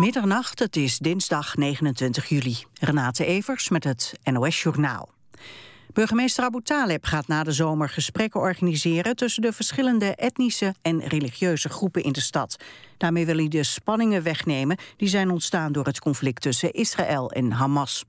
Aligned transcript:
Middernacht, 0.00 0.58
het 0.58 0.76
is 0.76 0.98
dinsdag 0.98 1.56
29 1.56 2.28
juli. 2.28 2.56
Renate 2.80 3.24
Evers 3.24 3.68
met 3.68 3.84
het 3.84 4.12
NOS 4.24 4.62
Journaal. 4.62 5.08
Burgemeester 5.92 6.44
Abu 6.44 6.62
Taleb 6.62 7.04
gaat 7.04 7.26
na 7.26 7.42
de 7.42 7.52
zomer 7.52 7.88
gesprekken 7.88 8.40
organiseren... 8.40 9.16
tussen 9.16 9.42
de 9.42 9.52
verschillende 9.52 10.14
etnische 10.14 10.74
en 10.82 11.00
religieuze 11.00 11.68
groepen 11.68 12.02
in 12.02 12.12
de 12.12 12.20
stad. 12.20 12.56
Daarmee 12.96 13.26
wil 13.26 13.36
hij 13.36 13.48
de 13.48 13.62
spanningen 13.62 14.22
wegnemen... 14.22 14.78
die 14.96 15.08
zijn 15.08 15.30
ontstaan 15.30 15.72
door 15.72 15.84
het 15.84 16.00
conflict 16.00 16.42
tussen 16.42 16.72
Israël 16.72 17.30
en 17.30 17.52
Hamas. 17.52 18.04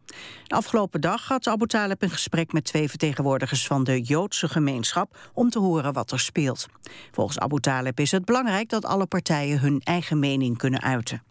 De 0.48 0.56
afgelopen 0.56 1.02
dag 1.02 1.28
had 1.28 1.48
Abu 1.48 1.68
Taleb 1.68 2.02
een 2.02 2.10
gesprek 2.10 2.54
met 2.54 2.64
twee 2.64 2.90
vertegenwoordigers... 2.90 3.68
van 3.68 3.84
de 3.84 4.02
Joodse 4.02 4.50
gemeenschap 4.50 5.32
om 5.34 5.50
te 5.50 5.60
horen 5.60 5.94
wat 5.94 6.12
er 6.12 6.20
speelt. 6.20 6.68
Volgens 7.12 7.40
Abu 7.40 7.60
Taleb 7.60 8.00
is 8.00 8.12
het 8.12 8.26
belangrijk 8.26 8.70
dat 8.70 8.86
alle 8.86 9.06
partijen 9.06 9.60
hun 9.60 9.82
eigen 9.84 10.20
mening 10.20 10.58
kunnen 10.58 10.82
uiten. 10.82 11.30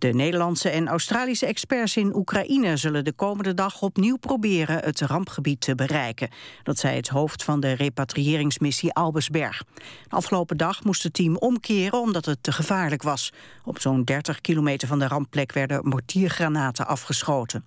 De 0.00 0.12
Nederlandse 0.12 0.70
en 0.70 0.88
Australische 0.88 1.46
experts 1.46 1.96
in 1.96 2.16
Oekraïne 2.16 2.76
zullen 2.76 3.04
de 3.04 3.12
komende 3.12 3.54
dag 3.54 3.82
opnieuw 3.82 4.16
proberen 4.16 4.78
het 4.78 5.00
rampgebied 5.00 5.60
te 5.60 5.74
bereiken. 5.74 6.28
Dat 6.62 6.78
zei 6.78 6.96
het 6.96 7.08
hoofd 7.08 7.44
van 7.44 7.60
de 7.60 7.72
repatriëringsmissie 7.72 8.92
Albersberg. 8.92 9.62
De 10.08 10.16
afgelopen 10.16 10.56
dag 10.56 10.84
moest 10.84 11.02
het 11.02 11.12
team 11.12 11.36
omkeren 11.36 12.00
omdat 12.00 12.24
het 12.24 12.42
te 12.42 12.52
gevaarlijk 12.52 13.02
was. 13.02 13.32
Op 13.64 13.80
zo'n 13.80 14.04
30 14.04 14.40
kilometer 14.40 14.88
van 14.88 14.98
de 14.98 15.08
rampplek 15.08 15.52
werden 15.52 15.88
mortiergranaten 15.88 16.86
afgeschoten. 16.86 17.64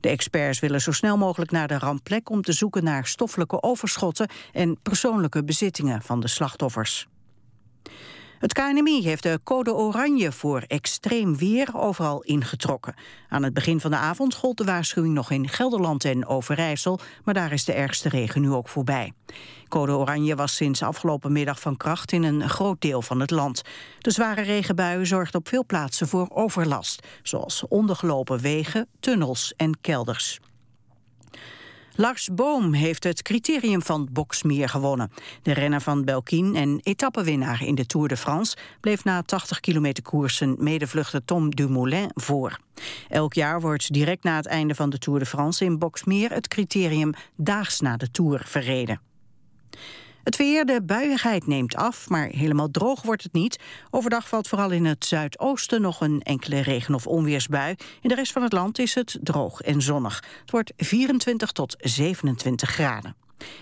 De 0.00 0.08
experts 0.08 0.60
willen 0.60 0.80
zo 0.80 0.92
snel 0.92 1.16
mogelijk 1.16 1.50
naar 1.50 1.68
de 1.68 1.78
rampplek 1.78 2.30
om 2.30 2.42
te 2.42 2.52
zoeken 2.52 2.84
naar 2.84 3.06
stoffelijke 3.06 3.62
overschotten 3.62 4.28
en 4.52 4.78
persoonlijke 4.82 5.44
bezittingen 5.44 6.02
van 6.02 6.20
de 6.20 6.28
slachtoffers. 6.28 7.06
Het 8.38 8.52
KNMI 8.52 9.02
heeft 9.02 9.22
de 9.22 9.40
code 9.44 9.74
oranje 9.74 10.32
voor 10.32 10.64
extreem 10.66 11.36
weer 11.36 11.68
overal 11.72 12.22
ingetrokken. 12.22 12.94
Aan 13.28 13.42
het 13.42 13.54
begin 13.54 13.80
van 13.80 13.90
de 13.90 13.96
avond 13.96 14.34
gold 14.34 14.56
de 14.56 14.64
waarschuwing 14.64 15.14
nog 15.14 15.30
in 15.30 15.48
Gelderland 15.48 16.04
en 16.04 16.26
Overijssel, 16.26 16.98
maar 17.24 17.34
daar 17.34 17.52
is 17.52 17.64
de 17.64 17.72
ergste 17.72 18.08
regen 18.08 18.40
nu 18.40 18.52
ook 18.52 18.68
voorbij. 18.68 19.12
Code 19.68 19.92
oranje 19.92 20.34
was 20.34 20.56
sinds 20.56 20.82
afgelopen 20.82 21.32
middag 21.32 21.60
van 21.60 21.76
kracht 21.76 22.12
in 22.12 22.22
een 22.22 22.48
groot 22.48 22.80
deel 22.80 23.02
van 23.02 23.20
het 23.20 23.30
land. 23.30 23.62
De 23.98 24.10
zware 24.10 24.42
regenbuien 24.42 25.06
zorgden 25.06 25.40
op 25.40 25.48
veel 25.48 25.64
plaatsen 25.66 26.08
voor 26.08 26.28
overlast, 26.30 27.06
zoals 27.22 27.68
ondergelopen 27.68 28.38
wegen, 28.38 28.88
tunnels 29.00 29.54
en 29.56 29.80
kelders. 29.80 30.40
Lars 31.98 32.28
Boom 32.32 32.72
heeft 32.72 33.04
het 33.04 33.22
criterium 33.22 33.82
van 33.82 34.08
Boksmeer 34.12 34.68
gewonnen. 34.68 35.10
De 35.42 35.52
renner 35.52 35.80
van 35.80 36.04
Belkin 36.04 36.54
en 36.54 36.80
etappenwinnaar 36.82 37.62
in 37.62 37.74
de 37.74 37.86
Tour 37.86 38.08
de 38.08 38.16
France... 38.16 38.56
bleef 38.80 39.04
na 39.04 39.22
80 39.22 39.60
kilometer 39.60 40.02
koersen 40.02 40.56
medevluchter 40.58 41.24
Tom 41.24 41.54
Dumoulin 41.54 42.10
voor. 42.14 42.58
Elk 43.08 43.34
jaar 43.34 43.60
wordt 43.60 43.92
direct 43.92 44.22
na 44.22 44.36
het 44.36 44.46
einde 44.46 44.74
van 44.74 44.90
de 44.90 44.98
Tour 44.98 45.18
de 45.18 45.26
France 45.26 45.64
in 45.64 45.78
Boksmeer... 45.78 46.30
het 46.30 46.48
criterium 46.48 47.12
daags 47.36 47.80
na 47.80 47.96
de 47.96 48.10
Tour 48.10 48.42
verreden. 48.44 49.00
Het 50.26 50.36
weer, 50.36 50.64
de 50.64 50.82
buiigheid 50.82 51.46
neemt 51.46 51.76
af, 51.76 52.08
maar 52.08 52.28
helemaal 52.28 52.70
droog 52.70 53.02
wordt 53.02 53.22
het 53.22 53.32
niet. 53.32 53.58
Overdag 53.90 54.28
valt 54.28 54.48
vooral 54.48 54.70
in 54.70 54.84
het 54.84 55.04
zuidoosten 55.04 55.80
nog 55.80 56.00
een 56.00 56.22
enkele 56.22 56.60
regen- 56.60 56.94
of 56.94 57.06
onweersbui. 57.06 57.74
In 58.00 58.08
de 58.08 58.14
rest 58.14 58.32
van 58.32 58.42
het 58.42 58.52
land 58.52 58.78
is 58.78 58.94
het 58.94 59.18
droog 59.22 59.60
en 59.60 59.82
zonnig. 59.82 60.24
Het 60.40 60.50
wordt 60.50 60.72
24 60.76 61.52
tot 61.52 61.76
27 61.78 62.70
graden. 62.70 63.16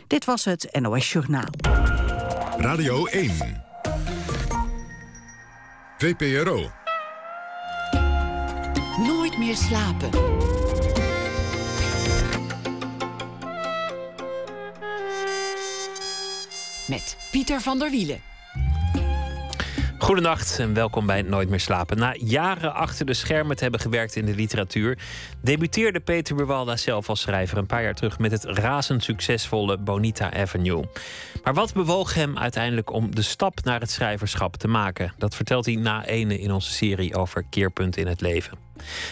Dit 0.06 0.24
was 0.24 0.44
het 0.44 0.68
NOS 0.80 1.12
Journaal. 1.12 1.50
Radio 2.56 3.06
1. 3.06 3.62
VPRO. 5.98 6.70
Nooit 8.98 9.38
meer 9.38 9.56
slapen. 9.56 10.10
Met 16.88 17.16
Pieter 17.30 17.60
van 17.60 17.78
der 17.78 17.90
Wielen. 17.90 18.20
Goedenacht 19.98 20.58
en 20.58 20.74
welkom 20.74 21.06
bij 21.06 21.22
Nooit 21.22 21.48
meer 21.48 21.60
slapen. 21.60 21.98
Na 21.98 22.14
jaren 22.18 22.74
achter 22.74 23.06
de 23.06 23.14
schermen 23.14 23.56
te 23.56 23.62
hebben 23.62 23.80
gewerkt 23.80 24.16
in 24.16 24.26
de 24.26 24.34
literatuur, 24.34 24.98
debuteerde 25.42 26.00
Peter 26.00 26.36
Buwalda 26.36 26.76
zelf 26.76 27.08
als 27.08 27.20
schrijver 27.20 27.58
een 27.58 27.66
paar 27.66 27.82
jaar 27.82 27.94
terug 27.94 28.18
met 28.18 28.30
het 28.30 28.44
razend 28.44 29.04
succesvolle 29.04 29.78
Bonita 29.78 30.32
Avenue. 30.32 30.84
Maar 31.42 31.54
wat 31.54 31.72
bewoog 31.72 32.14
hem 32.14 32.38
uiteindelijk 32.38 32.92
om 32.92 33.14
de 33.14 33.22
stap 33.22 33.64
naar 33.64 33.80
het 33.80 33.90
schrijverschap 33.90 34.56
te 34.56 34.68
maken? 34.68 35.12
Dat 35.18 35.34
vertelt 35.34 35.66
hij 35.66 35.74
na 35.74 36.06
ene 36.06 36.38
in 36.38 36.52
onze 36.52 36.72
serie 36.72 37.16
over 37.16 37.44
keerpunten 37.50 38.02
in 38.02 38.08
het 38.08 38.20
leven. 38.20 38.63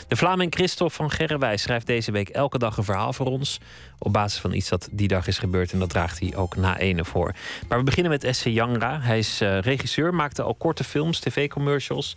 De 0.08 0.16
Vlaming 0.16 0.54
Christophe 0.54 0.94
van 0.94 1.10
Gerrewijs 1.10 1.62
schrijft 1.62 1.86
deze 1.86 2.12
week 2.12 2.28
elke 2.28 2.58
dag 2.58 2.76
een 2.76 2.84
verhaal 2.84 3.12
voor 3.12 3.26
ons. 3.26 3.60
Op 3.98 4.12
basis 4.12 4.40
van 4.40 4.52
iets 4.52 4.68
dat 4.68 4.88
die 4.92 5.08
dag 5.08 5.26
is 5.26 5.38
gebeurd. 5.38 5.72
En 5.72 5.78
dat 5.78 5.88
draagt 5.88 6.20
hij 6.20 6.36
ook 6.36 6.56
na 6.56 6.78
ene 6.78 7.04
voor. 7.04 7.34
Maar 7.68 7.78
we 7.78 7.84
beginnen 7.84 8.12
met 8.12 8.36
S.C. 8.36 8.44
Jangra. 8.44 9.00
Hij 9.00 9.18
is 9.18 9.42
uh, 9.42 9.58
regisseur, 9.58 10.14
maakte 10.14 10.42
al 10.42 10.54
korte 10.54 10.84
films, 10.84 11.18
tv-commercials. 11.18 12.16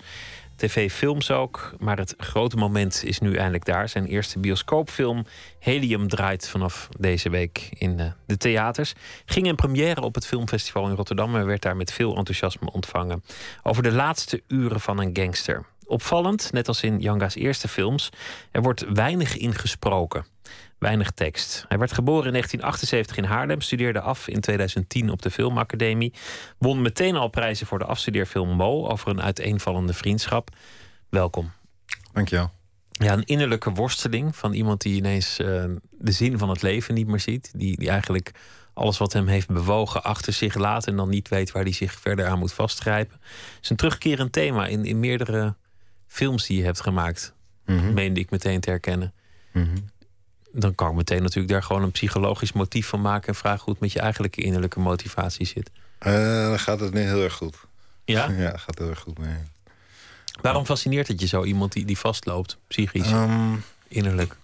TV-films 0.56 1.32
ook. 1.32 1.74
Maar 1.80 1.98
het 1.98 2.14
grote 2.18 2.56
moment 2.56 3.04
is 3.04 3.20
nu 3.20 3.36
eindelijk 3.36 3.66
daar. 3.66 3.90
Zijn 3.90 4.06
eerste 4.06 4.40
bioscoopfilm 4.40 5.26
Helium 5.60 6.08
draait 6.08 6.50
vanaf 6.50 6.90
deze 7.00 7.30
week 7.30 7.70
in 7.70 8.00
uh, 8.00 8.06
de 8.26 8.38
theaters. 8.38 8.94
Ging 9.26 9.48
in 9.48 9.56
première 9.56 10.02
op 10.02 10.16
het 10.16 10.28
filmfestival 10.28 10.88
in 10.90 10.96
Rotterdam 10.96 11.36
en 11.36 11.46
werd 11.46 11.62
daar 11.62 11.76
met 11.76 11.92
veel 11.92 12.16
enthousiasme 12.16 12.72
ontvangen. 12.72 13.24
Over 13.64 13.84
de 13.84 13.92
laatste 13.92 14.42
uren 14.48 14.80
van 14.80 15.00
een 15.00 15.10
gangster. 15.14 15.66
Opvallend, 15.86 16.52
net 16.52 16.68
als 16.68 16.84
in 16.84 17.00
Janga's 17.00 17.36
eerste 17.36 17.68
films, 17.68 18.10
er 18.52 18.62
wordt 18.62 18.86
weinig 18.94 19.38
ingesproken. 19.38 20.26
Weinig 20.80 21.12
tekst. 21.12 21.66
Hij 21.68 21.78
werd 21.78 21.94
geboren 21.94 22.26
in 22.26 22.32
1978 22.32 23.18
in 23.18 23.24
Haarlem, 23.24 23.62
studeerde 23.62 24.02
af 24.02 24.28
in 24.28 24.40
2010 24.40 25.10
op 25.10 25.22
de 25.22 25.32
Filmacademie. 25.32 26.14
Won 26.58 26.82
meteen 26.82 27.16
al 27.16 27.28
prijzen 27.28 27.68
voor 27.68 27.80
de 27.80 27.86
afstudeerfilm 27.86 28.50
Mo 28.50 28.88
over 28.88 29.10
een 29.10 29.22
uiteenvallende 29.22 29.94
vriendschap. 29.94 30.50
Welkom. 31.10 31.52
Dankjewel. 32.14 32.52
Ja, 32.92 33.14
een 33.14 33.26
innerlijke 33.26 33.72
worsteling 33.72 34.36
van 34.36 34.54
iemand 34.54 34.82
die 34.82 34.96
ineens 34.96 35.40
uh, 35.40 35.64
de 35.92 36.12
zin 36.12 36.38
van 36.38 36.50
het 36.50 36.62
leven 36.62 36.94
niet 36.94 37.08
meer 37.08 37.20
ziet. 37.20 37.52
Die, 37.56 37.78
die 37.78 37.90
eigenlijk 37.90 38.32
alles 38.74 38.98
wat 38.98 39.14
hem 39.14 39.28
heeft 39.28 39.48
bewogen 39.48 40.04
achter 40.04 40.34
zich 40.34 40.56
laat 40.56 40.88
en 40.88 40.96
dan 40.96 41.10
niet 41.10 41.30
weet 41.30 41.52
waar 41.52 41.64
hij 41.64 41.72
zich 41.72 41.94
verder 41.94 42.28
aan 42.28 42.40
moet 42.40 42.54
vastgrijpen. 42.54 43.18
Het 43.22 43.64
is 43.64 43.70
een 43.70 43.76
terugkerend 43.76 44.32
thema 44.32 44.68
in, 44.68 44.86
in 44.86 45.00
meerdere 45.00 45.56
films 46.16 46.46
die 46.46 46.58
je 46.58 46.64
hebt 46.64 46.82
gemaakt, 46.82 47.34
mm 47.66 47.94
meende 47.94 48.20
ik 48.20 48.30
meteen 48.30 48.60
te 48.60 48.70
herkennen. 48.70 49.14
Mhm. 49.52 49.76
Dan 50.52 50.76
kan 50.76 50.90
ik 50.90 50.96
meteen 50.96 51.22
natuurlijk 51.22 51.54
daar 51.54 51.64
gewoon 51.64 51.84
een 51.84 51.92
psychologisch 51.92 52.52
motief 52.52 52.88
van 52.88 53.02
maken 53.02 53.28
en 53.28 53.36
vragen 53.36 53.64
hoe 53.64 53.74
het 53.74 53.82
met 53.82 53.92
je 53.92 54.00
eigenlijke 54.00 54.42
innerlijke 54.42 54.80
motivatie 54.80 55.46
zit. 55.46 55.72
Uh, 56.08 56.48
dan 56.48 56.60
gaat 56.60 56.80
het 56.80 56.94
nu 56.94 57.00
heel 57.00 57.24
erg 57.24 57.34
goed. 57.34 57.56
Ja? 58.06 58.30
Ja, 58.46 58.58
gaat 58.58 58.78
heel 58.78 58.90
erg 58.90 59.00
goed 59.00 59.18
mee. 59.18 59.38
Waarom 60.42 60.66
fascineert 60.66 61.08
het 61.08 61.20
je 61.20 61.28
zo, 61.28 61.44
iemand 61.44 61.72
die, 61.72 61.86
die 61.86 61.98
vastloopt, 61.98 62.58
psychisch, 62.68 63.12
um, 63.12 63.64
innerlijk? 63.88 64.38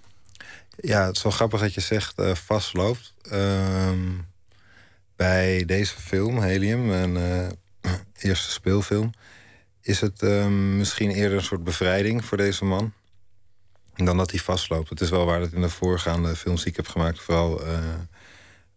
Ja, 0.75 1.05
het 1.05 1.15
is 1.15 1.23
wel 1.23 1.31
grappig 1.31 1.59
dat 1.59 1.73
je 1.73 1.81
zegt 1.81 2.19
uh, 2.19 2.35
vastloopt. 2.35 3.13
Um, 3.31 4.27
bij 5.15 5.65
deze 5.65 5.95
film, 5.95 6.39
Helium, 6.39 6.89
een 6.89 7.15
uh, 7.15 7.93
eerste 8.27 8.51
speelfilm 8.51 9.11
is 9.81 10.01
het 10.01 10.21
um, 10.21 10.77
misschien 10.77 11.09
eerder 11.09 11.37
een 11.37 11.43
soort 11.43 11.63
bevrijding 11.63 12.25
voor 12.25 12.37
deze 12.37 12.65
man. 12.65 12.93
Dan 13.95 14.17
dat 14.17 14.31
hij 14.31 14.39
vastloopt. 14.39 14.89
Het 14.89 15.01
is 15.01 15.09
wel 15.09 15.25
waar 15.25 15.39
dat 15.39 15.51
in 15.51 15.61
de 15.61 15.69
voorgaande 15.69 16.35
films 16.35 16.61
die 16.61 16.69
ik 16.69 16.75
heb 16.75 16.87
gemaakt... 16.87 17.19
vooral 17.19 17.67
uh, 17.67 17.73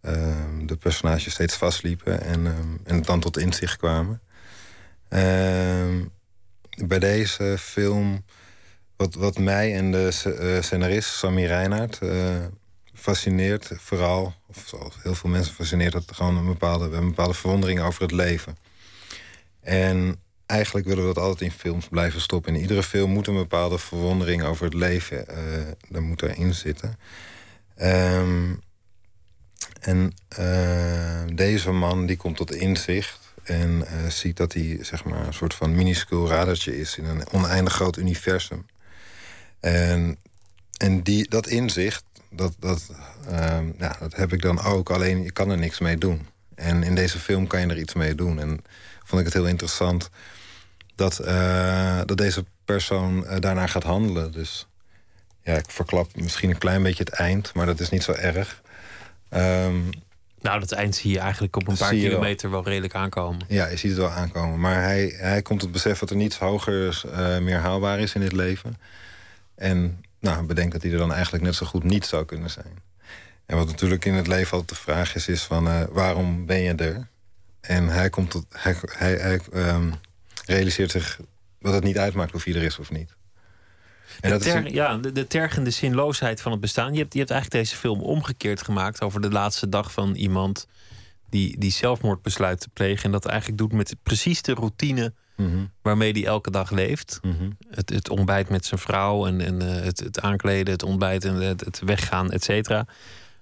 uh, 0.03 0.45
de 0.67 0.77
personages 0.77 1.33
steeds 1.33 1.57
vastliepen 1.57 2.21
en, 2.21 2.47
um, 2.47 2.81
en 2.85 3.03
dan 3.03 3.21
tot 3.21 3.39
inzicht 3.39 3.77
kwamen. 3.77 4.21
Ehm, 5.09 6.05
bij 6.87 6.99
deze 6.99 7.57
film, 7.59 8.25
wat, 8.97 9.15
wat 9.15 9.39
mij 9.39 9.75
en 9.75 9.93
de 9.93 10.35
uh, 10.41 10.63
scenarist 10.63 11.15
Sammy 11.15 11.45
Reinhardt 11.47 11.99
fascineert... 12.95 13.71
vooral, 13.77 14.35
of 14.47 14.63
zoals 14.67 14.97
heel 15.03 15.15
veel 15.15 15.31
mensen 15.31 15.55
fascineert... 15.55 15.93
dat 15.93 16.13
gewoon 16.13 16.37
een 16.37 16.47
bepaalde, 16.47 16.97
een 16.97 17.09
bepaalde 17.09 17.35
verwondering 17.35 17.81
over 17.81 18.03
het 18.03 18.13
leven. 18.13 18.57
En 19.61 20.24
eigenlijk 20.47 20.87
willen 20.87 21.09
we 21.09 21.15
dat 21.15 21.25
altijd 21.25 21.41
in 21.41 21.59
films 21.59 21.89
blijven 21.89 22.21
stoppen. 22.21 22.55
In 22.55 22.61
iedere 22.61 22.83
film 22.83 23.11
moet 23.11 23.27
een 23.27 23.35
bepaalde 23.35 23.79
verwondering 23.79 24.43
over 24.43 24.65
het 24.65 24.75
leven 24.75 25.25
uh, 25.31 25.97
er 25.97 26.03
moet 26.03 26.23
erin 26.23 26.55
zitten. 26.55 26.99
Um, 27.83 28.61
en 29.81 30.13
uh, 30.39 31.37
deze 31.37 31.71
man 31.71 32.07
die 32.07 32.17
komt 32.17 32.37
tot 32.37 32.55
inzicht 32.55 33.35
en 33.43 33.71
uh, 33.71 34.09
ziet 34.09 34.37
dat 34.37 34.53
hij 34.53 34.79
zeg 34.81 35.05
maar, 35.05 35.27
een 35.27 35.35
soort 35.35 35.55
van 35.55 35.75
minuscuul 35.75 36.29
radertje 36.29 36.79
is 36.79 36.97
in 36.97 37.05
een 37.05 37.33
oneindig 37.33 37.73
groot 37.73 37.97
universum. 37.97 38.67
En, 39.61 40.17
en 40.77 41.03
die, 41.03 41.29
dat 41.29 41.47
inzicht, 41.47 42.05
dat, 42.31 42.55
dat, 42.59 42.91
uh, 43.31 43.59
ja, 43.79 43.97
dat 44.01 44.17
heb 44.17 44.33
ik 44.33 44.43
dan 44.43 44.63
ook, 44.63 44.91
alleen 44.91 45.23
je 45.23 45.33
kan 45.33 45.51
er 45.51 45.59
niks 45.59 45.79
mee 45.79 45.99
doen. 45.99 46.27
En 46.55 46.83
in 46.83 46.95
deze 46.95 47.19
film 47.19 47.47
kan 47.47 47.61
je 47.61 47.67
er 47.67 47.79
iets 47.79 47.95
mee 47.95 48.15
doen. 48.15 48.39
En 48.39 48.65
vond 49.05 49.21
ik 49.21 49.27
het 49.27 49.35
heel 49.35 49.47
interessant 49.47 50.11
dat, 50.95 51.21
uh, 51.21 52.01
dat 52.05 52.17
deze 52.17 52.45
persoon 52.65 53.25
uh, 53.25 53.37
daarna 53.39 53.67
gaat 53.67 53.83
handelen. 53.83 54.33
Dus 54.33 54.67
ja, 55.43 55.55
ik 55.55 55.71
verklap 55.71 56.17
misschien 56.17 56.51
een 56.51 56.59
klein 56.59 56.83
beetje 56.83 57.05
het 57.05 57.13
eind, 57.13 57.55
maar 57.55 57.67
dat 57.67 57.81
is 57.81 57.89
niet 57.89 58.03
zo 58.03 58.13
erg. 58.13 58.63
Um, 59.31 59.91
nou, 60.41 60.61
dat 60.61 60.73
eind 60.73 60.95
zie 60.97 61.11
je 61.11 61.19
eigenlijk 61.19 61.57
op 61.57 61.69
een 61.69 61.77
paar 61.77 61.91
kilometer 61.91 62.51
wel. 62.51 62.63
wel. 62.63 62.69
redelijk 62.69 62.95
aankomen. 62.95 63.47
Ja, 63.49 63.67
je 63.67 63.77
ziet 63.77 63.91
het 63.91 64.01
wel 64.01 64.11
aankomen. 64.11 64.61
Maar 64.61 64.83
hij, 64.83 65.15
hij 65.17 65.43
komt 65.43 65.61
tot 65.61 65.73
het 65.73 65.83
besef 65.83 65.99
dat 65.99 66.11
er 66.11 66.17
niets 66.17 66.39
hoger 66.39 67.03
uh, 67.07 67.39
meer 67.39 67.59
haalbaar 67.59 67.99
is 67.99 68.15
in 68.15 68.21
dit 68.21 68.33
leven. 68.33 68.77
En 69.55 70.05
nou, 70.21 70.47
bedenkt 70.47 70.73
dat 70.73 70.83
hij 70.83 70.93
er 70.93 70.99
dan 70.99 71.13
eigenlijk 71.13 71.45
net 71.45 71.55
zo 71.55 71.67
goed 71.67 71.85
niet 71.85 72.07
zou 72.07 72.25
kunnen 72.25 72.51
zijn. 72.51 72.83
En 73.47 73.57
wat 73.57 73.67
natuurlijk 73.67 74.05
in 74.05 74.15
het 74.15 74.27
leven 74.27 74.53
altijd 74.53 74.69
de 74.69 74.85
vraag 74.85 75.15
is, 75.15 75.29
is 75.29 75.43
van 75.43 75.67
uh, 75.67 75.81
waarom 75.91 76.47
ben 76.47 76.61
je 76.61 76.75
er? 76.75 77.09
En 77.67 77.89
hij, 77.89 78.11
komt 78.11 78.31
tot, 78.31 78.47
hij, 78.49 78.77
hij, 78.87 79.15
hij 79.15 79.41
um, 79.53 79.95
realiseert 80.47 80.91
zich 80.91 81.21
dat 81.61 81.75
het 81.75 81.85
niet 81.85 81.99
uitmaakt 81.99 82.35
of 82.35 82.45
hij 82.45 82.55
er 82.55 82.63
is 82.63 82.79
of 82.79 82.91
niet. 82.91 83.15
En 84.21 84.31
de, 84.31 84.39
ter, 84.39 84.73
ja, 84.73 84.97
de, 84.97 85.13
de, 85.13 85.27
tergende 85.27 85.71
zinloosheid 85.71 86.41
van 86.41 86.53
het 86.53 86.61
bestaan. 86.61 86.93
Je 86.93 86.99
hebt, 86.99 87.13
je 87.13 87.19
hebt 87.19 87.31
eigenlijk 87.31 87.65
deze 87.65 87.77
film 87.77 88.01
omgekeerd 88.01 88.63
gemaakt 88.63 89.03
over 89.03 89.21
de 89.21 89.31
laatste 89.31 89.69
dag 89.69 89.93
van 89.93 90.15
iemand 90.15 90.67
die, 91.31 91.59
die 91.59 91.71
zelfmoord 91.71 92.23
besluit 92.23 92.61
te 92.61 92.69
plegen. 92.73 93.05
En 93.05 93.11
dat 93.11 93.25
eigenlijk 93.25 93.59
doet 93.59 93.73
met 93.73 93.97
precies 94.03 94.43
de 94.43 94.55
routine 94.55 95.13
mhm. 95.37 95.65
waarmee 95.83 96.13
hij 96.13 96.25
elke 96.25 96.51
dag 96.51 96.71
leeft. 96.71 97.19
Mhm. 97.23 97.51
het, 97.71 97.91
het 97.91 98.09
ontbijt 98.09 98.49
met 98.49 98.65
zijn 98.65 98.81
vrouw 98.81 99.27
en, 99.27 99.41
en 99.41 99.63
uh, 99.63 99.75
het, 99.75 100.01
het 100.01 100.21
aankleden, 100.21 100.73
het 100.73 100.83
ontbijt 100.83 101.25
en 101.25 101.35
het, 101.35 101.61
het 101.61 101.81
weggaan, 101.85 102.31
et 102.31 102.45
cetera. 102.45 102.87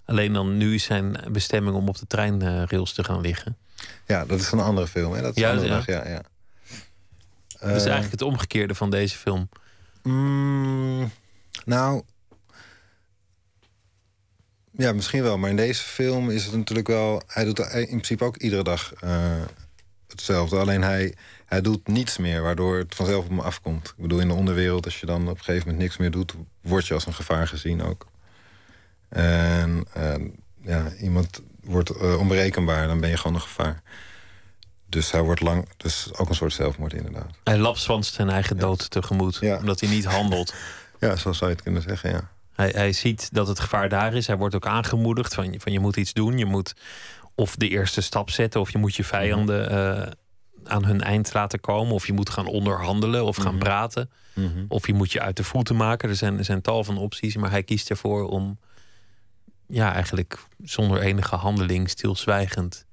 Alleen 0.04 0.32
dan 0.32 0.56
nu 0.56 0.74
is 0.74 0.84
zijn 0.84 1.16
bestemming 1.30 1.76
om 1.76 1.88
op 1.88 1.98
de 1.98 2.06
treinrails 2.06 2.92
te 2.92 3.04
gaan 3.04 3.20
liggen. 3.20 3.56
Ja, 4.06 4.24
dat 4.24 4.40
is 4.40 4.52
een 4.52 4.60
andere 4.60 4.86
film. 4.86 5.12
Hè? 5.12 5.22
Dat 5.22 5.36
is 5.36 5.42
ja, 5.42 5.52
ja. 5.52 5.68
Dag, 5.68 5.86
ja, 5.86 6.08
ja. 6.08 6.22
Dat 7.60 7.70
is 7.70 7.84
eigenlijk 7.84 8.10
het 8.10 8.22
omgekeerde 8.22 8.74
van 8.74 8.90
deze 8.90 9.18
film. 9.18 9.48
Mm, 10.02 11.10
nou, 11.64 12.02
ja, 14.70 14.92
misschien 14.92 15.22
wel. 15.22 15.38
Maar 15.38 15.50
in 15.50 15.56
deze 15.56 15.82
film 15.82 16.30
is 16.30 16.44
het 16.44 16.54
natuurlijk 16.54 16.88
wel... 16.88 17.22
Hij 17.26 17.44
doet 17.44 17.58
in 17.58 17.86
principe 17.86 18.24
ook 18.24 18.36
iedere 18.36 18.62
dag 18.62 18.92
uh, 19.04 19.42
hetzelfde. 20.08 20.58
Alleen 20.58 20.82
hij, 20.82 21.14
hij 21.46 21.60
doet 21.60 21.88
niets 21.88 22.18
meer, 22.18 22.42
waardoor 22.42 22.78
het 22.78 22.94
vanzelf 22.94 23.24
op 23.24 23.30
me 23.30 23.42
afkomt. 23.42 23.88
Ik 23.88 24.02
bedoel, 24.02 24.20
in 24.20 24.28
de 24.28 24.34
onderwereld, 24.34 24.84
als 24.84 25.00
je 25.00 25.06
dan 25.06 25.22
op 25.22 25.38
een 25.38 25.44
gegeven 25.44 25.66
moment 25.66 25.82
niks 25.82 25.96
meer 25.96 26.10
doet... 26.10 26.34
word 26.60 26.86
je 26.86 26.94
als 26.94 27.06
een 27.06 27.14
gevaar 27.14 27.48
gezien 27.48 27.82
ook. 27.82 28.06
En 29.08 29.86
uh, 29.96 30.14
ja, 30.60 30.92
iemand 30.92 31.42
wordt 31.64 31.90
uh, 31.90 32.18
onberekenbaar, 32.18 32.86
dan 32.86 33.00
ben 33.00 33.10
je 33.10 33.16
gewoon 33.16 33.36
een 33.36 33.42
gevaar. 33.42 33.82
Dus 34.86 35.10
hij 35.10 35.22
wordt 35.22 35.40
lang, 35.40 35.68
dus 35.76 36.10
ook 36.16 36.28
een 36.28 36.34
soort 36.34 36.52
zelfmoord 36.52 36.92
inderdaad. 36.92 37.30
Hij 37.44 37.58
lapswanst 37.58 38.14
zijn 38.14 38.30
eigen 38.30 38.58
dood 38.58 38.90
tegemoet, 38.90 39.40
omdat 39.58 39.80
hij 39.80 39.88
niet 39.88 40.04
handelt. 40.04 40.54
Ja, 40.98 41.16
zo 41.16 41.32
zou 41.32 41.50
je 41.50 41.56
het 41.56 41.64
kunnen 41.64 41.82
zeggen, 41.82 42.10
ja. 42.10 42.30
Hij, 42.52 42.68
hij 42.74 42.92
ziet 42.92 43.28
dat 43.32 43.48
het 43.48 43.60
gevaar 43.60 43.88
daar 43.88 44.14
is. 44.14 44.26
Hij 44.26 44.36
wordt 44.36 44.54
ook 44.54 44.66
aangemoedigd 44.66 45.34
van, 45.34 45.54
van 45.58 45.72
je 45.72 45.80
moet 45.80 45.96
iets 45.96 46.12
doen. 46.12 46.38
Je 46.38 46.44
moet 46.44 46.74
of 47.34 47.56
de 47.56 47.68
eerste 47.68 48.00
stap 48.00 48.30
zetten, 48.30 48.60
of 48.60 48.70
je 48.70 48.78
moet 48.78 48.94
je 48.94 49.04
vijanden 49.04 49.72
uh, 49.72 50.12
aan 50.64 50.84
hun 50.84 51.00
eind 51.00 51.34
laten 51.34 51.60
komen. 51.60 51.94
Of 51.94 52.06
je 52.06 52.12
moet 52.12 52.30
gaan 52.30 52.46
onderhandelen 52.46 53.24
of 53.24 53.36
gaan 53.36 53.54
mhm. 53.54 53.62
praten. 53.62 54.10
Mm 54.34 54.64
Of 54.68 54.86
je 54.86 54.94
moet 54.94 55.12
je 55.12 55.20
uit 55.20 55.36
de 55.36 55.44
voeten 55.44 55.76
maken. 55.76 56.08
Er 56.08 56.16
zijn, 56.16 56.38
er 56.38 56.44
zijn 56.44 56.60
tal 56.60 56.84
van 56.84 56.98
opties, 56.98 57.36
maar 57.36 57.50
hij 57.50 57.62
kiest 57.62 57.90
ervoor 57.90 58.28
om 58.28 58.58
ja, 59.72 59.92
eigenlijk 59.92 60.38
zonder 60.62 61.00
enige 61.00 61.36
handeling 61.36 61.90
stilzwijgend 61.90 62.86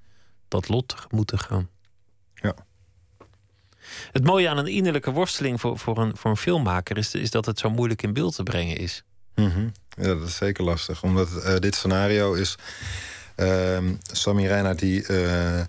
dat 0.48 0.70
lot 0.70 0.88
tegemoet 0.88 1.28
te 1.28 1.38
gaan. 1.38 1.70
Ja. 2.34 2.56
Het 4.12 4.24
mooie 4.24 4.50
aan 4.50 4.58
een 4.58 4.68
innerlijke 4.68 5.12
worsteling 5.12 5.60
voor, 5.60 5.80
voor, 5.80 5.98
een, 5.98 6.18
voor 6.18 6.32
een 6.32 6.38
filmmaker 6.38 6.98
is, 6.98 7.14
is 7.14 7.32
dat 7.32 7.46
het 7.46 7.60
zo 7.60 7.70
moeilijk 7.70 8.02
in 8.02 8.14
beeld 8.14 8.36
te 8.36 8.44
brengen 8.44 8.78
is. 8.78 9.04
Mm 9.36 9.72
Ja, 9.90 10.04
dat 10.04 10.28
is 10.28 10.36
zeker 10.36 10.64
lastig. 10.64 11.04
Omdat 11.04 11.30
uh, 11.30 11.56
dit 11.56 11.76
scenario 11.76 12.34
is. 12.34 12.58
Uh, 13.38 13.78
Sammy 14.12 14.48
Reinhardt, 14.48 14.80
die. 14.80 15.08
Uh, 15.08 15.60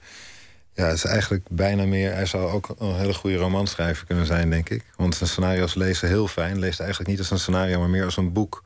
ja, 0.73 0.89
is 0.89 1.05
eigenlijk 1.05 1.47
bijna 1.51 1.85
meer. 1.85 2.15
Hij 2.15 2.27
zou 2.27 2.51
ook 2.51 2.75
een 2.79 2.95
hele 2.95 3.15
goede 3.15 3.37
romanschrijver 3.37 4.07
kunnen 4.07 4.27
zijn, 4.27 4.51
denk 4.51 4.69
ik. 4.69 4.85
Want 4.97 5.15
zijn 5.15 5.31
scenario's 5.31 5.75
lezen 5.75 6.09
heel 6.09 6.29
fijn. 6.29 6.59
Leest 6.59 6.81
eigenlijk 6.81 7.11
niet 7.11 7.19
als 7.19 7.31
een 7.31 7.39
scenario, 7.39 7.79
maar 7.79 7.91
meer 7.91 8.05
als 8.05 8.17
een 8.17 8.33
boek. 8.33 8.65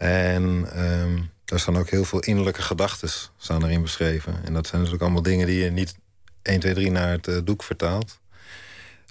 En 0.00 0.42
um, 0.82 1.30
daar 1.44 1.60
staan 1.60 1.76
ook 1.76 1.90
heel 1.90 2.04
veel 2.04 2.20
innerlijke 2.20 2.62
gedachten 2.62 3.10
erin 3.48 3.82
beschreven. 3.82 4.44
En 4.44 4.52
dat 4.52 4.66
zijn 4.66 4.76
natuurlijk 4.76 5.02
allemaal 5.02 5.22
dingen 5.22 5.46
die 5.46 5.64
je 5.64 5.70
niet 5.70 5.96
1, 6.42 6.60
2, 6.60 6.74
3 6.74 6.90
naar 6.90 7.10
het 7.10 7.26
uh, 7.26 7.38
doek 7.44 7.62
vertaalt. 7.62 8.20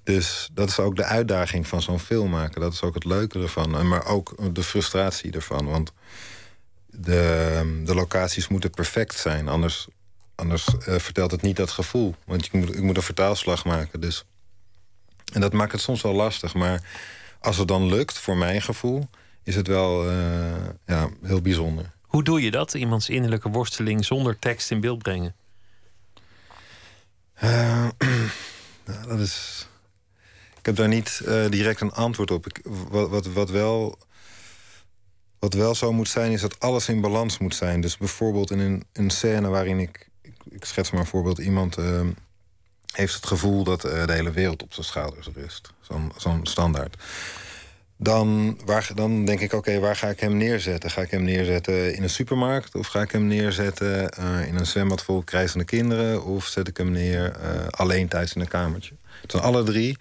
Dus 0.04 0.50
dat 0.54 0.70
is 0.70 0.80
ook 0.80 0.96
de 0.96 1.04
uitdaging 1.04 1.68
van 1.68 1.82
zo'n 1.82 2.00
film 2.00 2.30
maken. 2.30 2.62
Dat 2.62 2.74
is 2.74 2.82
ook 2.82 2.94
het 2.94 3.06
leuke 3.06 3.40
ervan. 3.40 3.88
Maar 3.88 4.06
ook 4.06 4.54
de 4.54 4.64
frustratie 4.64 5.32
ervan. 5.32 5.66
Want 5.66 5.92
de, 6.86 7.82
de 7.86 7.96
locaties 7.96 8.48
moeten 8.48 8.70
perfect 8.70 9.16
zijn. 9.16 9.48
Anders, 9.48 9.88
anders 10.36 10.68
uh, 10.68 10.96
vertelt 11.00 11.32
het 11.32 11.42
niet 11.42 11.56
dat 11.56 11.72
gevoel. 11.72 12.16
Want 12.26 12.46
ik 12.46 12.52
moet, 12.52 12.76
ik 12.76 12.82
moet 12.82 12.98
een 12.98 13.04
vertaalslag 13.04 13.66
maken. 13.66 14.00
Dus. 14.00 14.26
En 15.34 15.42
dat 15.42 15.54
maakt 15.54 15.72
het 15.72 15.82
soms 15.82 16.02
wel 16.02 16.14
lastig. 16.14 16.54
Maar 16.54 16.82
als 17.40 17.58
het 17.58 17.68
dan 17.68 17.86
lukt, 17.86 18.18
voor 18.18 18.38
mijn 18.38 18.62
gevoel 18.62 19.10
is 19.44 19.56
het 19.56 19.68
wel 19.68 20.12
uh, 20.12 20.14
ja, 20.86 21.10
heel 21.22 21.42
bijzonder. 21.42 21.92
Hoe 22.02 22.24
doe 22.24 22.42
je 22.42 22.52
dat? 22.52 22.74
Iemands 22.74 23.10
innerlijke 23.10 23.50
worsteling 23.50 24.06
zonder 24.06 24.40
tekst 24.40 24.72
in 24.72 24.80
beeld 24.80 25.04
brengen? 25.04 25.36
Uh, 27.44 27.88
nou, 28.86 29.08
dat 29.08 29.20
is. 29.20 29.68
Ik 30.58 30.66
heb 30.66 30.76
daar 30.76 30.88
niet 30.88 31.22
uh, 31.26 31.50
direct 31.50 31.82
een 31.82 31.92
antwoord 31.92 32.32
op. 32.32 32.46
Ik, 32.46 32.60
wat, 32.64 33.10
wat, 33.10 33.26
wat, 33.26 33.50
wel, 33.50 33.98
wat 35.40 35.54
wel 35.54 35.76
zo 35.76 35.94
moet 35.94 36.10
zijn, 36.10 36.32
is 36.32 36.42
dat 36.42 36.60
alles 36.60 36.90
in 36.90 37.02
balans 37.02 37.38
moet 37.38 37.56
zijn. 37.56 37.82
Dus 37.82 37.98
bijvoorbeeld 37.98 38.52
in 38.52 38.60
een, 38.60 38.86
een 38.94 39.10
scène 39.10 39.48
waarin 39.48 39.80
ik, 39.80 40.10
ik, 40.22 40.36
ik 40.50 40.66
schets 40.66 40.92
maar 40.92 41.00
een 41.00 41.08
voorbeeld, 41.08 41.38
iemand 41.38 41.78
uh, 41.78 42.02
heeft 42.94 43.16
het 43.16 43.26
gevoel 43.26 43.64
dat 43.64 43.82
de 43.82 44.06
hele 44.08 44.32
wereld 44.32 44.64
op 44.64 44.74
zijn 44.74 44.86
schouders 44.86 45.30
rust. 45.36 45.74
Zo'n 45.82 46.12
zo'n 46.18 46.46
standaard. 46.46 46.98
Dan, 48.02 48.60
waar, 48.66 48.90
dan 48.96 49.26
denk 49.26 49.40
ik, 49.40 49.54
oké, 49.54 49.80
waar 49.80 49.96
ga 49.96 50.08
ik 50.08 50.20
hem 50.20 50.38
neerzetten? 50.38 50.90
Ga 50.90 51.02
ik 51.02 51.12
hem 51.12 51.24
neerzetten 51.24 51.96
in 51.96 52.04
een 52.04 52.10
supermarkt? 52.10 52.76
Of 52.76 52.88
ga 52.88 53.02
ik 53.02 53.12
hem 53.12 53.28
neerzetten 53.28 54.12
uh, 54.20 54.48
in 54.48 54.56
een 54.56 54.66
zwembad 54.66 55.04
vol 55.04 55.24
krijzende 55.24 55.66
kinderen? 55.66 56.24
Of 56.24 56.46
zet 56.46 56.68
ik 56.68 56.78
hem 56.78 56.92
neer 56.92 57.36
uh, 57.42 57.68
alleen 57.70 58.08
thuis 58.08 58.34
in 58.34 58.42
een 58.42 58.48
kamertje? 58.48 58.96
Het 59.22 59.32
zijn 59.32 59.44
alle 59.44 59.64
drie 59.64 59.98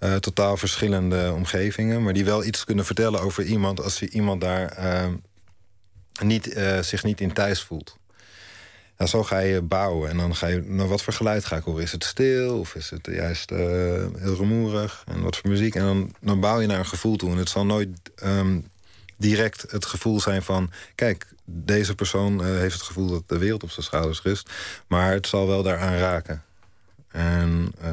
uh, 0.00 0.14
totaal 0.14 0.56
verschillende 0.56 1.32
omgevingen... 1.34 2.02
maar 2.02 2.12
die 2.12 2.24
wel 2.24 2.44
iets 2.44 2.64
kunnen 2.64 2.84
vertellen 2.84 3.20
over 3.20 3.44
iemand... 3.44 3.82
als 3.82 3.98
je 3.98 4.08
iemand 4.08 4.40
daar 4.40 4.76
niet, 6.22 6.56
zich 6.80 7.04
niet 7.04 7.20
in 7.20 7.32
thuis 7.32 7.62
voelt. 7.62 7.96
Nou, 9.02 9.14
zo 9.14 9.22
ga 9.22 9.38
je 9.38 9.62
bouwen. 9.62 10.10
En 10.10 10.16
dan 10.16 10.36
ga 10.36 10.46
je, 10.46 10.62
nou, 10.66 10.88
wat 10.88 11.02
voor 11.02 11.12
geluid 11.12 11.44
ga 11.44 11.56
ik 11.56 11.62
horen? 11.62 11.82
Is 11.82 11.92
het 11.92 12.04
stil 12.04 12.58
of 12.58 12.74
is 12.74 12.90
het 12.90 13.08
juist 13.10 13.50
uh, 13.50 13.58
heel 14.18 14.34
rumoerig? 14.36 15.04
En 15.06 15.22
wat 15.22 15.36
voor 15.36 15.50
muziek? 15.50 15.74
En 15.74 15.82
dan, 15.82 16.14
dan 16.20 16.40
bouw 16.40 16.60
je 16.60 16.66
naar 16.66 16.78
een 16.78 16.86
gevoel 16.86 17.16
toe. 17.16 17.30
En 17.30 17.36
het 17.36 17.48
zal 17.48 17.66
nooit 17.66 17.88
um, 18.24 18.68
direct 19.16 19.64
het 19.70 19.86
gevoel 19.86 20.20
zijn 20.20 20.42
van... 20.42 20.70
kijk, 20.94 21.26
deze 21.44 21.94
persoon 21.94 22.40
uh, 22.40 22.46
heeft 22.46 22.74
het 22.74 22.82
gevoel 22.82 23.08
dat 23.08 23.22
de 23.26 23.38
wereld 23.38 23.62
op 23.62 23.70
zijn 23.70 23.84
schouders 23.86 24.22
rust. 24.22 24.50
Maar 24.86 25.12
het 25.12 25.26
zal 25.26 25.46
wel 25.46 25.62
daaraan 25.62 25.96
raken. 25.96 26.42
En 27.08 27.72
uh, 27.82 27.88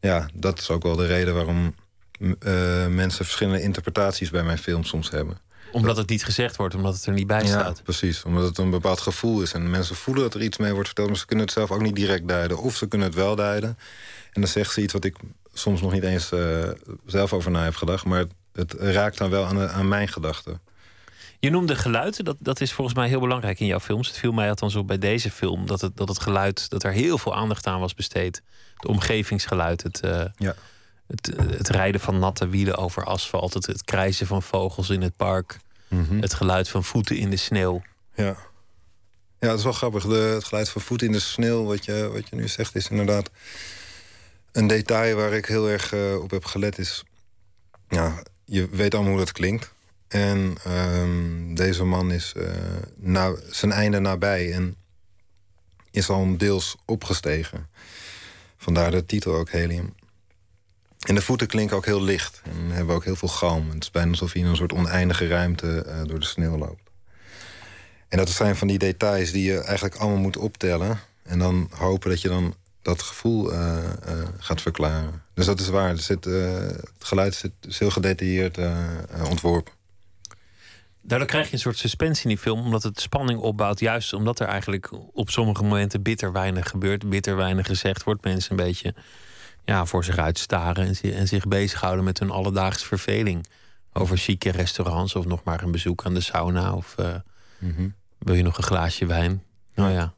ja, 0.00 0.28
dat 0.34 0.58
is 0.58 0.70
ook 0.70 0.82
wel 0.82 0.96
de 0.96 1.06
reden 1.06 1.34
waarom 1.34 1.74
mensen 2.88 3.24
verschillende 3.24 3.62
interpretaties 3.62 4.30
bij 4.30 4.42
mijn 4.42 4.58
film 4.58 4.84
soms 4.84 5.10
hebben 5.10 5.38
omdat 5.74 5.96
het 5.96 6.08
niet 6.08 6.24
gezegd 6.24 6.56
wordt, 6.56 6.74
omdat 6.74 6.94
het 6.94 7.06
er 7.06 7.12
niet 7.12 7.26
bij 7.26 7.46
staat. 7.46 7.76
Ja, 7.76 7.82
precies. 7.82 8.22
Omdat 8.22 8.44
het 8.44 8.58
een 8.58 8.70
bepaald 8.70 9.00
gevoel 9.00 9.42
is. 9.42 9.52
En 9.52 9.70
mensen 9.70 9.96
voelen 9.96 10.22
dat 10.22 10.34
er 10.34 10.42
iets 10.42 10.58
mee 10.58 10.72
wordt 10.72 10.86
verteld, 10.86 11.08
maar 11.08 11.18
ze 11.18 11.26
kunnen 11.26 11.44
het 11.44 11.54
zelf 11.54 11.70
ook 11.70 11.82
niet 11.82 11.96
direct 11.96 12.28
duiden. 12.28 12.58
Of 12.58 12.76
ze 12.76 12.86
kunnen 12.86 13.06
het 13.06 13.16
wel 13.16 13.36
duiden. 13.36 13.78
En 14.32 14.40
dan 14.40 14.50
zegt 14.50 14.72
ze 14.72 14.82
iets 14.82 14.92
wat 14.92 15.04
ik 15.04 15.16
soms 15.52 15.80
nog 15.80 15.92
niet 15.92 16.02
eens 16.02 16.32
uh, 16.32 16.68
zelf 17.06 17.32
over 17.32 17.50
na 17.50 17.64
heb 17.64 17.74
gedacht. 17.74 18.04
Maar 18.04 18.24
het, 18.52 18.72
raakt 18.72 19.18
dan 19.18 19.30
wel 19.30 19.44
aan, 19.44 19.68
aan 19.68 19.88
mijn 19.88 20.08
gedachten. 20.08 20.60
Je 21.38 21.50
noemde 21.50 21.76
geluid, 21.76 22.24
dat, 22.24 22.36
dat 22.38 22.60
is 22.60 22.72
volgens 22.72 22.96
mij 22.96 23.08
heel 23.08 23.20
belangrijk 23.20 23.60
in 23.60 23.66
jouw 23.66 23.80
films. 23.80 24.08
Het 24.08 24.18
viel 24.18 24.32
mij 24.32 24.48
althans 24.48 24.74
op 24.74 24.86
bij 24.86 24.98
deze 24.98 25.30
film 25.30 25.66
dat 25.66 25.80
het, 25.80 25.96
dat 25.96 26.08
het 26.08 26.20
geluid, 26.20 26.70
dat 26.70 26.82
er 26.82 26.92
heel 26.92 27.18
veel 27.18 27.34
aandacht 27.34 27.66
aan 27.66 27.80
was 27.80 27.94
besteed. 27.94 28.42
Het 28.76 28.86
omgevingsgeluid, 28.86 29.82
het, 29.82 30.00
uh, 30.04 30.24
ja. 30.36 30.54
het, 31.06 31.32
het, 31.36 31.68
rijden 31.68 32.00
van 32.00 32.18
natte 32.18 32.48
wielen 32.48 32.76
over 32.76 33.04
asfalt, 33.04 33.54
het, 33.54 33.66
het 33.66 33.84
krijzen 33.84 34.26
van 34.26 34.42
vogels 34.42 34.90
in 34.90 35.02
het 35.02 35.16
park. 35.16 35.58
Mhm. 35.88 36.20
Het 36.20 36.34
geluid 36.34 36.68
van 36.68 36.84
voeten 36.84 37.16
in 37.16 37.30
de 37.30 37.36
sneeuw. 37.36 37.82
Ja, 38.14 38.36
ja 39.38 39.48
dat 39.48 39.58
is 39.58 39.64
wel 39.64 39.72
grappig. 39.72 40.06
De, 40.06 40.14
het 40.14 40.44
geluid 40.44 40.68
van 40.68 40.82
voeten 40.82 41.06
in 41.06 41.12
de 41.12 41.20
sneeuw, 41.20 41.64
wat 41.64 41.84
je, 41.84 42.10
wat 42.12 42.28
je 42.28 42.36
nu 42.36 42.48
zegt, 42.48 42.74
is 42.74 42.88
inderdaad 42.88 43.30
een 44.52 44.66
detail 44.66 45.16
waar 45.16 45.32
ik 45.32 45.46
heel 45.46 45.68
erg 45.68 45.92
uh, 45.92 46.22
op 46.22 46.30
heb 46.30 46.44
gelet. 46.44 46.78
Is, 46.78 47.04
ja, 47.88 48.22
je 48.44 48.68
weet 48.68 48.94
allemaal 48.94 49.12
hoe 49.12 49.20
dat 49.20 49.32
klinkt. 49.32 49.72
En 50.08 50.56
um, 50.68 51.54
deze 51.54 51.84
man 51.84 52.12
is 52.12 52.32
uh, 52.36 52.46
na, 52.96 53.34
zijn 53.50 53.72
einde 53.72 53.98
nabij 53.98 54.52
en 54.52 54.76
is 55.90 56.08
al 56.08 56.36
deels 56.36 56.76
opgestegen. 56.84 57.68
Vandaar 58.56 58.90
de 58.90 59.06
titel 59.06 59.34
ook 59.34 59.50
helium. 59.50 59.94
En 61.04 61.14
de 61.14 61.22
voeten 61.22 61.46
klinken 61.46 61.76
ook 61.76 61.84
heel 61.84 62.02
licht. 62.02 62.42
En 62.44 62.70
hebben 62.70 62.94
ook 62.94 63.04
heel 63.04 63.16
veel 63.16 63.28
galm. 63.28 63.70
Het 63.70 63.82
is 63.82 63.90
bijna 63.90 64.10
alsof 64.10 64.32
je 64.32 64.38
in 64.38 64.46
een 64.46 64.56
soort 64.56 64.72
oneindige 64.72 65.26
ruimte 65.26 65.84
uh, 65.86 66.08
door 66.08 66.18
de 66.18 66.26
sneeuw 66.26 66.58
loopt. 66.58 66.90
En 68.08 68.18
dat 68.18 68.30
zijn 68.30 68.56
van 68.56 68.68
die 68.68 68.78
details 68.78 69.30
die 69.30 69.44
je 69.44 69.58
eigenlijk 69.58 69.96
allemaal 69.96 70.18
moet 70.18 70.36
optellen. 70.36 70.98
En 71.22 71.38
dan 71.38 71.70
hopen 71.70 72.10
dat 72.10 72.20
je 72.20 72.28
dan 72.28 72.54
dat 72.82 73.02
gevoel 73.02 73.52
uh, 73.52 73.58
uh, 73.58 74.28
gaat 74.38 74.60
verklaren. 74.60 75.22
Dus 75.34 75.46
dat 75.46 75.60
is 75.60 75.68
waar. 75.68 75.88
Het 75.88 76.28
geluid 76.98 77.34
zit, 77.34 77.52
is 77.60 77.78
heel 77.78 77.90
gedetailleerd 77.90 78.58
ontworpen. 79.28 79.72
Daardoor 81.02 81.28
krijg 81.28 81.46
je 81.46 81.52
een 81.52 81.58
soort 81.58 81.78
suspensie 81.78 82.22
in 82.22 82.28
die 82.28 82.38
film, 82.38 82.60
omdat 82.60 82.82
het 82.82 83.00
spanning 83.00 83.40
opbouwt. 83.40 83.80
Juist 83.80 84.12
omdat 84.12 84.40
er 84.40 84.46
eigenlijk 84.46 84.90
op 85.12 85.30
sommige 85.30 85.62
momenten 85.62 86.02
bitter 86.02 86.32
weinig 86.32 86.68
gebeurt, 86.68 87.08
bitter 87.08 87.36
weinig 87.36 87.66
gezegd 87.66 88.04
wordt. 88.04 88.24
Mensen 88.24 88.50
een 88.50 88.64
beetje 88.64 88.94
ja, 89.64 89.86
voor 89.86 90.04
zich 90.04 90.18
uitstaren 90.18 90.86
en, 90.86 91.14
en 91.14 91.28
zich 91.28 91.46
bezighouden 91.46 92.04
met 92.04 92.18
hun 92.18 92.30
alledaagse 92.30 92.86
verveling. 92.86 93.46
Over 93.92 94.16
chique 94.16 94.50
restaurants 94.50 95.14
of 95.14 95.26
nog 95.26 95.44
maar 95.44 95.62
een 95.62 95.70
bezoek 95.70 96.04
aan 96.04 96.14
de 96.14 96.20
sauna. 96.20 96.72
Of 96.72 96.94
uh, 97.00 97.14
wil 98.18 98.34
je 98.34 98.42
nog 98.42 98.56
een 98.56 98.64
glaasje 98.64 99.06
wijn? 99.06 99.42
Nou 99.74 99.92
ja, 99.92 100.12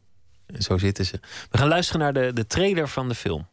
zo 0.58 0.78
zitten 0.78 1.06
ze. 1.06 1.20
We 1.50 1.58
gaan 1.58 1.68
luisteren 1.68 2.00
naar 2.00 2.12
de, 2.12 2.32
de 2.32 2.46
trailer 2.46 2.88
van 2.88 3.08
de 3.08 3.14
film. 3.14 3.46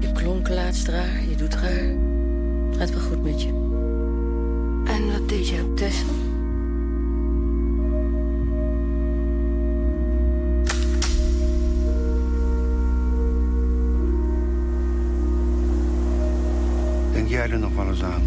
Je 0.00 0.12
klonk 0.12 0.48
laatst 0.48 0.88
raar, 0.88 1.22
je 1.28 1.36
doet 1.36 1.54
raar. 1.54 1.94
Het 2.68 2.76
gaat 2.76 2.90
wel 2.90 3.08
goed 3.08 3.22
met 3.22 3.42
je. 3.42 3.73
En 4.84 5.12
wat 5.12 5.28
deed 5.28 5.48
je 5.48 5.62
op 5.62 5.76
Tessel? 5.76 6.06
Denk 17.12 17.28
jij 17.28 17.50
er 17.50 17.58
nog 17.58 17.74
wel 17.74 17.88
eens 17.88 18.02
aan? 18.02 18.22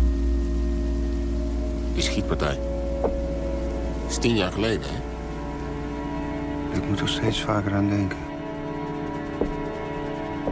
Die 1.93 2.03
schietpartij. 2.03 2.59
Dat 3.01 4.09
is 4.09 4.17
tien 4.17 4.35
jaar 4.35 4.51
geleden, 4.51 4.87
hè? 4.89 5.05
Ik 6.77 6.87
moet 6.87 6.99
er 6.99 7.09
steeds 7.09 7.41
vaker 7.41 7.73
aan 7.73 7.89
denken. 7.89 8.17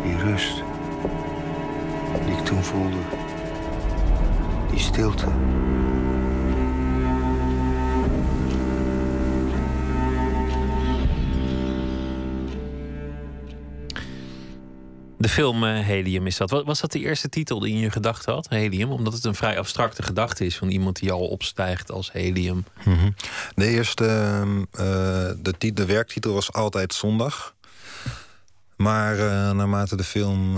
Die 0.03 0.17
rust. 0.17 0.63
Die 2.25 2.37
ik 2.37 2.45
toen 2.45 2.63
voelde. 2.63 2.97
Die 4.75 4.83
stilte. 4.83 5.25
De 15.17 15.29
film 15.29 15.63
uh, 15.63 15.79
Helium 15.79 16.27
is 16.27 16.37
dat. 16.37 16.49
Was 16.49 16.81
dat 16.81 16.91
de 16.91 16.99
eerste 16.99 17.29
titel 17.29 17.59
die 17.59 17.73
in 17.73 17.79
je 17.79 17.91
gedachten 17.91 18.33
had, 18.33 18.49
Helium? 18.49 18.91
Omdat 18.91 19.13
het 19.13 19.23
een 19.23 19.35
vrij 19.35 19.57
abstracte 19.57 20.03
gedachte 20.03 20.45
is 20.45 20.57
van 20.57 20.69
iemand 20.69 20.99
die 20.99 21.11
al 21.11 21.27
opstijgt 21.27 21.91
als 21.91 22.11
helium. 22.11 22.65
Mm 22.83 22.97
-hmm. 22.97 23.15
De 23.55 23.67
eerste, 23.67 24.03
uh, 24.03 24.79
de, 25.41 25.73
de, 25.73 25.85
werktitel 25.85 26.33
was 26.33 26.53
altijd 26.53 26.93
zondag. 26.93 27.55
Maar 28.75 29.17
uh, 29.17 29.51
naarmate 29.51 29.95
de 29.95 30.03
film 30.03 30.55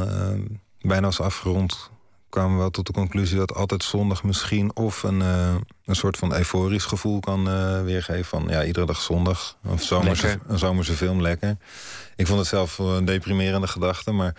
bijna 0.82 1.06
was 1.06 1.20
afgerond, 1.20 1.92
kwamen 2.30 2.52
we 2.52 2.58
wel 2.58 2.70
tot 2.70 2.86
de 2.86 2.94
conclusie 2.94 3.38
dat 3.38 3.54
altijd 3.54 3.84
zondag 3.84 4.24
misschien 4.24 4.76
of 4.76 5.04
een, 5.04 5.20
een 5.20 5.96
soort 5.96 6.18
van 6.18 6.34
euforisch 6.34 6.86
gevoel 6.86 7.20
kan 7.20 7.44
weergeven. 7.84 8.26
Van 8.26 8.48
ja, 8.50 8.64
iedere 8.64 8.86
dag 8.86 9.02
zondag. 9.02 9.58
Of 9.66 9.84
zomerse, 9.84 10.40
een 10.48 10.60
zomerse 10.60 10.94
film, 10.94 11.22
lekker. 11.22 11.58
Ik 12.16 12.28
vond 12.28 12.40
het 12.40 12.48
zelf 12.48 12.78
een 12.78 13.06
deprimerende 13.06 13.68
gedachte. 13.68 14.12
Maar... 14.12 14.36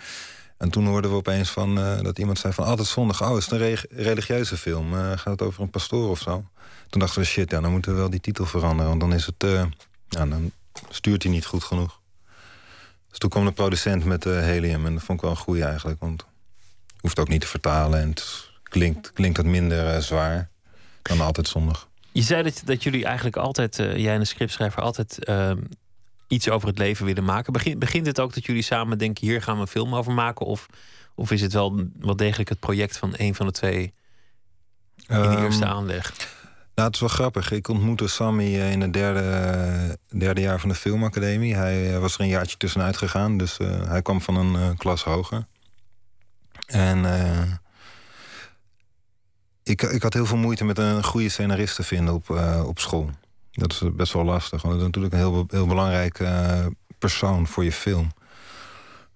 En 0.59 0.71
toen 0.71 0.87
hoorden 0.87 1.11
we 1.11 1.16
opeens 1.16 1.50
van, 1.50 1.78
uh, 1.78 2.00
dat 2.00 2.18
iemand 2.18 2.38
zei 2.38 2.52
van... 2.52 2.64
altijd 2.64 2.88
zondag, 2.88 3.23
oh, 3.23 3.37
is 3.37 3.45
het 3.45 3.52
een 3.52 3.59
re 3.59 3.80
religieuze 3.90 4.57
film? 4.57 4.92
Gaat 4.92 5.25
het 5.25 5.42
over 5.42 5.62
een 5.62 5.71
pastoor 5.71 6.11
of 6.11 6.18
zo? 6.18 6.45
Toen 6.88 7.00
dachten 7.00 7.21
we, 7.21 7.26
shit, 7.26 7.50
ja, 7.50 7.61
dan 7.61 7.71
moeten 7.71 7.92
we 7.92 7.99
wel 7.99 8.11
die 8.11 8.21
titel 8.21 8.47
veranderen. 8.47 8.88
Want 8.88 9.00
dan 9.00 9.12
is 9.12 9.26
het... 9.26 9.68
Ja, 10.09 10.26
dan 10.26 10.52
stuurt 10.88 11.23
hij 11.23 11.33
niet 11.33 11.47
goed 11.47 11.64
genoeg. 11.64 12.00
Dus 13.09 13.18
toen 13.18 13.30
kwam 13.30 13.45
de 13.45 13.52
producent 13.52 14.04
met 14.04 14.25
Helium. 14.25 14.87
En 14.87 14.95
dat 14.95 15.02
vond 15.02 15.18
ik 15.18 15.25
wel 15.25 15.35
een 15.35 15.42
goeie 15.42 15.64
eigenlijk. 15.64 16.00
Want 16.00 16.25
hoeft 17.00 17.19
ook 17.19 17.28
niet 17.28 17.40
te 17.40 17.47
vertalen. 17.47 18.00
En 18.00 18.09
het 18.09 18.50
klinkt, 18.62 19.12
klinkt 19.12 19.37
wat 19.37 19.47
minder 19.47 20.02
zwaar 20.02 20.50
dan 21.02 21.21
altijd 21.21 21.49
zondag. 21.49 21.88
Je 22.12 22.23
zei 22.23 22.43
dat, 22.43 22.62
dat 22.64 22.83
jullie 22.83 23.05
eigenlijk 23.05 23.37
altijd... 23.37 23.76
jij 23.76 24.14
en 24.14 24.21
de 24.21 24.25
scriptschrijver 24.25 24.83
altijd 24.83 25.25
ehm, 25.25 25.59
iets 26.28 26.49
over 26.49 26.69
het 26.69 26.78
leven 26.78 27.07
willen 27.07 27.25
maken. 27.25 27.52
Begint, 27.52 27.78
begint 27.78 28.07
het 28.07 28.21
ook 28.21 28.35
dat 28.35 28.47
jullie 28.47 28.62
samen 28.62 28.99
denken: 28.99 29.26
hier 29.26 29.43
gaan 29.43 29.55
we 29.55 29.61
een 29.61 29.67
film 29.67 29.95
over 29.95 30.12
maken? 30.12 30.47
Of, 30.47 30.67
of 31.14 31.31
is 31.31 31.40
het 31.40 31.52
wel, 31.52 31.85
wel 31.99 32.17
degelijk 32.17 32.49
het 32.49 32.61
project 32.61 32.97
van 32.97 33.14
een 33.17 33.35
van 33.35 33.47
de 33.47 33.52
twee 33.52 33.93
in 35.07 35.23
de 35.23 35.38
eerste 35.38 35.67
aanleg? 35.67 36.12
Nou, 36.75 36.90
het 36.90 36.95
is 36.95 37.00
wel 37.00 37.09
grappig. 37.09 37.50
Ik 37.50 37.69
ontmoette 37.69 38.09
Sammy 38.09 38.45
eh, 38.45 38.73
in 38.73 38.81
het 38.81 38.93
derde, 38.93 39.99
derde 40.19 40.40
jaar 40.40 40.61
van 40.61 40.69
de 40.69 40.75
filmacademie. 40.75 41.55
Hij 41.55 41.95
eh, 41.95 42.00
was 42.00 42.14
er 42.14 42.21
een 42.21 42.28
jaartje 42.28 42.57
tussenuit 42.57 42.97
gegaan, 42.97 43.38
dus 43.38 43.59
hij 43.87 44.02
kwam 44.02 44.21
van 44.21 44.37
een 44.37 44.76
klas 44.76 45.05
hoger. 45.05 45.47
En 46.69 46.99
uh, 46.99 47.43
ik, 49.63 49.83
ik 49.83 50.03
had 50.03 50.15
heel 50.15 50.27
veel 50.27 50.37
moeite 50.37 50.65
met 50.65 50.79
een 50.79 51.05
goede 51.05 51.29
scenarist 51.29 51.75
te 51.75 51.83
vinden 51.83 52.15
op, 52.15 52.31
op 52.65 52.79
school. 52.79 53.11
Dat 53.53 53.73
is 53.73 53.83
best 53.93 54.13
wel 54.13 54.25
lastig. 54.25 54.63
Want 54.63 54.75
het 54.75 54.83
is 54.83 54.87
natuurlijk 54.87 55.15
een 55.15 55.21
heel, 55.21 55.47
heel 55.49 55.67
belangrijke 55.67 56.25
uh, 56.25 56.67
persoon 56.99 57.47
voor 57.47 57.65
je 57.65 57.73
film. 57.73 58.13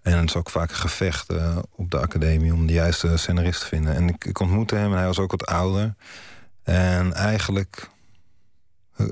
En 0.03 0.19
het 0.19 0.29
is 0.29 0.37
ook 0.37 0.51
vaak 0.51 0.71
een 0.71 0.77
gevecht 0.77 1.33
op 1.71 1.91
de 1.91 1.99
academie 1.99 2.53
om 2.53 2.67
de 2.67 2.73
juiste 2.73 3.17
scenarist 3.17 3.61
te 3.61 3.67
vinden. 3.67 3.95
En 3.95 4.09
ik, 4.09 4.25
ik 4.25 4.41
ontmoette 4.41 4.75
hem 4.75 4.91
en 4.93 4.97
hij 4.99 5.07
was 5.07 5.19
ook 5.19 5.31
wat 5.31 5.47
ouder. 5.47 5.95
En 6.63 7.13
eigenlijk 7.13 7.91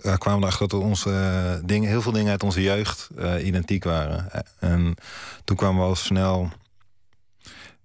kwamen 0.02 0.40
we 0.40 0.46
erachter 0.46 0.68
dat 0.68 0.80
onze 0.80 1.62
dingen, 1.64 1.88
heel 1.88 2.02
veel 2.02 2.12
dingen 2.12 2.30
uit 2.30 2.42
onze 2.42 2.62
jeugd 2.62 3.08
identiek 3.42 3.84
waren. 3.84 4.30
En 4.58 4.94
toen 5.44 5.56
kwamen 5.56 5.80
we 5.80 5.88
al 5.88 5.94
snel 5.94 6.50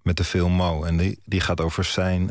met 0.06 0.16
de 0.16 0.24
film 0.24 0.52
Mo. 0.52 0.84
En 0.84 0.96
die, 0.96 1.20
die 1.24 1.40
gaat 1.40 1.60
over 1.60 1.84
zijn 1.84 2.26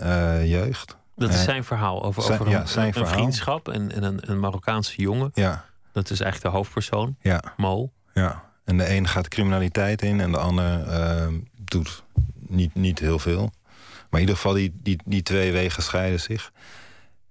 jeugd. 0.48 0.96
Dat 1.16 1.30
is 1.30 1.44
zijn 1.44 1.64
verhaal 1.64 2.04
over, 2.04 2.22
zijn, 2.24 2.40
over 2.40 2.54
een, 2.54 2.60
ja, 2.60 2.66
zijn 2.66 2.88
een 2.88 2.94
verhaal. 2.94 3.14
vriendschap 3.14 3.70
en, 3.70 3.92
en 3.92 4.04
een, 4.04 4.20
een, 4.22 4.40
Marokkaanse 4.40 5.02
jongen. 5.02 5.32
Ja. 5.34 5.66
Dat 5.92 6.10
is 6.10 6.20
eigenlijk 6.20 6.52
de 6.52 6.58
hoofdpersoon, 6.58 7.16
ja. 7.22 7.44
Mo. 7.58 7.92
Ja, 8.14 8.44
en 8.66 8.78
de 8.78 8.96
een 8.96 9.08
gaat 9.08 9.28
criminaliteit 9.28 10.02
in 10.02 10.20
en 10.20 10.32
de 10.32 10.38
ander 10.38 10.88
uh, 10.88 11.28
doet 11.58 12.04
niet, 12.36 12.76
niet 12.76 13.00
heel 13.00 13.20
veel. 13.20 13.52
Maar 14.10 14.22
in 14.22 14.28
ieder 14.28 14.36
geval, 14.36 14.54
die, 14.54 14.74
die, 14.84 15.00
die 15.06 15.24
twee 15.24 15.52
wegen 15.52 15.84
scheiden 15.84 16.20
zich. 16.20 16.52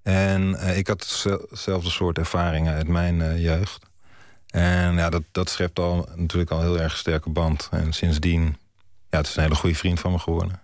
En 0.03 0.51
uh, 0.51 0.77
ik 0.77 0.87
had 0.87 1.25
hetzelfde 1.51 1.91
soort 1.91 2.19
ervaringen 2.19 2.75
uit 2.75 2.89
mijn 2.89 3.21
uh, 3.21 3.43
jeugd. 3.43 3.87
En 4.47 4.95
ja, 4.95 5.11
dat, 5.11 5.23
dat 5.33 5.51
schept 5.51 5.79
al 5.79 6.09
natuurlijk 6.15 6.51
al 6.51 6.61
heel 6.61 6.81
erg 6.81 6.97
sterke 6.97 7.31
band. 7.31 7.69
En 7.71 7.93
sindsdien, 7.93 8.57
ja, 9.15 9.21
het 9.21 9.29
is 9.29 9.37
een 9.37 9.43
hele 9.43 9.55
goede 9.55 9.77
vriend 9.77 10.01
van 10.01 10.13
me 10.13 10.19
geworden. 10.19 10.61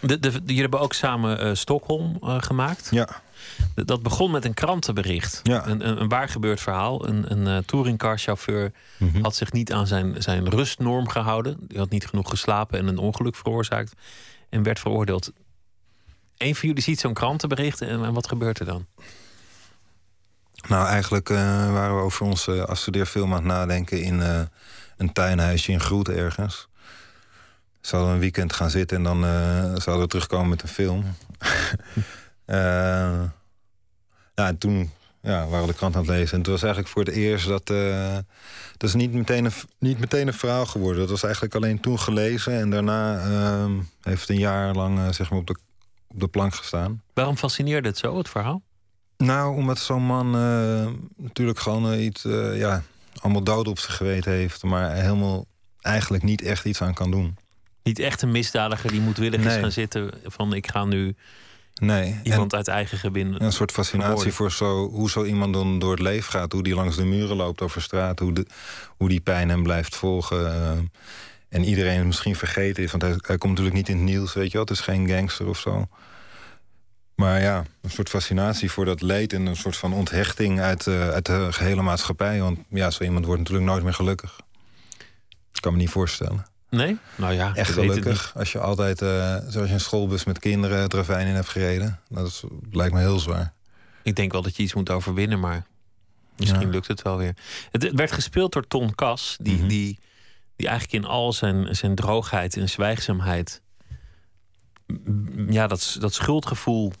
De, 0.00 0.18
de, 0.18 0.30
jullie 0.30 0.60
hebben 0.60 0.80
ook 0.80 0.92
samen 0.92 1.46
uh, 1.46 1.54
Stockholm 1.54 2.18
uh, 2.22 2.36
gemaakt. 2.38 2.88
Ja. 2.90 3.08
Dat 3.74 4.02
begon 4.02 4.30
met 4.30 4.44
een 4.44 4.54
krantenbericht. 4.54 5.40
Ja. 5.42 5.66
Een, 5.66 5.88
een, 5.88 6.00
een 6.00 6.08
waar 6.08 6.28
gebeurd 6.28 6.60
verhaal. 6.60 7.08
Een, 7.08 7.32
een 7.32 7.46
uh, 7.46 7.56
touringcarchauffeur 7.66 8.72
mm 8.98 9.10
-hmm. 9.10 9.22
had 9.22 9.34
zich 9.34 9.52
niet 9.52 9.72
aan 9.72 9.86
zijn, 9.86 10.22
zijn 10.22 10.48
rustnorm 10.48 11.08
gehouden. 11.08 11.56
Die 11.60 11.78
had 11.78 11.90
niet 11.90 12.06
genoeg 12.06 12.28
geslapen 12.28 12.78
en 12.78 12.86
een 12.86 12.98
ongeluk 12.98 13.36
veroorzaakt. 13.36 13.92
En 14.48 14.62
werd 14.62 14.78
veroordeeld. 14.78 15.32
Eén 16.36 16.54
van 16.54 16.68
jullie 16.68 16.82
ziet 16.82 17.00
zo'n 17.00 17.14
krantenbericht 17.14 17.80
en, 17.80 18.04
en, 18.04 18.12
wat 18.12 18.28
gebeurt 18.28 18.58
er 18.58 18.66
dan? 18.66 18.86
Nou, 20.68 20.86
eigenlijk 20.86 21.28
waren 21.28 21.96
we 21.96 22.02
over 22.02 22.26
onze 22.26 22.66
afstudeerfilm 22.66 23.30
aan 23.30 23.36
het 23.36 23.44
nadenken... 23.44 24.02
in 24.02 24.20
een 24.96 25.12
tuinhuisje 25.12 25.72
in 25.72 25.80
Groet 25.80 26.08
ergens 26.08 26.67
zouden 27.80 28.10
we 28.10 28.16
een 28.16 28.22
weekend 28.22 28.52
gaan 28.52 28.70
zitten 28.70 28.96
en 28.96 29.02
dan 29.02 29.24
uh, 29.24 29.60
zouden 29.60 30.00
we 30.00 30.06
terugkomen 30.06 30.48
met 30.48 30.62
een 30.62 30.68
film. 30.68 31.04
uh, 31.04 31.14
ja, 34.34 34.46
en 34.46 34.58
toen 34.58 34.90
ja, 35.22 35.46
waren 35.46 35.66
we 35.66 35.72
de 35.72 35.78
krant 35.78 35.94
aan 35.94 36.00
het 36.00 36.10
lezen. 36.10 36.32
En 36.32 36.38
het 36.38 36.46
was 36.46 36.62
eigenlijk 36.62 36.92
voor 36.92 37.04
het 37.04 37.14
eerst 37.14 37.48
dat... 37.48 37.70
Uh, 37.70 38.16
dat 38.76 38.88
is 38.88 38.94
niet 38.94 39.12
meteen, 39.12 39.44
een, 39.44 39.52
niet 39.78 39.98
meteen 39.98 40.26
een 40.26 40.34
verhaal 40.34 40.66
geworden. 40.66 41.00
Dat 41.00 41.10
was 41.10 41.22
eigenlijk 41.22 41.54
alleen 41.54 41.80
toen 41.80 41.98
gelezen. 41.98 42.52
En 42.52 42.70
daarna 42.70 43.20
heeft 44.02 44.20
het 44.20 44.30
een 44.30 44.38
jaar 44.38 44.74
lang 44.74 45.14
zeg 45.14 45.30
maar 45.30 45.38
op, 45.38 45.46
de, 45.46 45.56
op 46.08 46.20
de 46.20 46.28
plank 46.28 46.54
gestaan. 46.54 47.02
Waarom 47.14 47.36
fascineerde 47.36 47.88
het 47.88 47.98
zo, 47.98 48.18
het 48.18 48.28
verhaal? 48.28 48.62
Nou, 49.16 49.56
omdat 49.56 49.78
zo'n 49.78 50.02
man 50.02 50.30
natuurlijk 51.16 51.58
gewoon 51.58 51.98
iets... 51.98 52.22
ja, 52.54 52.82
allemaal 53.14 53.44
dood 53.44 53.68
op 53.68 53.78
zijn 53.78 53.96
geweten 53.96 54.32
heeft. 54.32 54.62
Maar 54.62 54.92
helemaal 54.92 55.46
eigenlijk 55.80 56.22
niet 56.22 56.42
echt 56.42 56.64
iets 56.64 56.82
aan 56.82 56.94
kan 56.94 57.10
doen 57.10 57.36
niet 57.82 57.98
echt 57.98 58.22
een 58.22 58.30
misdadiger 58.30 58.90
die 58.90 59.00
moedwillig 59.00 59.40
nee. 59.40 59.54
is 59.54 59.60
gaan 59.60 59.72
zitten 59.72 60.10
van 60.24 60.54
ik 60.54 60.70
ga 60.70 60.84
nu 60.84 61.14
Nee. 61.80 62.20
Iemand 62.22 62.54
uit 62.54 62.68
eigen 62.68 62.98
gebin. 62.98 63.42
Een 63.42 63.52
soort 63.52 63.72
fascinatie 63.72 64.32
voor 64.32 64.52
zo, 64.52 64.88
hoe 64.88 65.10
zo 65.10 65.24
iemand 65.24 65.52
dan 65.52 65.78
door 65.78 65.90
het 65.90 66.00
leven 66.00 66.30
gaat. 66.30 66.52
Hoe 66.52 66.62
die 66.62 66.74
langs 66.74 66.96
de 66.96 67.04
muren 67.04 67.36
loopt 67.36 67.62
over 67.62 67.82
straat. 67.82 68.18
Hoe, 68.18 68.32
de, 68.32 68.46
hoe 68.96 69.08
die 69.08 69.20
pijn 69.20 69.48
hem 69.48 69.62
blijft 69.62 69.96
volgen. 69.96 70.54
eh, 70.54 70.78
en 71.48 71.64
iedereen 71.64 72.06
misschien 72.06 72.36
vergeten 72.36 72.82
is. 72.82 72.90
Want 72.90 73.02
hij, 73.02 73.12
hij 73.16 73.38
komt 73.38 73.52
natuurlijk 73.52 73.76
niet 73.76 73.88
in 73.88 73.96
het 73.96 74.04
nieuws, 74.04 74.34
weet 74.34 74.46
je 74.46 74.52
wel. 74.52 74.60
Het 74.60 74.70
is 74.70 74.80
geen 74.80 75.08
gangster 75.08 75.46
of 75.46 75.58
zo. 75.58 75.88
Maar 77.14 77.40
ja, 77.40 77.64
een 77.80 77.90
soort 77.90 78.08
fascinatie 78.08 78.70
voor 78.70 78.84
dat 78.84 79.00
leed... 79.00 79.32
en 79.32 79.46
een 79.46 79.56
soort 79.56 79.76
van 79.76 79.92
onthechting 79.92 80.60
uit, 80.60 80.86
eh, 80.86 81.08
uit 81.08 81.26
de 81.26 81.48
gehele 81.50 81.82
maatschappij. 81.82 82.40
Want 82.40 82.58
ja, 82.68 82.90
zo 82.90 83.04
iemand 83.04 83.24
wordt 83.24 83.40
natuurlijk 83.40 83.68
nooit 83.68 83.82
meer 83.82 83.94
gelukkig. 83.94 84.40
Ik 85.52 85.60
kan 85.60 85.72
me 85.72 85.78
niet 85.78 85.90
voorstellen. 85.90 86.46
Nee? 86.70 86.98
Nou 87.16 87.32
ja, 87.34 87.54
Echt 87.54 87.70
gelukkig. 87.72 88.32
Als 88.36 88.52
je 88.52 88.58
altijd, 88.58 89.02
eh, 89.02 89.36
zoals 89.48 89.68
je 89.68 89.74
een 89.74 89.80
schoolbus 89.80 90.24
met 90.24 90.38
kinderen 90.38 90.80
het 90.80 90.94
ravijn 90.94 91.26
in 91.26 91.34
hebt 91.34 91.48
gereden. 91.48 92.00
Dat 92.08 92.26
is, 92.26 92.42
lijkt 92.70 92.94
me 92.94 93.00
heel 93.00 93.18
zwaar. 93.18 93.52
Ik 94.02 94.16
denk 94.16 94.32
wel 94.32 94.42
dat 94.42 94.56
je 94.56 94.62
iets 94.62 94.74
moet 94.74 94.90
overwinnen, 94.90 95.40
maar 95.40 95.66
misschien 96.36 96.60
Ja. 96.60 96.68
lukt 96.68 96.86
het 96.88 97.02
wel 97.02 97.16
weer. 97.16 97.36
Het, 97.70 97.90
werd 97.92 98.12
gespeeld 98.12 98.52
door 98.52 98.66
Ton 98.66 98.94
Kas, 98.94 99.36
die, 99.40 99.56
Mhm. 99.58 99.68
die, 99.68 99.98
die 100.56 100.68
eigenlijk 100.68 101.04
in 101.04 101.10
al 101.10 101.32
zijn, 101.32 101.76
zijn 101.76 101.94
droogheid 101.94 102.56
en 102.56 102.68
zwijgzaamheid. 102.68 103.60
Ja, 105.48 105.66
dat, 105.66 105.96
dat 106.00 106.14
schuldgevoel 106.14 106.92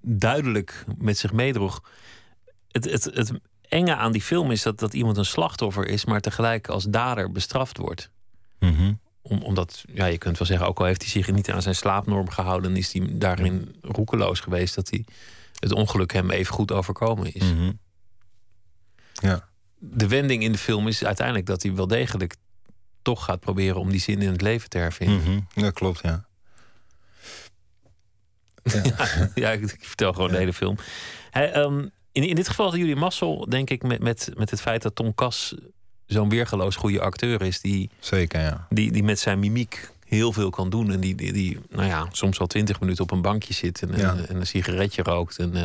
duidelijk 0.00 0.84
met 0.98 1.18
zich 1.18 1.32
meedroeg. 1.32 1.82
Het, 2.70 2.84
het, 2.90 3.04
het 3.04 3.32
enge 3.68 3.96
aan 3.96 4.12
die 4.12 4.22
film 4.22 4.50
is 4.50 4.62
dat, 4.62 4.78
dat 4.78 4.94
iemand 4.94 5.16
een 5.16 5.24
slachtoffer 5.24 5.86
is, 5.86 6.04
maar 6.04 6.20
tegelijk 6.20 6.68
als 6.68 6.84
dader 6.84 7.32
bestraft 7.32 7.78
wordt. 7.78 8.10
Mhm. 8.58 8.92
Om, 9.22 9.42
omdat, 9.42 9.84
ja, 9.92 10.06
je 10.06 10.18
kunt 10.18 10.38
wel 10.38 10.46
zeggen, 10.46 10.66
ook 10.66 10.78
al 10.78 10.84
heeft 10.84 11.02
hij 11.02 11.10
zich 11.10 11.32
niet 11.32 11.50
aan 11.50 11.62
zijn 11.62 11.74
slaapnorm 11.74 12.30
gehouden, 12.30 12.76
is 12.76 12.92
hij 12.92 13.08
daarin 13.12 13.76
roekeloos 13.82 14.40
geweest 14.40 14.74
dat 14.74 14.90
hij 14.90 15.04
het 15.58 15.72
ongeluk 15.72 16.12
hem 16.12 16.30
even 16.30 16.54
goed 16.54 16.72
overkomen 16.72 17.34
is. 17.34 17.52
Mhm. 17.52 17.72
Ja. 19.12 19.48
De 19.78 20.08
wending 20.08 20.42
in 20.42 20.52
de 20.52 20.58
film 20.58 20.88
is 20.88 21.04
uiteindelijk 21.04 21.46
dat 21.46 21.62
hij 21.62 21.74
wel 21.74 21.86
degelijk 21.86 22.36
toch 23.02 23.24
gaat 23.24 23.40
proberen 23.40 23.80
om 23.80 23.90
die 23.90 24.00
zin 24.00 24.22
in 24.22 24.32
het 24.32 24.40
leven 24.40 24.68
te 24.68 24.78
hervinden. 24.78 25.22
Mhm. 25.54 25.62
Dat 25.62 25.72
klopt, 25.72 26.00
ja. 26.02 26.26
ja, 29.34 29.50
ik, 29.50 29.60
ik 29.60 29.84
vertel 29.84 30.12
gewoon 30.12 30.30
de 30.30 30.36
hele 30.36 30.52
film. 30.52 30.76
Hij, 31.30 31.52
ehm, 31.52 31.88
in, 32.12 32.22
in 32.22 32.34
dit 32.34 32.48
geval 32.48 32.64
hadden 32.64 32.84
jullie 32.84 33.00
mazzel, 33.00 33.48
denk 33.48 33.70
ik, 33.70 33.82
met, 33.82 34.02
met, 34.02 34.30
met 34.34 34.50
het 34.50 34.60
feit 34.60 34.82
dat 34.82 34.94
Tom 34.94 35.14
Kas 35.14 35.54
zo'n 36.06 36.28
weergeloos 36.28 36.76
goede 36.76 37.00
acteur 37.00 37.42
is. 37.42 37.60
Die, 37.60 37.90
Zeker, 37.98 38.40
ja. 38.40 38.66
die, 38.70 38.92
die 38.92 39.02
met 39.02 39.18
zijn 39.18 39.38
mimiek 39.38 39.90
heel 40.06 40.32
veel 40.32 40.50
kan 40.50 40.70
doen. 40.70 40.92
En 40.92 41.00
die, 41.00 41.14
die, 41.14 41.32
die 41.32 41.58
nou 41.70 41.86
ja, 41.88 42.06
soms 42.12 42.38
wel 42.38 42.46
twintig 42.46 42.80
minuten 42.80 43.02
op 43.02 43.10
een 43.10 43.22
bankje 43.22 43.54
zit 43.54 43.82
en, 43.82 43.96
Ja. 43.98 44.10
en, 44.10 44.28
en 44.28 44.36
een 44.36 44.46
sigaretje 44.46 45.02
rookt 45.02 45.38
en 45.38 45.54
eh, 45.56 45.62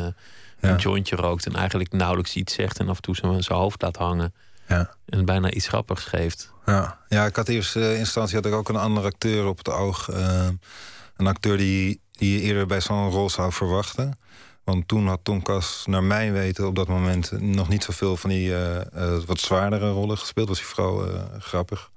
Ja. 0.62 0.70
een 0.70 0.78
jointje 0.78 1.16
rookt. 1.16 1.46
En 1.46 1.56
eigenlijk 1.56 1.92
nauwelijks 1.92 2.36
iets 2.36 2.54
zegt 2.54 2.80
en 2.80 2.90
af 2.90 2.96
en 2.96 3.02
toe 3.02 3.16
zijn, 3.16 3.44
zijn 3.44 3.60
hoofd 3.60 3.82
laat 3.82 3.96
hangen. 3.98 4.34
Ja. 4.68 4.94
En 5.06 5.26
bijna 5.26 5.52
iets 5.52 5.68
grappigs 5.68 6.04
geeft. 6.04 6.52
Ja, 6.66 7.00
ja 7.10 7.26
ik 7.26 7.36
had 7.36 7.48
eerst 7.48 7.76
in 7.76 7.98
instantie 7.98 8.36
had 8.36 8.46
ik 8.46 8.54
ook 8.54 8.70
een 8.70 8.76
andere 8.76 9.08
acteur 9.08 9.46
op 9.46 9.58
het 9.58 9.70
oog. 9.70 10.10
eh, 10.10 10.48
een 11.18 11.28
acteur 11.28 11.58
die, 11.58 12.00
die 12.12 12.34
je 12.34 12.42
eerder 12.42 12.66
bij 12.66 12.82
zo'n 12.82 13.10
rol 13.10 13.30
zou 13.30 13.52
verwachten. 13.52 14.18
Want 14.64 14.88
toen 14.88 15.08
had 15.08 15.20
Tom 15.24 15.42
Kas, 15.42 15.84
naar 15.88 16.04
mijn 16.04 16.34
weten, 16.34 16.68
op 16.68 16.76
dat 16.76 16.88
moment 16.88 17.32
nog 17.42 17.70
niet 17.70 17.84
zoveel 17.84 18.18
van 18.18 18.30
die 18.30 18.56
eh, 18.56 18.80
eh, 19.16 19.22
wat 19.26 19.40
zwaardere 19.40 19.90
rollen 19.90 20.18
gespeeld. 20.18 20.48
Was 20.48 20.60
hij 20.60 20.68
vooral 20.68 21.08
eh, 21.08 21.24
grappig. 21.40 21.92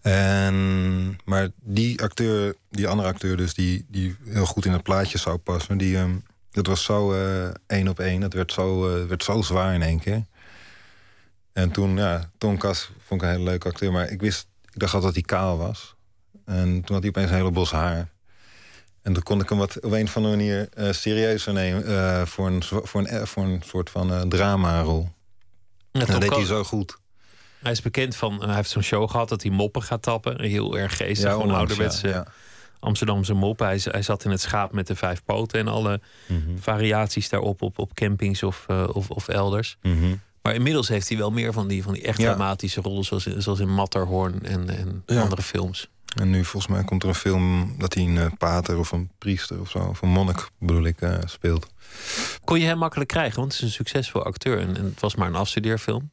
En, 0.00 1.18
maar 1.24 1.48
die 1.60 2.02
acteur, 2.02 2.54
die 2.70 2.88
andere 2.88 3.08
acteur 3.08 3.36
dus, 3.36 3.54
die, 3.54 3.86
die 3.88 4.16
heel 4.24 4.46
goed 4.46 4.64
in 4.64 4.72
het 4.72 4.82
plaatje 4.82 5.18
zou 5.18 5.36
passen, 5.36 5.78
die, 5.78 5.96
ehm, 5.96 6.16
dat 6.50 6.66
was 6.66 6.84
zo 6.84 7.14
één 7.66 7.88
op 7.88 8.00
één. 8.00 8.20
Dat 8.20 8.32
werd 8.32 8.52
zo, 8.52 8.80
werd 9.06 9.24
zo 9.24 9.42
zwaar 9.42 9.74
in 9.74 9.82
één 9.82 9.98
keer. 9.98 10.24
En 11.52 11.70
toen, 11.70 11.96
ja, 11.96 12.30
Tom 12.38 12.58
Kas 12.58 12.90
vond 13.04 13.22
ik 13.22 13.26
een 13.28 13.34
hele 13.34 13.50
leuke 13.50 13.68
acteur. 13.68 13.92
Maar 13.92 14.10
ik 14.10 14.20
wist, 14.20 14.46
ik 14.72 14.78
dacht 14.78 14.94
altijd 14.94 15.14
dat 15.14 15.28
hij 15.28 15.38
kaal 15.38 15.58
was. 15.58 15.94
En 16.44 16.82
toen 16.82 16.94
had 16.94 17.00
hij 17.00 17.08
opeens 17.08 17.30
een 17.30 17.36
hele 17.36 17.50
bos 17.50 17.70
haar. 17.70 18.13
En 19.04 19.12
toen 19.12 19.22
kon 19.22 19.40
ik 19.40 19.48
hem 19.48 19.58
wat 19.58 19.80
op 19.80 19.92
een 19.92 20.04
of 20.06 20.16
andere 20.16 20.36
manier 20.36 20.68
eh, 20.68 20.92
serieuzer 20.92 21.52
nemen. 21.52 21.86
eh, 21.86 22.26
voor, 22.26 22.46
een, 22.46 22.62
voor, 22.62 23.00
een, 23.00 23.06
eh, 23.06 23.22
voor 23.26 23.44
een 23.44 23.62
soort 23.66 23.90
van 23.90 24.28
dramarol. 24.28 25.08
Ja, 25.90 26.00
En 26.00 26.06
dat 26.06 26.20
deed 26.20 26.30
hij 26.34 26.44
zo 26.44 26.64
goed. 26.64 26.96
Hij 27.62 27.72
is 27.72 27.82
bekend 27.82 28.16
van, 28.16 28.44
hij 28.44 28.54
heeft 28.54 28.70
zo'n 28.70 28.82
show 28.82 29.10
gehad 29.10 29.28
dat 29.28 29.42
hij 29.42 29.50
moppen 29.50 29.82
gaat 29.82 30.02
tappen. 30.02 30.40
Heel 30.40 30.78
erg 30.78 30.96
geestig, 30.96 31.30
gewoon 31.30 31.42
onlangs, 31.46 31.70
ouderwetse 31.70 32.08
ja, 32.08 32.14
ja. 32.14 32.26
Amsterdamse 32.80 33.34
mop. 33.34 33.58
Hij, 33.58 33.78
zat 34.02 34.24
in 34.24 34.30
het 34.30 34.40
schaap 34.40 34.72
met 34.72 34.86
de 34.86 34.96
vijf 34.96 35.24
poten 35.24 35.60
en 35.60 35.68
alle 35.68 36.00
Mhm. 36.28 36.56
variaties 36.60 37.28
daarop 37.28 37.62
op, 37.62 37.78
op 37.78 37.94
campings 37.94 38.42
of, 38.42 38.66
of, 38.92 39.10
of 39.10 39.28
elders. 39.28 39.76
Mhm. 39.82 40.14
Maar 40.42 40.54
inmiddels 40.54 40.88
heeft 40.88 41.08
hij 41.08 41.18
wel 41.18 41.30
meer 41.30 41.52
van 41.52 41.68
die, 41.68 41.82
van 41.82 41.92
die 41.92 42.02
echt 42.02 42.18
Ja. 42.20 42.24
dramatische 42.34 42.80
rollen, 42.80 43.04
zoals 43.04 43.26
in, 43.26 43.42
zoals 43.42 43.58
in 43.60 43.68
Matterhorn 43.74 44.42
en, 44.42 44.68
en 44.76 45.02
Ja. 45.06 45.20
andere 45.20 45.42
films. 45.42 45.88
En 46.14 46.30
nu 46.30 46.44
volgens 46.44 46.72
mij 46.72 46.84
komt 46.84 47.02
er 47.02 47.08
een 47.08 47.14
film 47.14 47.74
dat 47.78 47.94
hij 47.94 48.02
een 48.02 48.18
eh, 48.18 48.26
pater 48.38 48.78
of 48.78 48.92
een 48.92 49.10
priester 49.18 49.60
of 49.60 49.70
zo, 49.70 49.78
of 49.78 50.02
een 50.02 50.08
monnik 50.08 50.48
bedoel 50.58 50.84
ik, 50.84 51.00
eh, 51.00 51.18
speelt. 51.24 51.66
Kon 52.44 52.60
je 52.60 52.66
hem 52.66 52.78
makkelijk 52.78 53.10
krijgen, 53.10 53.40
want 53.40 53.52
het 53.52 53.62
is 53.62 53.66
een 53.68 53.74
succesvol 53.74 54.24
acteur 54.24 54.58
en, 54.58 54.76
en 54.76 54.84
het 54.84 55.00
was 55.00 55.14
maar 55.14 55.28
een 55.28 55.34
afstudeerfilm. 55.34 56.10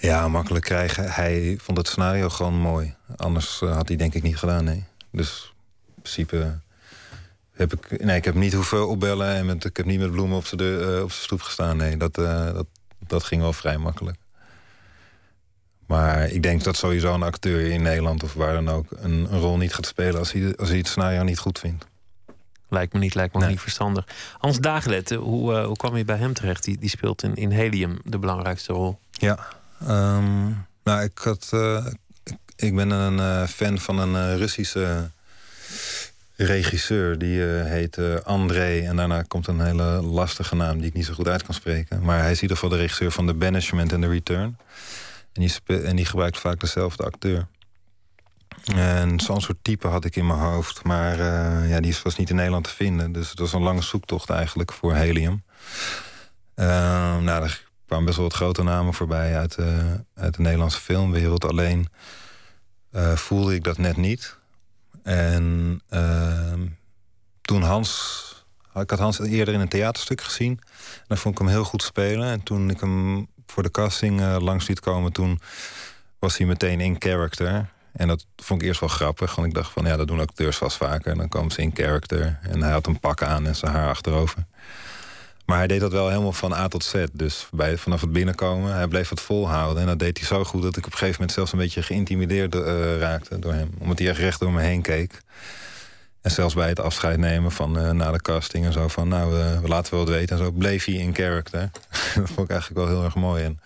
Ja, 0.00 0.28
makkelijk 0.28 0.64
krijgen. 0.64 1.12
Hij 1.12 1.58
vond 1.60 1.78
het 1.78 1.88
scenario 1.88 2.28
gewoon 2.28 2.54
mooi. 2.54 2.94
Anders 3.16 3.62
eh, 3.62 3.74
had 3.74 3.88
hij 3.88 3.96
denk 3.96 4.14
ik 4.14 4.22
niet 4.22 4.36
gedaan, 4.36 4.64
nee. 4.64 4.84
Dus 5.10 5.54
in 5.86 6.02
principe 6.02 6.58
heb 7.52 7.72
ik... 7.72 8.04
Nee, 8.04 8.16
ik 8.16 8.24
heb 8.24 8.34
niet 8.34 8.52
hoeven 8.52 8.88
opbellen 8.88 9.34
en 9.34 9.46
met, 9.46 9.64
ik 9.64 9.76
heb 9.76 9.86
niet 9.86 10.00
met 10.00 10.10
bloemen 10.10 10.36
op 10.36 10.46
zijn 10.46 10.60
op 11.02 11.10
zijn 11.10 11.22
stoep 11.22 11.42
gestaan. 11.42 11.76
Nee, 11.76 11.96
dat, 11.96 12.14
dat, 12.14 12.66
dat 13.06 13.24
ging 13.24 13.40
wel 13.40 13.52
vrij 13.52 13.78
makkelijk. 13.78 14.16
Maar 15.86 16.28
ik 16.30 16.42
denk 16.42 16.64
dat 16.64 16.76
sowieso 16.76 17.14
een 17.14 17.22
acteur 17.22 17.70
in 17.70 17.82
Nederland 17.82 18.22
of 18.22 18.34
waar 18.34 18.52
dan 18.52 18.68
ook... 18.68 18.86
een, 18.90 19.26
een 19.30 19.38
rol 19.40 19.56
niet 19.56 19.74
gaat 19.74 19.86
spelen 19.86 20.18
als 20.18 20.32
hij, 20.32 20.56
als 20.56 20.68
hij 20.68 20.78
het 20.78 20.88
scenario 20.88 21.22
niet 21.22 21.38
goed 21.38 21.58
vindt. 21.58 21.86
Lijkt 22.68 22.92
me 22.92 22.98
niet, 22.98 23.14
lijkt 23.14 23.34
me 23.34 23.40
Nee. 23.40 23.48
niet 23.48 23.60
verstandig. 23.60 24.06
Hans 24.38 24.58
Dagelet, 24.58 25.10
hoe, 25.10 25.54
eh, 25.54 25.64
hoe 25.66 25.76
kwam 25.76 25.96
je 25.96 26.04
bij 26.04 26.16
hem 26.16 26.32
terecht? 26.32 26.64
Die, 26.64 26.78
die 26.78 26.88
speelt 26.88 27.22
in, 27.22 27.34
in 27.34 27.50
Helium 27.50 27.98
de 28.04 28.18
belangrijkste 28.18 28.72
rol. 28.72 28.98
Ja, 29.10 29.38
ehm, 29.80 30.44
nou, 30.84 31.02
ik, 31.02 31.18
had, 31.18 31.48
eh, 31.50 31.86
ik, 32.24 32.36
ik 32.56 32.74
ben 32.74 32.90
een 32.90 33.18
eh, 33.18 33.48
fan 33.48 33.78
van 33.78 33.98
een 33.98 34.14
eh, 34.32 34.36
Russische 34.38 35.10
regisseur. 36.36 37.18
Die 37.18 37.58
eh, 37.58 37.64
heet 37.64 37.98
eh, 37.98 38.14
André. 38.24 38.80
En 38.80 38.96
daarna 38.96 39.22
komt 39.22 39.46
een 39.46 39.60
hele 39.60 39.84
lastige 40.02 40.54
naam 40.54 40.78
die 40.78 40.86
ik 40.86 40.94
niet 40.94 41.04
zo 41.06 41.14
goed 41.14 41.28
uit 41.28 41.42
kan 41.42 41.54
spreken. 41.54 42.02
Maar 42.02 42.18
hij 42.20 42.30
is 42.30 42.36
in 42.36 42.42
ieder 42.42 42.56
geval 42.56 42.70
de 42.76 42.82
regisseur 42.82 43.10
van 43.10 43.26
The 43.26 43.34
Banishment 43.34 43.92
en 43.92 44.00
The 44.00 44.08
Return. 44.08 44.56
En 45.34 45.48
die, 45.66 45.82
en 45.82 46.06
gebruikt 46.06 46.38
vaak 46.38 46.60
dezelfde 46.60 47.04
acteur. 47.04 47.46
En 48.74 49.20
zo'n 49.20 49.40
soort 49.40 49.58
type 49.62 49.86
had 49.88 50.04
ik 50.04 50.16
in 50.16 50.26
mijn 50.26 50.38
hoofd. 50.38 50.84
Maar 50.84 51.20
eh, 51.20 51.70
ja, 51.70 51.80
die 51.80 51.96
was 52.02 52.16
niet 52.16 52.30
in 52.30 52.36
Nederland 52.36 52.64
te 52.64 52.70
vinden. 52.70 53.12
Dus 53.12 53.30
het 53.30 53.38
was 53.38 53.52
een 53.52 53.62
lange 53.62 53.82
zoektocht 53.82 54.30
eigenlijk 54.30 54.72
voor 54.72 54.94
Helium. 54.94 55.44
Ehm, 56.54 57.24
nou, 57.24 57.42
er 57.42 57.66
kwamen 57.86 58.04
best 58.04 58.16
wel 58.16 58.26
wat 58.26 58.36
grote 58.36 58.62
namen 58.62 58.94
voorbij 58.94 59.36
uit, 59.36 59.54
eh, 59.54 59.66
uit 60.14 60.34
de 60.34 60.42
Nederlandse 60.42 60.80
filmwereld. 60.80 61.44
Alleen 61.44 61.88
eh, 62.90 63.12
voelde 63.12 63.54
ik 63.54 63.64
dat 63.64 63.78
net 63.78 63.96
niet. 63.96 64.38
En 65.02 65.80
ehm, 65.88 66.66
toen 67.40 67.62
Hans... 67.62 68.22
Ik 68.74 68.90
had 68.90 68.98
Hans 68.98 69.18
eerder 69.18 69.54
in 69.54 69.60
een 69.60 69.68
theaterstuk 69.68 70.20
gezien. 70.20 70.50
En 70.50 71.04
dan 71.06 71.16
vond 71.16 71.34
ik 71.34 71.40
hem 71.40 71.50
heel 71.50 71.64
goed 71.64 71.82
spelen. 71.82 72.30
En 72.30 72.42
toen 72.42 72.70
ik 72.70 72.80
hem 72.80 73.26
voor 73.54 73.62
de 73.62 73.70
casting 73.70 74.20
eh, 74.20 74.36
langs 74.40 74.68
liet 74.68 74.80
komen... 74.80 75.12
toen 75.12 75.40
was 76.18 76.36
hij 76.36 76.46
meteen 76.46 76.80
in 76.80 76.96
character. 76.98 77.68
En 77.92 78.08
dat 78.08 78.26
vond 78.36 78.60
ik 78.60 78.66
eerst 78.66 78.80
wel 78.80 78.88
grappig. 78.88 79.34
Want 79.34 79.46
ik 79.48 79.54
dacht 79.54 79.72
van, 79.72 79.84
ja, 79.84 79.96
dat 79.96 80.06
doen 80.06 80.20
acteurs 80.20 80.56
vast 80.56 80.76
vaker. 80.76 81.10
En 81.10 81.18
dan 81.18 81.28
komen 81.28 81.50
ze 81.50 81.60
in 81.60 81.70
character. 81.74 82.38
En 82.42 82.62
hij 82.62 82.72
had 82.72 82.86
een 82.86 83.00
pak 83.00 83.22
aan 83.22 83.46
en 83.46 83.56
zijn 83.56 83.72
haar 83.72 83.88
achterover. 83.88 84.44
Maar 85.44 85.58
hij 85.58 85.66
deed 85.66 85.80
dat 85.80 85.92
wel 85.92 86.08
helemaal 86.08 86.32
van 86.32 86.52
A 86.52 86.68
tot 86.68 86.84
Z. 86.84 87.04
Dus 87.12 87.48
bij, 87.52 87.76
vanaf 87.76 88.00
het 88.00 88.12
binnenkomen, 88.12 88.74
hij 88.74 88.88
bleef 88.88 89.08
het 89.08 89.20
volhouden. 89.20 89.82
En 89.82 89.88
dat 89.88 89.98
deed 89.98 90.18
hij 90.18 90.26
zo 90.26 90.44
goed 90.44 90.62
dat 90.62 90.76
ik 90.76 90.86
op 90.86 90.92
een 90.92 90.98
gegeven 90.98 91.20
moment 91.20 91.32
zelfs 91.32 91.52
een 91.52 91.58
beetje 91.58 91.82
geïntimideerd 91.82 92.54
eh, 92.54 92.98
raakte 92.98 93.38
door 93.38 93.52
hem. 93.52 93.70
Omdat 93.78 93.98
hij 93.98 94.08
echt 94.08 94.18
recht 94.18 94.40
door 94.40 94.52
me 94.52 94.62
heen 94.62 94.82
keek. 94.82 95.22
En 96.24 96.30
zelfs 96.30 96.54
bij 96.54 96.68
het 96.68 96.80
afscheid 96.80 97.18
nemen 97.18 97.52
van 97.52 97.78
eh, 97.78 97.90
na 97.90 98.10
de 98.10 98.20
casting 98.20 98.64
en 98.64 98.72
zo 98.72 98.88
van, 98.88 99.08
nou, 99.08 99.32
we 99.62 99.68
laten 99.68 99.94
wel 99.94 100.04
wat 100.04 100.14
weten. 100.14 100.38
En 100.38 100.44
zo 100.44 100.50
bleef 100.50 100.84
hij 100.84 100.94
in 100.94 101.14
character. 101.14 101.70
dat 102.14 102.30
vond 102.30 102.38
ik 102.38 102.50
eigenlijk 102.50 102.80
wel 102.80 102.88
heel 102.88 103.04
erg 103.04 103.14
mooi. 103.14 103.44
En 103.44 103.60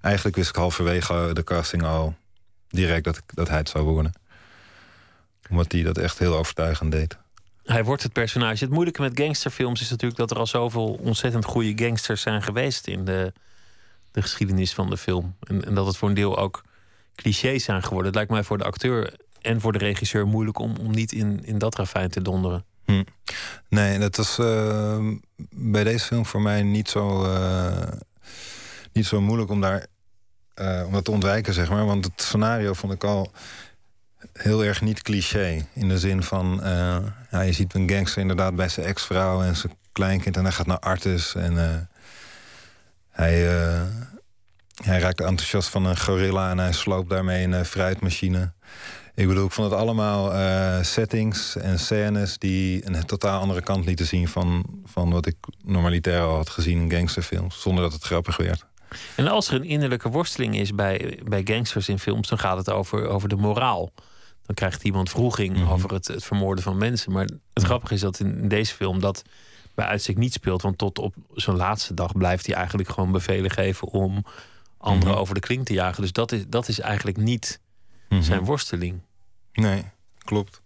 eigenlijk 0.00 0.36
wist 0.36 0.48
ik 0.48 0.56
halverwege 0.56 1.30
de 1.32 1.44
casting 1.44 1.82
al 1.82 2.14
direct 2.68 3.04
dat, 3.04 3.22
dat 3.26 3.48
hij 3.48 3.56
het 3.58 3.68
zou 3.68 3.84
worden. 3.84 4.12
Omdat 5.50 5.72
hij 5.72 5.82
dat 5.82 5.98
echt 5.98 6.18
heel 6.18 6.36
overtuigend 6.36 6.92
deed. 6.92 7.16
Hij 7.64 7.84
wordt 7.84 8.02
het 8.02 8.12
personage. 8.12 8.64
Het 8.64 8.72
moeilijke 8.72 9.02
met 9.02 9.20
gangsterfilms 9.20 9.80
is 9.80 9.90
natuurlijk 9.90 10.18
dat 10.18 10.30
er 10.30 10.38
al 10.38 10.46
zoveel 10.46 10.98
ontzettend 11.02 11.44
goede 11.44 11.84
gangsters 11.84 12.22
zijn 12.22 12.42
geweest 12.42 12.86
in 12.86 13.04
de, 13.04 13.32
de 14.10 14.22
geschiedenis 14.22 14.74
van 14.74 14.90
de 14.90 14.96
film. 14.96 15.36
En, 15.40 15.64
en 15.64 15.74
dat 15.74 15.86
het 15.86 15.96
voor 15.96 16.08
een 16.08 16.14
deel 16.14 16.38
ook 16.38 16.62
clichés 17.14 17.64
zijn 17.64 17.82
geworden. 17.82 18.06
Het 18.06 18.14
lijkt 18.14 18.30
mij 18.30 18.42
voor 18.42 18.58
de 18.58 18.64
acteur 18.64 19.12
en 19.46 19.60
voor 19.60 19.72
de 19.72 19.78
regisseur 19.78 20.26
moeilijk 20.26 20.58
om, 20.58 20.76
om 20.80 20.90
niet 20.90 21.12
in, 21.12 21.44
in 21.44 21.58
dat 21.58 21.74
ravijn 21.74 22.10
te 22.10 22.22
donderen. 22.22 22.64
Hm. 22.84 23.02
Nee, 23.68 23.98
dat 23.98 24.16
was 24.16 24.38
uh, 24.38 24.98
bij 25.50 25.84
deze 25.84 26.04
film 26.04 26.26
voor 26.26 26.42
mij 26.42 26.62
niet 26.62 26.88
zo, 26.88 27.24
uh, 27.24 27.88
niet 28.92 29.06
zo 29.06 29.20
moeilijk 29.20 29.50
om, 29.50 29.60
daar, 29.60 29.86
uh, 30.60 30.82
om 30.86 30.92
dat 30.92 31.04
te 31.04 31.10
ontwijken, 31.10 31.54
zeg 31.54 31.70
maar. 31.70 31.86
Want 31.86 32.04
het 32.04 32.22
scenario 32.22 32.72
vond 32.72 32.92
ik 32.92 33.04
al 33.04 33.32
heel 34.32 34.64
erg 34.64 34.80
niet 34.80 35.02
cliché. 35.02 35.66
In 35.72 35.88
de 35.88 35.98
zin 35.98 36.22
van, 36.22 36.60
ja, 37.30 37.40
je 37.40 37.52
ziet 37.52 37.74
een 37.74 37.90
gangster 37.90 38.20
inderdaad 38.20 38.54
bij 38.56 38.68
zijn 38.68 38.86
ex-vrouw 38.86 39.42
en 39.42 39.56
zijn 39.56 39.72
kleinkind... 39.92 40.36
en 40.36 40.42
hij 40.42 40.52
gaat 40.52 40.66
naar 40.66 40.78
Artis 40.78 41.34
en 41.34 41.56
hij, 43.10 43.46
hij 44.84 44.98
raakt 44.98 45.20
enthousiast 45.20 45.68
van 45.68 45.84
een 45.84 45.98
gorilla... 45.98 46.50
en 46.50 46.58
hij 46.58 46.72
sloopt 46.72 47.10
daarmee 47.10 47.44
een 47.44 47.64
fruitmachine... 47.64 48.52
Ik 49.16 49.28
bedoel, 49.28 49.44
ik 49.44 49.52
vond 49.52 49.70
het 49.70 49.80
allemaal 49.80 50.34
uh, 50.34 50.82
settings 50.82 51.56
en 51.56 51.78
scènes 51.78 52.38
die 52.38 52.86
een 52.86 53.06
totaal 53.06 53.40
andere 53.40 53.62
kant 53.62 53.84
lieten 53.84 54.06
zien 54.06 54.28
van, 54.28 54.64
van 54.84 55.10
wat 55.10 55.26
ik 55.26 55.36
normalitair 55.64 56.20
al 56.20 56.34
had 56.34 56.48
gezien 56.48 56.80
in 56.80 56.90
gangsterfilms, 56.90 57.60
zonder 57.60 57.82
dat 57.82 57.92
het 57.92 58.02
grappig 58.02 58.36
werd. 58.36 58.66
En 59.14 59.28
als 59.28 59.48
er 59.48 59.54
een 59.54 59.64
innerlijke 59.64 60.08
worsteling 60.08 60.56
is 60.56 60.74
bij, 60.74 61.20
bij 61.24 61.40
gangsters 61.44 61.88
in 61.88 61.98
films, 61.98 62.28
dan 62.28 62.38
gaat 62.38 62.56
het 62.56 62.70
over, 62.70 63.08
over 63.08 63.28
de 63.28 63.36
moraal. 63.36 63.92
Dan 64.42 64.54
krijgt 64.54 64.84
iemand 64.84 65.10
vroeging 65.10 65.56
mhm. 65.56 65.68
over 65.70 65.92
het, 65.92 66.06
het 66.06 66.24
vermoorden 66.24 66.64
van 66.64 66.76
mensen. 66.76 67.12
Maar 67.12 67.28
het 67.52 67.64
grappige 67.64 67.94
is 67.94 68.00
dat 68.00 68.20
in, 68.20 68.48
deze 68.48 68.74
film 68.74 69.00
dat 69.00 69.22
bij 69.74 69.86
uitstek 69.86 70.16
niet 70.16 70.32
speelt. 70.32 70.62
Want 70.62 70.78
tot 70.78 70.98
op 70.98 71.14
zijn 71.34 71.56
laatste 71.56 71.94
dag 71.94 72.12
blijft 72.12 72.46
hij 72.46 72.54
eigenlijk 72.54 72.88
gewoon 72.88 73.12
bevelen 73.12 73.50
geven 73.50 73.88
om 73.88 74.24
anderen 74.78 75.14
mhm. 75.14 75.20
over 75.22 75.34
de 75.34 75.40
kling 75.40 75.64
te 75.64 75.72
jagen. 75.72 76.02
Dus 76.02 76.12
dat 76.12 76.32
is, 76.32 76.44
dat 76.48 76.68
is 76.68 76.80
eigenlijk 76.80 77.16
niet 77.16 77.60
Mhm. 78.08 78.22
zijn 78.22 78.44
worsteling. 78.44 79.00
Nee, 79.52 79.84
klopt. 80.18 80.60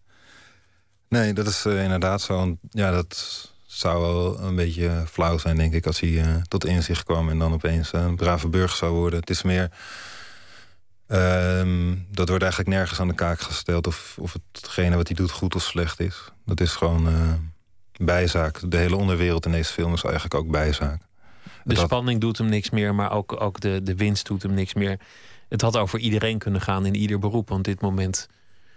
Nee, 1.09 1.33
dat 1.33 1.47
is 1.47 1.67
uh, 1.67 1.83
inderdaad 1.83 2.21
zo. 2.21 2.57
Ja, 2.71 2.91
dat 2.91 3.49
zou 3.67 4.01
wel 4.01 4.41
een 4.41 4.55
beetje 4.55 5.05
flauw 5.11 5.39
zijn, 5.39 5.57
denk 5.57 5.73
ik, 5.73 5.87
als 5.87 6.01
hij 6.01 6.11
uh, 6.11 6.37
tot 6.49 6.65
inzicht 6.65 7.05
kwam 7.05 7.29
en 7.29 7.39
dan 7.39 7.53
opeens 7.53 7.93
een 7.93 8.17
brave 8.17 8.49
burger 8.49 8.77
zou 8.77 8.93
worden. 8.93 9.21
Het 9.21 9.31
is 9.31 9.43
meer. 9.43 9.71
Uh, 11.09 11.97
dat 12.11 12.29
wordt 12.29 12.43
eigenlijk 12.43 12.75
nergens 12.75 13.01
aan 13.01 13.09
de 13.09 13.15
kaak 13.15 13.41
gesteld 13.41 13.87
of, 13.87 14.17
of 14.21 14.37
hetgene 14.53 14.97
wat 14.97 15.07
hij 15.07 15.17
doet 15.17 15.31
goed 15.31 15.55
of 15.55 15.63
slecht 15.63 16.01
is. 16.01 16.31
Dat 16.45 16.61
is 16.61 16.73
gewoon 16.73 17.09
uh, 17.09 17.33
bijzaak. 17.97 18.71
De 18.71 18.77
hele 18.77 18.97
onderwereld 18.97 19.47
in 19.47 19.53
deze 19.53 19.73
film 19.73 19.93
is 19.93 20.03
eigenlijk 20.03 20.35
ook 20.35 20.51
bijzaak. 20.51 21.03
De 21.65 21.77
spanning 21.77 22.21
doet 22.21 22.39
hem 22.39 22.49
niks 22.49 22.71
meer, 22.71 22.95
maar 22.95 23.13
ook, 23.13 23.41
ook 23.41 23.61
de, 23.61 23.81
de 23.83 23.95
winst 23.95 24.27
doet 24.27 24.43
hem 24.43 24.55
niks 24.55 24.75
meer 24.75 25.01
het 25.51 25.61
had 25.61 25.77
over 25.77 25.99
iedereen 25.99 26.39
kunnen 26.39 26.61
gaan 26.61 26.87
in 26.87 26.95
ieder 26.95 27.19
beroep. 27.19 27.49
Want 27.49 27.65
dit 27.65 27.81
moment 27.81 28.29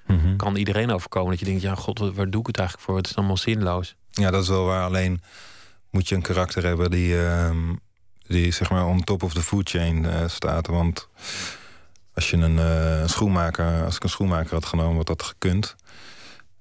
mhm. 0.08 0.36
kan 0.36 0.56
iedereen 0.56 0.92
overkomen. 0.92 1.30
Dat 1.30 1.40
je 1.40 1.46
denkt, 1.46 1.62
ja, 1.62 1.76
god, 1.76 2.00
waar 2.00 2.30
doe 2.30 2.42
ik 2.42 2.48
het 2.48 2.58
eigenlijk 2.58 2.88
voor? 2.88 2.98
Het 2.98 3.08
is 3.08 3.16
allemaal 3.16 3.38
zinloos. 3.38 3.96
Ja, 4.12 4.32
dat 4.32 4.42
is 4.42 4.50
wel 4.50 4.66
waar. 4.66 4.86
Alleen 4.86 5.22
moet 5.90 6.10
je 6.10 6.16
een 6.16 6.22
karakter 6.22 6.64
hebben 6.64 6.92
die, 6.92 7.14
uh, 7.14 7.52
die 8.28 8.52
zeg 8.52 8.70
maar 8.70 8.86
on 8.86 9.04
top 9.04 9.24
of 9.24 9.34
the 9.34 9.42
food 9.42 9.70
chain 9.70 10.04
uh, 10.04 10.28
staat. 10.28 10.68
Want 10.68 11.08
als 12.14 12.30
je 12.30 12.38
een 12.38 12.56
uh, 12.56 13.08
schoenmaker, 13.08 13.84
als 13.84 13.96
ik 13.96 14.04
een 14.04 14.10
schoenmaker 14.10 14.54
had 14.54 14.66
genomen, 14.66 14.98
wat 14.98 15.08
dat 15.08 15.24
gekund. 15.24 15.76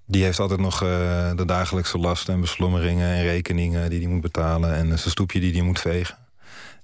Die 0.07 0.25
heeft 0.25 0.39
altijd 0.39 0.61
nog 0.61 0.83
uh, 0.83 0.89
de 1.37 1.45
dagelijkse 1.47 1.99
lasten 1.99 2.35
en 2.35 2.41
beslommeringen 2.41 3.09
en 3.09 3.23
rekeningen 3.23 3.91
die 3.91 4.01
hij 4.01 4.09
moet 4.09 4.21
betalen. 4.21 4.75
En 4.75 4.87
zijn 4.87 5.11
stoepje 5.11 5.41
die 5.41 5.53
hij 5.53 5.63
moet 5.63 5.81
vegen. 5.81 6.19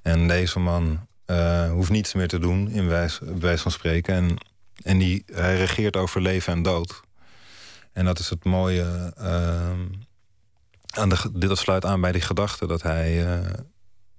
En 0.03 0.29
deze 0.29 0.59
man 0.59 1.08
uh, 1.31 1.71
hoeft 1.71 1.91
niets 1.91 2.15
meer 2.15 2.29
te 2.29 2.39
doen, 2.39 2.71
in 2.71 2.89
wijs, 2.89 3.19
wijs 3.39 3.61
van 3.61 3.73
spreken. 3.73 4.15
En, 4.15 4.37
en 4.83 4.99
die, 4.99 5.23
hij 5.27 5.57
regeert 5.57 5.97
over 5.97 6.21
leven 6.21 6.53
en 6.53 6.63
dood. 6.63 7.01
En 7.93 8.05
dat 8.05 8.19
is 8.19 8.31
het 8.31 8.45
mooie. 8.45 9.15
Uh, 9.21 9.71
aan 10.89 11.09
de, 11.09 11.31
dit 11.33 11.59
sluit 11.59 11.85
aan 11.85 12.01
bij 12.01 12.13
die 12.13 12.21
gedachte 12.21 12.67
dat 12.67 12.83
hij 12.83 13.27
uh, 13.27 13.47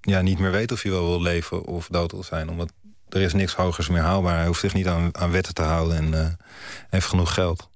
ja, 0.02 0.22
niet 0.22 0.40
meer 0.40 0.52
weet 0.52 0.72
of 0.72 0.82
hij 0.82 0.92
wel 0.92 1.08
wil 1.08 1.22
leven 1.22 1.66
of 1.66 1.88
dood 1.88 2.12
wil 2.12 2.24
zijn. 2.24 2.50
Omdat 2.50 2.72
er 3.10 3.22
is 3.22 3.34
niks 3.34 3.54
hogers 3.54 3.90
meer 3.90 4.02
haalbaar. 4.02 4.36
Hij 4.38 4.46
hoeft 4.46 4.60
zich 4.60 4.74
niet 4.74 4.88
aan, 4.88 5.18
aan 5.18 5.32
wetten 5.32 5.54
te 5.54 5.62
houden 5.62 5.98
en 5.98 6.14
uh, 6.14 6.28
heeft 6.90 7.06
genoeg 7.06 7.34
geld. 7.34 7.70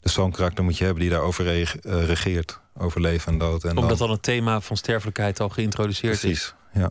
Dus 0.00 0.12
zo'n 0.12 0.30
karakter 0.30 0.64
moet 0.64 0.78
je 0.78 0.84
hebben 0.84 1.02
die 1.02 1.10
daarover 1.10 1.44
regeert. 1.82 2.60
Over 2.78 3.00
leven 3.00 3.32
en 3.32 3.38
dood. 3.38 3.64
En 3.64 3.76
Omdat 3.76 3.98
dan... 3.98 4.10
het 4.10 4.22
thema 4.22 4.60
van 4.60 4.76
sterfelijkheid 4.76 5.40
al 5.40 5.48
geïntroduceerd 5.48 6.18
Precies, 6.18 6.42
is. 6.42 6.54
ja. 6.80 6.90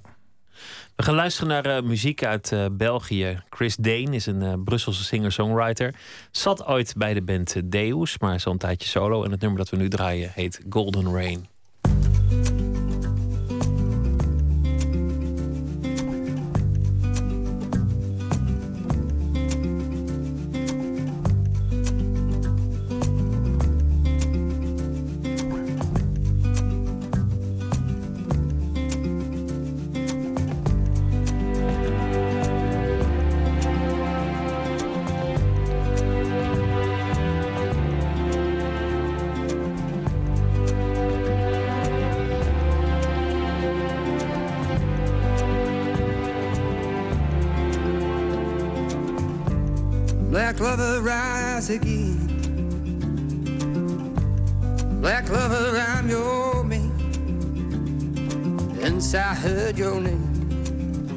We 0.96 1.04
gaan 1.04 1.16
luisteren 1.16 1.50
naar 1.50 1.78
uh, 1.78 1.88
muziek 1.88 2.24
uit 2.24 2.52
uh, 2.52 2.66
België. 2.72 3.44
Chris 3.50 3.76
Dane 3.76 4.16
is 4.16 4.26
een 4.26 4.42
uh, 4.42 4.54
Brusselse 4.64 5.04
singer-songwriter. 5.04 5.96
Zat 6.32 6.66
ooit 6.66 6.94
bij 6.98 7.14
de 7.14 7.22
band 7.22 7.72
Deus, 7.72 8.20
maar 8.20 8.40
zo'n 8.40 8.58
tijdje 8.58 8.88
solo. 8.88 9.24
En 9.24 9.32
het 9.32 9.42
nummer 9.42 9.60
dat 9.60 9.70
we 9.70 9.78
nu 9.78 9.90
draaien 9.90 10.32
heet 10.34 10.62
Golden 10.70 11.14
Rain. 11.14 11.55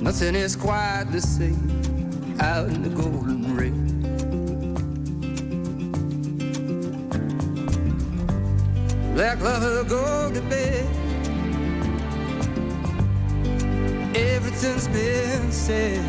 Nothing 0.09 0.37
is 0.37 0.57
quite 0.57 1.05
the 1.11 1.21
same 1.21 2.37
out 2.41 2.69
in 2.69 2.83
the 2.83 2.89
golden 2.89 3.55
rain. 3.55 4.03
Black 9.15 9.41
lover, 9.41 9.85
go 9.85 10.33
to 10.33 10.41
bed. 10.43 10.87
Everything's 14.17 14.89
been 14.89 15.53
said. 15.53 16.05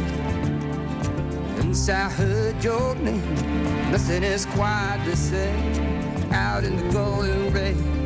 Since 1.57 1.89
I 1.89 2.09
heard 2.09 2.63
your 2.63 2.95
name, 2.95 3.78
nothing 3.91 4.23
is 4.23 4.45
quite 4.45 5.01
the 5.05 5.15
same 5.15 6.31
out 6.31 6.63
in 6.63 6.75
the 6.75 6.93
golden 6.93 7.51
rain. 7.51 7.98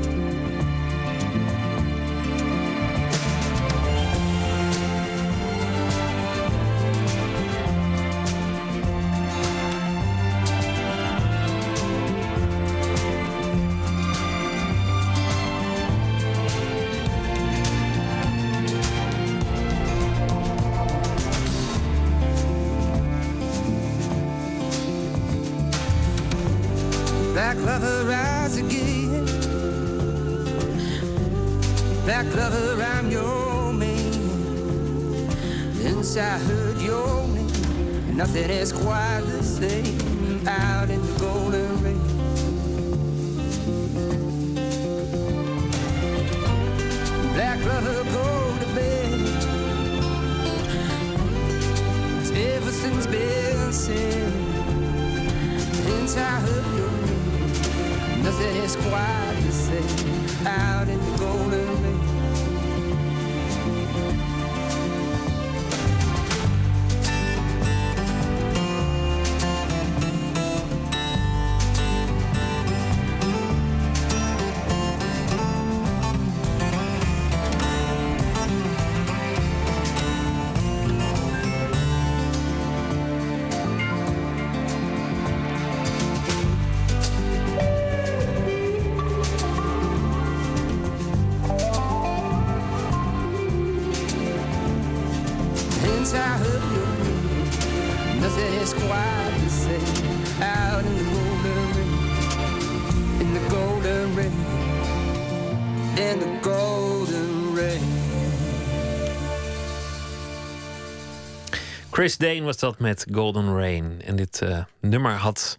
Chris 112.04 112.18
Dane 112.18 112.42
was 112.42 112.58
dat 112.58 112.80
met 112.80 113.06
Golden 113.12 113.58
Rain. 113.58 114.02
En 114.06 114.16
dit 114.16 114.42
uh, 114.44 114.64
nummer 114.80 115.12
had. 115.12 115.58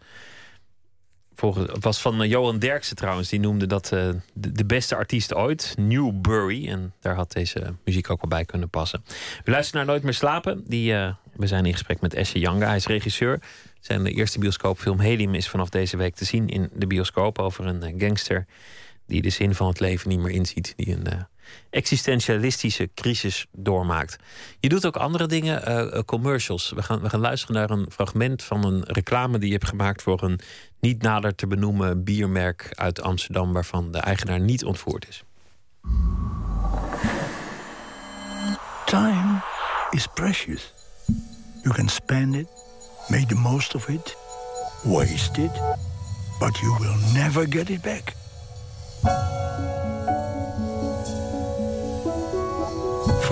Volgens, 1.35 1.71
was 1.81 2.01
van 2.01 2.23
uh, 2.23 2.31
Johan 2.31 2.59
Derksen 2.59 2.97
trouwens. 2.97 3.29
Die 3.29 3.41
noemde 3.41 3.67
dat 3.67 3.91
uh, 3.95 4.09
de, 4.33 4.53
de, 4.53 4.65
beste 4.65 4.95
artiest 4.95 5.35
ooit. 5.35 5.75
Newbury. 5.79 6.69
En 6.69 6.93
daar 7.01 7.15
had 7.15 7.33
deze 7.33 7.75
muziek 7.85 8.11
ook 8.11 8.21
wel 8.21 8.31
bij 8.31 8.45
kunnen 8.45 8.69
passen. 8.69 9.05
We 9.45 9.51
luisteren 9.51 9.81
naar 9.81 9.95
Nooit 9.95 10.05
meer 10.05 10.15
slapen. 10.15 10.65
Die, 10.67 10.93
we 11.33 11.47
zijn 11.47 11.67
in 11.67 11.73
gesprek 11.73 12.01
met 12.01 12.15
Esje 12.15 12.39
Younger. 12.39 12.67
Hij 12.67 12.77
is 12.77 12.87
regisseur. 12.87 13.41
Zijn 13.81 14.07
eerste 14.07 14.39
bioscoopfilm 14.39 15.01
Helium 15.01 15.35
is 15.35 15.49
vanaf 15.49 15.69
deze 15.69 15.97
week 15.97 16.15
te 16.15 16.25
zien 16.25 16.49
in 16.49 16.71
de 16.75 16.87
bioscoop. 16.87 17.39
Over 17.39 17.67
een 17.67 18.01
gangster 18.01 18.47
die 19.07 19.23
de 19.23 19.31
zin 19.31 19.55
van 19.55 19.67
het 19.67 19.81
leven 19.81 20.09
niet 20.09 20.19
meer 20.19 20.33
inziet. 20.33 20.73
Die 20.77 20.93
een 20.93 21.27
existentialistische 21.71 22.91
crisis 22.95 23.47
doormaakt. 23.53 24.17
Je 24.61 24.69
doet 24.69 24.87
ook 24.87 24.97
andere 24.97 25.27
dingen, 25.27 25.63
uh, 25.69 26.01
commercials. 26.01 26.73
We 26.75 26.83
gaan, 26.83 27.01
we 27.01 27.09
gaan 27.09 27.21
luisteren 27.21 27.55
naar 27.55 27.71
een 27.71 27.87
fragment 27.91 28.43
van 28.43 28.65
een 28.65 28.83
reclame 28.87 29.39
die 29.39 29.49
je 29.49 29.55
hebt 29.55 29.69
gemaakt 29.69 30.03
voor 30.03 30.23
een 30.23 30.41
niet 30.81 31.03
nader 31.03 31.35
te 31.35 31.47
benoemen 31.47 32.05
biermerk 32.05 32.71
uit 32.75 33.03
Amsterdam, 33.03 33.53
waarvan 33.53 33.93
de 33.93 33.99
eigenaar 33.99 34.41
niet 34.41 34.65
ontvoerd 34.65 35.09
is. 35.09 35.25
Time 38.87 39.43
is 39.91 40.07
precious. 40.15 40.73
You 41.63 41.75
can 41.75 41.89
spend 41.89 42.35
it, 42.35 42.47
make 43.09 43.27
the 43.27 43.35
most 43.35 43.75
of 43.75 43.89
it, 43.89 44.17
waste 44.83 45.43
it, 45.43 45.53
but 46.39 46.59
you 46.59 46.77
will 46.79 47.13
never 47.13 47.47
get 47.49 47.71
it 47.71 47.83
back. 47.83 48.13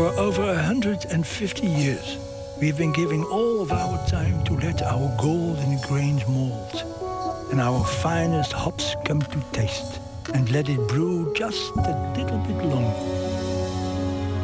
For 0.03 0.19
over 0.19 0.43
150 0.43 1.65
years, 1.65 2.19
we've 2.61 2.77
been 2.77 2.93
giving 2.93 3.23
all 3.23 3.61
of 3.61 3.71
our 3.71 4.05
time 4.09 4.43
to 4.47 4.55
let 4.55 4.83
our 4.83 5.17
golden 5.17 5.79
grains 5.81 6.27
mold 6.27 6.85
and 7.53 7.61
our 7.61 7.85
finest 7.85 8.53
hops 8.53 8.97
come 9.05 9.21
to 9.21 9.39
taste 9.53 10.01
and 10.35 10.51
let 10.51 10.69
it 10.69 10.89
brew 10.89 11.33
just 11.35 11.71
a 11.77 12.13
little 12.17 12.39
bit 12.39 12.65
longer. 12.65 12.99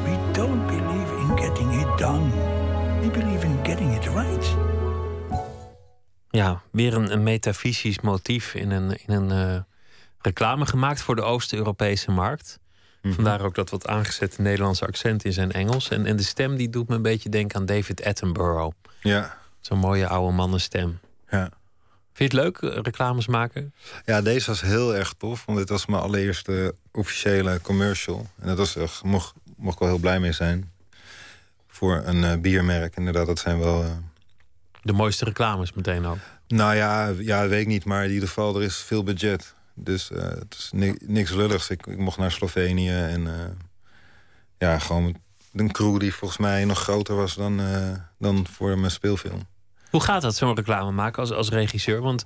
We 0.04 0.32
don't 0.32 0.64
believe 0.66 1.10
in 1.22 1.36
getting 1.36 1.72
it 1.72 1.98
done. 1.98 2.30
We 3.00 3.08
believe 3.08 3.44
in 3.44 3.58
getting 3.64 3.92
it 3.92 4.06
right. 4.06 4.56
Ja, 6.30 6.62
weer 6.70 6.94
een, 6.94 7.12
een 7.12 7.22
metafysisch 7.22 8.00
motief 8.00 8.54
in 8.54 8.70
een, 8.70 8.98
in 9.06 9.12
een 9.14 9.54
uh, 9.54 9.60
reclame 10.18 10.66
gemaakt 10.66 11.02
voor 11.02 11.16
de 11.16 11.22
Oost-Europese 11.22 12.10
markt. 12.10 12.58
Mhm. 13.02 13.14
Vandaar 13.14 13.40
ook 13.40 13.54
dat 13.54 13.70
wat 13.70 13.86
aangezette 13.86 14.42
Nederlandse 14.42 14.86
accent 14.86 15.24
in 15.24 15.32
zijn 15.32 15.52
Engels. 15.52 15.88
En, 15.88 16.06
en 16.06 16.16
de 16.16 16.22
stem 16.22 16.56
die 16.56 16.70
doet 16.70 16.88
me 16.88 16.94
een 16.94 17.02
beetje 17.02 17.28
denken 17.28 17.56
aan 17.58 17.66
David 17.66 18.04
Attenborough. 18.04 18.76
Ja. 19.00 19.38
Zo'n 19.60 19.78
mooie 19.78 20.08
oude 20.08 20.34
mannenstem. 20.34 20.98
Ja. 21.30 21.50
Vind 22.12 22.32
je 22.32 22.38
het 22.38 22.46
leuk, 22.46 22.58
eh, 22.58 22.78
reclames 22.82 23.26
maken? 23.26 23.74
Ja, 24.04 24.22
deze 24.22 24.46
was 24.46 24.60
heel 24.60 24.94
erg 24.94 25.14
tof. 25.18 25.44
Want 25.44 25.58
dit 25.58 25.68
was 25.68 25.86
mijn 25.86 26.02
allereerste 26.02 26.74
officiële 26.92 27.60
commercial. 27.60 28.26
En 28.40 28.46
dat 28.46 28.58
was 28.58 28.76
echt, 28.76 29.02
mocht, 29.02 29.34
mocht 29.56 29.74
ik 29.74 29.80
wel 29.80 29.88
heel 29.88 29.98
blij 29.98 30.20
mee 30.20 30.32
zijn. 30.32 30.70
Voor 31.68 32.02
een 32.04 32.22
uh, 32.22 32.34
biermerk, 32.36 32.96
inderdaad. 32.96 33.26
Dat 33.26 33.38
zijn 33.38 33.58
wel... 33.58 33.84
Uh... 33.84 33.90
De 34.82 34.92
mooiste 34.92 35.24
reclames 35.24 35.72
meteen 35.72 36.06
ook. 36.06 36.18
Nou 36.48 36.74
ja, 36.74 37.12
ja, 37.18 37.48
weet 37.48 37.60
ik 37.60 37.66
niet. 37.66 37.84
Maar 37.84 38.04
in 38.04 38.12
ieder 38.12 38.28
geval, 38.28 38.56
er 38.56 38.62
is 38.62 38.76
veel 38.76 39.02
budget. 39.02 39.54
Dus 39.80 40.10
uh, 40.10 40.18
het 40.18 40.54
is 40.58 40.70
niks 41.06 41.32
lulligs. 41.32 41.70
Ik, 41.70 41.86
ik, 41.86 41.98
mocht 41.98 42.18
naar 42.18 42.32
Slovenië 42.32 42.90
en 42.90 43.20
uh, 43.20 43.32
ja, 44.58 44.78
gewoon 44.78 45.16
een 45.52 45.72
crew 45.72 45.98
die 45.98 46.14
volgens 46.14 46.40
mij 46.40 46.64
nog 46.64 46.78
groter 46.78 47.16
was 47.16 47.34
dan, 47.34 47.60
uh, 47.60 47.92
dan 48.18 48.46
voor 48.46 48.78
mijn 48.78 48.90
speelfilm. 48.90 49.46
Hoe 49.90 50.02
gaat 50.02 50.22
dat, 50.22 50.36
zo'n 50.36 50.54
reclame 50.54 50.90
maken 50.90 51.20
als, 51.20 51.32
als 51.32 51.48
regisseur? 51.48 52.00
Want 52.00 52.24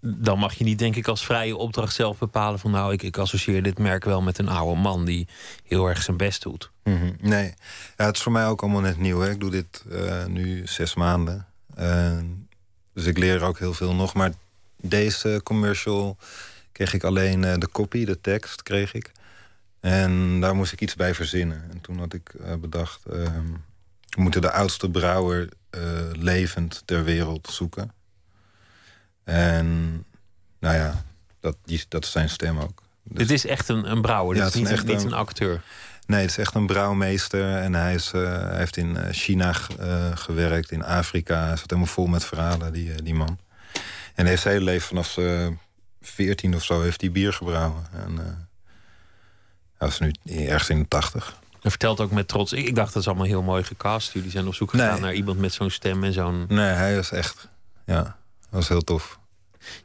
dan 0.00 0.38
mag 0.38 0.54
je 0.54 0.64
niet, 0.64 0.78
denk 0.78 0.96
ik, 0.96 1.08
als 1.08 1.24
vrije 1.24 1.56
opdracht 1.56 1.94
zelf 1.94 2.18
bepalen 2.18 2.58
van 2.58 2.70
nou, 2.70 2.92
ik, 2.92 3.02
ik 3.02 3.18
associeer 3.18 3.62
dit 3.62 3.78
merk 3.78 4.04
wel 4.04 4.22
met 4.22 4.38
een 4.38 4.48
oude 4.48 4.80
man 4.80 5.04
die 5.04 5.28
heel 5.64 5.88
erg 5.88 6.02
zijn 6.02 6.16
best 6.16 6.42
doet. 6.42 6.70
Mm 6.84 6.96
-hmm. 6.98 7.16
Nee, 7.20 7.54
ja, 7.96 8.06
het 8.06 8.16
is 8.16 8.22
voor 8.22 8.32
mij 8.32 8.46
ook 8.46 8.62
allemaal 8.62 8.80
net 8.80 8.98
nieuw. 8.98 9.20
Hè. 9.20 9.30
Ik 9.30 9.40
doe 9.40 9.50
dit 9.50 9.84
nu 10.26 10.66
zes 10.66 10.94
maanden. 10.94 11.46
dus 12.94 13.06
ik 13.06 13.18
leer 13.18 13.42
ook 13.42 13.58
heel 13.58 13.74
veel 13.74 13.94
nog. 13.94 14.14
Maar 14.14 14.32
deze 14.82 15.40
commercial 15.42 16.16
kreeg 16.72 16.94
ik 16.94 17.04
alleen 17.04 17.42
uh, 17.42 17.54
de 17.58 17.68
copy, 17.68 18.04
de 18.04 18.20
tekst 18.20 18.62
kreeg 18.62 18.94
ik. 18.94 19.12
En 19.80 20.40
daar 20.40 20.54
moest 20.54 20.72
ik 20.72 20.80
iets 20.80 20.94
bij 20.94 21.14
verzinnen. 21.14 21.62
En 21.70 21.80
toen 21.80 21.98
had 21.98 22.12
ik 22.12 22.34
uh, 22.40 22.54
bedacht, 22.54 23.00
uh, 23.06 23.14
we 24.08 24.20
moeten 24.20 24.40
de 24.40 24.52
oudste 24.52 24.90
brouwer 24.90 25.48
uh, 25.70 25.82
levend 26.12 26.82
ter 26.84 27.04
wereld 27.04 27.48
zoeken. 27.50 27.92
En 29.24 29.66
nou 30.58 30.76
ja, 30.76 31.04
dat, 31.40 31.56
die, 31.64 31.84
dat 31.88 32.04
is 32.04 32.10
zijn 32.10 32.28
stem 32.28 32.58
ook. 32.58 32.82
Dus, 33.02 33.18
Dit 33.18 33.30
is 33.30 33.46
echt 33.46 33.68
een, 33.68 33.90
een 33.90 34.02
brouwer, 34.02 34.36
ja, 34.36 34.44
dit 34.44 34.54
is 34.54 34.60
niet, 34.60 34.88
een, 34.88 35.06
een, 35.06 35.12
acteur. 35.12 35.62
Nee, 36.06 36.20
het 36.20 36.30
is 36.30 36.38
echt 36.38 36.54
een 36.54 36.66
brouwmeester. 36.66 37.56
En 37.56 37.74
hij, 37.74 37.94
is, 37.94 38.10
hij 38.10 38.56
heeft 38.56 38.76
in 38.76 38.96
China 39.10 39.52
gewerkt, 40.14 40.70
in 40.70 40.84
Afrika. 40.84 41.46
Hij 41.46 41.56
zat 41.56 41.70
helemaal 41.70 41.92
vol 41.92 42.06
met 42.06 42.24
verhalen, 42.24 42.72
die, 42.72 43.02
die 43.02 43.14
man. 43.14 43.38
En 44.14 44.26
heeft 44.26 44.42
zijn 44.42 44.54
hele 44.54 44.66
leven 44.66 44.88
vanaf 44.88 45.08
zijn 45.10 45.60
14 46.00 46.54
of 46.54 46.64
zo 46.64 46.80
heeft 46.80 47.00
hij 47.00 47.10
bier 47.10 47.32
gebrouwen. 47.32 47.86
En 47.92 48.12
uh, 48.12 48.18
hij 49.78 49.88
was 49.88 49.98
nu 49.98 50.12
ergens 50.24 50.68
in 50.68 50.78
de 50.78 50.88
80. 50.88 51.40
Hij 51.60 51.70
vertelt 51.70 52.00
ook 52.00 52.10
met 52.10 52.28
trots. 52.28 52.52
Ik, 52.52 52.66
ik, 52.66 52.74
dacht 52.74 52.92
dat 52.92 53.02
is 53.02 53.08
allemaal 53.08 53.26
heel 53.26 53.42
mooi 53.42 53.64
gecast. 53.64 54.12
Jullie 54.12 54.30
zijn 54.30 54.46
op 54.46 54.54
zoek 54.54 54.70
gegaan 54.70 55.00
naar 55.00 55.14
iemand 55.14 55.38
met 55.38 55.52
zo'n 55.52 55.70
stem 55.70 56.04
en 56.04 56.12
zo'n. 56.12 56.44
Nee, 56.48 56.70
hij 56.70 56.96
was 56.96 57.10
echt. 57.10 57.48
Ja, 57.86 58.02
dat 58.02 58.50
was 58.50 58.68
heel 58.68 58.80
tof. 58.80 59.18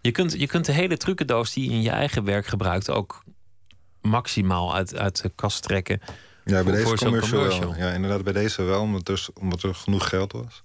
Je 0.02 0.12
kunt, 0.12 0.32
je 0.32 0.48
kunt 0.48 0.66
de 0.66 0.72
hele 0.72 0.98
trucendoos 0.98 1.54
die 1.54 1.70
je 1.70 1.76
in 1.76 1.82
je 1.82 1.90
eigen 1.90 2.24
werk 2.24 2.46
gebruikt 2.46 2.90
ook 2.90 3.24
maximaal 4.02 4.76
uit, 4.76 4.96
uit 4.96 5.22
de 5.22 5.32
kast 5.36 5.63
trekken. 5.63 6.02
Ja, 6.46 6.63
bij 6.63 6.74
deze 6.74 6.96
commercial. 6.96 7.76
Ja, 7.76 7.92
inderdaad, 7.92 8.24
bij 8.24 8.34
deze 8.34 8.63
wel, 8.63 8.82
omdat 8.82 9.08
er, 9.08 9.28
omdat 9.34 9.63
er 9.63 9.76
genoeg 9.76 10.10
geld 10.10 10.32
was. 10.32 10.63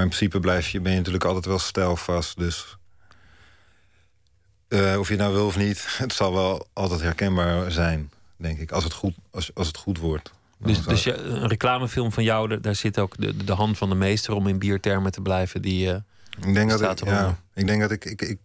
Maar 0.00 0.08
in 0.08 0.16
principe 0.16 0.40
blijf 0.40 0.68
je, 0.68 0.80
ben 0.80 0.90
je 0.92 0.98
natuurlijk 0.98 1.24
altijd 1.24 1.44
wel 1.44 1.58
stijlvast. 1.58 2.38
Dus 2.38 2.76
uh, 4.68 4.98
of 4.98 5.08
je 5.08 5.12
het 5.12 5.22
nou 5.22 5.34
wil 5.34 5.46
of 5.46 5.56
niet, 5.56 5.86
het 5.98 6.12
zal 6.12 6.32
wel 6.32 6.68
altijd 6.72 7.00
herkenbaar 7.00 7.72
zijn, 7.72 8.10
denk 8.36 8.58
ik. 8.58 8.72
Als 8.72 8.84
het 8.84 8.92
goed, 8.92 9.14
als, 9.30 9.50
als 9.54 9.66
het 9.66 9.76
goed 9.76 9.98
wordt. 9.98 10.32
Dus, 10.58 10.82
dus 10.82 11.04
je, 11.04 11.16
een 11.16 11.48
reclamefilm 11.48 12.12
van 12.12 12.24
jou, 12.24 12.60
daar 12.60 12.74
zit 12.74 12.98
ook 12.98 13.16
de, 13.16 13.44
de 13.44 13.52
hand 13.52 13.78
van 13.78 13.88
de 13.88 13.94
meester 13.94 14.34
om 14.34 14.46
in 14.46 14.58
biertermen 14.58 15.12
te 15.12 15.20
blijven. 15.20 15.62
Die, 15.62 15.86
uh, 15.86 15.94
ik 16.46 16.54
denk 16.54 16.70
dat 16.70 16.80
ik, 16.80 17.04
ja, 17.04 17.38
ik 17.54 17.66
denk 17.66 17.80
dat 17.80 17.90
ik, 17.90 18.04
ik, 18.04 18.22
ik, 18.22 18.38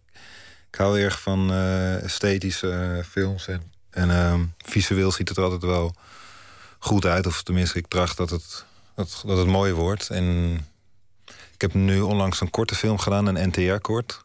ik 0.70 0.74
hou 0.74 1.00
erg 1.00 1.20
van 1.20 1.50
uh, 1.50 2.02
esthetische 2.02 3.04
films. 3.08 3.48
En, 3.48 3.62
en 3.90 4.08
uh, 4.08 4.40
visueel 4.58 5.12
ziet 5.12 5.28
het 5.28 5.36
er 5.36 5.44
altijd 5.44 5.62
wel 5.62 5.94
goed 6.78 7.04
uit. 7.04 7.26
Of 7.26 7.42
tenminste, 7.42 7.78
ik 7.78 7.86
tracht 7.86 8.16
dat 8.16 8.30
het, 8.30 8.64
dat, 8.94 9.22
dat 9.26 9.38
het 9.38 9.46
mooi 9.46 9.72
wordt. 9.72 10.10
En 10.10 10.58
ik 11.56 11.62
heb 11.62 11.74
nu 11.74 12.00
onlangs 12.00 12.40
een 12.40 12.50
korte 12.50 12.74
film 12.74 12.98
gedaan, 12.98 13.26
een 13.26 13.48
NTR-kort. 13.48 14.24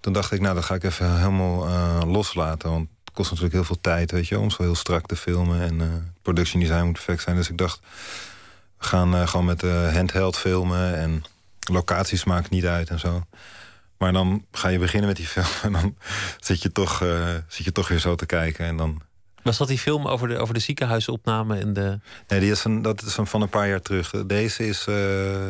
Toen 0.00 0.12
dacht 0.12 0.32
ik, 0.32 0.40
nou, 0.40 0.54
dan 0.54 0.64
ga 0.64 0.74
ik 0.74 0.84
even 0.84 1.16
helemaal 1.18 1.68
uh, 1.68 2.00
loslaten. 2.06 2.70
Want 2.70 2.88
het 3.04 3.14
kost 3.14 3.28
natuurlijk 3.28 3.54
heel 3.54 3.64
veel 3.64 3.80
tijd, 3.80 4.10
weet 4.10 4.28
je, 4.28 4.38
om 4.38 4.50
zo 4.50 4.62
heel 4.62 4.74
strak 4.74 5.06
te 5.06 5.16
filmen. 5.16 5.60
En 5.60 5.80
uh, 5.80 5.86
production 6.22 6.60
design 6.60 6.84
moet 6.84 6.92
perfect 6.92 7.22
zijn. 7.22 7.36
Dus 7.36 7.50
ik 7.50 7.58
dacht, 7.58 7.80
we 8.78 8.84
gaan 8.84 9.14
uh, 9.14 9.26
gewoon 9.26 9.46
met 9.46 9.62
handheld 9.92 10.36
filmen. 10.36 10.96
En 10.96 11.22
locaties 11.60 12.24
maakt 12.24 12.50
niet 12.50 12.66
uit 12.66 12.90
en 12.90 12.98
zo. 12.98 13.22
Maar 13.96 14.12
dan 14.12 14.44
ga 14.52 14.68
je 14.68 14.78
beginnen 14.78 15.08
met 15.08 15.16
die 15.16 15.26
film. 15.26 15.46
En 15.62 15.72
dan 15.72 15.96
zit 16.40 16.62
je 16.62 16.72
toch, 16.72 17.04
zit 17.48 17.64
je 17.64 17.72
toch 17.72 17.88
weer 17.88 17.98
zo 17.98 18.14
te 18.14 18.26
kijken. 18.26 18.66
En 18.66 18.76
dan... 18.76 19.02
Was 19.42 19.58
dat 19.58 19.68
die 19.68 19.78
film 19.78 20.06
over 20.06 20.28
de, 20.28 20.38
over 20.38 20.54
de 20.54 20.60
ziekenhuisopname? 20.60 21.58
En 21.58 21.72
de... 21.72 22.00
Nee, 22.28 22.40
die 22.40 22.50
is 22.50 22.64
een, 22.64 22.82
dat 22.82 23.02
is 23.02 23.16
een 23.16 23.26
van 23.26 23.42
een 23.42 23.48
paar 23.48 23.68
jaar 23.68 23.82
terug. 23.82 24.10
Deze 24.26 24.66
is, 24.66 24.86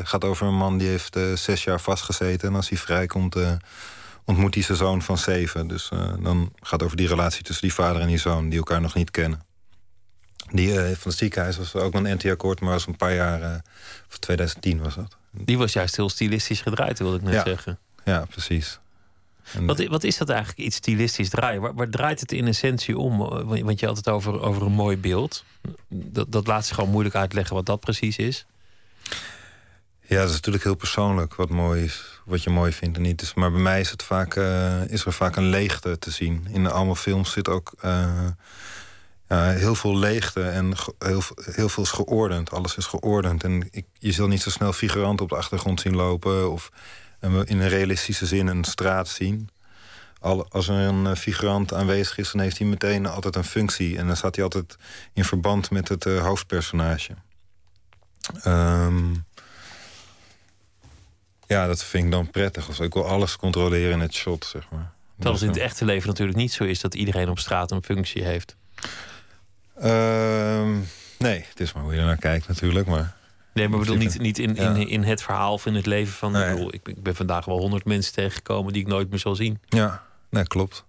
gaat 0.03 0.25
over 0.25 0.47
een 0.47 0.57
man 0.57 0.79
die 0.79 0.89
heeft 0.89 1.19
zes 1.35 1.65
jaar 1.65 1.81
vastgezeten. 1.81 2.49
En 2.49 2.55
als 2.55 2.69
hij 2.69 2.79
vrijkomt 2.79 3.37
ontmoet 4.29 4.55
hij 4.55 4.63
zijn 4.63 4.79
zoon 4.79 5.03
van 5.03 5.19
zeven. 5.19 5.67
Dus 5.67 5.91
uh, 5.93 6.13
dan 6.21 6.53
gaat 6.61 6.71
het 6.71 6.83
over 6.83 6.97
die 6.97 7.09
relatie 7.09 7.43
tussen 7.43 7.67
die 7.67 7.75
vader 7.75 8.03
en 8.03 8.09
die 8.09 8.19
zoon... 8.19 8.49
die 8.49 8.59
elkaar 8.59 8.81
nog 8.81 8.95
niet 8.95 9.11
kennen. 9.11 9.41
Die 10.51 10.69
uh, 10.69 10.75
van 10.75 11.11
het 11.11 11.17
ziekenhuis 11.19 11.57
was 11.57 11.75
ook 11.75 11.95
een 11.95 12.15
NT-akkoord... 12.17 12.61
maar 12.61 12.71
was 12.71 12.87
een 12.87 12.97
paar 12.97 13.15
jaar, 13.15 13.41
uh, 13.41 13.55
of 14.11 14.19
2010 14.19 14.83
was 14.83 14.95
dat. 14.95 15.17
Die 15.33 15.59
was 15.59 15.73
juist 15.73 15.97
heel 15.97 16.09
stilistisch 16.09 16.61
gedraaid, 16.61 16.99
wilde 16.99 17.17
ik 17.17 17.23
net 17.23 17.33
ja. 17.33 17.45
zeggen. 17.45 17.79
Ja, 18.05 18.25
precies. 18.31 18.79
En 19.55 19.67
wat, 19.67 19.85
wat 19.85 20.05
is 20.05 20.17
dat 20.19 20.29
eigenlijk, 20.29 20.59
iets 20.59 20.77
stilistisch 20.77 21.29
draaien? 21.29 21.61
Waar, 21.61 21.75
waar, 21.75 21.89
draait 21.89 22.21
het 22.21 22.33
in 22.33 22.47
essentie 22.47 22.99
om? 22.99 23.19
Want 23.65 23.81
je 23.81 23.87
had 23.87 23.97
het 23.97 24.09
over, 24.09 24.41
over 24.41 24.63
een 24.63 24.73
mooi 24.73 24.97
beeld. 24.97 25.45
Dat, 25.89 26.33
dat 26.33 26.47
laat 26.47 26.67
zich 26.67 26.75
gewoon 26.75 26.91
moeilijk 26.91 27.15
uitleggen 27.15 27.55
wat 27.55 27.67
dat 27.67 27.81
precies 27.81 28.17
is. 28.17 28.47
Ja, 30.09 30.21
dat 30.21 30.29
is 30.29 30.35
natuurlijk 30.35 30.65
heel 30.65 30.75
persoonlijk 30.75 31.35
wat 31.35 31.49
mooi 31.49 31.85
is, 31.85 32.21
wat 32.25 32.43
je 32.43 32.51
mooi 32.51 32.73
vindt 32.73 32.97
en 32.97 33.03
niet. 33.03 33.19
Dus, 33.19 33.35
maar 33.35 33.51
bij 33.51 33.61
mij 33.61 33.81
is, 33.81 33.91
het 33.91 34.03
vaak, 34.03 34.37
uh, 34.37 34.91
is 34.91 35.05
er 35.05 35.13
vaak 35.13 35.37
een 35.37 35.49
leegte 35.49 35.99
te 35.99 36.11
zien. 36.11 36.47
In 36.53 36.67
allemaal 36.67 36.95
films 36.95 37.33
zit 37.33 37.49
ook 37.49 37.73
uh, 37.85 38.27
ja, 39.29 39.51
heel 39.51 39.75
veel 39.75 39.97
leegte 39.97 40.43
en 40.43 40.73
heel, 40.99 41.23
heel 41.53 41.69
veel 41.69 41.83
is 41.83 41.91
geordend. 41.91 42.51
Alles 42.51 42.77
is 42.77 42.87
geordend. 42.87 43.45
En 43.45 43.69
ik, 43.71 43.85
je 43.99 44.13
zal 44.13 44.27
niet 44.27 44.43
zo 44.43 44.51
snel 44.51 44.73
figuranten 44.73 45.25
op 45.25 45.31
de 45.31 45.37
achtergrond 45.37 45.81
zien 45.81 45.97
lopen 45.97 46.51
of 46.51 46.71
in 47.21 47.61
een 47.61 47.69
realistische 47.69 48.27
zin 48.27 48.47
een 48.47 48.65
straat 48.65 49.09
zien. 49.09 49.49
als 50.49 50.69
er 50.69 50.75
een 50.75 51.17
figurant 51.17 51.73
aanwezig 51.73 52.19
is, 52.19 52.31
dan 52.31 52.41
heeft 52.41 52.59
hij 52.59 52.67
meteen 52.67 53.07
altijd 53.07 53.37
een 53.37 53.45
functie. 53.45 53.99
En 53.99 54.07
dan 54.07 54.17
staat 54.17 54.35
hij 54.35 54.45
altijd 54.45 54.77
in 55.13 55.25
verband 55.25 55.71
met 55.71 55.89
het 55.89 56.05
uh, 56.05 56.23
hoofdpersonage. 56.23 57.13
Um, 58.47 59.27
ja, 61.47 61.67
dat 61.67 61.85
vind 61.85 62.05
ik 62.05 62.11
dan 62.11 62.31
prettig. 62.31 62.69
Als 62.69 62.81
ik 62.81 62.95
wil 62.95 63.07
alles 63.07 63.37
controleren 63.37 63.93
in 63.93 64.01
het 64.01 64.15
shot, 64.15 64.45
zeg 64.45 64.69
maar. 64.71 64.93
Terwijl 65.15 65.35
het 65.35 65.43
in 65.43 65.49
het 65.49 65.59
echte 65.59 65.85
leven 65.85 66.09
natuurlijk 66.09 66.39
niet 66.39 66.53
zo 66.53 66.65
is 66.65 66.81
dat 66.81 66.95
iedereen 66.95 67.29
op 67.29 67.39
straat 67.39 67.71
een 67.71 67.83
functie 67.83 68.25
heeft. 68.25 68.57
Uh, 69.83 70.77
nee, 71.19 71.45
het 71.49 71.61
is 71.61 71.73
maar 71.73 71.83
hoe 71.83 71.93
je 71.93 71.99
er 71.99 72.07
naar 72.07 72.17
kijkt 72.17 72.49
natuurlijk. 72.49 72.87
Maar 72.87 73.17
nee, 73.59 73.69
maar 73.69 73.79
ik 73.79 73.85
bedoel 73.85 74.03
niet, 74.03 74.19
niet 74.19 74.39
in, 74.39 74.57
in, 74.57 74.89
in 74.89 75.03
het 75.03 75.23
verhaal 75.23 75.53
of 75.53 75.67
in 75.67 75.75
het 75.75 75.87
leven 75.87 76.13
van... 76.13 76.33
Nee. 76.33 76.45
Ik, 76.45 76.51
bedoel, 76.51 76.75
ik, 76.75 76.89
ik 76.89 77.03
ben 77.03 77.15
vandaag 77.15 77.45
wel 77.45 77.59
honderd 77.59 77.85
mensen 77.85 78.13
tegengekomen 78.13 78.73
die 78.73 78.83
ik 78.83 78.89
nooit 78.89 79.11
meer 79.11 79.19
zal 79.19 79.35
zien. 79.35 79.61
Ja, 79.67 80.05
nee, 80.31 80.47
klopt. 80.47 80.85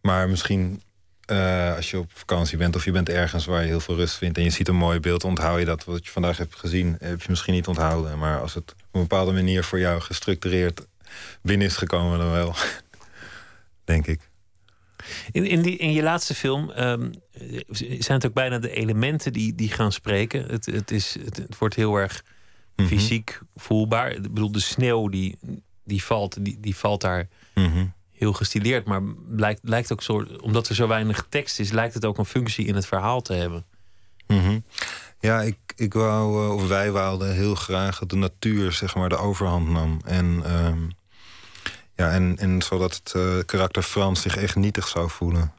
Maar 0.00 0.28
misschien 0.28 0.82
uh, 1.30 1.76
als 1.76 1.90
je 1.90 1.98
op 1.98 2.10
vakantie 2.12 2.58
bent 2.58 2.76
of 2.76 2.84
je 2.84 2.90
bent 2.90 3.08
ergens 3.08 3.44
waar 3.44 3.60
je 3.60 3.66
heel 3.66 3.80
veel 3.80 3.96
rust 3.96 4.16
vindt 4.16 4.38
en 4.38 4.44
je 4.44 4.50
ziet 4.50 4.68
een 4.68 4.76
mooi 4.76 5.00
beeld, 5.00 5.24
onthoud 5.24 5.58
je 5.58 5.64
dat 5.64 5.84
wat 5.84 6.04
je 6.04 6.10
vandaag 6.12 6.38
hebt 6.38 6.56
gezien, 6.56 6.96
heb 6.98 7.22
je 7.22 7.26
misschien 7.28 7.54
niet 7.54 7.66
onthouden. 7.66 8.18
Maar 8.18 8.40
als 8.40 8.54
het 8.54 8.70
op 8.70 8.78
een 8.92 9.00
bepaalde 9.00 9.32
manier 9.32 9.64
voor 9.64 9.78
jou 9.78 10.00
gestructureerd 10.00 10.86
binnen 11.42 11.66
is 11.66 11.76
gekomen, 11.76 12.18
dan 12.18 12.30
wel. 12.30 12.54
Denk 13.84 14.06
ik. 14.06 14.20
In, 15.32 15.46
in, 15.46 15.62
die, 15.62 15.76
in 15.76 15.92
je 15.92 16.02
laatste 16.02 16.34
film 16.34 16.70
um, 16.78 17.12
zijn 17.70 18.18
het 18.18 18.26
ook 18.26 18.34
bijna 18.34 18.58
de 18.58 18.70
elementen 18.70 19.32
die, 19.32 19.54
die 19.54 19.70
gaan 19.70 19.92
spreken. 19.92 20.44
Het, 20.46 20.66
het, 20.66 20.90
is, 20.90 21.16
het, 21.24 21.58
wordt 21.58 21.74
heel 21.74 21.96
erg 21.96 22.24
mhm. 22.76 22.88
fysiek 22.88 23.40
voelbaar. 23.56 24.12
Ik 24.12 24.22
bedoel, 24.22 24.52
de 24.52 24.60
sneeuw 24.60 25.08
die, 25.08 25.38
die, 25.84 26.04
valt, 26.04 26.44
die, 26.44 26.60
die 26.60 26.76
valt 26.76 27.00
daar 27.00 27.28
mm 27.54 27.92
heel 28.14 28.32
gestileerd. 28.32 28.84
Maar 28.84 29.02
lijkt, 29.28 29.60
lijkt 29.62 29.92
ook 29.92 30.02
zo, 30.02 30.26
omdat 30.40 30.68
er 30.68 30.74
zo 30.74 30.88
weinig 30.88 31.26
tekst 31.28 31.58
is, 31.58 31.70
lijkt 31.70 31.94
het 31.94 32.04
ook 32.04 32.18
een 32.18 32.24
functie 32.24 32.66
in 32.66 32.74
het 32.74 32.86
verhaal 32.86 33.22
te 33.22 33.32
hebben. 33.32 33.64
Mhm. 34.26 34.58
Ja, 35.20 35.42
ik, 35.42 35.56
ik 35.76 35.92
wou, 35.92 36.44
eh, 36.44 36.54
of 36.54 36.68
wij 36.68 36.92
wouden 36.92 37.34
heel 37.34 37.54
graag 37.54 37.98
dat 37.98 38.10
de 38.10 38.16
natuur 38.16 38.72
zeg 38.72 38.94
maar 38.94 39.08
de 39.08 39.16
overhand 39.16 39.68
nam. 39.68 40.00
En, 40.04 40.42
uh, 40.46 40.72
ja, 41.96 42.10
en, 42.10 42.36
en 42.38 42.62
zodat 42.62 42.94
het 42.94 43.12
uh, 43.16 43.38
karakter 43.46 43.82
Frans 43.82 44.22
zich 44.22 44.36
echt 44.36 44.56
nietig 44.56 44.88
zou 44.88 45.10
voelen. 45.10 45.52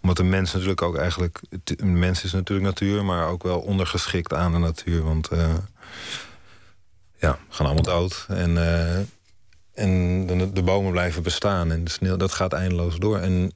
Omdat 0.00 0.16
de 0.16 0.22
mens 0.22 0.52
natuurlijk 0.52 0.82
ook 0.82 0.96
eigenlijk. 0.96 1.40
De 1.64 1.84
mens 1.84 2.24
is 2.24 2.32
natuurlijk 2.32 2.68
natuur, 2.68 3.04
maar 3.04 3.28
ook 3.28 3.42
wel 3.42 3.60
ondergeschikt 3.60 4.32
aan 4.32 4.52
de 4.52 4.58
natuur. 4.58 5.02
Want 5.02 5.32
uh, 5.32 5.54
ja, 7.18 7.38
we 7.48 7.54
gaan 7.54 7.66
allemaal 7.66 7.82
dood. 7.82 8.26
En 8.28 8.56
en 9.74 10.26
de, 10.26 10.52
de, 10.52 10.62
bomen 10.62 10.92
blijven 10.92 11.22
bestaan 11.22 11.72
en 11.72 11.86
sneeuw, 11.86 12.16
dat 12.16 12.32
gaat 12.32 12.52
eindeloos 12.52 12.98
door. 12.98 13.18
En, 13.18 13.52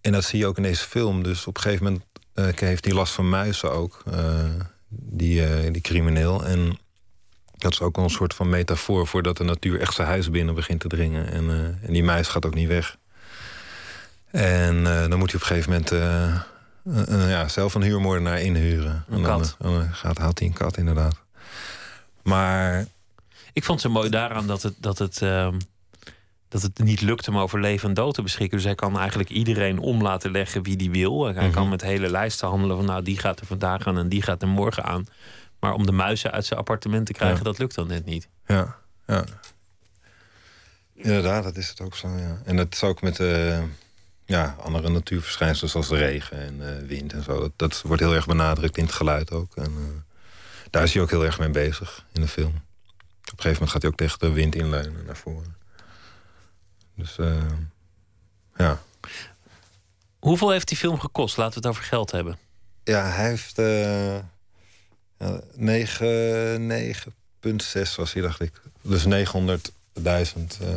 en 0.00 0.12
dat 0.12 0.24
zie 0.24 0.38
je 0.38 0.46
ook 0.46 0.56
in 0.56 0.62
deze 0.62 0.84
film. 0.84 1.22
Dus 1.22 1.46
op 1.46 1.56
een 1.56 1.62
gegeven 1.62 1.84
moment 1.84 2.04
heeft 2.60 2.84
hij 2.84 2.94
last 2.94 3.12
van 3.12 3.28
muizen 3.28 3.72
ook, 3.72 4.02
die, 4.88 5.70
die 5.70 5.82
crimineel. 5.82 6.44
En 6.44 6.78
dat 7.64 7.72
is 7.72 7.80
ook 7.80 7.96
een 7.96 8.10
soort 8.10 8.34
van 8.34 8.48
metafoor 8.48 9.06
voor 9.06 9.22
dat 9.22 9.36
de 9.36 9.44
natuur 9.44 9.80
echt 9.80 9.94
zijn 9.94 10.08
huis 10.08 10.30
binnen 10.30 10.54
begint 10.54 10.80
te 10.80 10.88
dringen. 10.88 11.30
En, 11.30 11.78
en 11.82 11.92
die 11.92 12.04
muis 12.04 12.28
gaat 12.28 12.46
ook 12.46 12.54
niet 12.54 12.68
weg. 12.68 12.96
En 14.30 14.84
dan 14.84 15.18
moet 15.18 15.32
hij 15.32 15.40
op 15.40 15.48
een 15.48 15.56
gegeven 15.56 15.70
moment 15.70 15.90
ja, 17.28 17.48
zelf 17.48 17.74
een 17.74 17.82
huurmoordenaar 17.82 18.40
inhuren. 18.40 19.04
Een 19.08 19.16
en 19.16 19.22
dan, 19.22 19.38
kat. 19.38 19.56
dan 19.58 19.94
gaat, 19.94 20.18
haalt 20.18 20.38
hij 20.38 20.48
een 20.48 20.54
kat, 20.54 20.76
inderdaad. 20.76 21.16
Maar 22.22 22.86
ik 23.52 23.64
vond 23.64 23.80
zo 23.80 23.90
mooi 23.90 24.10
daaraan 24.10 24.46
dat 24.46 24.62
het, 24.62 24.74
dat 24.78 24.98
het, 24.98 25.20
uh, 25.20 25.48
dat 26.48 26.62
het 26.62 26.78
niet 26.78 27.00
lukt 27.00 27.28
om 27.28 27.38
over 27.38 27.60
leven 27.60 27.88
en 27.88 27.94
dood 27.94 28.14
te 28.14 28.22
beschikken. 28.22 28.56
Dus 28.56 28.66
hij 28.66 28.74
kan 28.74 28.98
eigenlijk 28.98 29.30
iedereen 29.30 29.78
om 29.78 30.02
laten 30.02 30.30
leggen 30.30 30.62
wie 30.62 30.76
die 30.76 30.90
wil. 30.90 31.24
Hij 31.24 31.50
kan 31.50 31.62
mhm. 31.62 31.70
met 31.70 31.82
hele 31.82 32.10
lijsten 32.10 32.48
handelen 32.48 32.76
van 32.76 32.84
nou 32.84 33.02
die 33.02 33.18
gaat 33.18 33.40
er 33.40 33.46
vandaag 33.46 33.86
aan 33.86 33.98
en 33.98 34.08
die 34.08 34.22
gaat 34.22 34.42
er 34.42 34.48
morgen 34.48 34.84
aan. 34.84 35.06
Maar 35.64 35.74
om 35.74 35.86
de 35.86 35.92
muizen 35.92 36.30
uit 36.30 36.46
zijn 36.46 36.58
appartement 36.58 37.06
te 37.06 37.12
krijgen, 37.12 37.44
dat 37.44 37.58
lukt 37.58 37.74
dan 37.74 37.86
net 37.86 38.04
niet. 38.04 38.28
Ja, 38.46 38.76
ja. 39.06 39.24
Inderdaad, 40.94 41.44
dat 41.44 41.56
is 41.56 41.68
het 41.68 41.80
ook 41.80 41.94
zo. 41.94 42.08
Ja. 42.08 42.40
En 42.44 42.56
dat 42.56 42.72
is 42.72 42.82
ook 42.82 43.02
met 43.02 43.18
uh, 43.18 43.62
ja, 44.24 44.56
andere 44.60 44.88
natuurverschijnselen 44.88 45.70
zoals 45.70 45.88
de 45.88 45.96
regen 45.96 46.38
en 46.38 46.54
uh, 46.60 46.88
wind 46.88 47.12
en 47.12 47.22
zo. 47.22 47.40
Dat, 47.40 47.52
dat, 47.56 47.82
wordt 47.84 48.02
heel 48.02 48.14
erg 48.14 48.26
benadrukt 48.26 48.76
in 48.76 48.84
het 48.84 48.92
geluid 48.92 49.30
ook. 49.32 49.56
En 49.56 49.70
uh, 49.70 49.84
daar 50.70 50.82
is 50.82 50.92
hij 50.94 51.02
ook 51.02 51.10
heel 51.10 51.24
erg 51.24 51.38
mee 51.38 51.50
bezig 51.50 52.04
in 52.12 52.20
de 52.20 52.28
film. 52.28 52.54
Op 52.54 52.54
een 52.54 52.64
gegeven 53.24 53.52
moment 53.52 53.70
gaat 53.70 53.82
hij 53.82 53.90
ook 53.90 53.96
tegen 53.96 54.18
de 54.18 54.32
wind 54.32 54.54
inleunen 54.54 55.04
naar 55.04 55.16
voren. 55.16 55.56
Dus 56.94 57.18
uh, 57.18 57.42
ja. 58.56 58.82
Hoeveel 60.18 60.50
heeft 60.50 60.68
die 60.68 60.76
film 60.76 61.00
gekost? 61.00 61.36
Laten 61.36 61.54
we 61.54 61.68
het 61.68 61.76
over 61.76 61.88
geld 61.88 62.10
hebben. 62.10 62.38
Ja, 62.82 63.06
hij 63.06 63.28
heeft 63.28 63.58
uh, 65.24 66.58
ja, 66.58 66.58
9,6 66.58 67.94
was 67.96 68.12
hij, 68.12 68.22
dacht 68.22 68.40
ik. 68.40 68.52
Dus 68.82 69.04
900.000 69.04 69.10
uh, 70.02 70.68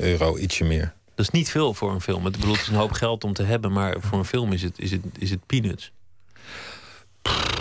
euro, 0.00 0.36
ietsje 0.36 0.64
meer. 0.64 0.92
Dat 1.14 1.26
is 1.26 1.32
niet 1.32 1.50
veel 1.50 1.74
voor 1.74 1.92
een 1.92 2.00
film. 2.00 2.26
Ik 2.26 2.32
bedoel, 2.32 2.52
het 2.52 2.60
is 2.60 2.68
een 2.68 2.74
hoop 2.74 2.92
geld 2.92 3.24
om 3.24 3.32
te 3.32 3.42
hebben, 3.42 3.72
maar 3.72 3.96
voor 4.00 4.18
een 4.18 4.24
film 4.24 4.52
is 4.52 4.62
het, 4.62 4.78
is 4.78 4.90
het, 4.90 5.00
is 5.18 5.30
het 5.30 5.46
peanuts. 5.46 5.92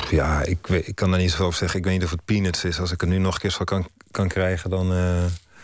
Ja, 0.09 0.43
ik, 0.43 0.67
weet, 0.67 0.87
ik 0.87 0.95
kan 0.95 1.09
daar 1.09 1.19
niet 1.19 1.29
zoveel 1.29 1.45
over 1.45 1.57
zeggen. 1.57 1.79
Ik 1.79 1.85
weet 1.85 1.93
niet 1.93 2.03
of 2.03 2.11
het 2.11 2.25
peanuts 2.25 2.63
is. 2.63 2.79
Als 2.79 2.91
ik 2.91 3.01
het 3.01 3.09
nu 3.09 3.17
nog 3.17 3.33
een 3.33 3.39
keer 3.39 3.51
zo 3.51 3.63
kan, 3.63 3.87
kan 4.11 4.27
krijgen, 4.27 4.69
dan. 4.69 4.91
Uh, 4.93 5.23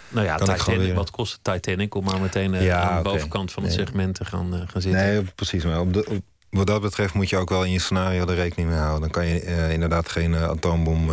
nou 0.10 0.26
ja, 0.26 0.38
Titanic, 0.38 0.94
wat 0.94 1.12
kost 1.12 1.40
het 1.42 1.54
Titanic 1.54 1.96
om 1.96 2.04
maar 2.04 2.20
meteen 2.20 2.54
uh, 2.54 2.74
aan 2.74 3.04
de 3.04 3.10
bovenkant 3.10 3.52
van 3.52 3.64
het 3.64 3.74
segment 3.74 4.16
te 4.16 4.26
gaan, 4.26 4.54
uh, 4.54 4.62
gaan 4.68 4.82
zitten? 4.82 5.02
Nee, 5.02 5.22
precies. 5.22 5.64
Maar 5.64 5.80
op 5.80 5.94
de, 5.94 6.22
wat 6.54 6.68
dat 6.68 6.82
betreft 6.82 7.14
moet 7.14 7.30
je 7.30 7.38
ook 7.38 7.50
wel 7.50 7.64
in 7.64 7.72
je 7.72 7.80
scenario 7.80 8.28
er 8.28 8.36
rekening 8.36 8.70
mee 8.70 8.80
houden. 8.80 9.02
Dan 9.02 9.10
kan 9.10 9.26
je 9.26 9.70
inderdaad 9.72 10.10
geen 10.10 10.36
atoombom 10.36 11.12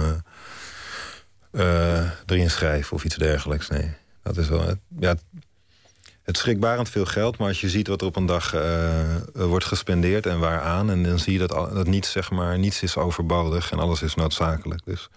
erin 2.26 2.50
schrijven 2.50 2.96
of 2.96 3.04
iets 3.04 3.16
dergelijks. 3.16 3.68
Nee, 3.68 3.94
dat 4.22 4.36
is 4.36 4.48
wel. 4.48 4.74
Ja, 4.98 5.14
het 6.22 6.36
schrikbarend 6.36 6.88
veel 6.88 7.06
geld, 7.06 7.38
maar 7.38 7.48
als 7.48 7.60
je 7.60 7.68
ziet 7.68 7.88
wat 7.88 8.00
er 8.00 8.06
op 8.06 8.16
een 8.16 8.26
dag 8.26 8.54
wordt 9.32 9.64
gespendeerd 9.64 10.26
en 10.26 10.38
waaraan, 10.38 10.90
en 10.90 11.02
dan 11.02 11.18
zie 11.18 11.32
je 11.32 11.46
dat, 11.46 11.50
dat 11.50 11.86
niets, 11.86 12.10
zeg 12.10 12.30
maar, 12.30 12.58
niets 12.58 12.82
is 12.82 12.96
overbodig 12.96 13.70
en 13.70 13.78
alles 13.78 14.02
is 14.02 14.14
noodzakelijk. 14.14 14.80
Dus 14.84 15.08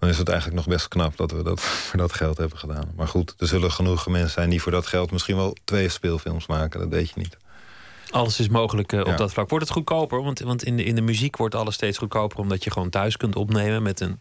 dan 0.00 0.08
is 0.08 0.18
het 0.18 0.28
eigenlijk 0.28 0.58
nog 0.58 0.68
best 0.68 0.88
knap 0.88 1.16
dat 1.16 1.30
we 1.30 1.42
dat 1.42 1.60
voor 1.86 1.98
dat 1.98 2.12
geld 2.12 2.38
hebben 2.38 2.58
gedaan. 2.58 2.92
Maar 2.96 3.08
goed, 3.08 3.34
er 3.38 3.46
zullen 3.46 3.72
genoeg 3.72 4.08
mensen 4.08 4.30
zijn 4.30 4.50
die 4.50 4.62
voor 4.62 4.72
dat 4.72 4.86
geld 4.86 5.10
misschien 5.10 5.36
wel 5.36 5.56
twee 5.64 5.88
speelfilms 5.88 6.46
maken, 6.46 6.80
dat 6.80 6.88
weet 6.88 7.08
je 7.08 7.20
niet. 7.20 7.36
Alles 8.10 8.40
is 8.40 8.48
mogelijk 8.48 8.92
uh, 8.92 9.00
op 9.00 9.16
dat 9.16 9.32
vlak. 9.32 9.48
Wordt 9.48 9.64
het 9.64 9.74
goedkoper? 9.74 10.22
Want, 10.22 10.40
want 10.40 10.64
in, 10.64 10.76
de, 10.76 10.84
in 10.84 10.94
de 10.94 11.00
muziek 11.00 11.36
wordt 11.36 11.54
alles 11.54 11.74
steeds 11.74 11.98
goedkoper, 11.98 12.38
omdat 12.38 12.64
je 12.64 12.70
gewoon 12.70 12.90
thuis 12.90 13.16
kunt 13.16 13.36
opnemen 13.36 13.82
met, 13.82 14.00
een, 14.00 14.20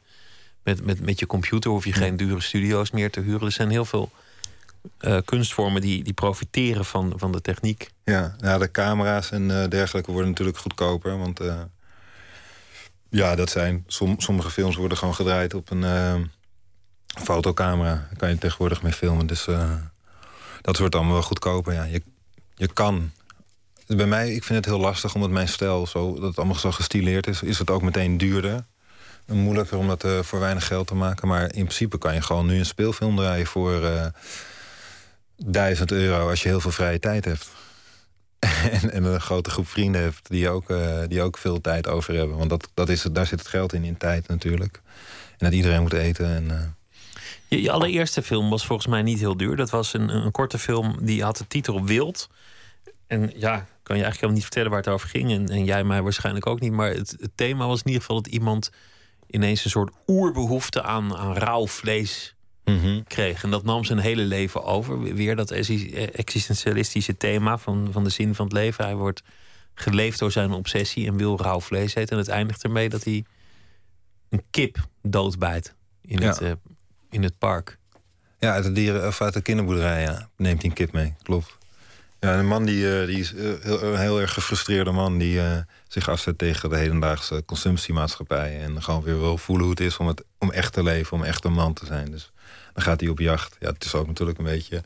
met, 0.63 0.85
met, 0.85 1.01
met 1.01 1.19
je 1.19 1.25
computer. 1.25 1.71
Hoef 1.71 1.85
je 1.85 1.93
geen 1.93 2.17
dure 2.17 2.41
studio's 2.41 2.91
meer 2.91 3.11
te 3.11 3.19
huren. 3.19 3.45
Er 3.45 3.51
zijn 3.51 3.69
heel 3.69 3.85
veel 3.85 4.11
uh, 5.01 5.17
kunstvormen 5.25 5.81
die, 5.81 6.03
die 6.03 6.13
profiteren 6.13 6.85
van, 6.85 7.13
van 7.15 7.31
de 7.31 7.41
techniek. 7.41 7.89
Ja, 8.03 8.35
ja 8.37 8.57
de 8.57 8.71
camera's 8.71 9.31
en 9.31 9.49
uh, 9.49 9.67
dergelijke 9.67 10.11
worden 10.11 10.29
natuurlijk 10.29 10.57
goedkoper. 10.57 11.17
Want 11.17 11.41
uh, 11.41 11.61
ja, 13.09 13.35
dat 13.35 13.49
zijn. 13.49 13.83
Som, 13.87 14.19
sommige 14.19 14.49
films 14.49 14.75
worden 14.75 14.97
gewoon 14.97 15.15
gedraaid 15.15 15.53
op 15.53 15.71
een 15.71 16.29
fotocamera. 17.05 17.93
Daar 17.93 18.17
kan 18.17 18.29
je 18.29 18.37
tegenwoordig 18.37 18.81
mee 18.81 18.93
filmen. 18.93 19.27
Dus 19.27 19.47
dat 20.61 20.77
wordt 20.77 20.95
allemaal 20.95 21.13
wel 21.13 21.21
goedkoper. 21.21 21.73
Ja, 21.73 21.83
je, 21.83 22.01
je 22.55 22.73
kan. 22.73 23.11
Bij 23.95 24.05
mij, 24.05 24.33
ik 24.33 24.43
vind 24.43 24.65
het 24.65 24.73
heel 24.73 24.83
lastig 24.83 25.15
omdat 25.15 25.29
mijn 25.29 25.47
stijl 25.47 25.87
zo, 25.87 26.13
dat 26.13 26.23
het 26.23 26.37
allemaal 26.37 26.55
zo 26.55 26.71
gestileerd 26.71 27.27
is, 27.27 27.41
is 27.41 27.59
het 27.59 27.69
ook 27.69 27.81
meteen 27.81 28.17
duurder. 28.17 28.65
Moeilijker 29.25 29.77
om 29.77 29.87
dat 29.87 30.05
voor 30.21 30.39
weinig 30.39 30.67
geld 30.67 30.87
te 30.87 30.95
maken. 30.95 31.27
Maar 31.27 31.43
in 31.43 31.49
principe 31.49 31.97
kan 31.97 32.13
je 32.13 32.21
gewoon 32.21 32.45
nu 32.45 32.57
een 32.57 32.65
speelfilm 32.65 33.15
draaien 33.15 33.45
voor 33.45 34.11
duizend 35.45 35.91
euro 35.91 36.29
als 36.29 36.43
je 36.43 36.49
heel 36.49 36.59
veel 36.59 36.71
vrije 36.71 36.99
tijd 36.99 37.25
hebt. 37.25 37.49
en, 38.81 38.91
en, 38.91 39.03
een 39.03 39.21
grote 39.21 39.49
groep 39.49 39.67
vrienden 39.67 40.01
hebt 40.01 40.29
die 40.29 40.49
ook, 40.49 40.69
uh, 40.69 40.99
die 41.07 41.21
ook 41.21 41.37
veel 41.37 41.61
tijd 41.61 41.87
over 41.87 42.13
hebben. 42.13 42.37
Want 42.37 42.49
dat, 42.49 42.69
dat 42.73 42.89
is 42.89 43.01
daar 43.01 43.27
zit 43.27 43.39
het 43.39 43.47
geld 43.47 43.73
in, 43.73 43.83
in 43.83 43.97
tijd 43.97 44.27
natuurlijk. 44.27 44.81
En 45.29 45.45
dat 45.45 45.53
iedereen 45.53 45.81
moet 45.81 45.93
eten. 45.93 46.35
En, 46.35 46.75
je, 47.47 47.61
je, 47.61 47.71
allereerste 47.71 48.21
film 48.21 48.49
was 48.49 48.65
volgens 48.65 48.87
mij 48.87 49.01
niet 49.01 49.19
heel 49.19 49.37
duur. 49.37 49.55
Dat 49.55 49.69
was 49.69 49.93
een, 49.93 50.09
een 50.09 50.31
korte 50.31 50.59
film 50.59 50.97
die 51.01 51.23
had 51.23 51.37
de 51.37 51.47
titel 51.47 51.85
Wild. 51.85 52.29
En 53.09 53.21
ja, 53.35 53.55
kan 53.83 53.97
je 53.97 54.03
eigenlijk 54.03 54.13
helemaal 54.13 54.33
niet 54.33 54.43
vertellen 54.43 54.69
waar 54.69 54.79
het 54.79 54.89
over 54.89 55.09
ging. 55.09 55.31
En, 55.31 55.47
en 55.49 55.63
jij 55.65 55.83
mij 55.83 56.01
waarschijnlijk 56.01 56.47
ook 56.47 56.59
niet. 56.59 56.71
Maar 56.71 56.89
het, 56.89 57.15
het, 57.19 57.31
thema 57.35 57.67
was 57.67 57.79
in 57.79 57.85
ieder 57.85 58.01
geval 58.01 58.21
dat 58.21 58.31
iemand 58.33 58.69
ineens 59.27 59.63
een 59.63 59.69
soort 59.69 59.93
oerbehoefte 60.07 60.83
aan, 60.83 61.15
aan 61.15 61.33
rauw 61.33 61.67
vlees 61.67 62.33
Mhm. 62.65 63.01
kreeg. 63.07 63.43
En 63.43 63.49
dat 63.51 63.63
nam 63.63 63.83
zijn 63.83 63.99
hele 63.99 64.21
leven 64.21 64.63
over. 64.63 64.99
Weer 65.01 65.35
dat 65.35 65.51
exi- 65.51 65.93
existentialistische 65.95 67.17
thema 67.17 67.57
van, 67.57 67.87
van 67.91 68.03
de 68.03 68.09
zin 68.09 68.35
van 68.35 68.45
het 68.45 68.53
leven. 68.53 68.83
Hij 68.85 68.95
wordt 68.95 69.21
geleefd 69.73 70.19
door 70.19 70.31
zijn 70.31 70.51
obsessie 70.51 71.07
en 71.07 71.17
wil 71.17 71.41
rauw 71.41 71.59
vlees 71.61 71.95
eten. 71.95 72.11
En 72.11 72.17
het 72.17 72.27
eindigt 72.27 72.63
ermee 72.63 72.89
dat 72.89 73.03
hij 73.03 73.25
een 74.29 74.43
kip 74.49 74.77
doodbijt 75.01 75.75
in, 76.01 76.19
Ja. 76.19 76.27
het, 76.27 76.41
eh, 76.41 76.51
in 77.09 77.23
het 77.23 77.37
park. 77.37 77.77
Ja, 78.39 78.53
uit 78.53 78.63
de, 78.63 78.71
dieren, 78.71 79.07
of 79.07 79.21
uit 79.21 79.33
de 79.33 79.41
kinderboerderij 79.41 80.01
ja. 80.01 80.29
neemt 80.37 80.61
hij 80.61 80.69
een 80.69 80.75
kip 80.75 80.91
mee, 80.91 81.13
klopt. 81.21 81.57
Ja, 82.19 82.39
een 82.39 82.47
man 82.47 82.65
die, 82.65 82.99
eh, 82.99 83.05
die 83.05 83.19
is 83.19 83.33
eh, 83.33 83.53
heel, 83.61 83.83
een 83.83 83.99
heel 83.99 84.21
erg 84.21 84.33
gefrustreerde 84.33 84.91
man... 84.91 85.17
die 85.17 85.41
eh, 85.41 85.57
zich 85.87 86.09
afzet 86.09 86.37
tegen 86.37 86.69
de 86.69 86.77
hedendaagse 86.77 87.43
consumptiemaatschappij... 87.45 88.61
en 88.61 88.83
gewoon 88.83 89.03
weer 89.03 89.19
wil 89.19 89.37
voelen 89.37 89.65
hoe 89.65 89.75
het 89.75 89.83
is 89.83 89.97
om, 89.97 90.13
om 90.37 90.51
echt 90.51 90.73
te 90.73 90.83
leven, 90.83 91.17
om 91.17 91.23
echt 91.23 91.45
een 91.45 91.53
man 91.53 91.73
te 91.73 91.85
zijn. 91.85 92.11
Dus 92.11 92.31
dan 92.73 92.83
gaat 92.83 92.99
hij 92.99 93.09
op 93.09 93.19
jacht. 93.19 93.55
Ja, 93.59 93.69
het 93.71 93.85
is 93.85 93.93
ook 93.93 94.07
natuurlijk 94.07 94.37
een 94.37 94.45
beetje 94.45 94.83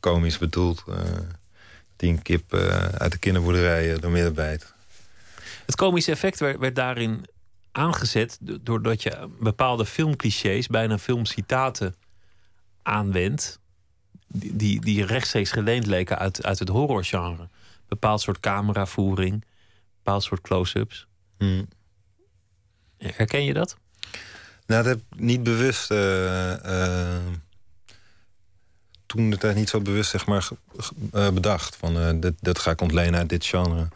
komisch 0.00 0.38
bedoeld. 0.38 0.84
eh 0.88 0.96
een 1.96 2.22
kip 2.22 2.52
eh, 2.52 2.84
uit 2.84 3.12
de 3.12 3.18
kinderboerderij 3.18 3.92
uh, 3.92 3.98
door 3.98 4.10
midden 4.10 4.34
bijt. 4.34 4.74
Het 5.66 5.76
komische 5.76 6.10
effect 6.10 6.40
werd, 6.40 6.58
werd 6.58 6.76
daarin 6.76 7.24
aangezet... 7.72 8.38
do- 8.40 8.58
doordat 8.62 9.02
je 9.02 9.28
bepaalde 9.40 9.86
filmclichés, 9.86 10.66
bijna 10.66 10.98
filmcitaten 10.98 11.94
aanwendt... 12.82 13.58
die, 14.36 14.80
die, 14.80 15.04
rechtstreeks 15.04 15.50
geleend 15.50 15.86
leken 15.86 16.18
uit, 16.18 16.44
uit 16.44 16.58
het 16.58 16.68
horrorgenre. 16.68 17.48
Bepaald 17.88 18.20
soort 18.20 18.40
cameravoering, 18.40 19.44
bepaald 19.96 20.22
soort 20.22 20.40
close-ups. 20.40 21.06
Hmm. 21.38 21.68
Herken 22.98 23.44
je 23.44 23.54
dat? 23.54 23.76
Nou, 24.66 24.82
dat 24.82 24.84
heb 24.84 24.96
ik 24.96 25.20
niet 25.20 25.42
bewust. 25.42 25.90
eh, 25.90 26.52
eh, 27.16 27.22
toen 29.06 29.30
de 29.30 29.36
tijd 29.36 29.56
niet 29.56 29.68
zo 29.68 29.80
bewust 29.80 30.10
zeg 30.10 30.26
maar, 30.26 30.48
eh, 31.12 31.30
bedacht. 31.30 31.76
Van 31.76 32.20
dit, 32.20 32.34
dit 32.40 32.58
ga 32.58 32.70
ik 32.70 32.80
ontlenen 32.80 33.18
uit 33.18 33.28
dit 33.28 33.44
genre. 33.44 33.88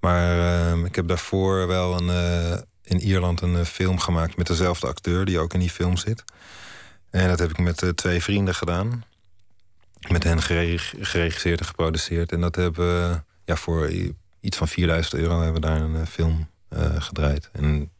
Maar 0.00 0.78
ik 0.84 0.94
heb 0.94 1.08
daarvoor 1.08 1.66
wel 1.66 2.00
een, 2.00 2.64
in 2.82 3.00
Ierland 3.00 3.40
een 3.40 3.66
film 3.66 3.98
gemaakt 3.98 4.36
met 4.36 4.46
dezelfde 4.46 4.86
acteur 4.86 5.24
die 5.24 5.38
ook 5.38 5.54
in 5.54 5.60
die 5.60 5.70
film 5.70 5.96
zit. 5.96 6.24
En 7.10 7.28
dat 7.28 7.38
heb 7.38 7.50
ik 7.50 7.58
met 7.58 7.92
twee 7.94 8.22
vrienden 8.22 8.54
gedaan. 8.54 9.04
Met 10.10 10.24
hen 10.24 10.42
gereg- 10.42 10.94
geregisseerd 11.00 11.60
en 11.60 11.66
geproduceerd. 11.66 12.32
En 12.32 12.40
dat 12.40 12.56
hebben 12.56 12.86
we 12.86 13.20
ja, 13.44 13.56
voor 13.56 13.90
iets 14.40 14.56
van 14.56 14.68
4000 14.68 15.14
euro 15.14 15.34
hebben 15.42 15.60
we 15.60 15.66
daar 15.66 15.80
een 15.80 15.96
eh, 15.96 16.06
film 16.06 16.48
eh, 16.68 16.86
gedraaid. 16.98 17.50
En 17.52 17.90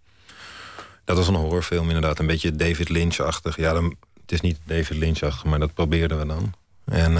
dat 1.05 1.17
was 1.17 1.29
een 1.29 1.35
horrorfilm, 1.35 1.87
inderdaad. 1.87 2.19
Een 2.19 2.27
beetje 2.27 2.57
David 2.57 2.89
Lynch-achtig. 2.89 3.57
Ja, 3.57 3.73
dan, 3.73 3.97
het 4.21 4.33
is 4.33 4.41
niet 4.41 4.59
David 4.65 4.97
Lynch-achtig, 4.97 5.45
maar 5.45 5.59
dat 5.59 5.75
probeerden 5.75 6.19
we 6.19 6.27
dan. 6.27 6.55
En 6.85 7.17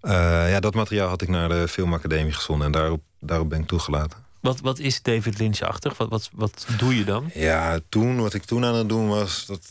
eh, 0.00 0.50
ja, 0.50 0.60
dat 0.60 0.74
materiaal 0.74 1.08
had 1.08 1.22
ik 1.22 1.28
naar 1.28 1.48
de 1.48 1.68
filmacademie 1.68 2.32
gezonden. 2.32 2.66
En 2.66 2.72
daarop, 2.72 3.02
daarop 3.20 3.48
ben 3.48 3.60
ik 3.60 3.66
toegelaten. 3.66 4.18
Wat, 4.40 4.60
wat 4.60 4.78
is 4.78 5.02
David 5.02 5.38
Lynch-achtig? 5.38 5.96
Wat, 5.96 6.08
wat, 6.08 6.30
wat 6.32 6.66
doe 6.78 6.96
je 6.96 7.04
dan? 7.04 7.30
Ja, 7.34 7.78
toen, 7.88 8.20
wat 8.20 8.34
ik 8.34 8.44
toen 8.44 8.64
aan 8.64 8.74
het 8.74 8.88
doen 8.88 9.08
was, 9.08 9.46
dat... 9.46 9.68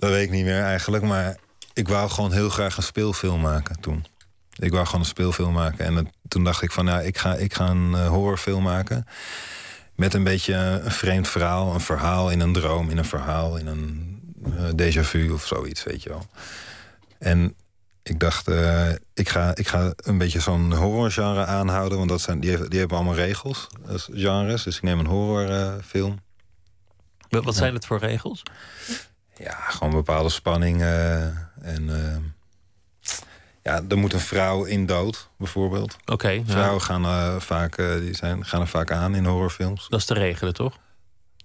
dat 0.00 0.10
weet 0.10 0.24
ik 0.24 0.30
niet 0.30 0.44
meer 0.44 0.62
eigenlijk, 0.62 1.04
maar 1.04 1.36
ik 1.72 1.88
wou 1.88 2.10
gewoon 2.10 2.32
heel 2.32 2.50
graag 2.50 2.76
een 2.76 2.82
speelfilm 2.82 3.40
maken 3.40 3.80
toen. 3.80 4.06
Ik 4.50 4.72
wou 4.72 4.84
gewoon 4.86 5.00
een 5.00 5.06
speelfilm 5.06 5.52
maken. 5.52 5.84
En 5.84 5.94
het- 5.94 6.08
toen 6.28 6.44
dacht 6.44 6.62
ik 6.62 6.72
van, 6.72 6.86
ja, 6.86 7.00
ik 7.00 7.18
ga, 7.18 7.34
ik 7.34 7.54
ga 7.54 7.68
een 7.68 7.94
eh, 7.94 8.08
horrorfilm 8.08 8.62
maken. 8.62 9.04
Met 9.94 10.14
een 10.14 10.24
beetje 10.24 10.54
een 10.54 10.90
vreemd 10.90 11.28
verhaal. 11.28 11.74
Een 11.74 11.80
verhaal 11.80 12.30
in 12.30 12.40
een 12.40 12.52
droom, 12.52 12.90
in 12.90 12.98
een 12.98 13.04
verhaal, 13.04 13.56
in 13.56 13.66
een 13.66 14.08
eh 14.56 14.68
déjà 14.76 15.00
vu 15.04 15.30
of 15.30 15.46
zoiets, 15.46 15.82
weet 15.84 16.02
je 16.02 16.08
wel. 16.08 16.26
En 17.18 17.54
ik 18.02 18.20
dacht, 18.20 18.48
eh, 18.48 18.88
ik, 19.14 19.28
ga, 19.28 19.54
ik 19.54 19.68
ga 19.68 19.92
een 19.96 20.18
beetje 20.18 20.40
zo'n 20.40 20.72
horrorgenre 20.74 21.44
aanhouden. 21.44 21.98
Want 21.98 22.10
dat 22.10 22.20
zijn, 22.20 22.40
die, 22.40 22.50
hebben, 22.50 22.70
die 22.70 22.78
hebben 22.78 22.96
allemaal 22.96 23.14
regels, 23.14 23.66
als 23.88 24.08
genres. 24.12 24.62
Dus 24.62 24.76
ik 24.76 24.82
neem 24.82 24.98
een 24.98 25.06
horrorfilm. 25.06 26.20
Wat 27.28 27.44
wat 27.44 27.56
zijn 27.56 27.74
het 27.74 27.86
voor 27.86 27.98
regels? 27.98 28.42
Ja, 29.40 29.54
gewoon 29.54 29.92
bepaalde 29.92 30.28
spanning. 30.28 30.80
eh, 30.80 31.24
en 31.62 31.88
eh, 31.88 32.16
ja, 33.62 33.82
er 33.88 33.98
moet 33.98 34.12
een 34.12 34.20
vrouw 34.20 34.64
in 34.64 34.86
dood, 34.86 35.28
bijvoorbeeld. 35.38 35.96
Oké. 36.06 36.42
Vrouwen 36.46 36.82
gaan, 36.82 37.04
eh, 37.04 37.40
vaak, 37.40 37.76
die 37.76 38.16
zijn, 38.16 38.44
gaan 38.44 38.60
er 38.60 38.68
vaak 38.68 38.90
aan 38.92 39.14
in 39.14 39.24
horrorfilms. 39.24 39.86
dat 39.88 40.00
is 40.00 40.06
te 40.06 40.14
regelen, 40.14 40.54
toch? 40.54 40.76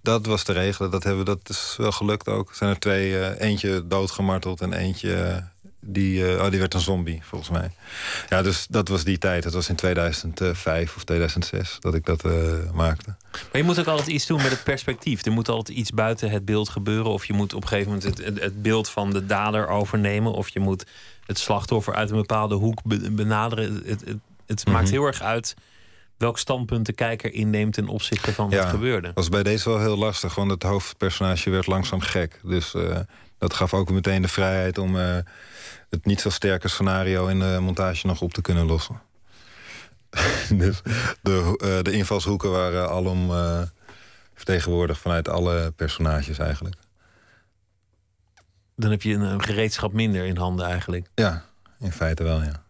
Dat 0.02 0.26
was 0.26 0.44
de 0.44 0.52
regelen. 0.52 0.90
Dat, 0.90 1.04
hebben, 1.04 1.24
dat 1.24 1.48
is 1.48 1.74
wel 1.76 1.92
gelukt 1.92 2.28
ook. 2.28 2.48
Er 2.48 2.56
zijn 2.56 2.70
er 2.70 2.78
twee, 2.78 3.38
eentje 3.38 3.86
doodgemarteld 3.86 4.60
en 4.60 4.72
eentje... 4.72 5.44
die, 5.86 6.26
eh, 6.34 6.44
oh, 6.44 6.50
die 6.50 6.58
werd 6.58 6.74
een 6.74 6.80
zombie, 6.80 7.20
volgens 7.22 7.50
mij. 7.50 7.70
Ja, 8.28 8.42
dus 8.42 8.66
dat 8.70 8.88
was 8.88 9.04
die 9.04 9.18
tijd. 9.18 9.42
Dat 9.42 9.52
was 9.52 9.68
in 9.68 9.74
2005 9.74 10.96
of 10.96 11.04
2006 11.04 11.76
dat 11.80 11.94
ik 11.94 12.04
dat 12.06 12.24
eh, 12.24 12.32
maakte. 12.74 13.14
Maar 13.32 13.46
je 13.60 13.62
moet 13.62 13.78
ook 13.80 13.86
altijd 13.86 14.08
iets 14.08 14.26
doen 14.26 14.42
met 14.42 14.50
het 14.50 14.64
perspectief. 14.64 15.24
Er 15.24 15.32
moet 15.32 15.48
altijd 15.48 15.78
iets 15.78 15.90
buiten 15.90 16.30
het 16.30 16.44
beeld 16.44 16.68
gebeuren. 16.68 17.10
Of 17.12 17.24
je 17.24 17.32
moet 17.32 17.54
op 17.54 17.62
een 17.62 17.68
gegeven 17.68 17.92
moment 17.92 18.18
het, 18.18 18.40
het, 18.40 18.62
beeld 18.62 18.88
van 18.88 19.10
de 19.10 19.26
dader 19.26 19.68
overnemen. 19.68 20.32
Of 20.32 20.48
je 20.48 20.60
moet 20.60 20.86
het 21.26 21.38
slachtoffer 21.38 21.94
uit 21.94 22.10
een 22.10 22.16
bepaalde 22.16 22.54
hoek 22.54 22.82
be- 22.84 23.10
benaderen. 23.10 23.74
Het, 23.84 24.00
het, 24.04 24.16
het 24.46 24.66
maakt 24.66 24.82
Mhm. 24.84 24.92
heel 24.92 25.04
erg 25.06 25.22
uit 25.22 25.54
welk 26.16 26.38
standpunt 26.38 26.86
de 26.86 26.92
kijker 26.92 27.32
inneemt 27.32 27.72
ten 27.74 27.88
opzichte 27.88 28.32
van 28.32 28.50
wat 28.50 28.64
gebeurde. 28.64 29.10
was 29.14 29.28
bij 29.28 29.42
deze 29.42 29.68
wel 29.68 29.80
heel 29.80 29.96
lastig, 29.96 30.34
want 30.34 30.50
het 30.50 30.62
hoofdpersonage 30.62 31.50
werd 31.50 31.66
langzaam 31.66 32.00
gek. 32.00 32.40
Dus 32.42 32.74
eh, 32.74 32.98
dat 33.38 33.54
gaf 33.54 33.74
ook 33.74 33.90
meteen 33.90 34.22
de 34.22 34.28
vrijheid 34.28 34.78
om 34.78 34.98
eh, 34.98 35.16
het 35.90 36.04
niet 36.04 36.20
zo 36.20 36.30
sterke 36.30 36.68
scenario 36.68 37.26
in 37.26 37.38
de 37.38 37.58
montage 37.60 38.06
nog 38.06 38.20
op 38.20 38.32
te 38.32 38.40
kunnen 38.40 38.66
lossen. 38.66 39.00
dus 40.62 40.82
de, 41.22 41.58
eh, 41.58 41.82
de 41.82 41.92
invalshoeken 41.92 42.50
waren 42.50 42.88
alom 42.88 43.30
eh 43.30 43.62
vertegenwoordigd 44.36 45.00
vanuit 45.00 45.28
alle 45.28 45.72
personages 45.76 46.38
eigenlijk. 46.38 46.76
Dan 48.76 48.90
heb 48.90 49.02
je 49.02 49.14
een, 49.14 49.20
een 49.20 49.42
gereedschap 49.42 49.92
minder 49.92 50.24
in 50.24 50.36
handen 50.36 50.66
eigenlijk. 50.66 51.08
Ja, 51.14 51.44
in 51.78 51.92
feite 51.92 52.22
wel, 52.22 52.42
ja. 52.42 52.64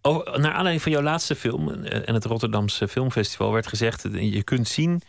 Oh, 0.00 0.36
naar 0.36 0.52
aanleiding 0.52 0.82
van 0.82 0.92
jouw 0.92 1.02
laatste 1.02 1.34
film 1.34 1.84
en 1.84 2.14
het 2.14 2.24
Rotterdamse 2.24 2.88
Filmfestival 2.88 3.52
werd 3.52 3.66
gezegd: 3.66 4.02
je 4.12 4.42
kunt 4.42 4.68
zien 4.68 5.02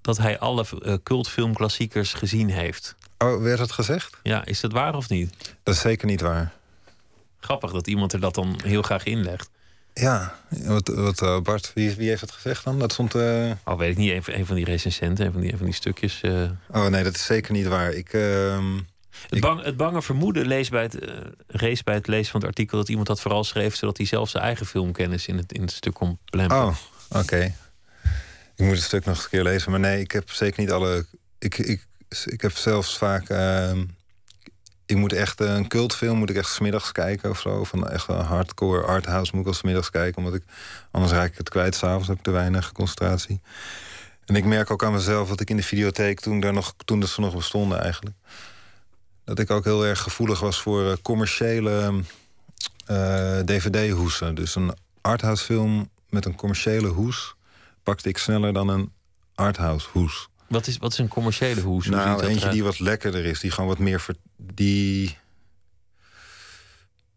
dat 0.00 0.18
hij 0.18 0.38
alle 0.38 0.64
cultfilmklassiekers 1.02 2.12
gezien 2.12 2.50
heeft. 2.50 2.96
Oh, 3.22 3.42
werd 3.42 3.58
dat 3.58 3.72
gezegd? 3.72 4.16
Ja, 4.22 4.44
is 4.44 4.60
dat 4.60 4.72
waar 4.72 4.94
of 4.94 5.08
niet? 5.08 5.54
Dat 5.62 5.74
is 5.74 5.80
zeker 5.80 6.06
niet 6.06 6.20
waar. 6.20 6.52
Grappig 7.40 7.72
dat 7.72 7.86
iemand 7.86 8.12
er 8.12 8.20
dat 8.20 8.34
dan 8.34 8.60
heel 8.64 8.82
graag 8.82 9.04
inlegt. 9.04 9.50
Ja, 9.94 10.34
wat, 10.48 10.88
wat 10.88 11.22
eh, 11.22 11.40
Bart, 11.40 11.70
wie, 11.74 11.94
wie 11.94 12.08
heeft 12.08 12.20
dat 12.20 12.30
gezegd 12.30 12.64
dan? 12.64 12.78
Dat 12.78 12.92
stond. 12.92 13.14
eh, 13.14 13.50
Al 13.62 13.78
weet 13.78 13.90
ik 13.90 13.96
niet, 13.96 14.10
een, 14.12 14.22
van- 14.22 14.34
een 14.34 14.46
van 14.46 14.56
die 14.56 14.64
recensenten, 14.64 15.26
een 15.26 15.32
van 15.32 15.40
die, 15.40 15.50
een 15.52 15.56
van 15.56 15.66
die 15.66 15.74
stukjes. 15.74 16.20
eh. 16.20 16.50
Oh 16.70 16.86
nee, 16.86 17.02
dat 17.02 17.14
is 17.14 17.24
zeker 17.24 17.52
niet 17.52 17.66
waar. 17.66 17.92
Ik. 17.92 18.12
ehm, 18.12 18.78
Het, 19.28 19.40
bang, 19.40 19.64
het 19.64 19.76
bange 19.76 20.02
vermoeden 20.02 20.46
lees 20.46 20.68
bij 20.68 20.82
het, 20.82 20.96
rees 21.46 21.82
bij 21.82 21.94
het 21.94 22.06
lezen 22.06 22.30
van 22.30 22.40
het 22.40 22.48
artikel 22.48 22.78
dat 22.78 22.88
iemand 22.88 23.06
dat 23.06 23.20
vooral 23.20 23.44
schreef 23.44 23.76
zodat 23.76 23.96
hij 23.96 24.06
zelf 24.06 24.28
zijn 24.30 24.42
eigen 24.44 24.66
filmkennis 24.66 25.26
in 25.26 25.36
het, 25.36 25.52
in 25.52 25.60
het 25.60 25.70
stuk 25.72 25.94
kon. 25.94 26.18
Oh, 26.48 26.76
oké. 27.10 27.54
Ik 28.56 28.64
moet 28.64 28.74
het 28.76 28.82
stuk 28.84 29.04
nog 29.04 29.14
eens 29.14 29.24
een 29.24 29.30
keer 29.30 29.42
lezen. 29.42 29.70
Maar 29.70 29.80
nee, 29.80 30.00
ik 30.00 30.10
heb 30.12 30.30
zeker 30.30 30.60
niet 30.60 30.70
alle. 30.70 31.06
Ik, 31.38 31.58
ik, 31.58 31.86
ik 32.26 32.40
heb 32.40 32.56
zelfs 32.56 32.98
vaak. 32.98 33.28
ehm, 33.28 33.84
ik 34.86 34.96
moet 34.96 35.12
echt 35.12 35.40
eh, 35.40 35.54
een 35.54 35.68
cultfilm 35.68 36.18
moet 36.18 36.30
ik 36.30 36.36
echt 36.36 36.50
smiddags 36.50 36.92
kijken 36.92 37.30
of 37.30 37.40
zo. 37.40 37.64
Van 37.64 37.88
echt 37.88 38.08
een 38.08 38.24
hardcore 38.24 38.82
arthouse 38.82 39.30
moet 39.34 39.42
ik 39.42 39.48
al 39.48 39.54
smiddags 39.54 39.90
kijken. 39.90 40.18
Omdat 40.18 40.34
ik 40.34 40.42
anders 40.90 41.12
raak 41.12 41.30
ik 41.30 41.38
het 41.38 41.48
kwijt. 41.48 41.74
S'avonds 41.74 42.08
heb 42.08 42.16
ik 42.16 42.22
te 42.22 42.30
weinig 42.30 42.72
concentratie. 42.72 43.40
En 44.24 44.34
ik 44.34 44.44
merk 44.44 44.70
ook 44.70 44.84
aan 44.84 44.92
mezelf 44.92 45.28
dat 45.28 45.40
ik 45.40 45.50
in 45.50 45.56
de 45.56 45.62
videotheek 45.62 46.20
toen 46.20 46.40
daar 46.40 46.52
nog 46.52 46.74
toen 46.84 47.00
dat 47.00 47.08
ze 47.08 47.20
nog 47.20 47.34
bestonden 47.34 47.80
eigenlijk. 47.80 48.16
Dat 49.24 49.38
ik 49.38 49.50
ook 49.50 49.64
heel 49.64 49.86
erg 49.86 50.00
gevoelig 50.00 50.40
was 50.40 50.62
voor 50.62 50.90
eh, 50.90 50.96
commerciële 51.02 52.02
eh, 52.86 53.38
DVD-hoesen. 53.38 54.34
Dus 54.34 54.54
een 54.54 54.74
arthouse 55.00 55.44
film 55.44 55.90
met 56.08 56.24
een 56.24 56.34
commerciële 56.34 56.88
hoes 56.88 57.34
pakte 57.82 58.08
ik 58.08 58.18
sneller 58.18 58.52
dan 58.52 58.68
een 58.68 58.92
arthouse 59.34 59.88
hoes. 59.92 60.28
Wat, 60.52 60.66
is, 60.66 60.78
wat 60.78 60.92
is 60.92 60.98
een 60.98 61.08
commerciële 61.08 61.60
hoes? 61.60 61.86
Hoe 61.86 61.94
Nou, 61.96 62.08
dat 62.10 62.20
eentje 62.22 62.36
eruit? 62.38 62.52
die 62.52 62.62
wat 62.64 62.78
lekkerder 62.78 63.24
is, 63.24 63.40
die 63.40 63.50
gewoon 63.50 63.68
wat 63.68 63.78
meer 63.78 64.00
ver- 64.00 64.16
die 64.36 65.16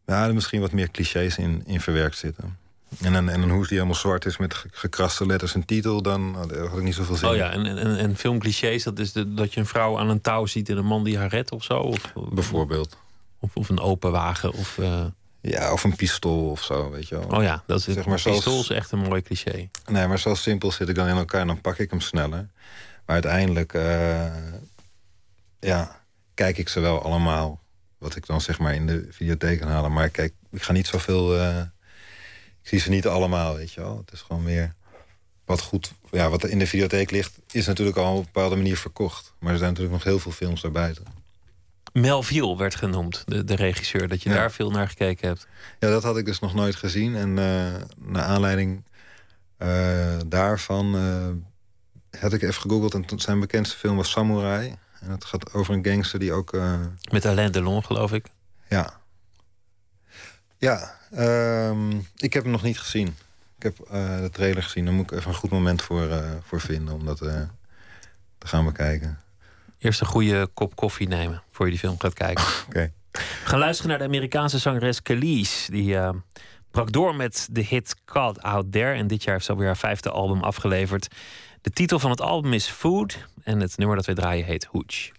ja, 0.06 0.26
er 0.28 0.34
misschien 0.34 0.62
wat 0.62 0.72
meer 0.72 0.92
clichés 0.92 1.38
in, 1.38 1.64
in 1.66 1.82
verwerkt 1.82 2.18
zitten. 2.18 2.58
En 3.02 3.14
een, 3.14 3.30
en 3.30 3.42
een 3.42 3.50
hoes 3.50 3.68
die 3.68 3.78
helemaal 3.78 4.00
zwart 4.00 4.26
is 4.26 4.38
met 4.38 4.54
ge- 4.54 4.68
gekraste 4.72 5.26
letters 5.26 5.54
en 5.54 5.66
titel, 5.66 6.02
dan 6.02 6.36
had 6.36 6.56
had 6.56 6.78
ik 6.78 6.84
niet 6.84 6.96
zoveel 6.96 7.16
zin. 7.16 7.30
Oh 7.30 7.36
ja, 7.36 7.52
en, 7.52 7.66
en, 7.66 7.98
en 7.98 8.16
filmclichés, 8.16 8.84
dat 8.84 9.00
is 9.00 9.12
de, 9.12 9.34
dat 9.34 9.54
je 9.54 9.60
een 9.60 9.66
vrouw 9.66 10.00
aan 10.00 10.10
een 10.10 10.22
touw 10.22 10.46
ziet 10.46 10.70
en 10.70 10.78
een 10.78 10.86
man 10.86 11.04
die 11.04 11.18
haar 11.18 11.30
redt 11.30 11.52
of 11.52 11.64
zo? 11.64 11.74
Of, 11.80 12.14
Bijvoorbeeld. 12.32 12.98
Of, 13.40 13.56
of 13.56 13.70
een 13.70 13.80
open 13.80 14.12
wagen. 14.12 14.54
Of, 14.54 14.78
eh, 14.78 15.06
Ja, 15.42 15.72
of 15.74 15.84
een 15.84 15.96
pistool 15.96 16.50
of 16.50 16.64
zo, 16.64 16.90
weet 16.90 17.08
je 17.08 17.16
wel. 17.20 17.28
Oh 17.28 17.44
ja, 17.44 17.64
dat 17.68 17.78
is, 17.78 17.84
Zeg 17.84 18.06
maar 18.06 18.22
pistool 18.22 18.60
is 18.60 18.70
echt 18.70 18.92
een 18.92 19.00
mooi 19.00 19.22
cliché. 19.22 19.70
Nee, 19.86 20.08
maar 20.08 20.20
zo 20.20 20.36
simpel 20.36 20.72
zit 20.72 20.90
ik 20.90 20.96
dan 20.96 21.08
in 21.08 21.16
elkaar 21.16 21.42
en 21.42 21.48
dan 21.48 21.62
pak 21.62 21.78
ik 21.78 21.90
hem 21.90 22.02
sneller. 22.02 22.48
Maar 23.06 23.16
uiteindelijk, 23.16 23.74
eh, 23.74 24.36
ja, 25.60 26.01
kijk 26.34 26.58
ik 26.58 26.70
ze 26.70 26.80
wel 26.80 27.01
allemaal. 27.03 27.62
Wat 27.97 28.16
ik 28.16 28.26
dan 28.26 28.41
zeg 28.41 28.60
maar 28.60 28.74
in 28.76 28.88
de 28.88 29.08
videotheek 29.10 29.60
kan 29.60 29.68
halen. 29.70 29.93
Maar 29.93 30.10
kijk, 30.10 30.34
ik 30.51 30.62
ga 30.62 30.72
niet 30.72 30.88
zoveel... 30.88 31.38
eh, 31.39 31.58
ik 32.62 32.70
zie 32.70 32.80
ze 32.80 32.89
niet 32.89 33.08
allemaal, 33.08 33.56
weet 33.56 33.72
je 33.74 33.82
wel. 33.82 33.97
Het 33.97 34.12
is 34.12 34.22
gewoon 34.22 34.43
meer 34.43 34.76
wat 35.45 35.62
goed... 35.62 35.93
Ja, 36.12 36.30
wat 36.30 36.43
er 36.43 36.49
in 36.49 36.60
de 36.60 36.68
videotheek 36.68 37.12
ligt, 37.12 37.39
is 37.51 37.66
natuurlijk 37.66 37.97
al 37.97 38.12
op 38.14 38.18
een 38.20 38.26
bepaalde 38.34 38.56
manier 38.56 38.78
verkocht. 38.78 39.34
Maar 39.39 39.51
er 39.51 39.58
zijn 39.58 39.70
natuurlijk 39.70 39.97
nog 39.97 40.03
heel 40.06 40.20
veel 40.20 40.32
films 40.32 40.62
daarbuiten. 40.62 41.03
Melville 41.93 42.58
werd 42.58 42.76
genoemd, 42.76 43.24
de, 43.26 43.43
de 43.43 43.56
regisseur. 43.56 44.08
Dat 44.08 44.24
je 44.24 44.30
Ja. 44.30 44.36
daar 44.36 44.51
veel 44.51 44.72
naar 44.72 44.88
gekeken 44.88 45.28
hebt. 45.28 45.47
Ja, 45.80 45.89
dat 45.89 46.03
had 46.03 46.18
ik 46.18 46.26
dus 46.26 46.39
nog 46.39 46.53
nooit 46.53 46.76
gezien. 46.76 47.16
En 47.16 47.38
eh 47.39 47.82
naar 47.97 48.24
aanleiding 48.24 48.84
daarvan 50.28 50.95
had 52.20 52.34
ik 52.34 52.41
even 52.41 52.61
gegoogeld. 52.61 52.93
En 52.93 53.20
zijn 53.20 53.39
bekendste 53.39 53.78
film 53.78 53.95
was 53.95 54.09
Samurai. 54.11 54.76
En 55.01 55.11
het 55.11 55.26
gaat 55.26 55.53
over 55.53 55.74
een 55.74 55.86
gangster 55.86 56.20
die 56.20 56.34
ook... 56.34 56.53
eh, 56.53 56.80
Met 57.11 57.26
Alain 57.26 57.51
Delon, 57.51 57.84
geloof 57.86 58.11
ik. 58.13 58.26
ja. 58.70 59.03
Ja, 60.57 60.97
ehm, 61.11 61.91
ik 62.16 62.34
heb 62.34 62.43
hem 62.43 62.51
nog 62.51 62.61
niet 62.63 62.80
gezien. 62.80 63.07
Ik 63.57 63.63
heb 63.63 63.80
eh, 63.80 64.18
de 64.20 64.30
trailer 64.30 64.63
gezien. 64.63 64.86
Daar 64.86 64.93
moet 64.93 65.11
ik 65.11 65.18
even 65.18 65.30
een 65.32 65.38
goed 65.38 65.49
moment 65.49 65.82
voor, 65.82 66.09
eh, 66.09 66.32
voor 66.43 66.61
vinden 66.61 66.93
om 66.93 67.05
dat 67.05 67.18
te 67.18 67.47
gaan 68.39 68.66
bekijken. 68.66 69.20
Eerst 69.78 70.01
een 70.01 70.07
goede 70.07 70.47
kop 70.53 70.76
koffie 70.76 71.07
nemen 71.07 71.43
voor 71.51 71.66
je 71.66 71.72
die 71.72 71.80
film 71.80 71.99
gaat 71.99 72.13
kijken. 72.13 72.43
Oké. 72.68 72.91
We 73.11 73.22
gaan 73.43 73.59
luisteren 73.59 73.89
naar 73.89 73.99
de 73.99 74.05
Amerikaanse 74.05 74.59
zangeres 74.59 75.01
Khalees. 75.01 75.68
Die 75.72 75.97
eh, 75.97 76.09
brak 76.76 76.91
door 76.91 77.15
met 77.15 77.47
de 77.51 77.61
hit 77.61 77.95
Called 78.05 78.41
Out 78.41 78.71
There. 78.71 78.93
En 78.93 79.07
dit 79.07 79.23
jaar 79.23 79.34
heeft 79.34 79.45
ze 79.45 79.51
alweer 79.51 79.67
haar 79.67 79.78
vijfde 79.78 80.09
album 80.09 80.43
afgeleverd. 80.43 81.07
De 81.61 81.69
titel 81.69 81.99
van 81.99 82.09
het 82.09 82.21
album 82.21 82.53
is 82.53 82.67
Food. 82.67 83.26
En 83.43 83.59
het 83.59 83.78
nummer 83.78 83.95
dat 83.95 84.05
wij 84.05 84.15
draaien 84.15 84.45
heet 84.45 84.65
Hooch. 84.65 85.11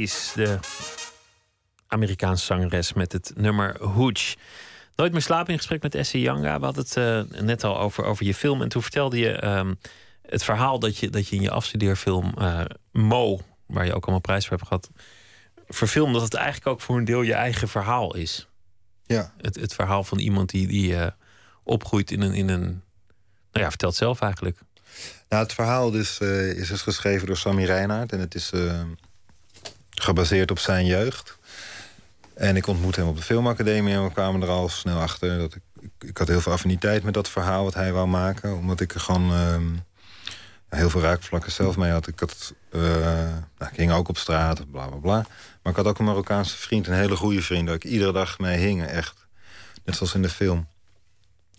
Khalees, 0.00 0.32
de 0.34 0.58
Amerikaanse 1.86 2.44
zangeres 2.44 2.92
met 2.92 3.12
het 3.12 3.32
nummer 3.36 3.84
Hooch. 3.84 4.34
Nooit 4.96 5.12
meer 5.12 5.22
slapen 5.22 5.52
in 5.52 5.58
gesprek 5.58 5.82
met 5.82 5.94
Essie 5.94 6.20
Yanga. 6.20 6.58
We 6.58 6.64
hadden 6.64 6.84
het 6.84 6.96
eh, 6.96 7.40
net 7.40 7.64
al 7.64 7.78
over, 7.78 8.04
over 8.04 8.26
je 8.26 8.34
film. 8.34 8.62
En 8.62 8.68
toen 8.68 8.82
vertelde 8.82 9.18
je 9.18 9.32
ehm, 9.32 9.74
het 10.22 10.44
verhaal 10.44 10.78
dat 10.78 10.96
je, 10.96 11.10
dat 11.10 11.28
je 11.28 11.36
in 11.36 11.42
je 11.42 11.50
afstudeerfilm 11.50 12.34
eh, 12.38 12.60
Mo, 12.92 13.40
waar 13.66 13.86
je 13.86 13.94
ook 13.94 14.02
allemaal 14.02 14.20
prijs 14.20 14.46
voor 14.46 14.56
hebt 14.56 14.68
gehad, 14.68 14.90
verfilmde. 15.68 16.12
Dat 16.12 16.22
het 16.22 16.34
eigenlijk 16.34 16.66
ook 16.66 16.80
voor 16.80 16.96
een 16.96 17.04
deel 17.04 17.22
je 17.22 17.34
eigen 17.34 17.68
verhaal 17.68 18.16
is. 18.16 18.48
Ja. 19.06 19.32
Het, 19.40 19.56
het 19.56 19.74
verhaal 19.74 20.04
van 20.04 20.18
iemand 20.18 20.50
die, 20.50 20.66
die 20.66 20.96
eh, 20.96 21.06
opgroeit 21.62 22.10
in 22.10 22.20
een, 22.20 22.34
in 22.34 22.48
een 22.48 22.62
Nou 23.52 23.64
ja, 23.64 23.68
vertel 23.68 23.88
het 23.88 23.98
zelf 23.98 24.20
eigenlijk. 24.20 24.58
Nou, 25.28 25.42
het 25.42 25.52
verhaal 25.52 25.90
dus, 25.90 26.18
is 26.18 26.68
dus 26.68 26.82
geschreven 26.82 27.26
door 27.26 27.36
Sammy 27.36 27.64
Reinhardt. 27.64 28.12
En 28.12 28.20
het 28.20 28.34
is 28.34 28.52
gebaseerd 30.02 30.50
op 30.50 30.58
zijn 30.58 30.86
jeugd. 30.86 31.38
En 32.34 32.56
ik 32.56 32.66
ontmoette 32.66 33.00
hem 33.00 33.08
op 33.08 33.16
de 33.16 33.22
filmacademie 33.22 33.94
en 33.94 34.04
we 34.04 34.12
kwamen 34.12 34.42
er 34.42 34.48
al 34.48 34.68
snel 34.68 35.00
achter 35.00 35.38
dat 35.38 35.54
ik, 35.54 35.90
ik, 35.98 36.18
had 36.18 36.28
heel 36.28 36.40
veel 36.40 36.52
affiniteit 36.52 37.02
met 37.02 37.14
dat 37.14 37.28
verhaal 37.28 37.64
wat 37.64 37.74
hij 37.74 37.92
wou 37.92 38.06
maken. 38.06 38.56
Omdat 38.56 38.80
ik 38.80 38.94
er 38.94 39.00
gewoon 39.00 39.32
ehm, 39.32 39.74
heel 40.68 40.90
veel 40.90 41.00
raakvlakken 41.00 41.52
zelf 41.52 41.76
mee 41.76 41.90
had. 41.90 42.06
Ik, 42.06 42.20
had, 42.20 42.54
eh, 42.70 42.80
nou, 43.58 43.70
ik 43.70 43.74
ging 43.74 43.92
ook 43.92 44.08
op 44.08 44.18
straat, 44.18 44.70
bla 44.70 44.86
bla 44.86 44.96
bla. 44.96 45.26
Maar 45.62 45.72
ik 45.72 45.76
had 45.76 45.86
ook 45.86 45.98
een 45.98 46.04
Marokkaanse 46.04 46.56
vriend, 46.56 46.86
een 46.86 46.94
hele 46.94 47.16
goede 47.16 47.42
vriend, 47.42 47.66
waar 47.66 47.76
ik 47.76 47.84
iedere 47.84 48.12
dag 48.12 48.38
mee 48.38 48.58
hing, 48.58 48.86
echt. 48.86 49.26
Net 49.84 49.96
zoals 49.96 50.14
in 50.14 50.22
de 50.22 50.28
film. 50.28 50.68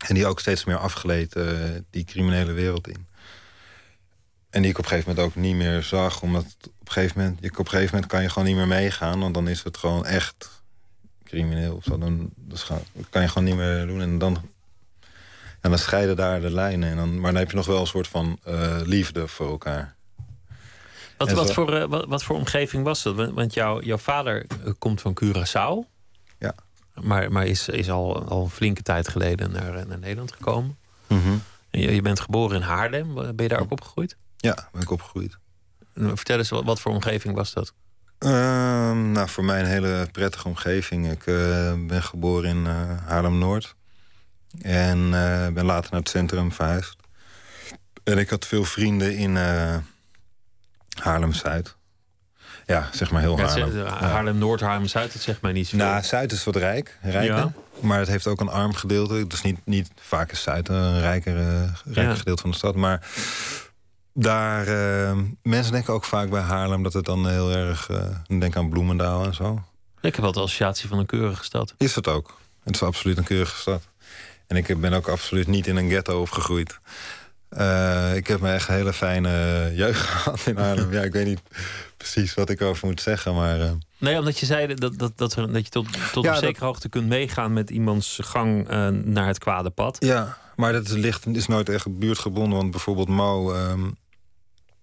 En 0.08 0.16
die 0.16 0.26
ook 0.26 0.40
steeds 0.40 0.64
meer 0.64 0.78
afgeleed 0.78 1.36
eh, 1.36 1.46
die 1.90 2.04
criminele 2.04 2.52
wereld 2.52 2.88
in. 2.88 3.08
En 4.50 4.62
die 4.62 4.72
ik 4.72 4.78
op 4.78 4.84
een 4.84 4.90
gegeven 4.90 5.10
moment 5.10 5.28
ook 5.28 5.42
niet 5.42 5.56
meer 5.56 5.84
zag. 5.84 6.22
Omdat 6.22 6.46
een 6.96 7.02
gegeven 7.02 7.22
moment, 7.22 7.38
je, 7.42 7.50
op 7.52 7.58
een 7.58 7.68
gegeven 7.68 7.94
moment 7.94 8.12
kan 8.12 8.22
je 8.22 8.30
gewoon 8.30 8.48
niet 8.48 8.56
meer 8.58 8.68
meegaan. 8.68 9.20
Want 9.20 9.34
dan 9.34 9.48
is 9.48 9.64
het 9.64 9.78
gewoon 9.78 10.06
echt 10.06 10.62
crimineel 11.24 11.76
of 11.76 11.84
zo. 11.84 11.98
Dan, 11.98 12.30
dus 12.36 12.64
ga- 12.64 12.82
kan 13.10 13.22
je 13.22 13.28
gewoon 13.28 13.44
niet 13.44 13.56
meer 13.56 13.86
doen. 13.88 14.02
En 14.02 14.18
dan, 14.18 14.42
en 15.62 15.70
dan 15.70 15.80
scheiden 15.80 16.16
daar 16.16 16.42
de 16.42 16.52
lijnen. 16.52 16.90
En 16.90 16.96
dan, 16.96 17.20
maar 17.20 17.32
dan 17.32 17.40
heb 17.40 17.50
je 17.50 17.56
nog 17.56 17.66
wel 17.66 17.80
een 17.80 17.88
soort 17.88 18.08
van 18.08 18.40
eh, 18.44 18.78
liefde 18.84 19.28
voor 19.28 19.50
elkaar. 19.50 19.96
Wat, 21.18 21.54
voor, 21.54 21.74
eh, 21.76 21.86
wat, 21.88 22.06
wat 22.08 22.24
voor 22.24 22.36
omgeving 22.36 22.84
was 22.84 23.04
dat? 23.04 23.32
Want, 23.32 23.54
jouw, 23.54 23.82
jouw 23.82 23.98
vader 23.98 24.46
eh, 24.66 24.72
komt 24.80 25.02
van 25.02 25.18
Curaçao. 25.24 25.90
Ja. 26.40 26.54
Maar, 27.02 27.32
maar 27.32 27.46
is, 27.46 27.70
is 27.70 27.90
al, 27.90 28.26
al 28.30 28.44
een 28.44 28.50
flinke 28.50 28.82
tijd 28.82 29.08
geleden 29.08 29.52
naar, 29.52 29.88
naar 29.88 30.00
Nederland 30.00 30.32
gekomen. 30.32 30.78
En 31.70 31.80
je, 31.80 31.96
je 31.96 32.02
bent 32.02 32.20
geboren 32.20 32.56
in 32.56 32.62
Haarlem. 32.62 33.14
Ben 33.14 33.34
je 33.38 33.48
daar 33.48 33.60
ook 33.60 33.72
opgegroeid? 33.72 34.18
Ja, 34.38 34.70
ben 34.72 34.82
ik 34.82 34.92
opgegroeid. 34.92 35.38
Vertel 35.96 36.38
eens, 36.38 36.50
wat, 36.50 36.64
wat 36.64 36.80
voor 36.82 36.92
omgeving 36.92 37.36
was 37.36 37.54
dat? 37.54 37.74
Ehm, 38.22 39.12
nou, 39.12 39.30
voor 39.30 39.44
mij 39.44 39.60
een 39.60 39.66
hele 39.66 40.08
prettige 40.12 40.48
omgeving. 40.48 41.12
Ik 41.12 41.26
eh, 41.26 41.74
ben 41.88 42.04
geboren 42.04 42.50
in 42.50 42.68
eh, 42.68 42.74
Haarlem-Noord. 43.08 43.76
En 44.62 44.98
eh, 45.14 45.48
ben 45.54 45.66
later 45.66 45.92
naar 45.92 46.00
het 46.00 46.10
centrum 46.10 46.52
verhuisd. 46.52 46.96
En 48.04 48.18
ik 48.18 48.30
had 48.30 48.46
veel 48.46 48.64
vrienden 48.64 49.16
in 49.18 49.38
Haarlem-Zuid. 51.00 51.76
Ja, 52.66 52.90
zeg 52.92 53.12
maar 53.12 53.22
heel 53.22 53.40
Haarlem. 53.40 53.78
Ja. 53.78 53.86
Haarlem-Noord, 53.86 54.62
Haarlem-Zuid, 54.62 55.14
dat 55.14 55.22
zegt 55.22 55.42
mij 55.42 55.52
niet 55.52 55.68
zoveel. 55.68 55.86
Nou, 55.86 56.04
Zuid 56.04 56.32
is 56.32 56.44
wat 56.44 56.56
rijk, 56.56 56.98
rijker. 57.02 57.36
Ja. 57.36 57.52
Maar 57.80 58.00
het 58.00 58.08
heeft 58.08 58.28
ook 58.28 58.40
een 58.40 58.50
arm 58.50 58.74
gedeelte. 58.74 59.28
Dus 59.28 59.42
niet, 59.42 59.60
niet 59.64 59.90
vaak 59.96 60.32
is 60.32 60.42
Zuid 60.42 60.70
een 60.70 61.00
rijker, 61.00 61.36
rijker 61.86 62.04
Ja. 62.04 62.16
gedeelte 62.16 62.42
van 62.42 62.52
de 62.52 62.58
stad. 62.58 62.76
Maar 62.76 63.08
daar, 64.14 64.68
eh, 64.68 65.18
mensen 65.44 65.72
denken 65.72 65.94
ook 65.94 66.04
vaak 66.04 66.30
bij 66.30 66.42
Haarlem 66.42 66.84
dat 66.84 66.94
het 66.94 67.06
dan 67.06 67.28
heel 67.30 67.52
erg... 67.52 67.90
eh 67.90 68.40
denk 68.40 68.56
aan 68.56 68.70
Bloemendaal 68.70 69.26
en 69.26 69.34
zo. 69.34 69.62
Ik 70.02 70.14
heb 70.16 70.24
wel 70.24 70.32
de 70.32 70.40
associatie 70.40 70.90
van 70.90 71.00
een 71.00 71.06
keurige 71.06 71.44
stad. 71.44 71.74
Is 71.78 71.96
het 71.96 72.08
ook. 72.08 72.38
Het 72.64 72.76
is 72.76 72.84
absoluut 72.84 73.18
een 73.18 73.24
keurige 73.24 73.60
stad. 73.60 73.82
En 74.48 74.58
ik 74.58 74.80
ben 74.82 74.94
ook 74.94 75.08
absoluut 75.08 75.48
niet 75.48 75.68
in 75.68 75.76
een 75.76 75.90
ghetto 75.90 76.22
opgegroeid. 76.22 76.80
Eh, 77.50 78.16
ik 78.16 78.28
heb 78.28 78.40
me 78.40 78.52
echt 78.52 78.68
een 78.70 78.76
hele 78.76 78.94
fijne 78.94 79.72
jeugd 79.76 80.00
gehad 80.10 80.42
in 80.46 80.58
Haarlem. 80.58 80.92
Ja, 80.94 81.02
ik 81.02 81.14
weet 81.14 81.26
niet 81.26 81.42
precies 81.98 82.34
wat 82.34 82.50
ik 82.50 82.62
over 82.62 82.88
moet 82.88 83.02
zeggen, 83.02 83.34
maar... 83.36 83.74
Nee, 83.98 84.18
omdat 84.20 84.40
je 84.40 84.46
zei 84.46 84.74
dat, 84.76 84.98
dat, 85.00 85.18
dat, 85.18 85.34
dat 85.36 85.64
je 85.64 85.70
tot, 85.70 85.88
tot 85.94 85.94
Ja, 85.94 86.18
op 86.20 86.24
dat- 86.24 86.38
zekere 86.40 86.66
hoogte 86.66 86.90
kunt 86.90 87.08
meegaan 87.08 87.54
met 87.54 87.70
iemands 87.70 88.20
gang 88.24 88.68
naar 89.06 89.28
het 89.28 89.38
kwade 89.38 89.70
pad. 89.70 89.98
Ja, 90.00 90.38
maar 90.56 90.72
dat 90.74 90.86
is, 90.88 90.92
ligt, 90.94 91.26
is 91.28 91.48
nooit 91.48 91.70
echt 91.70 92.00
buurtgebonden. 92.00 92.58
Want 92.58 92.72
bijvoorbeeld 92.72 93.08
Mo, 93.08 93.54
ehm, 93.54 93.90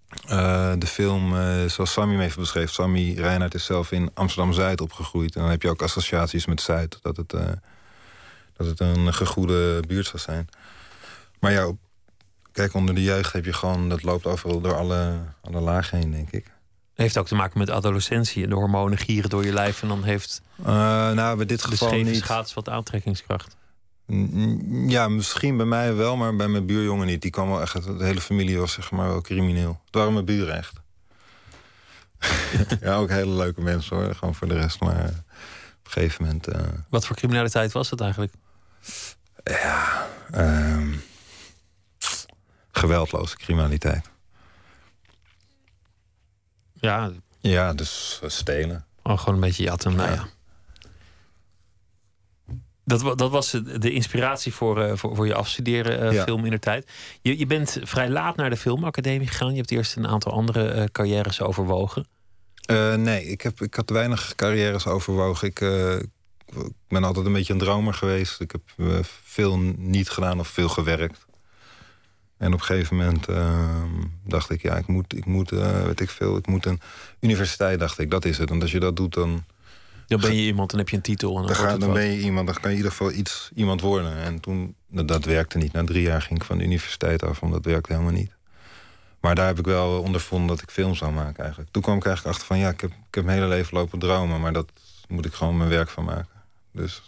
eh, 0.09 0.73
de 0.79 0.87
film 0.87 1.37
eh, 1.37 1.65
zoals 1.67 1.93
Sammy 1.93 2.15
hem 2.15 2.23
even 2.23 2.41
beschreef. 2.41 2.71
Sammy 2.71 3.15
Reinhardt 3.15 3.55
is 3.55 3.65
zelf 3.65 3.93
in 3.93 4.11
Amsterdam-Zuid 4.15 4.81
opgegroeid. 4.81 5.35
En 5.35 5.41
dan 5.41 5.51
heb 5.51 5.63
je 5.63 5.69
ook 5.69 5.83
associaties 5.83 6.47
met 6.47 6.61
Zuid. 6.61 6.99
Dat 7.03 7.17
het, 7.17 7.33
eh, 7.33 7.47
dat 8.57 8.67
het 8.67 8.81
een 8.81 9.15
gegoede 9.15 9.83
buurt 9.87 10.07
zou 10.07 10.19
zijn. 10.19 10.49
Maar 11.41 11.53
ja, 11.53 11.73
kijk, 12.53 12.75
onder 12.75 12.95
de 12.95 13.03
jeugd 13.03 13.33
heb 13.33 13.45
je 13.45 13.53
gewoon... 13.53 13.89
Dat 13.89 14.03
loopt 14.03 14.27
overal 14.27 14.61
door 14.61 14.77
alle, 14.77 15.19
alle 15.41 15.61
lagen 15.61 15.99
heen, 15.99 16.11
denk 16.11 16.31
ik. 16.31 16.53
Heeft 16.95 17.19
ook 17.19 17.27
te 17.27 17.35
maken 17.35 17.59
met 17.59 17.71
adolescentie. 17.71 18.43
En 18.43 18.49
de 18.49 18.55
hormonen 18.55 18.99
gieren 18.99 19.31
door 19.31 19.45
je 19.45 19.53
lijf. 19.53 19.83
En 19.83 19.89
dan 19.89 20.03
heeft 20.03 20.43
nou, 20.57 21.37
bij 21.37 21.47
dit 21.47 21.63
de 21.63 21.69
geval 21.69 21.89
scheve 21.89 22.11
niet. 22.11 22.21
schaats 22.21 22.55
wat 22.55 22.69
aantrekkingskracht. 22.69 23.57
Ja, 24.87 25.09
misschien 25.09 25.57
bij 25.57 25.67
mij 25.67 25.95
wel, 25.95 26.17
maar 26.17 26.37
bij 26.37 26.49
mijn 26.49 26.67
buurjongen 26.67 27.07
niet. 27.07 27.23
Die 27.23 27.31
kwam 27.31 27.49
wel 27.49 27.61
echt, 27.61 27.99
de 27.99 28.05
hele 28.05 28.21
familie 28.21 28.59
was 28.59 28.73
zeg 28.73 28.91
maar 28.91 29.09
wel 29.09 29.21
crimineel. 29.21 29.81
Het 29.85 29.95
waren 29.95 30.13
mijn 30.13 30.25
buren 30.25 30.57
echt. 30.57 30.73
ja, 32.81 32.95
ook 32.95 33.09
hele 33.09 33.35
leuke 33.35 33.61
mensen 33.61 33.97
hoor, 33.97 34.15
gewoon 34.15 34.35
voor 34.35 34.49
de 34.49 34.55
rest. 34.55 34.81
Maar 34.81 34.97
eh, 34.99 35.05
op 35.05 35.85
een 35.85 35.91
gegeven 35.91 36.25
moment, 36.25 36.47
eh, 36.47 36.61
Wat 36.89 37.07
voor 37.07 37.17
criminaliteit 37.17 37.73
was 37.73 37.89
dat 37.89 38.01
eigenlijk? 38.01 38.33
ja, 39.45 40.07
ehm, 40.31 40.95
geweldloze 42.73 43.37
criminaliteit. 43.37 44.11
Ja, 46.73 47.11
Ja, 47.41 47.73
dus 47.73 48.21
eh, 48.23 48.29
stelen. 48.29 48.87
oh, 49.03 49.19
gewoon 49.19 49.35
een 49.35 49.41
beetje 49.41 49.63
jatten. 49.63 49.97
Nou 49.97 50.13
ja. 50.13 50.27
Dat, 52.89 53.19
dat 53.19 53.31
was 53.31 53.51
de 53.79 53.91
inspiratie 53.91 54.55
voor, 54.55 54.83
eh, 54.83 54.97
voor, 54.97 55.17
voor 55.17 55.27
je 55.27 55.35
afstuderen 55.35 56.01
eh, 56.01 56.13
Ja. 56.13 56.23
film 56.23 56.45
in 56.45 56.51
de 56.51 56.59
tijd. 56.59 56.91
Je, 57.21 57.39
je 57.39 57.47
bent 57.47 57.79
vrij 57.83 58.11
laat 58.11 58.37
naar 58.37 58.51
de 58.51 58.57
filmacademie 58.57 59.27
gegaan. 59.27 59.51
Je 59.51 59.57
hebt 59.57 59.71
eerst 59.71 59.97
een 59.97 60.09
aantal 60.09 60.33
andere 60.33 60.69
eh, 60.69 60.85
carrières 60.93 61.41
overwogen. 61.41 62.07
Nee, 62.97 63.25
ik, 63.25 63.41
heb, 63.41 63.61
ik 63.61 63.75
had 63.75 63.91
weinig 63.91 64.35
carrières 64.35 64.87
overwogen. 64.87 65.49
Ik, 65.49 65.61
ik 66.47 66.73
ben 66.89 67.05
altijd 67.05 67.27
een 67.27 67.33
beetje 67.33 67.53
een 67.53 67.59
dromer 67.59 67.95
geweest. 67.95 68.41
Ik 68.41 68.53
heb 68.53 68.91
veel 69.25 69.59
niet 69.77 70.09
gedaan 70.11 70.39
of 70.41 70.49
veel 70.49 70.69
gewerkt. 70.69 71.27
En 72.39 72.53
op 72.53 72.59
een 72.61 72.65
gegeven 72.67 72.97
moment 72.97 73.29
eh, 73.29 73.83
dacht 74.25 74.51
ik, 74.51 74.63
ja, 74.63 74.77
ik 74.77 74.87
moet, 74.87 75.17
ik 75.17 75.25
moet 75.25 75.53
eh, 75.53 75.83
weet 75.85 76.01
ik 76.01 76.11
veel, 76.11 76.37
ik 76.37 76.47
moet 76.47 76.67
een 76.67 76.81
universiteit, 77.21 77.79
dacht 77.79 77.99
ik, 77.99 78.11
dat 78.11 78.25
is 78.25 78.39
het. 78.39 78.49
Want 78.49 78.63
als 78.63 78.71
je 78.73 78.81
dat 78.81 78.97
doet, 78.97 79.15
dan, 79.15 79.45
Dan 80.09 80.21
ben 80.21 80.35
je 80.35 80.43
iemand 80.47 80.73
en 80.73 80.79
heb 80.79 80.89
je 80.89 80.97
een 80.97 81.03
titel. 81.03 81.29
En 81.29 81.37
dan 81.37 81.47
dan, 81.47 81.57
ga, 81.57 81.77
dan 81.77 81.93
ben 81.93 82.05
je 82.05 82.19
iemand, 82.21 82.47
dan 82.47 82.55
kan 82.61 82.65
je 82.71 82.71
in 82.71 82.77
ieder 82.77 82.91
geval 82.91 83.13
iets, 83.13 83.51
iemand 83.55 83.81
worden. 83.81 84.17
En 84.17 84.41
toen, 84.41 84.75
dat, 84.89 85.09
dat 85.09 85.25
werkte 85.25 85.59
niet. 85.59 85.73
Na 85.73 85.85
drie 85.85 86.03
jaar 86.03 86.23
ging 86.23 86.39
ik 86.39 86.45
van 86.45 86.59
de 86.59 86.65
universiteit 86.65 87.23
af, 87.23 87.41
want 87.41 87.53
dat 87.53 87.65
werkte 87.65 87.93
helemaal 87.93 88.13
niet. 88.13 88.33
Maar 89.21 89.35
daar 89.35 89.47
heb 89.47 89.59
ik 89.59 89.65
wel 89.65 90.01
ondervonden 90.03 90.49
dat 90.49 90.63
ik 90.63 90.71
film 90.71 90.95
zou 90.95 91.13
maken 91.13 91.41
eigenlijk. 91.43 91.71
Toen 91.73 91.83
kwam 91.83 91.97
ik 91.97 92.05
eigenlijk 92.05 92.35
achter 92.37 92.49
van, 92.55 92.59
ja, 92.65 92.69
ik 92.71 92.81
heb, 92.81 92.91
ik 92.91 93.15
heb 93.15 93.25
mijn 93.25 93.37
hele 93.39 93.51
leven 93.51 93.75
lopen 93.77 93.99
dromen. 93.99 94.41
Maar 94.41 94.53
dat 94.53 94.71
moet 95.09 95.27
ik 95.27 95.33
gewoon 95.35 95.57
mijn 95.57 95.71
werk 95.71 95.89
van 95.89 96.05
maken. 96.05 96.29
Dus 96.73 97.03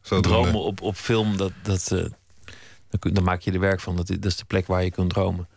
zo 0.00 0.20
dromen 0.20 0.54
op, 0.60 0.80
op 0.80 0.96
film, 0.96 1.36
dat, 1.36 1.52
dat, 1.62 1.90
eh, 1.92 1.98
dan, 2.88 2.98
kun- 2.98 3.14
dan 3.14 3.24
maak 3.24 3.40
je 3.40 3.52
er 3.52 3.60
werk 3.60 3.80
van. 3.80 3.96
Dat, 3.96 4.06
dat 4.06 4.24
is 4.24 4.36
de 4.36 4.44
plek 4.44 4.66
waar 4.66 4.84
je 4.84 4.90
kunt 4.90 5.10
dromen. 5.10 5.48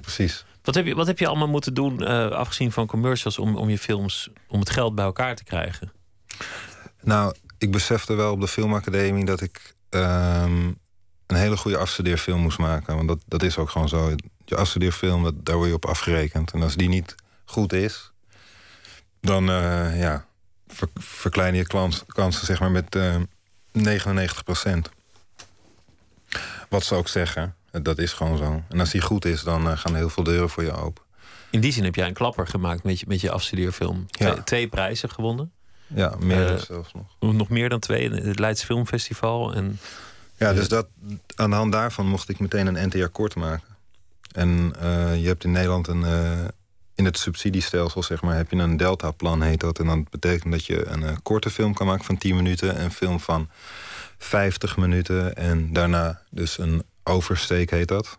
Precies. 0.00 0.44
Wat 0.62 0.74
heb 0.74 0.86
je, 0.86 0.94
wat 0.94 1.06
heb 1.06 1.18
je 1.18 1.26
allemaal 1.26 1.48
moeten 1.48 1.74
doen, 1.74 2.04
eh, 2.04 2.30
afgezien 2.30 2.72
van 2.72 2.86
commercials, 2.86 3.38
om, 3.38 3.56
om 3.56 3.68
je 3.68 3.78
films, 3.78 4.30
om 4.48 4.60
het 4.60 4.70
geld 4.70 4.94
bij 4.94 5.04
elkaar 5.04 5.36
te 5.36 5.44
krijgen? 5.44 5.92
Nou, 7.00 7.34
ik 7.58 7.70
besefte 7.70 8.14
wel 8.14 8.32
op 8.32 8.40
de 8.40 8.48
filmacademie 8.48 9.24
dat 9.24 9.40
ik 9.40 9.74
ehm, 9.88 10.66
een 11.26 11.36
hele 11.36 11.56
goede 11.56 11.76
afstudeerfilm 11.76 12.40
moest 12.40 12.58
maken. 12.58 12.96
Want 12.96 13.08
dat, 13.08 13.18
dat 13.26 13.42
is 13.42 13.58
ook 13.58 13.70
gewoon 13.70 13.88
zo. 13.88 14.14
Je 14.44 14.56
afstudeerfilm, 14.56 15.22
dat, 15.22 15.44
daar 15.44 15.56
word 15.56 15.68
je 15.68 15.74
op 15.74 15.86
afgerekend. 15.86 16.52
En 16.52 16.62
als 16.62 16.76
die 16.76 16.88
niet 16.88 17.14
goed 17.44 17.72
is, 17.72 18.12
dan 19.20 19.48
eh, 19.48 20.00
ja, 20.00 20.26
ver- 20.66 20.90
verklein 20.94 21.54
je 21.54 21.66
klans, 21.66 22.04
kansen 22.06 22.46
zeg 22.46 22.60
maar 22.60 22.70
met 22.70 22.96
eh 22.96 23.16
99% 23.72 23.80
Wat 26.68 26.84
ze 26.84 26.94
ook 26.94 27.08
zeggen, 27.08 27.56
dat 27.82 27.98
is 27.98 28.12
gewoon 28.12 28.38
zo. 28.38 28.62
En 28.68 28.80
als 28.80 28.90
die 28.90 29.00
goed 29.00 29.24
is, 29.24 29.42
dan 29.42 29.68
eh, 29.70 29.78
gaan 29.78 29.94
heel 29.94 30.10
veel 30.10 30.24
deuren 30.24 30.48
voor 30.50 30.62
je 30.62 30.72
open. 30.72 31.02
In 31.50 31.60
die 31.60 31.72
zin 31.72 31.84
heb 31.84 31.94
jij 31.94 32.06
een 32.06 32.14
klapper 32.14 32.46
gemaakt 32.46 32.82
met 32.82 33.00
je, 33.00 33.06
met 33.08 33.20
je 33.20 33.30
afstudeerfilm. 33.30 34.06
Ja. 34.10 34.30
Twee, 34.32 34.44
twee 34.44 34.68
prijzen 34.68 35.10
gewonnen. 35.10 35.52
Ja, 35.86 36.14
meer 36.20 36.48
Eh, 36.54 36.58
zelfs 36.60 36.92
nog. 36.92 37.34
Nog 37.34 37.48
meer 37.48 37.68
dan 37.68 37.80
twee. 37.80 38.10
Het 38.10 38.38
Leids 38.38 38.64
Filmfestival. 38.64 39.54
En 39.54 39.78
Ja, 40.36 40.52
dus 40.52 40.68
dat, 40.68 40.86
aan 41.36 41.50
de 41.50 41.56
hand 41.56 41.72
daarvan 41.72 42.06
mocht 42.06 42.28
ik 42.28 42.38
meteen 42.40 42.66
een 42.66 42.88
NTR 42.88 43.04
kort 43.06 43.34
maken. 43.34 43.68
En 44.32 44.72
eh, 44.80 45.20
je 45.22 45.26
hebt 45.26 45.44
in 45.44 45.50
Nederland 45.52 45.88
een. 45.88 46.04
eh, 46.04 46.44
in 46.94 47.04
het 47.04 47.18
subsidiestelsel, 47.18 48.02
zeg 48.02 48.22
maar, 48.22 48.36
heb 48.36 48.50
je 48.50 48.56
een 48.56 48.76
deltaplan, 48.76 49.42
heet 49.42 49.60
dat. 49.60 49.78
En 49.78 49.86
dat 49.86 50.10
betekent 50.10 50.52
dat 50.52 50.66
je 50.66 50.86
een 50.86 51.02
eh, 51.04 51.16
korte 51.22 51.50
film 51.50 51.74
kan 51.74 51.86
maken 51.86 52.04
van 52.04 52.18
10 52.18 52.36
minuten, 52.36 52.82
een 52.82 52.90
film 52.92 53.20
van 53.20 53.48
50 54.18 54.76
minuten. 54.76 55.36
En 55.36 55.72
daarna 55.72 56.22
dus 56.30 56.58
een 56.58 56.82
oversteek 57.04 57.70
heet 57.70 57.88
dat. 57.88 58.18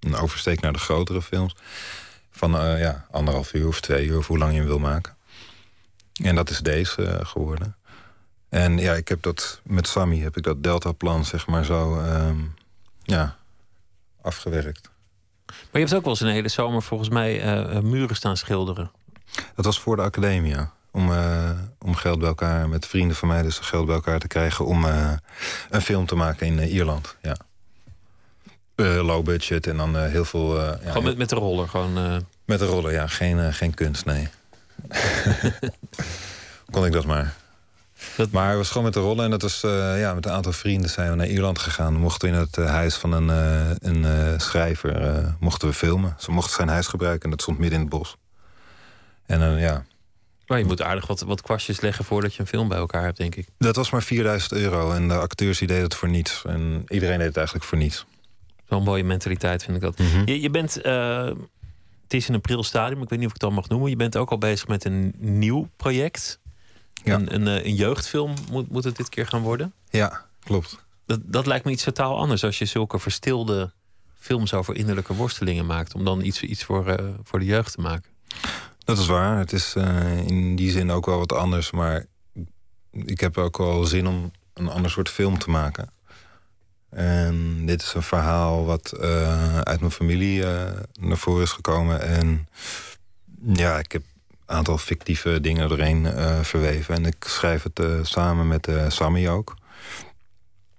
Een 0.00 0.16
oversteek 0.16 0.60
naar 0.60 0.72
de 0.72 0.78
grotere 0.78 1.22
films. 1.22 1.54
Van 2.30 2.58
eh, 2.58 2.80
ja, 2.80 3.06
anderhalf 3.10 3.54
uur 3.54 3.66
of 3.66 3.80
twee 3.80 4.06
uur, 4.06 4.18
of 4.18 4.26
hoe 4.26 4.38
lang 4.38 4.52
je 4.52 4.58
hem 4.58 4.66
wil 4.66 4.78
maken. 4.78 5.16
En 6.22 6.34
dat 6.34 6.50
is 6.50 6.58
deze 6.58 7.04
eh, 7.04 7.26
geworden. 7.26 7.76
En 8.48 8.78
ja, 8.78 8.94
ik 8.94 9.08
heb 9.08 9.22
dat 9.22 9.60
met 9.64 9.88
Sammy 9.88 10.18
heb 10.18 10.36
ik 10.36 10.42
dat 10.42 10.62
deltaplan 10.62 11.24
zeg 11.24 11.46
maar 11.46 11.64
zo 11.64 12.00
ehm, 12.00 12.38
ja, 13.02 13.36
afgewerkt. 14.22 14.90
Maar 15.46 15.56
je 15.72 15.78
hebt 15.78 15.94
ook 15.94 16.02
wel 16.02 16.12
eens 16.12 16.20
een 16.20 16.28
hele 16.28 16.48
zomer 16.48 16.82
volgens 16.82 17.08
mij 17.08 17.40
eh, 17.42 17.80
muren 17.80 18.16
staan 18.16 18.36
schilderen. 18.36 18.90
Dat 19.54 19.64
was 19.64 19.80
voor 19.80 19.96
de 19.96 20.02
academie, 20.02 20.54
ja. 20.54 20.72
Om, 20.90 21.10
om 21.78 21.94
geld 21.94 22.18
bij 22.18 22.28
elkaar, 22.28 22.68
met 22.68 22.86
vrienden 22.86 23.16
van 23.16 23.28
mij 23.28 23.42
dus 23.42 23.58
geld 23.58 23.86
bij 23.86 23.94
elkaar 23.94 24.18
te 24.18 24.26
krijgen... 24.26 24.64
om 24.64 24.84
een 25.70 25.82
film 25.82 26.06
te 26.06 26.14
maken 26.14 26.46
in 26.46 26.58
Ierland, 26.58 27.16
ja. 27.22 27.36
Eh, 28.78 29.04
low 29.06 29.24
budget 29.24 29.66
en 29.66 29.76
dan 29.76 29.96
eh, 29.96 30.10
heel 30.10 30.24
veel... 30.24 30.60
eh, 30.60 30.72
ja, 30.82 30.88
gewoon 30.88 31.04
met, 31.04 31.18
met 31.18 31.28
de 31.28 31.36
roller. 31.36 31.68
Gewoon, 31.68 32.24
Met 32.44 32.58
de 32.58 32.64
rollen, 32.64 32.92
ja. 32.92 33.06
Geen, 33.06 33.52
geen 33.52 33.74
kunst, 33.74 34.04
nee. 34.04 34.28
Kon 36.70 36.86
ik 36.86 36.92
dat 36.92 37.04
maar. 37.04 37.34
Maar 38.30 38.48
het 38.48 38.56
was 38.56 38.68
gewoon 38.68 38.84
met 38.84 38.92
de 38.94 39.00
rollen. 39.00 39.24
En 39.24 39.30
dat 39.30 39.42
was, 39.42 39.60
ja, 39.96 40.14
met 40.14 40.26
een 40.26 40.32
aantal 40.32 40.52
vrienden 40.52 40.90
zijn 40.90 41.10
we 41.10 41.16
naar 41.16 41.26
Ierland 41.26 41.58
gegaan. 41.58 41.92
We 41.92 41.98
mochten 41.98 42.28
in 42.28 42.34
het 42.34 42.56
huis 42.56 42.94
van 42.94 43.12
een, 43.12 43.28
een 43.80 44.40
schrijver 44.40 45.24
mochten 45.40 45.68
we 45.68 45.74
filmen. 45.74 46.14
Ze 46.18 46.30
mochten 46.30 46.54
zijn 46.54 46.68
huis 46.68 46.86
gebruiken 46.86 47.24
en 47.24 47.30
dat 47.30 47.42
stond 47.42 47.58
midden 47.58 47.78
in 47.78 47.84
het 47.84 47.94
bos. 47.94 48.16
En 49.26 49.40
dan 49.40 49.58
ja, 49.58 49.84
maar 50.46 50.58
je 50.58 50.64
moet 50.64 50.82
aardig 50.82 51.06
wat, 51.06 51.20
wat 51.20 51.42
kwastjes 51.42 51.80
leggen 51.80 52.04
voordat 52.04 52.34
je 52.34 52.40
een 52.40 52.46
film 52.46 52.68
bij 52.68 52.78
elkaar 52.78 53.04
hebt, 53.04 53.16
denk 53.16 53.34
ik. 53.34 53.46
dat 53.58 53.76
was 53.76 53.90
maar 53.90 54.02
4000 54.02 54.52
euro. 54.52 54.92
En 54.92 55.08
de 55.08 55.14
acteurs 55.14 55.58
die 55.58 55.68
deden 55.68 55.84
het 55.84 55.94
voor 55.94 56.08
niets. 56.08 56.42
En 56.46 56.84
iedereen 56.88 57.18
deed 57.18 57.26
het 57.26 57.36
eigenlijk 57.36 57.66
voor 57.66 57.78
niets. 57.78 58.06
Een 58.68 58.82
mooie 58.82 59.04
mentaliteit, 59.04 59.62
vind 59.62 59.76
ik 59.76 59.82
dat. 59.82 59.98
Mhm. 59.98 60.22
je, 60.24 60.40
je 60.40 60.50
bent, 60.50 60.80
eh, 60.80 61.24
het 62.02 62.14
is 62.14 62.28
in 62.28 62.34
een 62.34 62.40
pril 62.40 62.62
stadium, 62.62 63.02
ik 63.02 63.08
weet 63.08 63.18
niet 63.18 63.28
of 63.28 63.34
ik 63.34 63.40
het 63.40 63.50
dan 63.50 63.58
mag 63.58 63.68
noemen. 63.68 63.90
Je 63.90 63.96
bent 63.96 64.16
ook 64.16 64.30
al 64.30 64.38
bezig 64.38 64.68
met 64.68 64.84
een 64.84 65.14
nieuw 65.18 65.68
project. 65.76 66.40
Ja. 67.04 67.14
Een, 67.14 67.34
een, 67.34 67.46
eh, 67.46 67.64
een 67.64 67.74
jeugdfilm 67.74 68.34
moet, 68.50 68.70
moet 68.70 68.84
het 68.84 68.96
dit 68.96 69.08
keer 69.08 69.26
gaan 69.26 69.42
worden. 69.42 69.72
Ja, 69.90 70.26
klopt. 70.40 70.84
Dat, 71.06 71.20
dat 71.24 71.46
lijkt 71.46 71.64
me 71.64 71.70
iets 71.70 71.84
totaal 71.84 72.18
anders 72.18 72.44
als 72.44 72.58
je 72.58 72.64
zulke 72.64 72.98
verstilde 72.98 73.72
films 74.18 74.54
over 74.54 74.76
innerlijke 74.76 75.14
worstelingen 75.14 75.66
maakt. 75.66 75.94
Om 75.94 76.04
dan 76.04 76.24
iets, 76.24 76.42
iets 76.42 76.64
voor, 76.64 76.88
eh, 76.88 77.06
voor 77.22 77.38
de 77.38 77.44
jeugd 77.44 77.72
te 77.72 77.80
maken. 77.80 78.10
Dat 78.78 78.98
is 78.98 79.06
waar. 79.06 79.38
Het 79.38 79.52
is 79.52 79.74
in 80.26 80.56
die 80.56 80.70
zin 80.70 80.90
ook 80.90 81.06
wel 81.06 81.18
wat 81.18 81.32
anders. 81.32 81.70
Maar 81.70 82.06
ik 82.90 83.20
heb 83.20 83.38
ook 83.38 83.58
wel 83.58 83.84
zin 83.84 84.06
om 84.06 84.30
een 84.54 84.68
ander 84.68 84.90
soort 84.90 85.08
film 85.08 85.38
te 85.38 85.50
maken. 85.50 85.90
En 86.90 87.66
dit 87.66 87.82
is 87.82 87.94
een 87.94 88.02
verhaal 88.02 88.64
wat 88.64 88.92
eh, 88.92 89.58
uit 89.60 89.80
mijn 89.80 89.92
familie 89.92 90.46
eh, 90.46 90.80
naar 91.00 91.16
voren 91.16 91.42
is 91.42 91.50
gekomen. 91.50 92.00
En 92.00 92.48
ja, 93.52 93.78
ik 93.78 93.92
heb 93.92 94.02
een 94.46 94.56
aantal 94.56 94.78
fictieve 94.78 95.40
dingen 95.40 95.68
doorheen 95.68 96.06
eh, 96.06 96.40
verweven. 96.40 96.94
En 96.94 97.04
ik 97.04 97.24
schrijf 97.26 97.62
het 97.62 97.80
samen 98.02 98.48
met 98.48 98.68
Sammy 98.88 99.28
ook. 99.28 99.56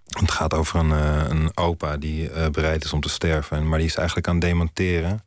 Het 0.07 0.32
gaat 0.32 0.53
over 0.53 0.80
een, 0.80 0.91
een 1.32 1.57
opa 1.57 1.97
die 1.97 2.49
bereid 2.49 2.84
is 2.84 2.93
om 2.93 3.01
te 3.01 3.10
sterven. 3.10 3.68
Maar 3.68 3.78
die 3.78 3.88
is 3.88 3.95
eigenlijk 3.95 4.28
aan 4.28 4.36
het 4.36 4.43
demonteren. 4.43 5.24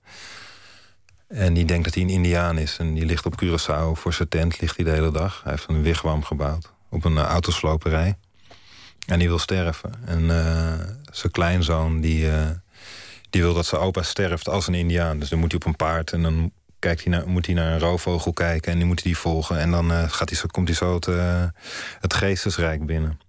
En 1.28 1.54
die 1.54 1.64
denkt 1.64 1.84
dat 1.84 1.94
hij 1.94 2.02
een 2.02 2.08
indiaan 2.08 2.58
is. 2.58 2.78
En 2.78 2.94
die 2.94 3.06
ligt 3.06 3.26
op 3.26 3.42
Curaçao 3.44 3.92
voor 3.92 4.12
zijn 4.12 4.28
tent, 4.28 4.60
ligt 4.60 4.76
hij 4.76 4.84
de 4.84 4.90
hele 4.90 5.10
dag. 5.10 5.40
Hij 5.42 5.52
heeft 5.52 5.68
een 5.68 5.82
wigwam 5.82 6.24
gebouwd 6.24 6.72
op 6.88 7.04
een 7.04 7.18
autosloperij. 7.18 8.16
En 9.12 9.18
die 9.18 9.28
wil 9.28 9.38
sterven. 9.38 9.92
En 10.04 10.30
eh, 10.30 10.86
zijn 11.10 11.32
kleinzoon 11.32 12.00
die, 12.00 12.30
eh, 12.30 12.46
die 13.30 13.42
wil 13.42 13.54
dat 13.54 13.66
zijn 13.66 13.80
opa 13.80 14.02
sterft 14.02 14.48
als 14.48 14.66
een 14.66 14.74
indiaan. 14.74 15.18
Dus 15.18 15.28
dan 15.28 15.38
moet 15.38 15.52
hij 15.52 15.60
op 15.60 15.66
een 15.66 15.76
paard 15.76 16.12
en 16.12 16.22
dan 16.22 16.52
kijkt 16.78 17.04
hij 17.04 17.12
naar, 17.12 17.28
moet 17.28 17.46
hij 17.46 17.54
naar 17.54 17.72
een 17.72 17.78
roofvogel 17.78 18.32
kijken... 18.32 18.72
en 18.72 18.78
die 18.78 18.86
moet 18.86 19.02
hij 19.02 19.12
die 19.12 19.20
volgen. 19.20 19.58
En 19.58 19.70
dan 19.70 19.92
eh, 19.92 20.02
gaat 20.08 20.28
hij 20.28 20.38
zo, 20.38 20.46
komt 20.46 20.68
hij 20.68 20.76
zo 20.76 20.94
het, 20.94 21.06
het 22.00 22.14
geestesrijk 22.14 22.86
binnen. 22.86 23.20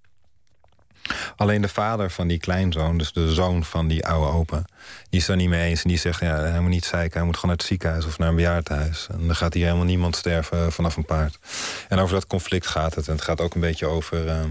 Alleen 1.36 1.61
de 1.61 1.67
vader 1.67 2.11
van 2.11 2.27
die 2.27 2.39
kleinzoon, 2.39 2.97
dus 2.97 3.13
de 3.13 3.34
zoon 3.34 3.63
van 3.63 3.88
die 3.88 4.05
oude 4.07 4.31
opa... 4.31 4.63
die 5.09 5.19
is 5.19 5.25
daar 5.25 5.38
niet 5.38 5.49
mee 5.49 5.69
eens 5.69 5.84
en 5.84 5.89
die 5.89 5.97
zegt... 5.97 6.19
Ja, 6.19 6.39
hij 6.39 6.59
moet 6.59 6.69
niet 6.69 6.86
zeiken, 6.86 7.17
hij 7.17 7.25
moet 7.25 7.36
gewoon 7.36 7.49
naar 7.49 7.59
het 7.59 7.67
ziekenhuis 7.67 8.05
of 8.05 8.17
naar 8.17 8.29
een 8.29 8.36
bejaardenhuis. 8.36 9.07
En 9.11 9.27
dan 9.27 9.36
gaat 9.36 9.53
hier 9.53 9.65
helemaal 9.65 9.86
niemand 9.86 10.15
sterven 10.15 10.71
vanaf 10.71 10.95
een 10.95 11.05
paard. 11.05 11.39
En 11.88 11.99
over 11.99 12.13
dat 12.13 12.27
conflict 12.27 12.67
gaat 12.67 12.95
het. 12.95 13.07
En 13.07 13.13
het 13.13 13.23
gaat 13.23 13.41
ook 13.41 13.53
een 13.53 13.61
beetje 13.61 13.86
over... 13.86 14.27
ehm, 14.27 14.49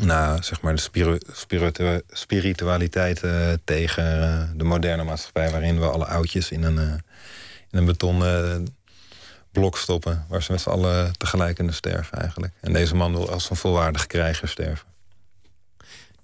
nou, 0.00 0.42
zeg 0.42 0.60
maar 0.60 0.74
de 0.74 0.80
spiru- 0.80 1.20
spiritu- 1.32 2.00
spiritualiteit 2.10 3.22
eh, 3.22 3.52
tegen 3.64 4.22
eh, 4.22 4.48
de 4.54 4.64
moderne 4.64 5.04
maatschappij... 5.04 5.50
waarin 5.50 5.80
we 5.80 5.86
alle 5.86 6.06
oudjes 6.06 6.50
in 6.50 6.62
een, 6.62 6.78
eh, 6.78 6.92
in 7.70 7.78
een 7.78 7.84
betonnen 7.84 8.66
blok 9.52 9.78
stoppen... 9.78 10.24
waar 10.28 10.42
ze 10.42 10.52
met 10.52 10.60
z'n 10.60 10.68
allen 10.68 11.12
tegelijk 11.16 11.54
kunnen 11.54 11.74
sterven 11.74 12.18
eigenlijk. 12.18 12.52
En 12.60 12.72
deze 12.72 12.94
man 12.94 13.12
wil 13.12 13.30
als 13.30 13.50
een 13.50 13.56
volwaardig 13.56 14.06
krijger 14.06 14.48
sterven. 14.48 14.86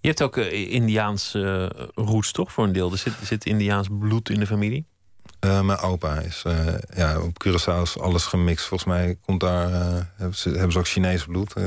Je 0.01 0.09
hebt 0.11 0.23
ook 0.23 0.37
Indiaans 0.37 1.35
eh, 1.35 1.67
roots, 1.95 2.33
toch? 2.33 2.53
Voor 2.53 2.65
een 2.65 2.73
deel. 2.73 2.93
Er 2.93 3.05
zit 3.23 3.47
Indiaans 3.47 3.89
bloed 3.99 4.31
in 4.31 4.41
de 4.41 4.47
familie. 4.47 4.87
Eh, 5.45 5.61
mijn 5.61 5.79
opa 5.79 6.19
is... 6.19 6.43
eh, 6.47 6.67
ja, 6.97 7.21
op 7.21 7.45
Curaçao 7.47 7.83
is 7.83 7.99
alles 7.99 8.25
gemixt. 8.25 8.67
Volgens 8.67 8.91
mij 8.91 9.17
komt 9.25 9.41
daar... 9.41 9.73
eh, 9.73 10.01
hebben, 10.17 10.37
ze, 10.37 10.49
hebben 10.51 10.73
ze 10.73 10.79
ook 10.79 10.89
Chinees 10.89 11.25
bloed. 11.25 11.53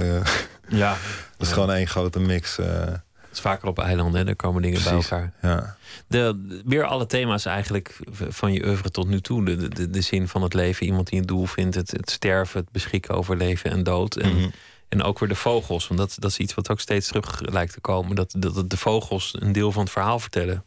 Ja. 0.69 0.97
dat 1.37 1.47
is 1.47 1.53
gewoon 1.53 1.71
één 1.71 1.87
grote 1.87 2.19
mix. 2.19 2.55
Het 2.57 3.01
is 3.31 3.39
vaker 3.39 3.67
op 3.67 3.79
eilanden, 3.79 4.19
hè? 4.19 4.25
daar 4.25 4.35
komen 4.35 4.61
dingen 4.61 4.81
Precies, 4.81 5.09
bij 5.09 5.19
elkaar. 5.19 5.33
Ja. 5.41 5.75
De, 6.07 6.61
weer 6.65 6.83
alle 6.85 7.05
thema's 7.05 7.45
eigenlijk 7.45 7.97
van 8.29 8.53
je 8.53 8.65
oeuvre 8.65 8.91
tot 8.91 9.07
nu 9.07 9.21
toe. 9.21 9.45
De, 9.45 9.67
de, 9.67 9.89
de 9.89 10.01
zin 10.01 10.27
van 10.27 10.41
het 10.41 10.53
leven, 10.53 10.85
iemand 10.85 11.07
die 11.09 11.19
een 11.19 11.25
doel 11.25 11.45
vindt, 11.45 11.75
het, 11.75 11.91
het 11.91 12.09
sterven, 12.09 12.59
het 12.59 12.71
beschikken 12.71 13.15
over 13.15 13.37
leven 13.37 13.71
en 13.71 13.83
dood. 13.83 14.15
En, 14.15 14.35
Mhm. 14.35 14.49
en 14.89 15.03
ook 15.03 15.19
weer 15.19 15.29
de 15.29 15.35
vogels, 15.35 15.87
want 15.87 15.99
dat, 15.99 16.15
dat 16.19 16.31
is 16.31 16.37
iets 16.37 16.53
wat 16.53 16.69
ook 16.69 16.79
steeds 16.79 17.07
terug 17.07 17.39
lijkt 17.41 17.73
te 17.73 17.79
komen. 17.81 18.15
Dat, 18.15 18.33
dat, 18.37 18.55
dat 18.55 18.69
de 18.69 18.77
vogels 18.77 19.35
een 19.39 19.51
deel 19.51 19.71
van 19.71 19.83
het 19.83 19.91
verhaal 19.91 20.19
vertellen. 20.19 20.63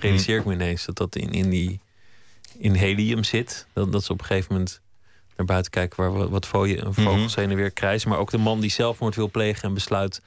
Realiseer 0.00 0.38
ik 0.38 0.44
me 0.44 0.52
ineens 0.52 0.84
dat 0.84 0.96
dat 0.96 1.16
in, 1.16 1.30
in, 1.30 1.50
die, 1.50 1.80
in 2.58 2.74
helium 2.74 3.24
zit. 3.24 3.66
Dat, 3.72 3.92
dat 3.92 4.04
ze 4.04 4.12
op 4.12 4.20
een 4.20 4.26
gegeven 4.26 4.52
moment 4.52 4.80
naar 5.36 5.46
buiten 5.46 5.70
kijken 5.70 6.02
waar 6.02 6.28
wat, 6.28 6.46
vo- 6.46 6.92
vogels 6.92 7.34
heen 7.34 7.50
en 7.50 7.56
weer 7.56 7.70
krijsen. 7.70 8.08
Maar 8.08 8.18
ook 8.18 8.30
de 8.30 8.38
man 8.38 8.60
die 8.60 8.70
zelfmoord 8.70 9.14
wil 9.14 9.30
plegen 9.30 9.62
en 9.68 9.74
besluit 9.74 10.22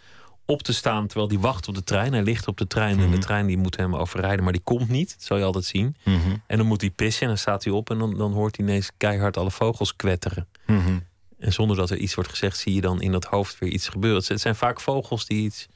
op 0.46 0.62
te 0.64 0.74
staan 0.74 1.08
terwijl 1.08 1.28
die 1.28 1.40
wacht 1.40 1.68
op 1.68 1.76
de 1.76 1.84
trein. 1.84 2.14
Hij 2.14 2.24
ligt 2.24 2.48
op 2.48 2.58
de 2.58 2.68
trein 2.68 3.00
en 3.00 3.12
de 3.12 3.18
trein 3.18 3.46
die 3.46 3.58
moet 3.58 3.78
hem 3.78 3.96
overrijden, 3.96 4.44
maar 4.44 4.54
die 4.54 4.62
komt 4.62 4.90
niet. 4.90 5.14
Dat 5.18 5.24
zal 5.24 5.38
je 5.38 5.44
altijd 5.44 5.66
zien. 5.66 5.96
Mhm. 6.04 6.36
En 6.48 6.58
dan 6.58 6.66
moet 6.66 6.82
hij 6.82 6.90
pissen 6.90 7.22
en 7.22 7.28
dan 7.28 7.38
staat 7.38 7.64
hij 7.64 7.74
op 7.74 7.90
en 7.90 7.98
dan, 7.98 8.18
dan 8.18 8.34
hoort 8.34 8.58
hij 8.58 8.66
ineens 8.66 8.92
keihard 8.98 9.38
alle 9.38 9.52
vogels 9.52 9.96
kwetteren. 9.96 10.48
Mhm. 10.66 11.00
En 11.40 11.54
zonder 11.54 11.78
dat 11.78 11.90
er 11.90 11.98
iets 11.98 12.16
wordt 12.16 12.30
gezegd, 12.30 12.58
zie 12.58 12.74
je 12.74 12.82
dan 12.82 13.02
in 13.02 13.12
dat 13.12 13.26
hoofd 13.26 13.60
weer 13.60 13.70
iets 13.70 13.88
gebeuren. 13.88 14.24
Het 14.28 14.42
zijn 14.42 14.56
vaak 14.56 14.80
vogels 14.82 15.26
die 15.26 15.44
iets 15.44 15.68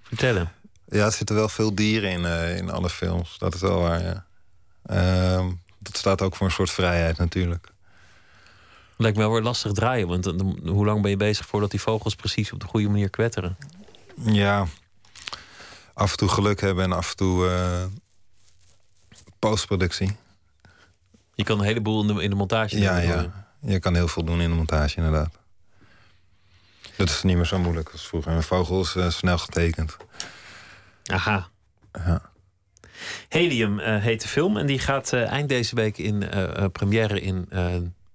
vertellen. 0.00 0.52
Ja, 0.88 1.04
er 1.04 1.12
zitten 1.12 1.36
wel 1.36 1.48
veel 1.48 1.74
dieren 1.74 2.10
in, 2.10 2.24
eh, 2.24 2.56
in 2.56 2.70
alle 2.70 2.90
films. 2.90 3.38
Dat 3.38 3.54
is 3.54 3.60
wel 3.60 3.80
waar, 3.80 4.02
ja. 4.02 4.26
Ehm, 4.86 5.50
dat 5.88 5.96
staat 5.96 6.22
ook 6.22 6.36
voor 6.36 6.46
een 6.46 6.52
soort 6.52 6.70
vrijheid 6.70 7.18
natuurlijk. 7.18 7.68
Lijkt 8.96 9.16
me 9.16 9.22
wel 9.22 9.32
weer 9.32 9.42
lastig 9.42 9.72
draaien, 9.72 10.08
want 10.08 10.22
dan- 10.22 10.58
hoe 10.66 10.84
lang 10.84 11.02
ben 11.02 11.10
je 11.10 11.16
bezig 11.16 11.46
voordat 11.46 11.70
die 11.70 11.80
vogels 11.80 12.14
precies 12.14 12.52
op 12.52 12.60
de 12.60 12.66
goede 12.66 12.88
manier 12.88 13.10
kwetteren? 13.10 13.56
Ja, 14.24 14.66
af 15.94 16.10
en 16.10 16.16
toe 16.16 16.28
geluk 16.28 16.60
hebben 16.60 16.84
en 16.84 16.92
af 16.92 17.10
en 17.10 17.16
toe 17.16 17.48
eh, 17.48 17.84
postproductie. 19.38 20.16
Je 21.34 21.44
kan 21.44 21.58
een 21.58 21.64
heleboel 21.64 22.00
in 22.08 22.14
de, 22.16 22.22
in 22.22 22.30
de 22.30 22.36
montage 22.36 22.78
Ja, 22.78 23.00
doen. 23.00 23.08
ja. 23.10 23.48
Je 23.60 23.78
kan 23.80 23.94
heel 23.94 24.08
veel 24.08 24.24
doen 24.24 24.40
in 24.40 24.50
de 24.50 24.56
montage, 24.56 24.96
inderdaad. 24.96 25.34
Dat 26.96 27.08
is 27.08 27.22
niet 27.22 27.36
meer 27.36 27.44
zo 27.46 27.58
moeilijk 27.58 27.88
als 27.92 28.06
vroeger. 28.06 28.32
Een 28.32 28.42
vogel 28.42 28.80
is 28.80 28.94
eh, 28.96 29.10
snel 29.10 29.38
getekend. 29.38 29.96
Aha. 31.04 31.48
Ja. 31.92 32.30
Helium 33.28 33.78
eh, 33.78 33.96
heet 34.02 34.22
de 34.22 34.28
film 34.28 34.56
en 34.56 34.66
die 34.66 34.78
gaat 34.78 35.12
eh, 35.12 35.30
eind 35.30 35.48
deze 35.48 35.74
week 35.74 35.98
in 35.98 36.30
eh, 36.30 36.64
première 36.72 37.20
in 37.20 37.48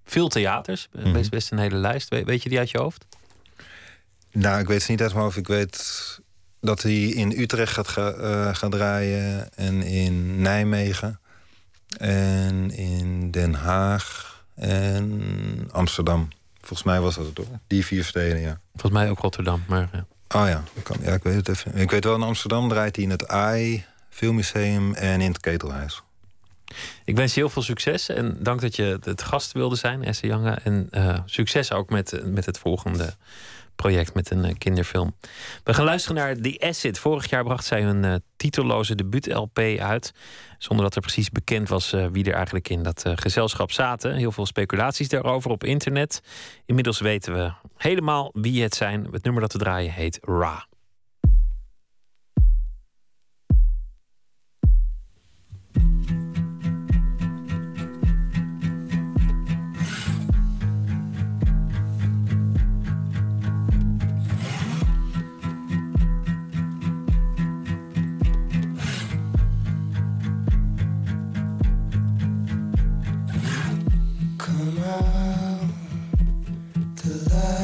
veel 0.06 0.28
theaters. 0.28 0.88
Eh, 0.94 1.04
Mhm. 1.04 1.14
Best, 1.14 1.30
best 1.30 1.52
een 1.52 1.58
hele 1.58 1.76
lijst. 1.78 2.10
We- 2.10 2.24
weet 2.24 2.44
je 2.44 2.50
die 2.50 2.58
uit 2.60 2.72
je 2.72 2.78
hoofd? 2.78 3.06
Nou, 4.32 4.60
ik 4.60 4.68
weet 4.68 4.80
het 4.80 4.90
niet 4.90 5.02
uit 5.02 5.12
mijn 5.12 5.24
hoofd. 5.24 5.38
Ik 5.38 5.48
weet 5.48 6.20
dat 6.62 6.82
hij 6.82 7.02
in 7.04 7.32
Utrecht 7.40 7.74
gaat 7.74 7.88
ga- 7.88 8.54
gaan 8.54 8.72
draaien. 8.72 9.54
En 9.56 9.82
in 9.82 10.42
Nijmegen. 10.42 11.20
En 11.98 12.72
in 12.72 13.32
Den 13.32 13.54
Haag. 13.54 14.32
En 14.56 15.22
Amsterdam. 15.72 16.28
Volgens 16.60 16.84
mij 16.84 17.00
was 17.02 17.16
dat 17.16 17.26
het 17.26 17.38
hoor. 17.38 17.60
Die 17.68 17.86
vier 17.86 18.04
steden, 18.04 18.40
ja. 18.40 18.60
Volgens 18.72 18.92
mij 19.02 19.10
ook 19.10 19.20
Rotterdam. 19.20 19.64
Maar, 19.68 19.90
eh, 19.92 20.00
Oh 20.42 20.48
ja, 20.48 20.64
kan, 20.84 20.98
ja, 21.02 21.14
ik 21.14 21.24
weet 21.24 21.36
het 21.36 21.48
even. 21.48 21.76
Ik 21.76 21.92
weet 21.92 22.04
wel, 22.04 22.16
in 22.16 22.22
Amsterdam 22.22 22.70
draait 22.70 22.96
hij 22.96 23.06
in 23.06 23.12
het 23.12 23.28
AI 23.28 23.86
Filmmuseum 24.14 24.94
en 24.94 25.22
in 25.22 25.32
het 25.32 25.40
Ketelhuis. 25.40 26.04
Ik 27.06 27.16
wens 27.16 27.34
je 27.34 27.40
heel 27.40 27.50
veel 27.50 27.62
succes 27.62 28.10
en 28.10 28.38
dank 28.40 28.62
dat 28.62 28.76
je 28.76 29.00
het 29.04 29.22
gast 29.22 29.52
wilde 29.52 29.76
zijn, 29.76 30.04
Esse. 30.04 30.60
En 30.64 30.88
eh, 30.92 31.20
succes 31.26 31.72
ook 31.72 31.90
met, 31.90 32.22
met 32.26 32.46
het 32.46 32.58
volgende 32.58 33.16
project 33.76 34.14
met 34.14 34.32
een 34.32 34.46
eh, 34.46 34.56
kinderfilm. 34.58 35.16
We 35.64 35.74
gaan 35.74 35.86
luisteren 35.86 36.18
naar 36.18 36.36
The 36.38 36.58
Acid. 36.60 37.00
Vorig 37.00 37.30
jaar 37.30 37.44
bracht 37.44 37.66
zij 37.66 37.84
een 37.86 38.04
eh, 38.04 38.16
titelloze 38.36 38.96
debuut-LP 38.96 39.60
uit. 39.80 40.14
Zonder 40.58 40.86
dat 40.86 40.96
er 40.96 41.02
precies 41.02 41.30
bekend 41.30 41.70
was 41.70 41.96
wie 42.12 42.26
er 42.26 42.34
eigenlijk 42.34 42.70
in 42.70 42.84
dat 42.84 43.04
gezelschap 43.16 43.72
zaten. 43.72 44.16
Heel 44.16 44.32
veel 44.32 44.46
speculaties 44.46 45.10
daarover 45.10 45.52
op 45.52 45.64
internet. 45.64 46.22
Inmiddels 46.66 47.00
weten 47.00 47.34
we 47.34 47.52
helemaal 47.78 48.30
wie 48.34 48.64
het 48.64 48.76
zijn. 48.76 49.08
Het 49.12 49.24
nummer 49.24 49.42
dat 49.42 49.54
we 49.54 49.60
draaien 49.60 49.92
heet 49.92 50.20
Ra. 50.22 50.66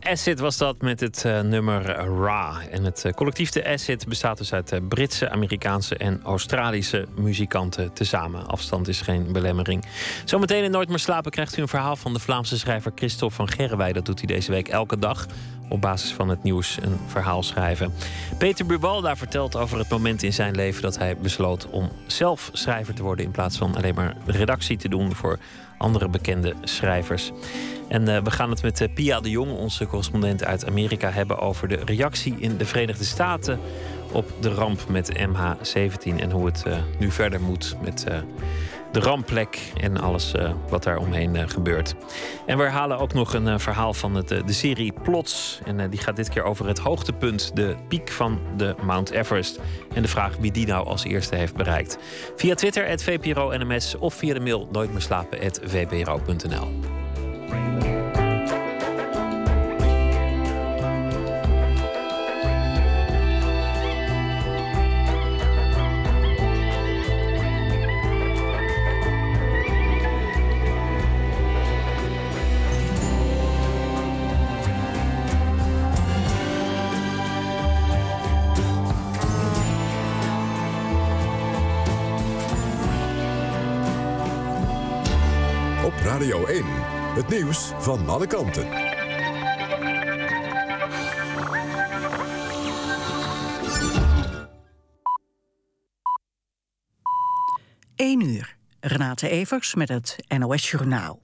De 0.00 0.10
Acid 0.10 0.38
was 0.40 0.56
dat 0.56 0.82
met 0.82 1.00
het 1.00 1.24
eh, 1.24 1.40
nummer 1.40 1.82
Ra. 2.20 2.60
En 2.70 2.84
het 2.84 3.04
eh, 3.04 3.12
collectief 3.12 3.50
De 3.50 3.66
Acid 3.66 4.08
bestaat 4.08 4.38
dus 4.38 4.52
uit 4.52 4.72
eh, 4.72 4.80
Britse, 4.88 5.30
Amerikaanse 5.30 5.96
en 5.96 6.20
Australische 6.22 7.06
muzikanten 7.16 7.92
tezamen. 7.92 8.46
Afstand 8.46 8.88
is 8.88 9.00
geen 9.00 9.32
belemmering. 9.32 9.84
Zometeen 10.24 10.64
in 10.64 10.70
Nooit 10.70 10.88
meer 10.88 10.98
slapen 10.98 11.30
krijgt 11.30 11.56
u 11.56 11.62
een 11.62 11.68
verhaal 11.68 11.96
van 11.96 12.12
de 12.12 12.18
Vlaamse 12.18 12.58
schrijver 12.58 12.92
Christophe 12.94 13.34
van 13.34 13.48
Gerwij. 13.48 13.92
Dat 13.92 14.06
doet 14.06 14.18
hij 14.18 14.26
deze 14.26 14.50
week 14.50 14.68
elke 14.68 14.98
dag. 14.98 15.26
Op 15.68 15.80
basis 15.80 16.12
van 16.12 16.28
het 16.28 16.42
nieuws 16.42 16.78
een 16.82 16.98
verhaal 17.06 17.42
schrijven. 17.42 17.92
Peter 18.38 18.66
Buwalda 18.66 19.16
vertelt 19.16 19.56
over 19.56 19.78
het 19.78 19.88
moment 19.88 20.22
in 20.22 20.32
zijn 20.32 20.54
leven 20.54 20.82
dat 20.82 20.98
hij 20.98 21.16
besloot 21.16 21.66
om 21.70 21.90
zelf 22.06 22.50
schrijver 22.52 22.94
te 22.94 23.02
worden. 23.02 23.24
In 23.24 23.30
plaats 23.30 23.56
van 23.56 23.76
alleen 23.76 23.94
maar 23.94 24.16
redactie 24.26 24.76
te 24.76 24.88
doen 24.88 25.14
voor 25.14 25.38
andere 25.78 26.08
bekende 26.08 26.54
schrijvers. 26.62 27.32
En 27.88 28.08
eh, 28.08 28.22
we 28.22 28.30
gaan 28.30 28.50
het 28.50 28.62
met 28.62 28.80
eh, 28.80 28.88
Pia 28.94 29.20
de 29.20 29.30
Jong, 29.30 29.50
onze 29.52 29.86
correspondent 29.86 30.44
uit 30.44 30.66
Amerika, 30.66 31.10
hebben 31.10 31.38
over 31.38 31.68
de 31.68 31.80
reactie 31.84 32.34
in 32.38 32.56
de 32.56 32.64
Verenigde 32.64 33.04
Staten 33.04 33.60
op 34.12 34.30
de 34.40 34.54
ramp 34.54 34.88
met 34.88 35.18
MH17 35.18 36.16
en 36.16 36.30
hoe 36.30 36.46
het 36.46 36.62
eh, 36.66 36.78
nu 36.98 37.10
verder 37.10 37.40
moet 37.40 37.76
met 37.82 38.06
de 38.92 39.00
rampplek 39.00 39.72
en 39.80 40.00
alles 40.00 40.34
wat 40.68 40.82
daar 40.82 40.96
omheen 40.96 41.50
gebeurt. 41.50 41.94
En 42.46 42.56
we 42.56 42.62
herhalen 42.62 42.98
ook 42.98 43.12
nog 43.12 43.34
een 43.34 43.60
verhaal 43.60 43.94
van 43.94 44.14
het, 44.14 44.28
de 44.28 44.52
serie 44.52 44.92
Plots. 45.02 45.60
En 45.64 45.90
die 45.90 46.00
gaat 46.00 46.16
dit 46.16 46.28
keer 46.28 46.42
over 46.42 46.66
het 46.66 46.78
hoogtepunt, 46.78 47.56
de 47.56 47.74
piek 47.88 48.10
van 48.10 48.40
de 48.56 48.74
Mount 48.82 49.10
Everest. 49.10 49.60
En 49.94 50.02
de 50.02 50.08
vraag 50.08 50.36
wie 50.36 50.52
die 50.52 50.66
nou 50.66 50.86
als 50.86 51.04
eerste 51.04 51.36
heeft 51.36 51.54
bereikt. 51.54 51.98
Via 52.36 52.54
Twitter, 52.54 52.86
het 52.86 53.02
VPRO 53.02 53.52
NMS 53.56 53.98
of 53.98 54.14
via 54.14 54.34
de 54.34 54.40
mail 54.40 54.68
nooit 54.72 54.92
meer 57.54 57.93
het 87.14 87.28
nieuws 87.28 87.72
van 87.78 88.08
alle 88.08 88.26
kanten. 88.26 88.68
1 97.96 98.20
uur. 98.20 98.56
Renate 98.80 99.28
Evers 99.28 99.74
met 99.74 99.88
het 99.88 100.16
NOS 100.38 100.70
Journaal. 100.70 101.23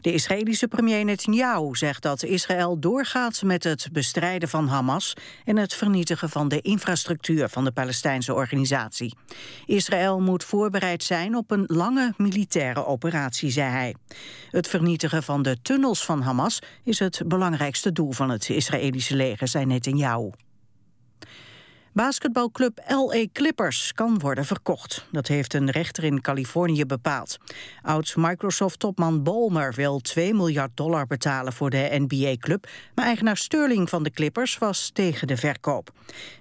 De 0.00 0.12
Israëlische 0.12 0.68
premier 0.68 1.04
Netanyahu 1.04 1.76
zegt 1.76 2.02
dat 2.02 2.22
Israël 2.22 2.78
doorgaat 2.78 3.42
met 3.42 3.64
het 3.64 3.88
bestrijden 3.92 4.48
van 4.48 4.68
Hamas 4.68 5.14
en 5.44 5.56
het 5.56 5.74
vernietigen 5.74 6.28
van 6.28 6.48
de 6.48 6.60
infrastructuur 6.60 7.48
van 7.48 7.64
de 7.64 7.72
Palestijnse 7.72 8.34
organisatie. 8.34 9.16
Israël 9.66 10.20
moet 10.20 10.44
voorbereid 10.44 11.02
zijn 11.02 11.36
op 11.36 11.50
een 11.50 11.64
lange 11.66 12.14
militaire 12.16 12.86
operatie, 12.86 13.50
zei 13.50 13.70
hij. 13.70 13.94
Het 14.50 14.68
vernietigen 14.68 15.22
van 15.22 15.42
de 15.42 15.56
tunnels 15.62 16.04
van 16.04 16.22
Hamas 16.22 16.58
is 16.84 16.98
het 16.98 17.22
belangrijkste 17.26 17.92
doel 17.92 18.12
van 18.12 18.30
het 18.30 18.48
Israëlische 18.48 19.16
leger, 19.16 19.48
zei 19.48 19.64
Netanyahu. 19.64 20.30
Basketbalclub 21.92 22.80
LA 22.88 23.26
Clippers 23.32 23.92
kan 23.92 24.18
worden 24.18 24.44
verkocht. 24.44 25.06
Dat 25.12 25.26
heeft 25.26 25.54
een 25.54 25.70
rechter 25.70 26.04
in 26.04 26.20
Californië 26.20 26.86
bepaald. 26.86 27.38
Oud-Microsoft-topman 27.82 29.22
Bolmer 29.22 29.74
wil 29.74 30.00
2 30.00 30.34
miljard 30.34 30.70
dollar 30.74 31.06
betalen 31.06 31.52
voor 31.52 31.70
de 31.70 32.04
NBA-club... 32.08 32.68
maar 32.94 33.04
eigenaar 33.04 33.36
Sterling 33.36 33.88
van 33.88 34.02
de 34.02 34.10
Clippers 34.10 34.58
was 34.58 34.90
tegen 34.92 35.26
de 35.26 35.36
verkoop. 35.36 35.90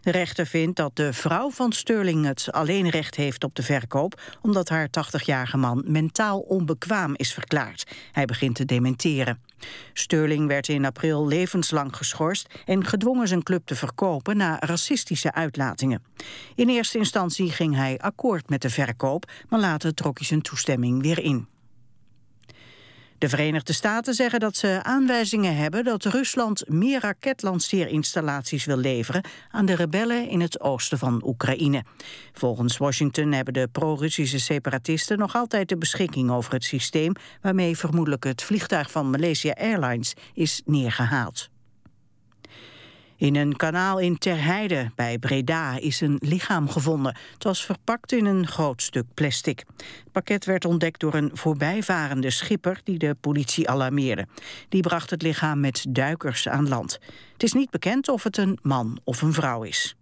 De 0.01 0.11
rechter 0.11 0.45
vindt 0.45 0.75
dat 0.75 0.95
de 0.95 1.13
vrouw 1.13 1.49
van 1.49 1.71
Sterling 1.71 2.25
het 2.25 2.51
alleen 2.51 2.89
recht 2.89 3.15
heeft 3.15 3.43
op 3.43 3.55
de 3.55 3.63
verkoop... 3.63 4.21
omdat 4.41 4.69
haar 4.69 4.87
80-jarige 4.87 5.57
man 5.57 5.83
mentaal 5.85 6.39
onbekwaam 6.39 7.13
is 7.15 7.33
verklaard. 7.33 7.87
Hij 8.11 8.25
begint 8.25 8.55
te 8.55 8.65
dementeren. 8.65 9.48
Sterling 9.93 10.47
werd 10.47 10.67
in 10.67 10.85
april 10.85 11.27
levenslang 11.27 11.95
geschorst 11.95 12.47
en 12.65 12.85
gedwongen 12.85 13.27
zijn 13.27 13.43
club 13.43 13.65
te 13.65 13.75
verkopen 13.75 14.37
na 14.37 14.59
racistische 14.59 15.33
uitlatingen. 15.33 16.03
In 16.55 16.69
eerste 16.69 16.97
instantie 16.97 17.51
ging 17.51 17.75
hij 17.75 17.97
akkoord 17.97 18.49
met 18.49 18.61
de 18.61 18.69
verkoop, 18.69 19.31
maar 19.49 19.59
later 19.59 19.93
trok 19.93 20.17
hij 20.17 20.27
zijn 20.27 20.41
toestemming 20.41 21.01
weer 21.01 21.19
in. 21.19 21.47
De 23.19 23.29
Verenigde 23.29 23.73
Staten 23.73 24.13
zeggen 24.13 24.39
dat 24.39 24.55
ze 24.55 24.79
aanwijzingen 24.83 25.55
hebben 25.55 25.83
dat 25.83 26.05
Rusland 26.05 26.69
meer 26.69 26.99
raketlanceerinstallaties 26.99 28.65
wil 28.65 28.77
leveren 28.77 29.23
aan 29.51 29.65
de 29.65 29.75
rebellen 29.75 30.27
in 30.29 30.41
het 30.41 30.59
oosten 30.61 30.97
van 30.97 31.21
Oekraïne. 31.25 31.83
Volgens 32.33 32.77
Washington 32.77 33.31
hebben 33.31 33.53
de 33.53 33.67
pro-Russische 33.71 34.39
separatisten 34.39 35.17
nog 35.17 35.35
altijd 35.35 35.69
de 35.69 35.77
beschikking 35.77 36.31
over 36.31 36.53
het 36.53 36.63
systeem 36.63 37.13
waarmee 37.41 37.77
vermoedelijk 37.77 38.23
het 38.23 38.43
vliegtuig 38.43 38.91
van 38.91 39.09
Malaysia 39.09 39.53
Airlines 39.53 40.13
is 40.33 40.61
neergehaald. 40.65 41.49
In 43.19 43.35
een 43.35 43.55
kanaal 43.55 43.99
in 43.99 44.17
Terheide 44.17 44.91
bij 44.95 45.17
Breda 45.17 45.77
is 45.77 46.01
een 46.01 46.17
lichaam 46.19 46.69
gevonden. 46.69 47.15
Het 47.33 47.43
was 47.43 47.65
verpakt 47.65 48.11
in 48.11 48.25
een 48.25 48.47
groot 48.47 48.81
stuk 48.81 49.05
plastic. 49.13 49.63
Het 49.77 50.11
pakket 50.11 50.45
werd 50.45 50.65
ontdekt 50.65 50.99
door 50.99 51.13
een 51.13 51.29
voorbijvarende 51.33 52.29
schipper 52.29 52.81
die 52.83 52.97
de 52.97 53.15
politie 53.21 53.69
alarmeerde. 53.69 54.27
Die 54.69 54.81
bracht 54.81 55.09
het 55.09 55.21
lichaam 55.21 55.59
met 55.59 55.85
duikers 55.89 56.47
aan 56.47 56.67
land. 56.67 56.99
Het 57.33 57.43
is 57.43 57.53
niet 57.53 57.69
bekend 57.69 58.09
of 58.09 58.23
het 58.23 58.37
een 58.37 58.59
man 58.61 58.99
of 59.03 59.21
een 59.21 59.33
vrouw 59.33 59.63
is. 59.63 59.95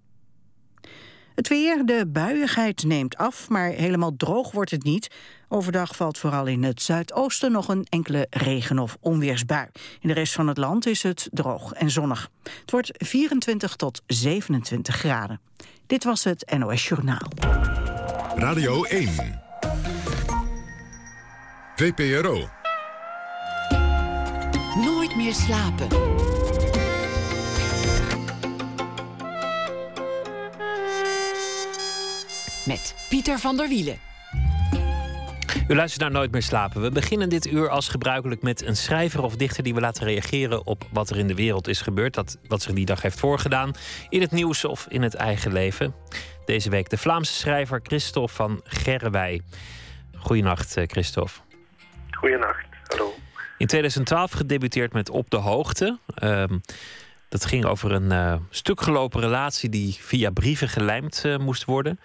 Het 1.38 1.47
weer, 1.47 1.85
de 1.85 2.07
buiigheid 2.07 2.83
neemt 2.83 3.17
af, 3.17 3.49
maar 3.49 3.69
helemaal 3.69 4.15
droog 4.15 4.51
wordt 4.51 4.71
het 4.71 4.83
niet. 4.83 5.07
Overdag 5.47 5.95
valt 5.95 6.17
vooral 6.17 6.45
in 6.45 6.63
het 6.63 6.81
zuidoosten 6.81 7.51
nog 7.51 7.67
een 7.67 7.85
enkele 7.89 8.27
regen- 8.29 8.79
of 8.79 8.97
onweersbui. 8.99 9.67
In 9.99 10.07
de 10.07 10.13
rest 10.13 10.33
van 10.33 10.47
het 10.47 10.57
land 10.57 10.85
is 10.85 11.03
het 11.03 11.29
droog 11.31 11.73
en 11.73 11.89
zonnig. 11.89 12.29
Het 12.43 12.71
wordt 12.71 12.91
24 12.93 13.75
tot 13.75 14.01
27 14.07 14.95
graden. 14.95 15.39
Dit 15.88 16.03
was 16.03 16.23
het 16.23 16.53
NOS 16.57 16.88
Journaal. 16.88 17.27
Radio 18.35 18.83
1. 18.83 19.41
VPRO. 21.75 22.49
Nooit 24.75 25.15
meer 25.15 25.33
slapen. 25.33 25.88
Met 32.68 32.95
Pieter 33.09 33.39
van 33.39 33.57
der 33.57 33.68
Wielen. 33.68 33.99
U 35.68 35.76
luistert 35.76 36.01
naar 36.01 36.11
Nooit 36.11 36.32
meer 36.32 36.41
slapen. 36.41 36.82
We 36.82 36.91
beginnen 36.91 37.30
dit 37.30 37.47
uur 37.47 37.70
als 37.70 37.88
gebruikelijk 37.88 38.41
met 38.41 38.65
een 38.65 38.76
schrijver 38.76 39.24
of 39.24 39.36
dichter 39.36 39.63
die 39.63 39.74
we 39.74 39.80
laten 39.80 40.03
reageren 40.03 40.65
op 40.65 40.84
wat 40.91 41.09
er 41.09 41.18
in 41.18 41.28
de 41.28 41.36
wereld 41.36 41.68
is 41.68 41.82
gebeurd. 41.82 42.13
Dat, 42.13 42.38
wat 42.47 42.61
zich 42.61 42.74
die 42.74 42.86
dag 42.86 43.01
heeft 43.01 43.20
voorgedaan. 43.20 43.74
In 44.09 44.22
het 44.22 44.32
nieuws 44.32 44.65
of 44.65 44.86
in 44.89 45.01
het 45.01 45.13
eigen 45.13 45.53
leven. 45.53 45.95
Deze 46.45 46.70
week 46.70 46.89
de 46.89 46.97
Vlaamse 46.97 47.34
schrijver 47.34 47.80
Christophe 47.84 48.34
van 48.34 48.61
Gerrewij. 48.63 49.41
Goedenacht, 50.15 50.78
eh, 50.78 50.84
Christophe. 50.88 51.39
Goedenacht, 52.11 52.65
hallo. 52.84 53.13
In 53.57 53.68
2012 53.68 54.32
gedebuteerd 54.32 54.93
met 54.93 55.09
Op 55.09 55.30
de 55.30 55.38
Hoogte. 55.38 55.99
Ehm, 56.15 56.57
dat 57.30 57.45
ging 57.45 57.65
over 57.65 57.91
een 57.91 58.11
uh, 58.11 58.36
stukgelopen 58.49 59.22
relatie 59.22 59.70
die 59.70 59.97
via 59.99 60.30
brieven 60.30 60.70
gelijmd 60.70 61.24
uh, 61.26 61.38
moest 61.38 61.65
worden. 61.65 61.99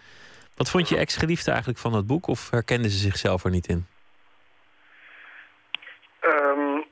Wat 0.63 0.71
vond 0.71 0.89
je 0.89 0.97
ex-geliefde 0.97 1.51
eigenlijk 1.51 1.81
van 1.81 1.93
dat 1.93 2.07
boek? 2.07 2.27
Of 2.27 2.51
herkende 2.51 2.89
ze 2.91 2.97
zichzelf 2.97 3.45
er 3.45 3.51
niet 3.51 3.67
in? 3.67 3.87
Um, 6.25 6.85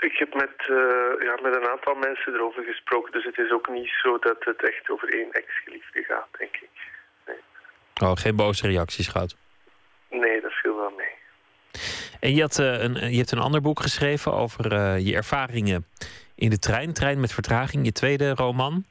ik 0.00 0.16
heb 0.18 0.34
met, 0.34 0.68
uh, 0.70 1.26
ja, 1.26 1.38
met 1.42 1.56
een 1.56 1.68
aantal 1.68 1.94
mensen 1.94 2.34
erover 2.34 2.62
gesproken. 2.64 3.12
Dus 3.12 3.24
het 3.24 3.38
is 3.38 3.50
ook 3.50 3.68
niet 3.68 3.90
zo 4.02 4.18
dat 4.18 4.36
het 4.40 4.62
echt 4.62 4.90
over 4.90 5.08
één 5.08 5.32
ex-geliefde 5.32 6.02
gaat, 6.02 6.28
denk 6.38 6.56
ik. 6.56 6.70
Nee. 7.26 7.36
Oh, 8.02 8.16
geen 8.16 8.36
boze 8.36 8.66
reacties 8.66 9.08
gehad? 9.08 9.36
Nee, 10.10 10.40
dat 10.40 10.52
viel 10.52 10.76
wel 10.76 10.92
mee. 10.96 11.14
En 12.20 12.34
je, 12.34 12.40
had, 12.40 12.58
uh, 12.58 12.82
een, 12.82 13.10
je 13.10 13.16
hebt 13.16 13.32
een 13.32 13.46
ander 13.48 13.60
boek 13.60 13.80
geschreven 13.80 14.32
over 14.32 14.72
uh, 14.72 15.06
je 15.06 15.14
ervaringen 15.14 15.86
in 16.34 16.50
de 16.50 16.58
trein. 16.58 16.92
Trein 16.92 17.20
met 17.20 17.32
vertraging, 17.32 17.84
je 17.84 17.92
tweede 17.92 18.34
roman. 18.34 18.84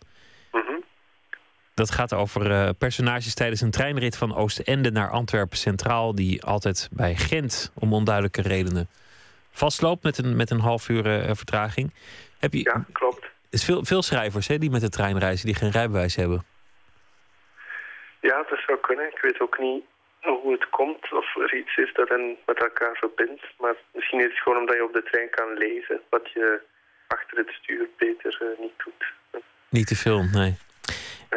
Dat 1.77 1.91
gaat 1.91 2.13
over 2.13 2.51
uh, 2.51 2.69
personages 2.77 3.33
tijdens 3.33 3.61
een 3.61 3.71
treinrit 3.71 4.17
van 4.17 4.35
Oostende 4.35 4.91
naar 4.91 5.09
Antwerpen 5.09 5.57
Centraal. 5.57 6.15
die 6.15 6.43
altijd 6.43 6.89
bij 6.91 7.15
Gent 7.15 7.71
om 7.75 7.93
onduidelijke 7.93 8.41
redenen 8.41 8.89
vastloopt 9.51 10.03
met 10.03 10.17
een, 10.17 10.35
met 10.35 10.49
een 10.49 10.59
half 10.59 10.89
uur 10.89 11.05
uh, 11.05 11.29
vertraging. 11.33 11.93
Heb 12.39 12.53
je, 12.53 12.63
ja, 12.63 12.85
klopt. 12.91 13.23
Er 13.23 13.29
is 13.49 13.65
veel, 13.65 13.85
veel 13.85 14.01
schrijvers 14.01 14.47
hè, 14.47 14.57
die 14.57 14.69
met 14.69 14.81
de 14.81 14.89
trein 14.89 15.19
reizen 15.19 15.45
die 15.45 15.55
geen 15.55 15.71
rijbewijs 15.71 16.15
hebben. 16.15 16.45
Ja, 18.21 18.45
dat 18.49 18.59
zou 18.67 18.77
kunnen. 18.79 19.05
Ik 19.05 19.21
weet 19.21 19.39
ook 19.39 19.59
niet 19.59 19.83
hoe 20.21 20.51
het 20.51 20.69
komt 20.69 21.13
of 21.13 21.35
er 21.35 21.55
iets 21.55 21.77
is 21.77 21.93
dat 21.93 22.09
hen 22.09 22.37
met 22.45 22.59
elkaar 22.59 22.95
verbindt. 22.95 23.43
Maar 23.59 23.75
misschien 23.93 24.19
is 24.19 24.29
het 24.29 24.39
gewoon 24.39 24.59
omdat 24.59 24.75
je 24.75 24.83
op 24.83 24.93
de 24.93 25.03
trein 25.03 25.29
kan 25.29 25.53
lezen 25.57 26.01
wat 26.09 26.31
je 26.33 26.61
achter 27.07 27.37
het 27.37 27.49
stuur 27.61 27.87
beter 27.97 28.39
uh, 28.41 28.59
niet 28.59 28.77
doet. 28.83 29.03
Niet 29.69 29.87
te 29.87 29.95
veel, 29.95 30.23
nee. 30.23 30.57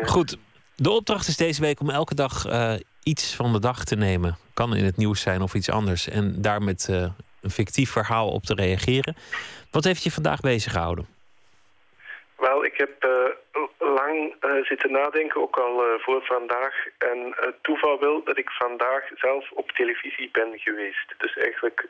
Goed, 0.05 0.37
de 0.77 0.91
opdracht 0.91 1.29
is 1.29 1.37
deze 1.37 1.61
week 1.61 1.81
om 1.81 1.91
elke 1.91 2.15
dag 2.15 2.47
uh, 2.47 2.75
iets 3.03 3.37
van 3.37 3.53
de 3.53 3.61
dag 3.61 3.85
te 3.85 3.97
nemen. 3.97 4.37
Kan 4.55 4.77
in 4.77 4.85
het 4.85 4.97
nieuws 4.97 5.21
zijn 5.21 5.43
of 5.43 5.55
iets 5.55 5.71
anders. 5.71 6.09
En 6.09 6.43
daar 6.43 6.63
met 6.63 6.89
uh, 6.91 6.97
een 7.43 7.51
fictief 7.51 7.91
verhaal 7.91 8.29
op 8.31 8.43
te 8.43 8.55
reageren. 8.55 9.17
Wat 9.71 9.85
heeft 9.85 10.03
je 10.03 10.11
vandaag 10.11 10.41
bezig 10.41 10.73
gehouden? 10.73 11.07
Wel, 12.37 12.65
ik 12.65 12.77
heb 12.77 13.05
uh, 13.05 13.59
lang 13.79 14.35
zitten 14.63 14.93
nadenken, 14.93 15.41
ook 15.41 15.57
al 15.57 15.83
voor 15.99 16.23
vandaag. 16.23 16.75
En 16.99 17.35
het 17.37 17.63
toeval 17.63 17.99
wil 17.99 18.25
dat 18.25 18.39
ik 18.39 18.51
vandaag 18.51 19.03
zelf 19.15 19.51
op 19.51 19.71
televisie 19.71 20.29
ben 20.33 20.59
geweest. 20.59 21.15
Dus 21.19 21.37
eigenlijk 21.37 21.89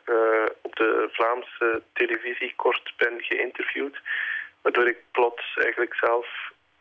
op 0.62 0.76
de 0.76 1.08
Vlaamse 1.12 1.82
televisie 1.92 2.52
kort 2.56 2.92
ben 2.96 3.20
geïnterviewd. 3.20 4.00
Waardoor 4.62 4.88
ik 4.88 4.98
plots 5.10 5.56
eigenlijk 5.56 5.94
zelf 5.94 6.26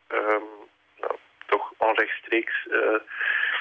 nou, 0.08 0.59
toch 1.50 1.72
onrechtstreeks 1.76 2.66
uh, 2.70 2.98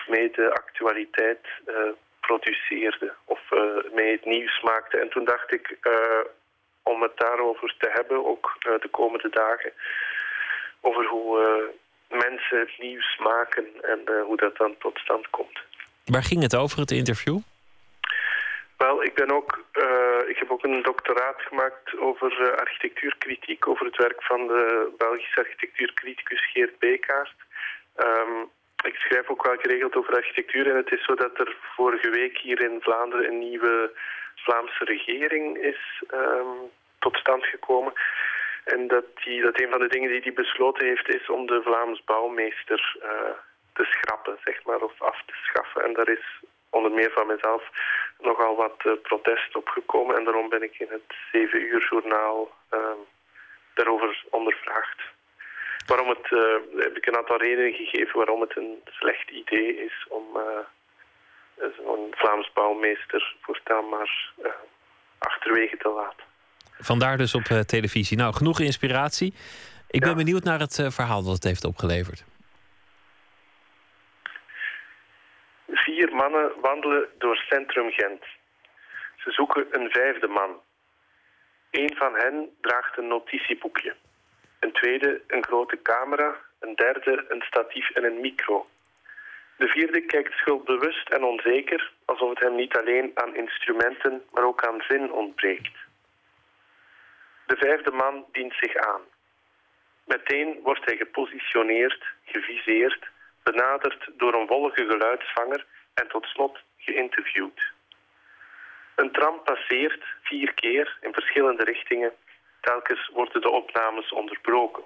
mee 0.07 0.31
de 0.31 0.53
actualiteit 0.53 1.45
uh, 1.67 1.75
produceerde 2.19 3.13
of 3.25 3.39
uh, 3.51 3.93
mee 3.93 4.11
het 4.11 4.25
nieuws 4.25 4.61
maakte. 4.61 4.97
En 4.97 5.09
toen 5.09 5.25
dacht 5.25 5.53
ik, 5.53 5.77
om 6.83 7.01
het 7.01 7.17
daarover 7.17 7.75
te 7.77 7.89
hebben, 7.91 8.25
ook 8.25 8.55
de 8.59 8.89
komende 8.91 9.29
dagen, 9.29 9.71
over 10.81 11.05
hoe 11.05 11.71
mensen 12.07 12.59
het 12.59 12.77
nieuws 12.77 13.17
maken 13.17 13.65
en 13.81 13.99
hoe 14.25 14.37
dat 14.37 14.57
dan 14.57 14.75
tot 14.77 14.97
stand 14.97 15.29
komt. 15.29 15.59
Waar 16.05 16.23
ging 16.23 16.41
het 16.41 16.55
over, 16.55 16.79
het 16.79 16.91
interview? 16.91 17.39
Wel, 18.77 19.03
ik, 19.03 19.13
ben 19.13 19.31
ook, 19.31 19.63
uh, 19.73 20.29
ik 20.29 20.37
heb 20.37 20.51
ook 20.51 20.63
een 20.63 20.81
doctoraat 20.81 21.41
gemaakt 21.41 21.97
over 21.97 22.31
uh, 22.41 22.47
architectuurkritiek, 22.47 23.67
over 23.67 23.85
het 23.85 23.97
werk 23.97 24.23
van 24.23 24.47
de 24.47 24.93
Belgische 24.97 25.39
architectuurcriticus 25.39 26.51
Geert 26.51 26.79
Bekaert. 26.79 27.35
Um, 28.05 28.49
ik 28.83 28.95
schrijf 28.95 29.29
ook 29.29 29.45
wel 29.45 29.57
geregeld 29.57 29.95
over 29.95 30.15
architectuur 30.15 30.69
en 30.69 30.75
het 30.75 30.91
is 30.91 31.05
zo 31.05 31.15
dat 31.15 31.39
er 31.39 31.57
vorige 31.75 32.09
week 32.09 32.37
hier 32.37 32.61
in 32.61 32.81
Vlaanderen 32.81 33.27
een 33.27 33.39
nieuwe 33.39 33.91
Vlaamse 34.35 34.83
regering 34.83 35.57
is 35.57 36.03
um, 36.13 36.71
tot 36.99 37.17
stand 37.17 37.45
gekomen. 37.45 37.93
En 38.63 38.87
dat, 38.87 39.05
die, 39.23 39.41
dat 39.41 39.61
een 39.61 39.69
van 39.69 39.79
de 39.79 39.87
dingen 39.87 40.09
die 40.09 40.21
hij 40.21 40.33
besloten 40.33 40.87
heeft 40.87 41.07
is 41.07 41.29
om 41.29 41.45
de 41.45 41.61
Vlaams 41.63 42.03
bouwmeester 42.03 42.97
uh, 43.03 43.09
te 43.73 43.83
schrappen, 43.83 44.37
zeg 44.43 44.63
maar, 44.63 44.81
of 44.81 45.01
af 45.01 45.21
te 45.25 45.33
schaffen. 45.43 45.83
En 45.83 45.93
daar 45.93 46.09
is 46.09 46.41
onder 46.69 46.91
meer 46.91 47.11
van 47.11 47.27
mezelf 47.27 47.63
nogal 48.19 48.55
wat 48.55 48.83
uh, 48.85 48.93
protest 49.01 49.55
opgekomen. 49.55 50.15
En 50.15 50.23
daarom 50.23 50.49
ben 50.49 50.63
ik 50.63 50.79
in 50.79 50.87
het 50.89 51.15
7 51.31 51.61
uur 51.61 51.87
journaal 51.89 52.51
uh, 52.73 52.79
daarover 53.73 54.23
ondervraagd 54.29 54.99
waarom 55.89 56.09
het, 56.09 56.31
eh, 56.31 56.83
heb 56.85 56.97
ik 56.97 57.05
een 57.05 57.17
aantal 57.17 57.37
redenen 57.37 57.73
gegeven 57.73 58.17
waarom 58.17 58.41
het 58.41 58.57
een 58.57 58.81
slecht 58.89 59.29
idee 59.29 59.85
is 59.85 60.05
om 60.09 60.23
uh, 60.35 60.43
zo'n 61.77 62.07
Vlaams 62.11 62.51
bouwmeester 62.53 63.35
voortaan 63.41 63.89
maar 63.89 64.33
achterwege 65.17 65.77
te 65.77 65.89
laten. 65.89 66.23
Vandaar 66.79 67.17
dus 67.17 67.35
op 67.35 67.43
televisie. 67.43 68.17
Nou, 68.17 68.33
genoeg 68.33 68.59
inspiratie. 68.59 69.33
Ik 69.89 70.01
ben 70.01 70.15
benieuwd 70.15 70.43
naar 70.43 70.59
het 70.59 70.87
verhaal 70.89 71.23
dat 71.23 71.33
het 71.33 71.43
heeft 71.43 71.63
opgeleverd. 71.63 72.23
Vier 75.67 76.15
mannen 76.15 76.51
wandelen 76.61 77.07
door 77.17 77.35
centrum 77.35 77.91
Gent. 77.91 78.23
Ze 79.17 79.31
zoeken 79.31 79.67
een 79.71 79.89
vijfde 79.89 80.27
man. 80.27 80.49
Een 81.71 81.95
van 81.95 82.13
hen 82.15 82.49
draagt 82.61 82.97
een 82.97 83.07
notitieboekje. 83.07 83.95
Een 84.59 84.71
tweede 84.71 85.21
een 85.27 85.45
grote 85.45 85.81
camera. 85.81 86.35
Een 86.59 86.75
derde 86.75 87.25
een 87.27 87.41
statief 87.41 87.89
en 87.89 88.03
een 88.03 88.21
micro. 88.21 88.67
De 89.57 89.67
vierde 89.67 90.01
kijkt 90.01 90.33
schuldbewust 90.33 91.09
en 91.09 91.23
onzeker, 91.23 91.91
alsof 92.05 92.29
het 92.29 92.39
hem 92.39 92.55
niet 92.55 92.75
alleen 92.77 93.11
aan 93.13 93.35
instrumenten, 93.35 94.23
maar 94.31 94.43
ook 94.43 94.63
aan 94.65 94.81
zin 94.87 95.11
ontbreekt. 95.11 95.77
De 97.45 97.57
vijfde 97.57 97.91
man 97.91 98.25
dient 98.31 98.53
zich 98.59 98.75
aan. 98.75 99.01
Meteen 100.05 100.59
wordt 100.63 100.85
hij 100.85 100.97
gepositioneerd, 100.97 102.03
geviseerd, 102.25 103.07
benaderd 103.43 104.09
door 104.17 104.33
een 104.33 104.47
wollige 104.47 104.85
geluidsvanger 104.85 105.65
en 105.93 106.07
tot 106.07 106.25
slot 106.25 106.59
geïnterviewd. 106.77 107.61
Een 108.95 109.11
tram 109.11 109.43
passeert 109.43 110.03
vier 110.21 110.53
keer 110.53 110.97
in 111.01 111.13
verschillende 111.13 111.63
richtingen. 111.63 112.11
Telkens 112.61 113.09
worden 113.13 113.41
de 113.41 113.49
opnames 113.49 114.11
onderbroken. 114.11 114.83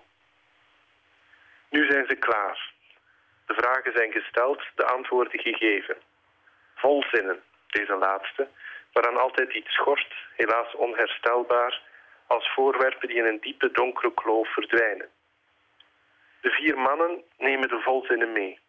Nu 1.69 1.91
zijn 1.91 2.05
ze 2.07 2.15
klaar. 2.15 2.71
De 3.45 3.53
vragen 3.53 3.91
zijn 3.95 4.11
gesteld, 4.11 4.63
de 4.75 4.85
antwoorden 4.85 5.39
gegeven. 5.39 5.97
Volzinnen, 6.75 7.43
deze 7.67 7.95
laatste, 7.95 8.47
waaraan 8.91 9.17
altijd 9.17 9.53
iets 9.53 9.73
schort, 9.73 10.13
helaas 10.35 10.75
onherstelbaar, 10.75 11.81
als 12.27 12.53
voorwerpen 12.53 13.07
die 13.07 13.17
in 13.17 13.25
een 13.25 13.39
diepe 13.41 13.71
donkere 13.71 14.13
kloof 14.13 14.53
verdwijnen. 14.53 15.09
De 16.41 16.49
vier 16.49 16.77
mannen 16.77 17.23
nemen 17.37 17.67
de 17.67 17.79
volzinnen 17.79 18.31
mee. 18.31 18.59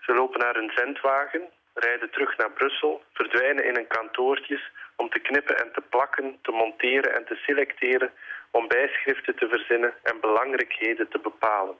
Ze 0.00 0.14
lopen 0.14 0.40
naar 0.40 0.56
een 0.56 0.72
zendwagen, 0.74 1.50
rijden 1.74 2.10
terug 2.10 2.36
naar 2.36 2.50
Brussel, 2.50 3.02
verdwijnen 3.12 3.64
in 3.64 3.76
een 3.76 3.86
kantoortjes 3.86 4.70
om 4.96 5.08
te 5.10 5.18
knippen 5.18 5.56
en 5.56 5.72
te 5.72 5.80
plakken, 5.80 6.38
te 6.42 6.50
monteren 6.50 7.14
en 7.14 7.24
te 7.24 7.34
selecteren, 7.34 8.12
om 8.50 8.68
bijschriften 8.68 9.36
te 9.36 9.48
verzinnen 9.48 9.94
en 10.02 10.20
belangrijkheden 10.20 11.08
te 11.08 11.18
bepalen. 11.18 11.76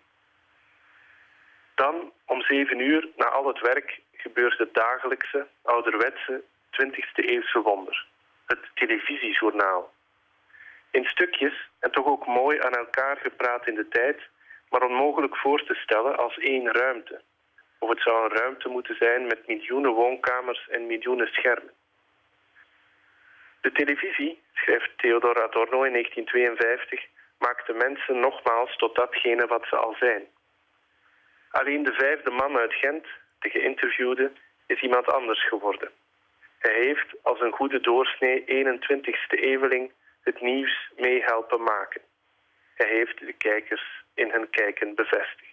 Dan, 1.74 2.12
om 2.26 2.42
zeven 2.42 2.78
uur, 2.78 3.08
na 3.16 3.24
al 3.24 3.46
het 3.46 3.60
werk, 3.60 4.00
gebeurt 4.12 4.58
het 4.58 4.74
dagelijkse, 4.74 5.46
ouderwetse, 5.62 6.42
20e 6.70 7.24
eeuwse 7.24 7.60
wonder. 7.60 8.06
Het 8.46 8.58
televisiejournaal. 8.74 9.92
In 10.90 11.04
stukjes, 11.04 11.68
en 11.78 11.90
toch 11.90 12.06
ook 12.06 12.26
mooi 12.26 12.60
aan 12.60 12.74
elkaar 12.74 13.16
gepraat 13.16 13.66
in 13.66 13.74
de 13.74 13.88
tijd, 13.88 14.20
maar 14.70 14.82
onmogelijk 14.82 15.36
voor 15.36 15.64
te 15.64 15.74
stellen 15.74 16.16
als 16.16 16.38
één 16.38 16.72
ruimte. 16.72 17.20
Of 17.78 17.88
het 17.88 18.00
zou 18.00 18.24
een 18.24 18.36
ruimte 18.36 18.68
moeten 18.68 18.96
zijn 18.96 19.26
met 19.26 19.46
miljoenen 19.46 19.92
woonkamers 19.92 20.68
en 20.68 20.86
miljoenen 20.86 21.26
schermen. 21.26 21.72
De 23.62 23.72
televisie, 23.72 24.42
schrijft 24.52 24.90
Theodor 24.96 25.42
Adorno 25.42 25.82
in 25.82 25.92
1952, 25.92 27.06
maakt 27.38 27.66
de 27.66 27.72
mensen 27.72 28.20
nogmaals 28.20 28.76
tot 28.76 28.94
datgene 28.94 29.46
wat 29.46 29.66
ze 29.66 29.76
al 29.76 29.94
zijn. 29.98 30.22
Alleen 31.50 31.82
de 31.82 31.92
vijfde 31.92 32.30
man 32.30 32.58
uit 32.58 32.74
Gent, 32.74 33.06
de 33.38 33.50
geïnterviewde, 33.50 34.32
is 34.66 34.80
iemand 34.80 35.06
anders 35.06 35.48
geworden. 35.48 35.90
Hij 36.58 36.74
heeft 36.74 37.08
als 37.22 37.40
een 37.40 37.52
goede 37.52 37.80
doorsnee 37.80 38.44
21ste 38.44 39.38
eeuweling 39.40 39.92
het 40.22 40.40
nieuws 40.40 40.90
mee 40.96 41.22
helpen 41.22 41.62
maken. 41.62 42.00
Hij 42.74 42.88
heeft 42.88 43.18
de 43.18 43.32
kijkers 43.32 44.04
in 44.14 44.30
hun 44.30 44.50
kijken 44.50 44.94
bevestigd. 44.94 45.51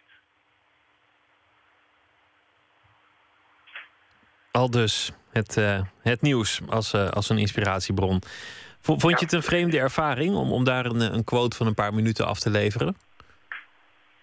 Al 4.59 4.71
dus 4.71 5.11
het, 5.31 5.55
uh, 5.57 5.79
het 6.03 6.21
nieuws 6.21 6.61
als, 6.69 6.93
uh, 6.93 7.09
als 7.09 7.29
een 7.29 7.37
inspiratiebron. 7.37 8.21
Vond 8.81 9.19
je 9.19 9.25
het 9.25 9.33
een 9.33 9.51
vreemde 9.51 9.79
ervaring 9.79 10.35
om, 10.35 10.51
om 10.51 10.63
daar 10.63 10.85
een, 10.85 11.01
een 11.15 11.23
quote 11.23 11.57
van 11.57 11.67
een 11.67 11.81
paar 11.81 11.93
minuten 11.93 12.25
af 12.25 12.39
te 12.39 12.49
leveren? 12.49 12.95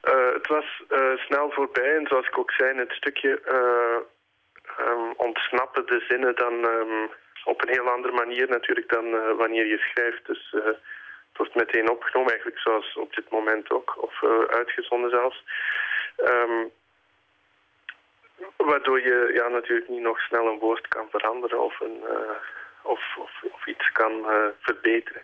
Uh, 0.05 0.33
het 0.39 0.47
was 0.47 0.69
snel 1.27 1.51
voorbij 1.51 1.97
en 1.97 2.07
zoals 2.09 2.27
ik 2.27 2.39
ook 2.39 2.51
zei, 2.51 2.79
het 2.79 2.93
stukje 2.93 3.33
um, 4.89 5.13
ontsnappen 5.17 5.87
de 5.87 6.05
zinnen 6.09 6.35
dan 6.35 6.53
um, 6.53 7.11
op 7.45 7.63
een 7.63 7.75
heel 7.75 7.89
andere 7.89 8.15
manier 8.15 8.49
natuurlijk 8.49 8.89
dan 8.89 9.37
wanneer 9.37 9.67
je 9.67 9.79
schrijft. 9.79 10.27
Dus 10.27 10.43
het 10.51 11.37
wordt 11.37 11.55
meteen 11.55 11.91
opgenomen, 11.91 12.31
eigenlijk 12.31 12.61
zoals 12.61 12.97
op 12.97 13.15
dit 13.15 13.31
moment 13.31 13.71
ook, 13.71 14.03
of 14.03 14.15
uitgezonden 14.49 15.11
zelfs. 15.11 15.45
Um, 16.17 16.71
Waardoor 18.57 19.01
je 19.01 19.31
ja, 19.35 19.49
natuurlijk 19.49 19.89
niet 19.89 20.01
nog 20.01 20.19
snel 20.19 20.47
een 20.47 20.59
woord 20.59 20.89
kan 20.89 21.07
veranderen 21.11 21.65
of, 21.65 21.81
een, 21.81 22.01
uh, 22.03 22.37
of, 22.83 23.17
of, 23.19 23.31
of, 23.53 23.67
iets 23.67 23.93
kan 23.93 24.13
uh, 24.13 24.35
verbeteren. 24.61 25.23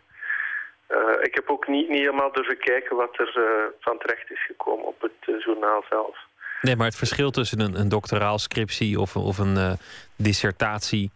Uh, 0.88 0.98
ik 1.20 1.34
heb 1.34 1.50
ook 1.50 1.68
niet, 1.68 1.88
niet 1.88 1.98
helemaal 1.98 2.32
durven 2.32 2.58
kijken 2.58 2.96
wat 2.96 3.18
er 3.18 3.32
van 3.80 3.98
terecht 3.98 4.30
is 4.30 4.46
gekomen 4.46 4.86
op 4.86 5.00
het 5.00 5.42
journaal 5.44 5.84
zelf. 5.88 6.16
Nee, 6.60 6.76
maar 6.76 6.86
het 6.86 6.96
verschil 6.96 7.30
tussen 7.30 7.60
een, 7.60 7.74
een 7.74 7.88
doctoraalscriptie 7.88 9.00
of, 9.00 9.16
of 9.16 9.38
een 9.38 9.78
dissertatie 10.16 11.10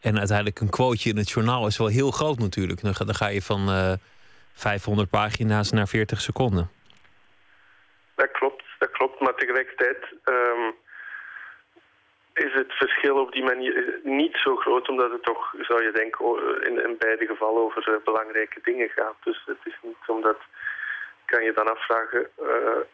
en 0.00 0.18
uiteindelijk 0.18 0.60
een 0.60 0.70
quoteje 0.70 1.10
in 1.10 1.16
het 1.16 1.30
journaal 1.30 1.66
is 1.66 1.78
wel 1.78 1.86
heel 1.86 2.10
groot 2.10 2.38
natuurlijk. 2.38 2.82
Dan 2.82 2.94
ga, 2.94 3.04
dan 3.04 3.14
ga 3.14 3.26
je 3.26 3.42
van 3.42 3.68
500 4.54 5.10
pagina's 5.10 5.70
naar 5.70 5.88
40 5.88 6.20
seconden. 6.20 6.70
Dat 8.14 8.30
klopt, 8.30 8.64
dat 8.78 8.90
klopt. 8.90 9.20
Maar 9.20 9.34
tegelijkertijd 9.34 9.98
um, 10.24 10.74
is 12.38 12.52
het 12.52 12.72
verschil 12.72 13.16
op 13.20 13.32
die 13.32 13.42
manier 13.42 14.00
niet 14.02 14.36
zo 14.36 14.56
groot, 14.56 14.88
omdat 14.88 15.10
het 15.10 15.22
toch, 15.22 15.54
zou 15.60 15.82
je 15.82 15.92
denken, 15.92 16.24
in, 16.68 16.84
in 16.84 16.96
beide 16.98 17.26
gevallen 17.26 17.62
over 17.62 17.88
uh, 17.88 17.94
belangrijke 18.04 18.60
dingen 18.62 18.88
gaat. 18.88 19.16
Dus 19.24 19.42
het 19.46 19.58
is 19.64 19.78
niet 19.82 20.04
omdat, 20.06 20.38
kan 21.24 21.44
je 21.44 21.52
dan 21.52 21.70
afvragen, 21.70 22.28
uh, 22.42 22.46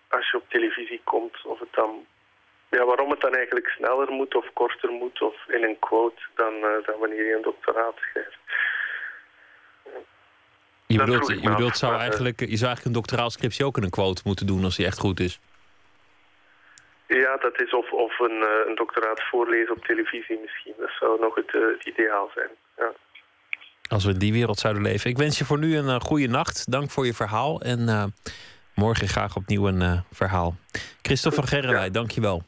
als 0.09 0.31
je 0.31 0.37
op 0.37 0.49
televisie 0.49 1.01
komt, 1.05 1.37
of 1.45 1.59
het 1.59 1.73
dan, 1.73 2.07
ja, 2.71 2.85
waarom 2.85 3.11
het 3.11 3.21
dan 3.21 3.35
eigenlijk 3.35 3.69
sneller 3.69 4.11
moet 4.11 4.35
of 4.35 4.53
korter 4.53 4.91
moet, 4.91 5.23
of 5.23 5.37
in 5.49 5.63
een 5.65 5.79
quote, 5.79 6.23
dan, 6.35 6.55
uh, 6.55 6.87
dan 6.87 6.99
wanneer 6.99 7.27
je 7.27 7.35
een 7.35 7.43
doctoraat 7.43 7.97
schrijft. 7.97 8.39
Je 10.87 10.99
bedoelt, 10.99 11.29
je 11.29 11.51
bedoelt 11.51 11.77
zou 11.77 11.95
eigenlijk, 11.99 12.41
je 12.41 12.57
zou 12.57 12.67
eigenlijk 12.67 12.85
een 12.85 13.01
doctoraalscriptie 13.01 13.65
ook 13.65 13.77
in 13.77 13.83
een 13.83 13.91
quote 13.91 14.23
moeten 14.25 14.47
doen 14.47 14.65
als 14.65 14.77
die 14.77 14.87
echt 14.87 14.99
goed 14.99 15.21
is? 15.21 15.41
Ja, 17.07 17.37
dat 17.37 17.61
is 17.61 17.73
of, 17.73 17.93
of 17.93 18.19
een, 18.19 18.41
uh, 18.41 18.49
een 18.67 18.75
doctoraat 18.75 19.23
voorlezen 19.31 19.75
op 19.77 19.85
televisie 19.85 20.39
misschien. 20.41 20.75
Dat 20.79 20.91
zou 21.01 21.21
nog 21.21 21.35
het, 21.35 21.53
uh, 21.55 21.67
het 21.77 21.87
ideaal 21.87 22.31
zijn. 22.35 22.51
Ja. 22.77 22.93
Als 23.89 24.05
we 24.05 24.13
in 24.13 24.19
die 24.19 24.33
wereld 24.33 24.59
zouden 24.59 24.83
leven. 24.83 25.11
Ik 25.11 25.17
wens 25.17 25.39
je 25.39 25.45
voor 25.45 25.59
nu 25.59 25.77
een 25.77 25.85
uh, 25.85 26.01
goede 26.01 26.27
nacht. 26.27 26.71
Dank 26.71 26.91
voor 26.91 27.07
je 27.07 27.15
verhaal. 27.15 27.61
En 27.61 28.13
morgen 28.75 29.09
graag 29.09 29.37
opnieuw 29.37 29.69
een 29.69 30.05
verhaal. 30.13 30.55
Christophe 31.03 31.39
van 31.39 31.49
Gerrewij, 31.49 31.85
ja. 31.85 31.91
dank 31.91 32.11
je 32.11 32.21
wel. 32.21 32.43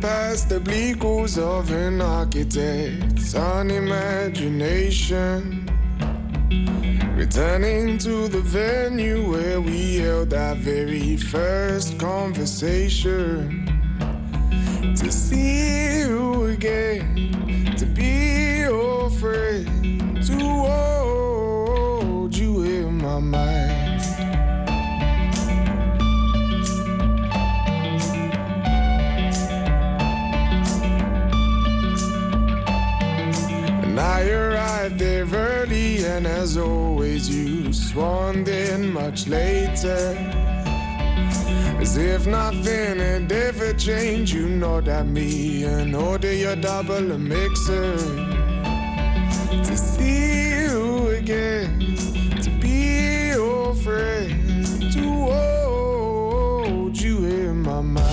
Past 0.00 0.48
the 0.48 0.58
bleak 0.60 1.02
walls 1.02 1.36
of 1.38 1.70
an 1.70 2.00
architect's 2.00 3.34
unimagination. 3.34 5.68
Returning 7.16 7.98
to 7.98 8.28
the 8.28 8.40
venue 8.40 9.28
where 9.28 9.60
we 9.60 9.96
held 9.96 10.32
our 10.34 10.54
very 10.54 11.16
first 11.16 11.98
conversation. 11.98 13.66
To 14.96 15.10
see 15.10 15.98
you 16.00 16.44
again, 16.44 17.74
to 17.76 17.86
be 17.86 18.60
your 18.60 19.10
friend, 19.10 20.22
to 20.24 20.38
hold 20.38 22.36
you 22.36 22.62
in 22.62 22.98
my 22.98 23.18
mind. 23.18 23.57
I 33.98 34.28
arrived 34.30 34.98
there 34.98 35.26
early, 35.26 36.04
and 36.04 36.26
as 36.26 36.56
always, 36.56 37.28
you 37.28 37.72
swarmed 37.72 38.48
in 38.48 38.92
much 38.92 39.26
later. 39.26 40.14
As 41.80 41.96
if 41.96 42.26
nothing 42.26 42.98
had 42.98 43.30
ever 43.30 43.72
changed, 43.74 44.32
you 44.32 44.48
know 44.48 44.80
that 44.80 45.06
me 45.06 45.64
and 45.64 45.94
order 45.96 46.32
your 46.32 46.56
double 46.56 47.12
a 47.12 47.18
mixer. 47.18 47.96
To 49.66 49.76
see 49.76 50.50
you 50.50 51.08
again, 51.08 51.96
to 52.42 52.50
be 52.60 53.30
your 53.30 53.74
friend, 53.74 54.92
to 54.92 55.04
hold 55.32 57.00
you 57.00 57.24
in 57.26 57.62
my 57.62 57.80
mind. 57.80 58.07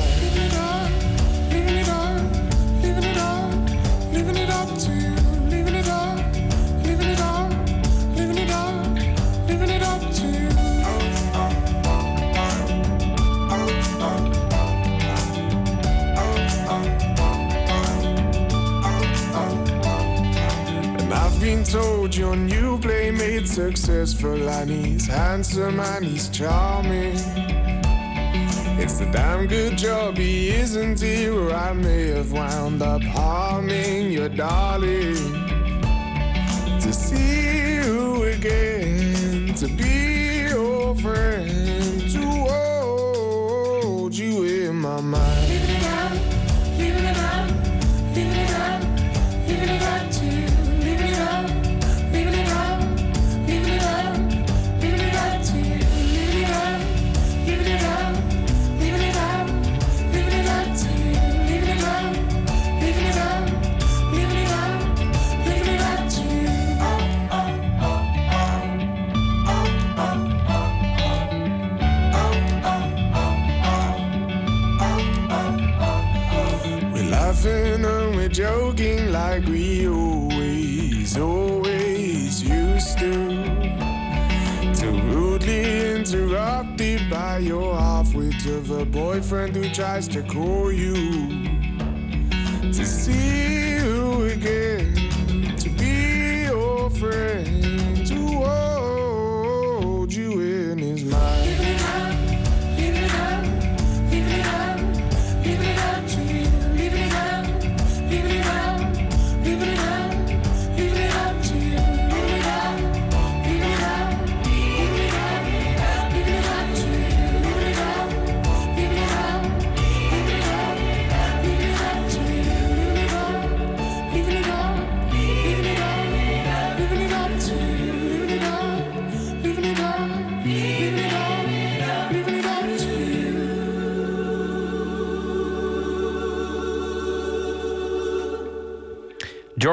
Been 21.46 21.64
told 21.64 22.16
your 22.16 22.36
new 22.36 22.76
playmate 22.80 23.48
successful 23.48 24.50
and 24.50 24.68
he's 24.68 25.06
handsome 25.06 25.80
and 25.80 26.04
he's 26.04 26.28
charming. 26.30 27.14
It's 28.82 29.00
a 29.00 29.12
damn 29.12 29.46
good 29.46 29.78
job 29.78 30.18
he 30.18 30.50
isn't 30.50 31.00
here, 31.00 31.40
or 31.40 31.54
I 31.54 31.72
may 31.74 32.08
have 32.08 32.32
wound 32.32 32.82
up 32.82 33.04
harming 33.04 34.12
your 34.12 34.30
darling. 34.30 35.14
To 36.82 36.92
see 36.92 37.76
you 37.76 38.24
again, 38.24 39.54
to 39.54 39.68
be 39.68 40.48
your 40.50 40.96
friend, 40.96 42.10
to 42.10 42.26
hold 42.50 44.18
you 44.18 44.46
in 44.46 44.78
my 44.78 45.00
mind. 45.00 45.46
We're 45.48 45.76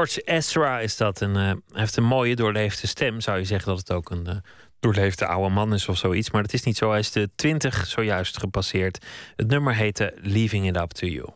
George 0.02 0.22
Ezra 0.24 0.80
is 0.80 0.96
dat. 0.96 1.20
En, 1.20 1.36
eh, 1.36 1.42
hij 1.42 1.56
heeft 1.72 1.96
een 1.96 2.04
mooie 2.04 2.36
doorleefde 2.36 2.86
stem. 2.86 3.20
Zou 3.20 3.38
je 3.38 3.44
zeggen 3.44 3.68
dat 3.68 3.78
het 3.78 3.92
ook 3.92 4.10
een 4.10 4.26
eh, 4.26 4.36
doorleefde 4.80 5.26
oude 5.26 5.54
man 5.54 5.74
is 5.74 5.88
of 5.88 5.96
zoiets. 5.96 6.30
Maar 6.30 6.42
dat 6.42 6.52
is 6.52 6.62
niet 6.62 6.76
zo. 6.76 6.90
Hij 6.90 6.98
is 6.98 7.12
de 7.12 7.30
20 7.36 7.86
zojuist 7.86 8.38
gepasseerd. 8.38 9.06
Het 9.36 9.48
nummer 9.48 9.74
heette 9.74 10.14
Leaving 10.20 10.66
It 10.66 10.76
Up 10.76 10.90
To 10.90 11.06
You. 11.06 11.28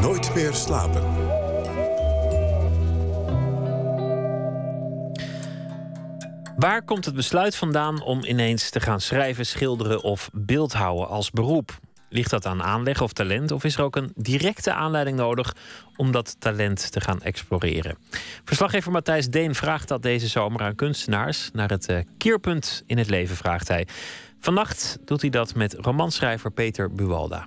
Nooit 0.00 0.34
meer 0.34 0.54
slapen. 0.54 1.02
Waar 6.56 6.84
komt 6.84 7.04
het 7.04 7.14
besluit 7.14 7.56
vandaan 7.56 8.02
om 8.02 8.24
ineens 8.24 8.70
te 8.70 8.80
gaan 8.80 9.00
schrijven, 9.00 9.46
schilderen 9.46 10.02
of 10.02 10.30
beeldhouden 10.32 11.08
als 11.08 11.30
beroep? 11.30 11.78
Ligt 12.08 12.30
dat 12.30 12.46
aan 12.46 12.62
aanleg 12.62 13.00
of 13.00 13.12
talent? 13.12 13.50
Of 13.50 13.64
is 13.64 13.76
er 13.76 13.82
ook 13.82 13.96
een 13.96 14.12
directe 14.14 14.72
aanleiding 14.72 15.16
nodig 15.16 15.54
om 15.96 16.12
dat 16.12 16.36
talent 16.38 16.92
te 16.92 17.00
gaan 17.00 17.22
exploreren? 17.22 17.96
Verslaggever 18.44 18.92
Matthijs 18.92 19.28
Deen 19.28 19.54
vraagt 19.54 19.88
dat 19.88 20.02
deze 20.02 20.28
zomer 20.28 20.62
aan 20.62 20.74
kunstenaars. 20.74 21.50
Naar 21.52 21.68
het 21.68 21.90
uh, 21.90 21.98
keerpunt 22.16 22.82
in 22.86 22.98
het 22.98 23.08
leven 23.10 23.36
vraagt 23.36 23.68
hij. 23.68 23.86
Vannacht 24.40 24.98
doet 25.04 25.20
hij 25.20 25.30
dat 25.30 25.54
met 25.54 25.76
romanschrijver 25.80 26.50
Peter 26.50 26.92
Buwalda. 26.92 27.46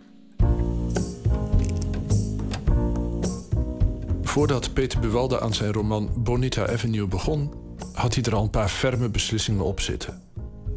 Voordat 4.21 4.73
Peter 4.73 4.99
Buwalda 4.99 5.39
aan 5.39 5.53
zijn 5.53 5.73
roman 5.73 6.09
Bonita 6.17 6.67
Avenue 6.67 7.07
begon, 7.07 7.53
had 7.93 8.15
hij 8.15 8.23
er 8.23 8.35
al 8.35 8.43
een 8.43 8.49
paar 8.49 8.69
ferme 8.69 9.09
beslissingen 9.09 9.65
op 9.65 9.79
zitten. 9.79 10.21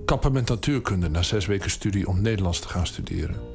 Kappen 0.04 0.32
met 0.32 0.48
natuurkunde 0.48 1.08
na 1.08 1.22
zes 1.22 1.46
weken 1.46 1.70
studie 1.70 2.08
om 2.08 2.20
Nederlands 2.20 2.60
te 2.60 2.68
gaan 2.68 2.86
studeren. 2.86 3.53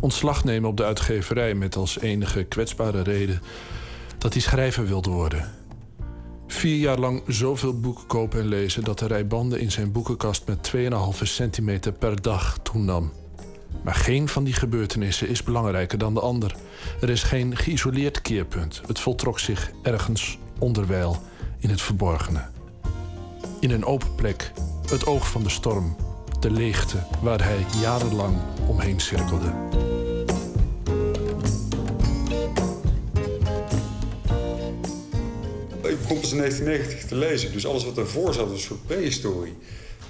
Ontslag 0.00 0.44
nemen 0.44 0.70
op 0.70 0.76
de 0.76 0.84
uitgeverij 0.84 1.54
met 1.54 1.76
als 1.76 2.00
enige 2.00 2.44
kwetsbare 2.44 3.02
reden 3.02 3.42
dat 4.18 4.32
hij 4.32 4.42
schrijver 4.42 4.86
wilde 4.86 5.10
worden. 5.10 5.52
Vier 6.46 6.76
jaar 6.76 6.98
lang 6.98 7.22
zoveel 7.26 7.80
boeken 7.80 8.06
kopen 8.06 8.40
en 8.40 8.46
lezen 8.46 8.84
dat 8.84 8.98
de 8.98 9.06
rij 9.06 9.26
banden 9.26 9.60
in 9.60 9.70
zijn 9.70 9.92
boekenkast 9.92 10.46
met 10.46 10.72
2,5 10.76 11.22
centimeter 11.22 11.92
per 11.92 12.22
dag 12.22 12.58
toenam. 12.62 13.12
Maar 13.84 13.94
geen 13.94 14.28
van 14.28 14.44
die 14.44 14.54
gebeurtenissen 14.54 15.28
is 15.28 15.42
belangrijker 15.42 15.98
dan 15.98 16.14
de 16.14 16.20
ander. 16.20 16.54
Er 17.00 17.10
is 17.10 17.22
geen 17.22 17.56
geïsoleerd 17.56 18.22
keerpunt. 18.22 18.82
Het 18.86 19.00
voltrok 19.00 19.38
zich 19.38 19.70
ergens 19.82 20.38
onderwijl 20.58 21.16
in 21.58 21.70
het 21.70 21.80
verborgene. 21.80 22.44
In 23.60 23.70
een 23.70 23.84
open 23.84 24.14
plek, 24.14 24.52
het 24.90 25.06
oog 25.06 25.30
van 25.30 25.42
de 25.42 25.48
storm, 25.48 25.96
de 26.46 26.52
leegte 26.52 26.96
waar 27.22 27.44
hij 27.44 27.66
jarenlang 27.80 28.36
omheen 28.68 29.00
cirkelde. 29.00 29.52
Ik 35.82 36.00
begon 36.00 36.20
pas 36.20 36.30
in 36.32 36.38
1990 36.38 37.04
te 37.08 37.14
lezen, 37.16 37.52
dus 37.52 37.66
alles 37.66 37.84
wat 37.84 37.98
ervoor 37.98 38.34
zat 38.34 38.48
was 38.48 38.52
een 38.58 38.66
soort 38.66 38.86
prehistorie. 38.86 39.54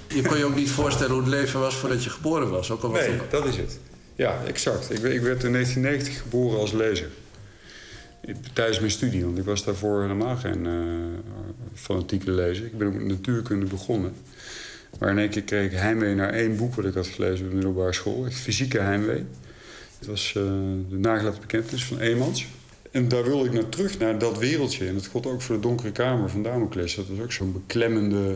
Je 0.07 0.21
kon 0.21 0.37
je 0.37 0.45
ook 0.45 0.55
niet 0.55 0.69
voorstellen 0.69 1.11
hoe 1.11 1.19
het 1.21 1.29
leven 1.29 1.59
was 1.59 1.75
voordat 1.75 2.03
je 2.03 2.09
geboren 2.09 2.49
was? 2.49 2.71
Ook 2.71 2.83
al 2.83 2.89
was 2.91 2.99
Nee, 2.99 3.09
het- 3.09 3.31
dat 3.31 3.45
is 3.45 3.57
het. 3.57 3.79
Ja, 4.15 4.41
exact. 4.47 4.89
Ik, 4.91 4.97
ik 5.03 5.21
werd 5.21 5.43
in 5.43 5.51
1990 5.51 6.21
geboren 6.21 6.59
als 6.59 6.71
lezer. 6.71 7.09
Ik- 8.21 8.35
Tijdens 8.53 8.79
mijn 8.79 8.91
studie, 8.91 9.25
want 9.25 9.37
ik 9.37 9.43
was 9.45 9.63
daarvoor 9.63 10.01
helemaal 10.01 10.35
geen 10.35 10.65
eh, 10.65 10.73
fanatieke 11.73 12.31
lezer. 12.31 12.65
Ik 12.65 12.77
ben 12.77 12.87
ook 12.87 12.93
met 12.93 13.05
natuurkunde 13.07 13.65
begonnen. 13.65 14.13
Maar 14.99 15.09
in 15.09 15.17
één 15.17 15.29
keer 15.29 15.43
kreeg 15.43 15.71
ik 15.71 15.77
heimwee 15.77 16.15
naar 16.15 16.29
één 16.29 16.57
boek 16.57 16.75
wat 16.75 16.85
ik 16.85 16.93
had 16.93 17.07
gelezen 17.07 17.45
op 17.45 17.49
de 17.49 17.55
middelbare 17.55 17.93
school. 17.93 18.23
Het 18.23 18.33
fysieke 18.33 18.79
heimwee. 18.79 19.25
Het 19.99 20.07
was 20.07 20.33
eh, 20.35 20.43
de 20.89 20.97
nagelaten 20.97 21.41
bekentenis 21.41 21.85
van 21.85 21.99
Emans. 21.99 22.47
En 22.91 23.07
daar 23.07 23.23
wilde 23.23 23.45
ik 23.45 23.53
naar 23.53 23.69
terug, 23.69 23.99
naar 23.99 24.17
dat 24.17 24.37
wereldje. 24.37 24.87
En 24.87 24.93
dat 24.93 25.07
gold 25.07 25.25
ook 25.25 25.41
voor 25.41 25.55
de 25.55 25.61
donkere 25.61 25.91
kamer 25.91 26.29
van 26.29 26.43
Damocles. 26.43 26.95
Dat 26.95 27.07
was 27.07 27.19
ook 27.19 27.31
zo'n 27.31 27.51
beklemmende, 27.51 28.35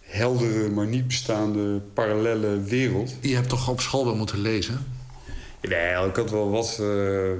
heldere, 0.00 0.68
maar 0.68 0.86
niet 0.86 1.06
bestaande 1.06 1.80
parallelle 1.92 2.60
wereld. 2.60 3.14
Je 3.20 3.34
hebt 3.34 3.48
toch 3.48 3.68
op 3.68 3.80
school 3.80 4.04
wel 4.04 4.16
moeten 4.16 4.40
lezen? 4.40 4.86
Nee, 5.60 6.06
ik 6.06 6.16
had 6.16 6.30
wel 6.30 6.50
wat 6.50 6.78
eh, 6.80 6.86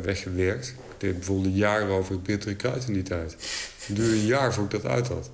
weggewerkt. 0.03 0.69
Ik 0.69 1.01
deed 1.01 1.15
bijvoorbeeld 1.15 1.57
jaar 1.57 1.89
over 1.89 2.13
het 2.13 2.23
bittere 2.23 2.55
kruid 2.55 2.87
in 2.87 2.93
die 2.93 3.03
tijd. 3.03 3.37
Het 3.87 3.97
duurde 3.97 4.17
een 4.17 4.27
jaar 4.27 4.55
voordat 4.55 4.73
ik 4.73 4.83
dat 4.83 4.93
uit 4.93 5.09
had. 5.09 5.31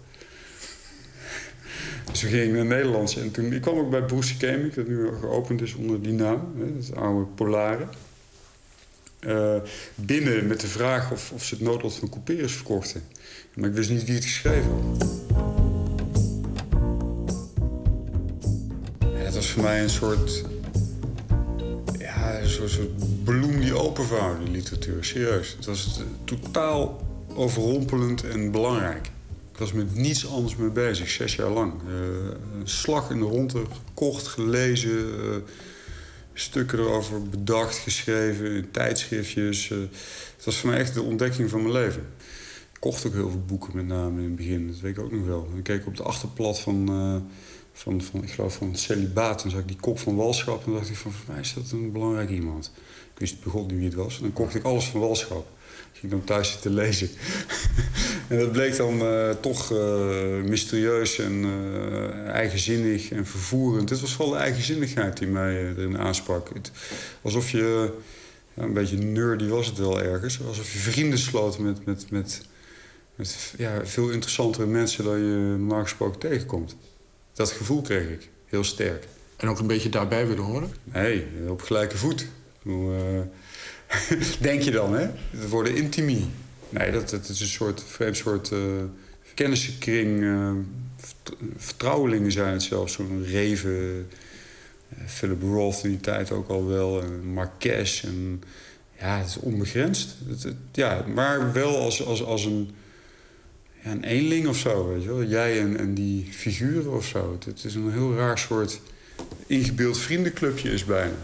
Dus 2.10 2.22
ging 2.22 2.42
ik 2.42 2.52
naar 2.52 2.64
Nederlands. 2.64 3.16
En 3.16 3.30
toen, 3.30 3.52
ik 3.52 3.60
kwam 3.60 3.78
ook 3.78 3.90
bij 3.90 4.02
Broesie 4.02 4.36
Chemic, 4.38 4.74
dat 4.74 4.86
nu 4.86 5.08
geopend 5.20 5.62
is 5.62 5.74
onder 5.74 6.02
die 6.02 6.12
naam. 6.12 6.54
Hè, 6.58 6.64
het 6.76 6.96
oude 6.96 7.24
Polare. 7.24 7.86
Eh, 9.18 9.56
binnen 9.94 10.46
met 10.46 10.60
de 10.60 10.66
vraag 10.66 11.12
of, 11.12 11.32
of 11.32 11.44
ze 11.44 11.54
het 11.54 11.62
noodlot 11.62 11.94
van 11.94 12.08
Couperus 12.08 12.52
verkochten. 12.52 13.02
Maar 13.54 13.68
ik 13.68 13.74
wist 13.74 13.90
niet 13.90 14.04
wie 14.04 14.14
het 14.14 14.24
geschreven 14.24 14.70
had. 14.70 15.06
Het 19.14 19.34
was 19.34 19.50
voor 19.50 19.62
mij 19.62 19.82
een 19.82 19.90
soort 19.90 20.44
ja, 21.98 22.40
een 22.40 22.48
soort, 22.48 23.24
bloem 23.24 23.60
die 23.60 23.78
openvouwt, 23.78 24.38
die 24.44 24.50
literatuur. 24.50 25.04
Serieus. 25.04 25.54
Het 25.56 25.64
was 25.64 26.00
totaal 26.24 27.00
overrompelend 27.34 28.24
en 28.24 28.50
belangrijk. 28.50 29.10
Ik 29.52 29.58
was 29.58 29.72
met 29.72 29.94
niets 29.94 30.28
anders 30.28 30.56
mee 30.56 30.70
bezig, 30.70 31.08
zes 31.10 31.34
jaar 31.34 31.50
lang. 31.50 31.72
Eh, 31.86 31.94
een 32.60 32.68
slag 32.68 33.10
in 33.10 33.18
de 33.18 33.24
ronde, 33.24 33.62
gekocht, 33.86 34.26
gelezen. 34.26 34.90
eh, 35.20 35.36
stukken 36.34 36.78
erover 36.78 37.22
bedacht, 37.28 37.76
geschreven, 37.76 38.70
tijdschriftjes. 38.70 39.70
eh. 39.70 39.78
het 40.36 40.44
was 40.44 40.56
voor 40.56 40.70
mij 40.70 40.78
echt 40.78 40.94
de 40.94 41.02
ontdekking 41.02 41.50
van 41.50 41.60
mijn 41.62 41.72
leven. 41.72 42.06
kocht 42.78 43.06
ook 43.06 43.12
heel 43.12 43.30
veel 43.30 43.44
boeken, 43.46 43.76
met 43.76 43.86
name 43.86 44.18
in 44.18 44.26
het 44.26 44.36
begin. 44.36 44.66
Dat 44.66 44.80
weet 44.80 44.96
ik 44.96 45.02
ook 45.04 45.12
nog 45.12 45.26
wel. 45.26 45.48
Dan 45.52 45.62
keek 45.62 45.80
ik 45.80 45.86
op 45.86 45.96
de 45.96 46.02
achterplat 46.02 46.60
van, 46.60 46.86
van, 47.72 48.00
van, 48.02 48.22
ik 48.22 48.30
geloof 48.30 48.54
van 48.54 48.76
Celibaat. 48.76 49.42
Dan 49.42 49.50
zag 49.50 49.60
ik 49.60 49.68
die 49.68 49.76
kop 49.80 49.98
van 49.98 50.16
Walschap. 50.16 50.66
En 50.66 50.72
dacht 50.72 50.88
ik 50.88 50.96
van, 50.96 51.12
voor 51.12 51.32
mij 51.32 51.40
is 51.40 51.54
dat 51.54 51.70
een 51.70 51.92
belangrijk 51.92 52.30
iemand. 52.30 52.72
Ik 53.14 53.18
wist 53.18 53.44
begon 53.44 53.66
niet 53.66 53.76
wie 53.76 53.84
het 53.84 53.94
was. 53.94 54.16
En 54.16 54.22
dan 54.22 54.32
kocht 54.32 54.54
ik 54.54 54.64
alles 54.64 54.84
van 54.84 55.00
Walschap. 55.00 55.46
Ik 56.02 56.08
ging 56.08 56.12
dan 56.12 56.24
thuis 56.24 56.50
zitten 56.50 56.74
lezen. 56.74 57.08
en 58.28 58.38
dat 58.38 58.52
bleek 58.52 58.76
dan 58.76 59.02
uh, 59.02 59.30
toch 59.30 59.72
uh, 59.72 60.42
mysterieus 60.42 61.18
en 61.18 61.44
eigenzinnig 62.26 63.10
en 63.10 63.26
vervoerend. 63.26 63.90
Het 63.90 64.00
was 64.00 64.12
vooral 64.12 64.32
de 64.32 64.40
eigenzinnigheid 64.40 65.18
die 65.18 65.28
mij 65.28 65.56
erin 65.56 65.98
aansprak. 65.98 66.50
Het, 66.54 66.70
alsof 67.22 67.50
je 67.50 67.92
ja, 68.54 68.62
een 68.62 68.72
beetje 68.72 68.96
nerdy 68.96 69.46
was 69.46 69.66
het 69.66 69.78
wel 69.78 70.02
ergens. 70.02 70.40
Alsof 70.46 70.72
je 70.72 70.78
vrienden 70.78 71.18
sloot 71.18 71.58
met, 71.58 71.84
met, 71.84 72.10
met, 72.10 72.40
met 73.14 73.54
ja, 73.58 73.86
veel 73.86 74.10
interessantere 74.10 74.66
mensen 74.66 75.04
dan 75.04 75.18
je 75.18 75.56
normaal 75.58 75.82
gesproken 75.82 76.20
tegenkomt. 76.20 76.76
Dat 77.32 77.50
gevoel 77.50 77.82
kreeg 77.82 78.08
ik, 78.08 78.28
heel 78.46 78.64
sterk. 78.64 79.06
En 79.36 79.48
ook 79.48 79.58
een 79.58 79.66
beetje 79.66 79.88
daarbij 79.88 80.26
willen 80.26 80.44
horen? 80.44 80.72
Nee, 80.84 81.26
op 81.48 81.62
gelijke 81.62 81.96
voet. 81.96 82.26
denk 84.40 84.62
je 84.62 84.70
dan, 84.70 84.94
hè? 84.94 85.08
Het 85.30 85.48
worden 85.48 85.76
intimie. 85.76 86.26
Nee, 86.68 86.90
dat, 86.90 87.10
dat 87.10 87.28
is 87.28 87.40
een 87.40 87.46
soort 87.46 87.82
vreemd 87.86 88.16
soort 88.16 88.50
uh, 88.50 88.58
kennissenkring. 89.34 90.20
Uh, 90.20 90.52
vertrouwelingen 91.56 92.32
zijn 92.32 92.52
het 92.52 92.62
zelfs. 92.62 92.92
Zo'n 92.92 93.24
reven 93.24 94.08
Philip 95.06 95.42
Roth 95.42 95.84
in 95.84 95.90
die 95.90 96.00
tijd 96.00 96.30
ook 96.30 96.48
al 96.48 96.66
wel. 96.66 97.02
En 97.02 97.32
Marques. 97.32 98.04
En, 98.04 98.42
ja, 98.98 99.18
het 99.18 99.28
is 99.28 99.36
onbegrensd. 99.36 100.16
Ja, 100.72 101.04
maar 101.14 101.52
wel 101.52 101.76
als, 101.80 102.06
als, 102.06 102.24
als 102.24 102.44
een, 102.44 102.70
ja, 103.82 103.90
een 103.90 104.04
eenling 104.04 104.46
of 104.46 104.56
zo, 104.56 104.88
weet 104.88 105.02
je 105.02 105.08
wel. 105.08 105.24
Jij 105.24 105.60
en, 105.60 105.78
en 105.78 105.94
die 105.94 106.28
figuren 106.30 106.92
of 106.92 107.06
zo. 107.06 107.38
Het 107.44 107.64
is 107.64 107.74
een 107.74 107.92
heel 107.92 108.14
raar 108.14 108.38
soort 108.38 108.80
ingebeeld 109.46 109.98
vriendenclubje 109.98 110.70
is 110.70 110.84
bijna. 110.84 111.16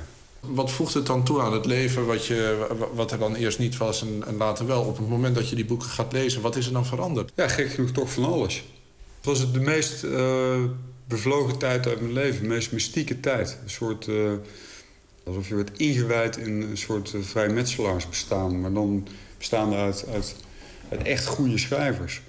Wat 0.49 0.71
voegt 0.71 0.95
het 0.95 1.07
dan 1.07 1.25
toe 1.25 1.41
aan 1.41 1.53
het 1.53 1.67
leven 1.67 2.07
wat, 2.07 2.27
je, 2.27 2.67
wat 2.95 3.13
er 3.13 3.19
dan 3.19 3.35
eerst 3.35 3.59
niet 3.59 3.77
was 3.77 4.03
en, 4.03 4.23
en 4.27 4.37
later 4.37 4.67
wel? 4.67 4.83
Op 4.83 4.99
het 4.99 5.09
moment 5.09 5.35
dat 5.35 5.49
je 5.49 5.57
die 5.57 5.65
boeken 5.65 5.89
gaat 5.89 6.13
lezen, 6.13 6.43
wat 6.43 6.57
is 6.57 6.67
er 6.67 6.73
dan 6.73 6.87
veranderd? 6.87 7.33
Ja, 7.35 7.49
gek 7.49 7.71
genoeg 7.71 7.91
toch 7.91 8.13
van 8.13 8.25
alles. 8.25 8.65
Het 9.17 9.27
was 9.27 9.53
de 9.53 9.61
meest 9.61 10.05
uh, 10.05 10.65
bevlogen 11.09 11.59
tijd 11.59 11.87
uit 11.87 12.01
mijn 12.01 12.13
leven. 12.13 12.43
De 12.43 12.49
meest 12.49 12.73
mystieke 12.73 13.21
tijd. 13.21 13.59
Een 13.63 13.71
soort... 13.71 14.07
Uh, 14.07 14.33
alsof 15.25 15.49
je 15.49 15.55
werd 15.55 15.79
ingewijd 15.79 16.37
in 16.37 16.63
een 16.63 16.77
soort 16.77 17.13
uh, 17.13 17.23
vrijmetselaarsbestaan. 17.23 18.61
Maar 18.61 18.73
dan 18.73 19.07
bestaande 19.39 19.77
uit, 19.77 20.05
uit, 20.13 20.37
uit 20.89 21.03
echt 21.03 21.27
goede 21.27 21.59
schrijvers. 21.59 22.21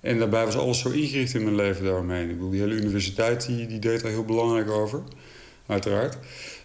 En 0.00 0.18
daarbij 0.18 0.44
was 0.44 0.56
alles 0.56 0.78
zo 0.78 0.90
ingericht 0.90 1.34
in 1.34 1.42
mijn 1.42 1.56
leven 1.56 1.84
daaromheen. 1.84 2.28
Ik 2.28 2.34
bedoel, 2.34 2.50
die 2.50 2.60
hele 2.60 2.74
universiteit 2.74 3.46
die, 3.46 3.66
die 3.66 3.78
deed 3.78 4.00
daar 4.02 4.10
heel 4.10 4.24
belangrijk 4.24 4.70
over. 4.70 5.02
Uiteraard. 5.66 6.18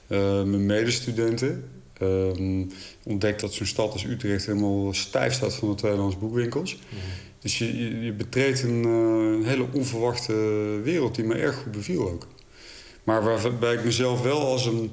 Uh, 0.10 0.44
mijn 0.44 0.66
medestudenten. 0.66 1.70
Uh, 2.02 2.66
ontdekt 3.04 3.42
dat 3.42 3.54
zo'n 3.54 3.66
stad 3.66 3.92
als 3.92 4.06
Utrecht 4.06 4.46
helemaal 4.46 4.94
stijf 4.94 5.34
staat 5.34 5.54
van 5.54 5.70
de 5.70 5.76
tweedehands 5.76 6.18
boekwinkels. 6.18 6.74
Mm. 6.74 6.98
Dus 7.40 7.58
je, 7.58 8.02
je 8.04 8.14
betreedt 8.14 8.64
een, 8.64 8.84
uh, 8.86 9.36
een, 9.36 9.46
hele 9.46 9.68
onverwachte 9.74 10.34
wereld 10.84 11.16
die 11.16 11.26
me 11.26 11.36
erg 11.36 11.56
goed 11.56 11.72
beviel 11.72 12.10
ook. 12.10 12.28
Maar 13.04 13.24
waarbij 13.24 13.74
ik 13.74 13.84
mezelf 13.84 14.22
wel 14.22 14.40
als 14.40 14.66
een... 14.66 14.92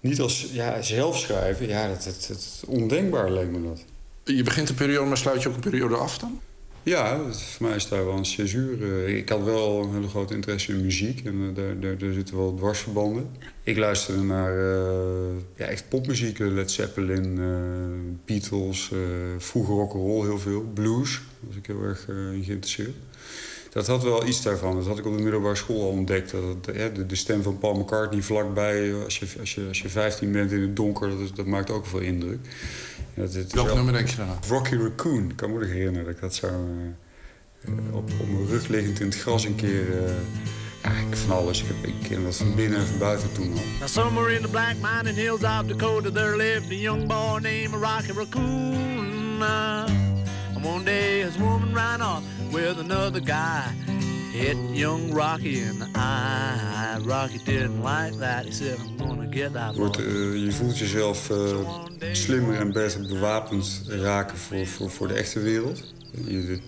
Niet 0.00 0.20
als 0.20 0.48
ja, 0.52 0.82
zelf 0.82 1.18
schrijven, 1.18 1.68
ja, 1.68 1.88
dat, 1.88 2.04
dat, 2.04 2.26
dat, 2.28 2.64
ondenkbaar 2.66 3.32
leek 3.32 3.50
me 3.50 3.62
dat. 3.62 3.84
Je 4.24 4.42
begint 4.42 4.68
een 4.68 4.74
periode, 4.74 5.08
maar 5.08 5.16
sluit 5.16 5.42
je 5.42 5.48
ook 5.48 5.54
een 5.54 5.60
periode 5.60 5.96
af 5.96 6.18
dan? 6.18 6.40
Ja, 6.88 7.32
voor 7.32 7.66
mij 7.66 7.76
is 7.76 7.88
daar 7.88 8.04
wel 8.04 8.16
een 8.16 8.24
césuur. 8.24 9.08
Ik 9.08 9.28
had 9.28 9.42
wel 9.42 9.82
een 9.82 9.92
hele 9.92 10.08
grote 10.08 10.34
interesse 10.34 10.72
in 10.72 10.80
muziek 10.80 11.24
en 11.24 11.54
daar, 11.54 11.80
daar, 11.80 11.98
daar 11.98 12.12
zitten 12.12 12.36
wel 12.36 12.54
dwarsverbanden. 12.54 13.30
Ik 13.62 13.76
luisterde 13.76 14.22
naar 14.22 14.56
uh, 14.56 15.36
ja, 15.56 15.64
echt 15.64 15.88
popmuziek, 15.88 16.38
Led 16.38 16.70
Zeppelin, 16.70 17.40
Beatles, 18.24 18.90
uh, 18.92 19.00
vroeger 19.38 19.74
rock'n'roll 19.74 20.26
heel 20.26 20.38
veel, 20.38 20.70
blues. 20.74 21.20
Was 21.40 21.56
ik 21.56 21.66
heel 21.66 21.82
erg 21.82 22.08
in 22.08 22.44
geïnteresseerd. 22.44 22.94
Dat 23.70 23.86
had 23.86 24.02
wel 24.02 24.26
iets 24.26 24.42
daarvan. 24.42 24.76
Dat 24.76 24.86
had 24.86 24.98
ik 24.98 25.06
op 25.06 25.16
de 25.16 25.22
middelbare 25.22 25.54
school 25.54 25.82
al 25.82 25.88
ontdekt. 25.88 26.30
Dat, 26.30 26.64
de, 26.64 27.06
de, 27.06 27.16
stem 27.16 27.42
van 27.42 27.58
Paul 27.58 27.74
McCartney 27.74 28.22
vlakbij, 28.22 28.94
als 28.94 29.18
je, 29.18 29.26
als 29.40 29.54
je, 29.54 29.64
als 29.68 29.80
je 29.80 29.88
15 29.88 30.32
bent 30.32 30.52
in 30.52 30.60
het 30.60 30.76
donker, 30.76 31.08
dat, 31.08 31.36
dat 31.36 31.46
maakt 31.46 31.70
ook 31.70 31.86
veel 31.86 32.00
indruk. 32.00 32.38
Dat, 33.18 33.52
Welk 33.52 33.74
nummer 33.74 33.92
denk 33.92 34.08
je 34.08 34.16
dan 34.16 34.28
aan? 34.28 34.38
Rocky 34.48 34.76
Raccoon. 34.76 35.30
Ik 35.30 35.36
kan 35.36 35.52
me 35.52 35.58
nog 35.58 35.68
herinneren 35.68 36.04
dat 36.04 36.14
ik 36.14 36.20
dat 36.20 36.34
zo 36.34 36.46
uh, 36.46 37.94
op, 37.94 38.10
op 38.20 38.28
mijn 38.28 38.46
rug 38.46 38.68
liggend 38.68 39.00
in 39.00 39.06
het 39.06 39.18
gras 39.18 39.44
een 39.44 39.54
keer... 39.54 39.88
Uh, 39.88 40.10
ja, 40.82 40.90
ik 40.90 41.16
van 41.16 41.36
alles. 41.36 41.62
Ik, 41.62 41.66
heb, 41.66 41.86
ik 41.86 42.08
ken 42.08 42.22
dat 42.24 42.36
van 42.36 42.54
binnen 42.54 42.78
en 42.78 42.86
van 42.86 42.98
buiten 42.98 43.32
toen 43.32 43.52
al. 43.52 43.62
Now 43.78 43.88
somewhere 43.88 44.34
in 44.34 44.42
the 44.42 44.48
black 44.48 44.74
mining 44.82 45.16
hills 45.16 45.42
of 45.42 45.66
Dakota 45.66 46.10
there 46.10 46.36
lived 46.36 46.70
a 46.70 46.74
young 46.74 47.06
boy 47.06 47.38
named 47.40 47.74
Rocky 47.74 48.12
Raccoon. 48.12 49.42
and 49.42 50.64
one 50.64 50.84
day 50.84 51.20
his 51.20 51.38
woman 51.38 51.72
ran 51.74 52.02
off 52.02 52.22
with 52.52 52.78
another 52.78 53.20
guy. 53.20 53.72
Hit 54.38 54.56
young 54.72 55.12
Rocky 55.12 55.58
in 55.58 55.78
the 55.78 55.88
eye. 55.94 56.98
Rocky 57.04 57.38
didn't 57.44 57.82
like 57.82 58.18
that. 58.18 58.44
He 58.44 58.52
said, 58.52 58.78
I'm 58.78 58.96
gonna 58.96 59.26
get 59.26 59.52
that 59.52 59.74
boy. 59.76 59.90
uh, 59.98 60.44
je 60.44 60.52
voelt 60.52 60.78
jezelf 60.78 61.30
uh, 61.30 61.56
slimmer 62.12 62.58
en 62.58 62.72
beter 62.72 63.06
bewapend 63.06 63.82
raken 63.86 64.38
voor, 64.38 64.66
voor, 64.66 64.90
voor 64.90 65.08
de 65.08 65.14
echte 65.14 65.40
wereld. 65.40 65.82
Je, 66.24 66.46
de, 66.46 66.58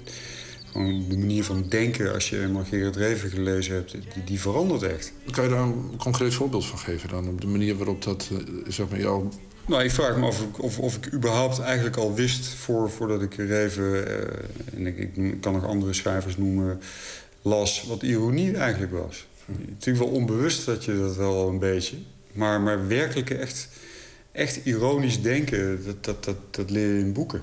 gewoon 0.73 1.05
de 1.09 1.19
manier 1.19 1.45
van 1.45 1.65
denken, 1.69 2.13
als 2.13 2.31
je 2.31 2.43
eenmaal 2.43 2.65
Gerard 2.65 2.97
Reven 2.97 3.31
gelezen 3.31 3.75
hebt, 3.75 3.91
die, 3.91 4.25
die, 4.25 4.41
verandert 4.41 4.83
echt. 4.83 5.13
Kan 5.31 5.45
je 5.45 5.51
daar 5.51 5.63
een 5.63 5.97
concreet 5.97 6.35
voorbeeld 6.35 6.67
van 6.67 6.79
geven 6.79 7.09
dan? 7.09 7.29
Op 7.29 7.41
de 7.41 7.47
manier 7.47 7.77
waarop 7.77 8.03
dat, 8.03 8.29
uh, 8.33 8.39
zeg 8.69 8.89
maar, 8.89 9.01
jou 9.01 9.29
nou, 9.67 9.83
ik 9.83 9.91
vraag 9.91 10.17
me 10.17 10.27
af 10.27 10.43
of, 10.43 10.59
of, 10.59 10.79
of, 10.79 10.97
ik 10.97 11.13
überhaupt 11.13 11.61
eigenlijk 11.61 11.97
al 11.97 12.15
wist 12.15 12.47
voor, 12.47 12.91
voordat 12.91 13.23
ik 13.23 13.35
Reven... 13.35 13.83
Uh, 13.83 14.15
en 14.75 14.87
ik, 14.87 14.99
ik, 14.99 15.41
kan 15.41 15.53
nog 15.53 15.65
andere 15.65 15.93
schrijvers 15.93 16.37
noemen, 16.37 16.81
las 17.43 17.85
wat 17.89 18.03
ironie 18.03 18.57
eigenlijk 18.57 18.93
was. 18.93 19.27
Natuurlijk 19.69 20.05
wel 20.05 20.15
onbewust 20.15 20.67
dat 20.67 20.85
je 20.85 20.99
dat 20.99 21.17
wel 21.17 21.49
een 21.49 21.59
beetje. 21.59 21.97
Maar, 22.33 22.61
maar 22.61 22.89
werkelijk 22.89 23.31
echt, 23.31 23.69
echt 24.33 24.61
ironisch 24.65 25.23
denken, 25.23 25.85
dat, 25.85 26.05
dat, 26.05 26.25
dat, 26.25 26.37
dat 26.51 26.71
leer 26.71 26.95
je 26.95 27.01
in 27.01 27.13
boeken. 27.13 27.43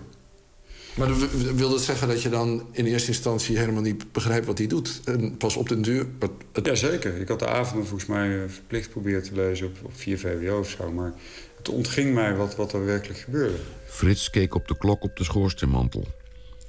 Maar 0.98 1.18
wil 1.56 1.70
dat 1.70 1.82
zeggen 1.82 2.08
dat 2.08 2.22
je 2.22 2.30
dan 2.30 2.68
in 2.72 2.86
eerste 2.86 3.08
instantie 3.08 3.58
helemaal 3.58 3.82
niet 3.82 4.12
begrijpt 4.12 4.46
wat 4.46 4.58
hij 4.58 4.68
doet? 4.68 5.02
En 5.06 5.38
pas 5.38 5.56
op 5.56 5.70
den 5.70 5.82
duur... 5.82 6.08
Het... 6.52 6.66
Jazeker. 6.66 7.16
Ik 7.16 7.28
had 7.28 7.40
de 7.40 7.48
avonden 7.48 7.88
volgens 7.88 8.10
mij 8.10 8.44
eh, 8.44 8.50
verplicht 8.50 8.90
proberen 8.90 9.24
te 9.24 9.36
lezen 9.36 9.68
op, 9.68 9.78
op 9.84 9.96
4 9.96 10.20
VWO 10.20 10.60
of 10.60 10.70
zo. 10.70 10.92
Maar 10.92 11.14
het 11.58 11.70
ontging 11.70 12.14
mij 12.14 12.36
wat, 12.36 12.56
wat 12.56 12.74
er 12.74 12.86
werkelijk 12.86 13.20
gebeurde. 13.20 13.58
Frits 13.86 14.30
keek 14.30 14.56
op 14.56 14.68
de 14.68 14.78
klok 14.78 15.04
op 15.04 15.18
de 15.18 15.24
schoorsteenmantel. 15.24 16.08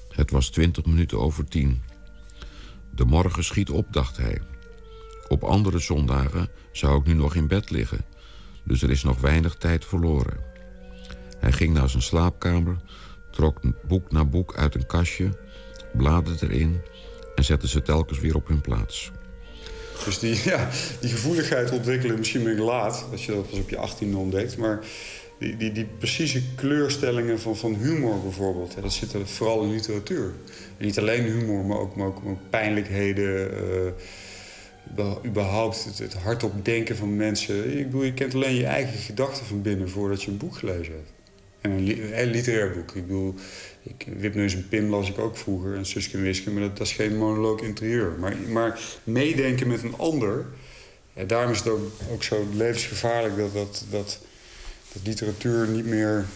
Het 0.08 0.30
was 0.30 0.50
twintig 0.50 0.86
minuten 0.86 1.18
over 1.18 1.44
tien. 1.48 1.82
De 2.98 3.04
morgen 3.04 3.44
schiet 3.44 3.70
op, 3.70 3.92
dacht 3.92 4.16
hij. 4.16 4.40
Op 5.28 5.44
andere 5.44 5.78
zondagen 5.78 6.48
zou 6.72 7.00
ik 7.00 7.06
nu 7.06 7.12
nog 7.12 7.34
in 7.34 7.46
bed 7.46 7.70
liggen, 7.70 8.04
dus 8.64 8.82
er 8.82 8.90
is 8.90 9.02
nog 9.02 9.20
weinig 9.20 9.54
tijd 9.54 9.84
verloren. 9.84 10.36
Hij 11.38 11.52
ging 11.52 11.74
naar 11.74 11.88
zijn 11.88 12.02
slaapkamer, 12.02 12.76
trok 13.30 13.60
boek 13.86 14.10
na 14.10 14.24
boek 14.24 14.56
uit 14.56 14.74
een 14.74 14.86
kastje, 14.86 15.38
bladerde 15.96 16.46
erin 16.46 16.80
en 17.34 17.44
zette 17.44 17.68
ze 17.68 17.82
telkens 17.82 18.18
weer 18.18 18.34
op 18.34 18.48
hun 18.48 18.60
plaats. 18.60 19.10
Dus 20.04 20.18
die, 20.18 20.40
ja, 20.50 20.68
die 21.00 21.10
gevoeligheid 21.10 21.70
ontwikkelen 21.70 22.18
misschien 22.18 22.42
ben 22.42 22.52
ik 22.52 22.58
laat, 22.58 23.06
als 23.10 23.26
je 23.26 23.32
dat 23.32 23.50
pas 23.50 23.58
op 23.58 23.70
je 23.70 23.88
18e 23.88 24.16
ontdekt. 24.16 24.56
Maar 24.56 24.80
die, 25.38 25.56
die, 25.56 25.72
die 25.72 25.86
precieze 25.98 26.42
kleurstellingen 26.54 27.40
van, 27.40 27.56
van 27.56 27.74
humor 27.74 28.20
bijvoorbeeld, 28.22 28.72
ja, 28.74 28.80
dat 28.80 28.92
zit 28.92 29.12
er 29.12 29.26
vooral 29.26 29.62
in 29.62 29.70
literatuur. 29.70 30.32
Niet 30.78 30.98
alleen 30.98 31.22
humor, 31.22 31.64
maar 31.64 31.78
ook, 31.78 31.96
maar 31.96 32.06
ook, 32.06 32.22
maar 32.22 32.36
pijnlijkheden. 32.50 33.50
Uh, 33.50 33.92
überhaupt 35.24 35.98
het, 35.98 36.14
hardop 36.14 36.64
denken 36.64 36.96
van 36.96 37.16
mensen. 37.16 37.78
Ik 37.78 37.84
bedoel, 37.84 38.02
je 38.02 38.14
kent 38.14 38.34
alleen 38.34 38.54
je 38.54 38.66
eigen 38.66 38.98
gedachten 38.98 39.46
van 39.46 39.62
binnen 39.62 39.90
voordat 39.90 40.22
je 40.22 40.30
een 40.30 40.36
boek 40.36 40.56
gelezen 40.56 40.92
hebt. 40.92 41.12
En 41.60 41.70
een, 41.70 42.30
literair 42.30 42.70
boek. 42.70 42.94
Ik 42.94 43.06
bedoel, 43.06 43.34
ik, 43.82 44.06
Wipneus 44.16 44.54
en 44.54 44.68
Pim 44.68 44.90
las 44.90 45.08
ik 45.08 45.18
ook 45.18 45.36
vroeger, 45.36 45.76
en 45.76 45.86
Suske 45.86 46.16
en 46.16 46.22
Wiske, 46.22 46.50
maar 46.50 46.62
dat, 46.62 46.76
dat, 46.76 46.86
is 46.86 46.92
geen 46.92 47.16
monoloog 47.16 47.60
interieur. 47.60 48.12
Maar, 48.18 48.36
maar 48.48 48.80
meedenken 49.04 49.68
met 49.68 49.82
een 49.82 49.96
ander, 49.96 50.46
ja, 51.12 51.24
daarom 51.24 51.52
is 51.52 51.58
het 51.58 51.68
ook, 51.68 51.90
ook 52.12 52.22
zo 52.22 52.46
levensgevaarlijk 52.54 53.36
dat, 53.36 53.52
dat, 53.52 53.84
dat, 53.90 54.20
dat 54.92 55.02
literatuur 55.04 55.68
niet 55.68 55.86
meer. 55.86 56.26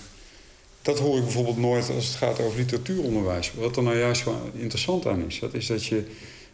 Dat 0.82 0.98
hoor 0.98 1.16
ik 1.16 1.22
bijvoorbeeld 1.22 1.56
nooit 1.56 1.90
als 1.90 2.06
het 2.06 2.16
gaat 2.16 2.40
over 2.40 2.58
literatuuronderwijs. 2.58 3.52
Wat 3.54 3.76
er 3.76 3.82
nou 3.82 3.98
juist 3.98 4.24
wel 4.24 4.50
interessant 4.52 5.06
aan 5.06 5.26
is, 5.26 5.38
dat 5.38 5.54
is 5.54 5.66
dat 5.66 5.84
je 5.84 6.04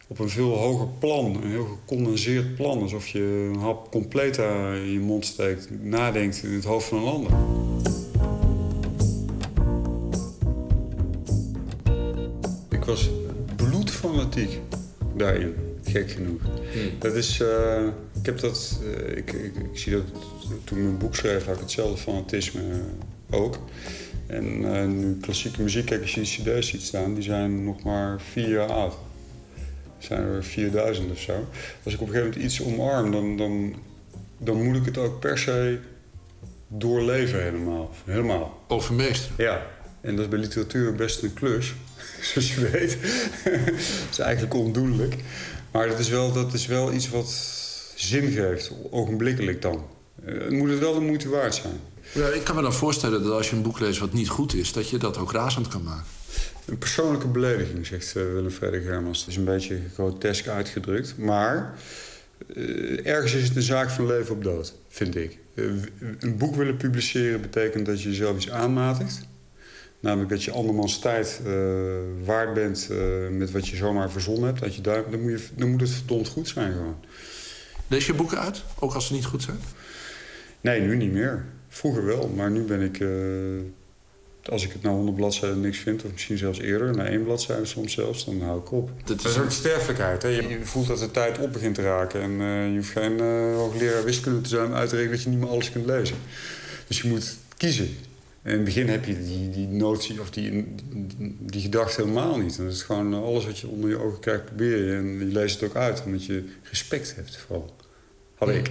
op 0.06 0.18
een 0.18 0.28
veel 0.28 0.56
hoger 0.56 0.88
plan, 0.98 1.34
een 1.34 1.50
heel 1.50 1.66
gecondenseerd 1.66 2.54
plan, 2.54 2.82
alsof 2.82 3.08
je 3.08 3.50
een 3.54 3.60
hap 3.60 3.90
completa 3.90 4.72
in 4.72 4.92
je 4.92 5.00
mond 5.00 5.26
steekt, 5.26 5.68
nadenkt 5.82 6.42
in 6.42 6.52
het 6.52 6.64
hoofd 6.64 6.86
van 6.86 6.98
een 6.98 7.12
ander. 7.12 7.32
was 12.88 13.10
bloedfanatiek 13.56 14.60
daarin, 15.16 15.54
gek 15.84 16.10
genoeg. 16.10 16.40
Dat 16.98 17.14
is, 17.14 17.40
eh, 17.40 17.86
ik 18.18 18.26
heb 18.26 18.38
dat, 18.38 18.80
eh, 18.82 19.16
ik, 19.16 19.32
ik, 19.32 19.56
ik 19.56 19.78
zie 19.78 19.92
dat 19.92 20.04
toen 20.64 20.78
ik 20.78 20.84
mijn 20.84 20.98
boek 20.98 21.14
schreef, 21.14 21.44
had 21.44 21.54
ik 21.54 21.60
hetzelfde 21.60 21.96
fanatisme 21.96 22.60
eh, 22.60 23.40
ook. 23.40 23.58
En 24.26 24.74
eh, 24.74 24.86
nu 24.86 25.18
klassieke 25.20 25.62
muziek, 25.62 25.86
kijk 25.86 26.00
als 26.00 26.14
je 26.14 26.20
die 26.20 26.58
cd's 26.58 26.68
ziet 26.68 26.82
staan, 26.82 27.14
die 27.14 27.22
zijn 27.22 27.64
nog 27.64 27.82
maar 27.82 28.20
vier 28.20 28.48
jaar 28.48 28.70
oud. 28.70 28.92
Er 29.98 30.04
zijn 30.04 30.22
er 30.22 30.44
4000 30.44 31.10
of 31.10 31.18
zo. 31.18 31.48
Als 31.82 31.94
ik 31.94 32.00
op 32.00 32.06
een 32.06 32.14
gegeven 32.14 32.32
moment 32.34 32.52
iets 32.52 32.62
omarm, 32.62 33.12
dan, 33.12 33.36
dan, 33.36 33.74
dan 34.38 34.62
moet 34.62 34.76
ik 34.76 34.84
het 34.84 34.98
ook 34.98 35.20
per 35.20 35.38
se 35.38 35.78
doorleven 36.68 37.42
helemaal. 37.42 37.90
helemaal. 38.04 38.62
Overmeesteren? 38.68 39.44
Ja. 39.44 39.66
En 40.00 40.16
dat 40.16 40.24
is 40.24 40.30
bij 40.30 40.38
literatuur 40.38 40.94
best 40.94 41.22
een 41.22 41.34
klus, 41.34 41.74
zoals 42.32 42.54
je 42.54 42.70
weet. 42.70 42.98
dat 43.44 44.10
is 44.10 44.18
eigenlijk 44.18 44.54
ondoenlijk. 44.54 45.14
Maar 45.70 45.88
dat 45.88 45.98
is, 45.98 46.08
wel, 46.08 46.32
dat 46.32 46.52
is 46.52 46.66
wel 46.66 46.92
iets 46.92 47.10
wat 47.10 47.30
zin 47.94 48.30
geeft, 48.30 48.72
ogenblikkelijk 48.90 49.62
dan. 49.62 49.84
Eh, 50.28 50.40
Het 50.40 50.50
moet 50.52 50.70
het 50.70 50.78
wel 50.78 50.94
de 50.94 51.00
moeite 51.00 51.28
waard 51.28 51.54
zijn. 51.54 51.80
Ja, 52.14 52.26
ik 52.28 52.44
kan 52.44 52.56
me 52.56 52.62
dan 52.62 52.72
voorstellen 52.72 53.22
dat 53.22 53.32
als 53.32 53.50
je 53.50 53.56
een 53.56 53.62
boek 53.62 53.80
leest 53.80 53.98
wat 53.98 54.12
niet 54.12 54.28
goed 54.28 54.54
is... 54.54 54.72
dat 54.72 54.88
je 54.90 54.98
dat 54.98 55.18
ook 55.18 55.32
razend 55.32 55.68
kan 55.68 55.82
maken. 55.82 56.04
Een 56.66 56.78
persoonlijke 56.78 57.26
belediging, 57.26 57.86
zegt 57.86 58.14
uh, 58.16 58.22
Willem 58.22 58.50
Frederik 58.50 58.84
Hermans. 58.86 59.18
Dat 59.18 59.28
is 59.28 59.36
een 59.36 59.44
beetje 59.44 59.80
grotesk 59.94 60.46
uitgedrukt. 60.48 61.18
Maar 61.18 61.74
eh, 62.54 63.06
ergens 63.06 63.32
is 63.34 63.48
het 63.48 63.56
een 63.56 63.62
zaak 63.62 63.90
van 63.90 64.06
leven 64.06 64.34
op 64.34 64.44
dood, 64.44 64.74
vind 64.88 65.16
ik. 65.16 65.38
Eh, 65.54 65.64
een 66.18 66.36
boek 66.36 66.54
willen 66.56 66.76
publiceren 66.76 67.40
betekent 67.40 67.86
dat 67.86 68.02
je 68.02 68.08
jezelf 68.08 68.36
iets 68.36 68.50
aanmatigt. 68.50 69.20
Namelijk 70.00 70.30
dat 70.30 70.44
je 70.44 70.50
andermans 70.50 70.98
tijd 70.98 71.40
eh, 71.46 71.52
waard 72.24 72.54
bent 72.54 72.88
eh, 72.90 72.98
met 73.30 73.50
wat 73.50 73.68
je 73.68 73.76
zomaar 73.76 74.10
verzonnen 74.10 74.44
hebt. 74.44 74.60
Dat 74.60 74.74
je 74.74 74.80
daar, 74.80 75.10
dan, 75.10 75.20
moet 75.20 75.30
je, 75.30 75.46
dan 75.56 75.70
moet 75.70 75.80
het 75.80 75.90
verdomd 75.90 76.28
goed 76.28 76.48
zijn 76.48 76.72
gewoon. 76.72 76.96
Lees 77.88 78.06
je 78.06 78.14
boeken 78.14 78.38
uit, 78.38 78.62
ook 78.78 78.94
als 78.94 79.06
ze 79.06 79.12
niet 79.12 79.24
goed 79.24 79.42
zijn? 79.42 79.58
Nee, 80.60 80.80
nu 80.80 80.96
niet 80.96 81.12
meer. 81.12 81.44
Vroeger 81.68 82.04
wel, 82.04 82.28
maar 82.28 82.50
nu 82.50 82.62
ben 82.62 82.80
ik... 82.80 83.00
eh, 83.00 83.08
als 84.44 84.64
ik 84.64 84.72
het 84.72 84.82
na 84.82 84.90
100 84.90 85.16
bladzijden 85.16 85.60
niks 85.60 85.78
vind, 85.78 86.04
of 86.04 86.12
misschien 86.12 86.38
zelfs 86.38 86.58
eerder... 86.60 86.96
na 86.96 87.06
één 87.06 87.24
bladzijde 87.24 87.64
soms 87.64 87.92
zelfs, 87.92 88.24
dan 88.24 88.40
hou 88.42 88.60
ik 88.60 88.72
op. 88.72 88.90
Dat 89.04 89.24
is 89.24 89.38
ook 89.38 89.50
sterfelijkheid. 89.50 90.22
Hè? 90.22 90.28
Je 90.28 90.58
voelt 90.62 90.86
dat 90.86 90.98
de 90.98 91.10
tijd 91.10 91.38
op 91.38 91.52
begint 91.52 91.74
te 91.74 91.82
raken. 91.82 92.20
En 92.20 92.40
eh, 92.40 92.70
je 92.70 92.76
hoeft 92.76 92.90
geen 92.90 93.20
eh, 93.20 93.54
hoogleraar 93.54 94.04
wiskunde 94.04 94.40
te 94.40 94.48
zijn 94.48 94.66
om 94.66 94.72
uit 94.72 94.88
te 94.88 94.94
rekenen... 94.96 95.16
dat 95.16 95.24
je 95.24 95.30
niet 95.30 95.38
meer 95.40 95.48
alles 95.48 95.72
kunt 95.72 95.86
lezen. 95.86 96.16
Dus 96.86 97.00
je 97.02 97.08
moet 97.08 97.36
kiezen. 97.56 97.88
En 98.42 98.50
in 98.50 98.56
het 98.56 98.64
begin 98.64 98.88
heb 98.88 99.04
je 99.04 99.24
die, 99.24 99.50
die 99.50 99.66
notie 99.66 100.20
of 100.20 100.30
die, 100.30 100.50
die, 100.92 101.36
die 101.40 101.60
gedachte 101.60 102.00
helemaal 102.00 102.38
niet. 102.38 102.58
En 102.58 102.64
dat 102.64 102.72
is 102.72 102.82
gewoon 102.82 103.14
alles 103.14 103.46
wat 103.46 103.58
je 103.58 103.68
onder 103.68 103.90
je 103.90 103.98
ogen 103.98 104.20
krijgt, 104.20 104.44
probeer 104.44 104.84
je. 104.84 104.92
En 104.96 105.18
je 105.18 105.24
leest 105.24 105.60
het 105.60 105.70
ook 105.70 105.76
uit, 105.76 106.02
omdat 106.04 106.24
je 106.24 106.44
respect 106.62 107.14
hebt 107.14 107.36
vooral. 107.36 107.76
Had 108.38 108.48
ik. 108.48 108.70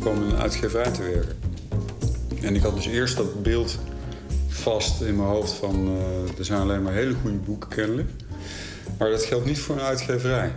Kwam 0.00 0.22
een 0.22 0.36
uitgeverij 0.36 0.90
te 0.90 1.02
werken. 1.02 1.36
En 2.42 2.54
ik 2.54 2.62
had 2.62 2.74
dus 2.74 2.86
eerst 2.86 3.16
dat 3.16 3.42
beeld 3.42 3.78
vast 4.48 5.00
in 5.00 5.16
mijn 5.16 5.28
hoofd 5.28 5.52
van... 5.52 5.88
eh, 5.88 6.38
er 6.38 6.44
zijn 6.44 6.60
alleen 6.60 6.82
maar 6.82 6.92
hele 6.92 7.14
goede 7.14 7.36
boeken 7.36 7.68
kennelijk. 7.68 8.10
Maar 8.98 9.10
dat 9.10 9.24
geldt 9.24 9.46
niet 9.46 9.58
voor 9.58 9.74
een 9.74 9.82
uitgeverij. 9.82 10.52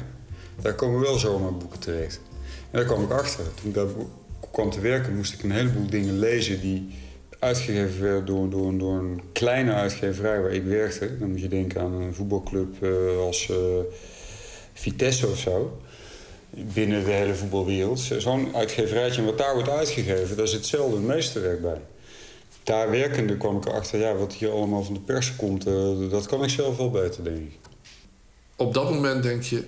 Daar 0.61 0.73
komen 0.76 0.99
wel 0.99 1.18
zomaar 1.18 1.53
boeken 1.53 1.80
terecht. 1.80 2.19
En 2.72 2.77
daar 2.80 2.85
kwam 2.85 3.03
ik 3.03 3.11
achter. 3.11 3.43
Toen 3.53 3.69
ik 3.69 3.73
daar 3.73 3.88
kwam 4.51 4.69
te 4.69 4.80
werken 4.80 5.15
moest 5.15 5.34
ik 5.34 5.43
een 5.43 5.51
heleboel 5.51 5.89
dingen 5.89 6.19
lezen... 6.19 6.61
die 6.61 6.95
uitgegeven 7.41 8.01
werden 8.01 8.26
door, 8.26 8.49
door, 8.49 8.77
door 8.77 8.97
een 8.97 9.22
kleine 9.31 9.73
uitgeverij 9.73 10.41
waar 10.41 10.51
ik 10.51 10.63
werkte. 10.63 11.18
Dan 11.18 11.30
moet 11.30 11.41
je 11.41 11.47
denken 11.47 11.81
aan 11.81 11.93
een 11.93 12.13
voetbalclub 12.13 12.84
eh, 12.84 13.18
als 13.18 13.49
eh, 13.49 13.57
Vitesse 14.73 15.27
of 15.27 15.38
zo 15.38 15.81
binnen 16.49 17.03
de 17.03 17.11
hele 17.11 17.35
voetbalwereld. 17.35 17.99
Zo'n 17.99 18.55
uitgeverijtje, 18.55 19.23
wat 19.23 19.38
daar 19.38 19.53
wordt 19.53 19.69
uitgegeven, 19.69 20.38
daar 20.38 20.47
zit 20.47 20.65
zelden 20.65 20.99
een 20.99 21.05
meesterwerk 21.05 21.61
bij. 21.61 21.81
Daar 22.63 22.89
werkende 22.89 23.38
kwam 23.38 23.57
ik 23.57 23.65
erachter, 23.65 23.99
ja, 23.99 24.15
wat 24.15 24.34
hier 24.34 24.51
allemaal 24.51 24.84
van 24.84 24.93
de 24.93 24.99
pers 24.99 25.35
komt, 25.35 25.68
eh, 25.68 26.09
dat 26.09 26.26
kan 26.26 26.43
ik 26.43 26.49
zelf 26.49 26.77
wel 26.77 26.89
beter, 26.89 27.23
denk 27.23 27.38
ik. 27.38 27.59
Op 28.55 28.73
dat 28.73 28.89
moment 28.89 29.23
denk 29.23 29.43
je, 29.43 29.63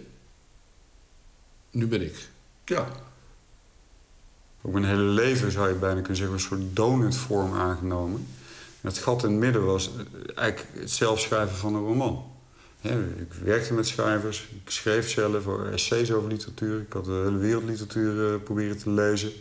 nu 1.72 1.88
ben 1.88 2.02
ik. 2.02 2.28
Ja. 2.66 2.88
Ook 4.65 4.73
mijn 4.73 4.85
hele 4.85 5.02
leven 5.02 5.52
zou 5.52 5.68
je 5.68 5.76
bijna 5.76 5.95
kunnen 5.99 6.15
zeggen, 6.15 6.35
een 6.35 6.41
soort 6.41 6.61
donutvorm 6.76 7.53
aangenomen. 7.53 8.27
En 8.81 8.90
het 8.90 8.98
gat 8.98 9.23
in 9.23 9.30
het 9.30 9.40
midden 9.40 9.65
was 9.65 9.90
eh, 9.90 10.38
eigenlijk 10.38 10.69
het 10.80 10.91
zelf 10.91 11.19
schrijven 11.19 11.56
van 11.56 11.76
een 11.76 11.81
roman. 11.81 12.23
Ik 13.18 13.34
werkte 13.44 13.73
met 13.73 13.88
schrijvers, 13.88 14.48
ik 14.65 14.69
schreef 14.72 15.10
zelf 15.10 15.48
essays 15.72 16.11
over 16.11 16.30
literatuur. 16.30 16.80
Ik 16.81 16.94
had 16.94 17.06
de 17.06 17.11
hele 17.26 17.38
wereldliteratuur 17.38 18.34
eh, 18.34 18.40
proberen 18.44 18.77
te 18.77 18.90
lezen. 18.90 19.31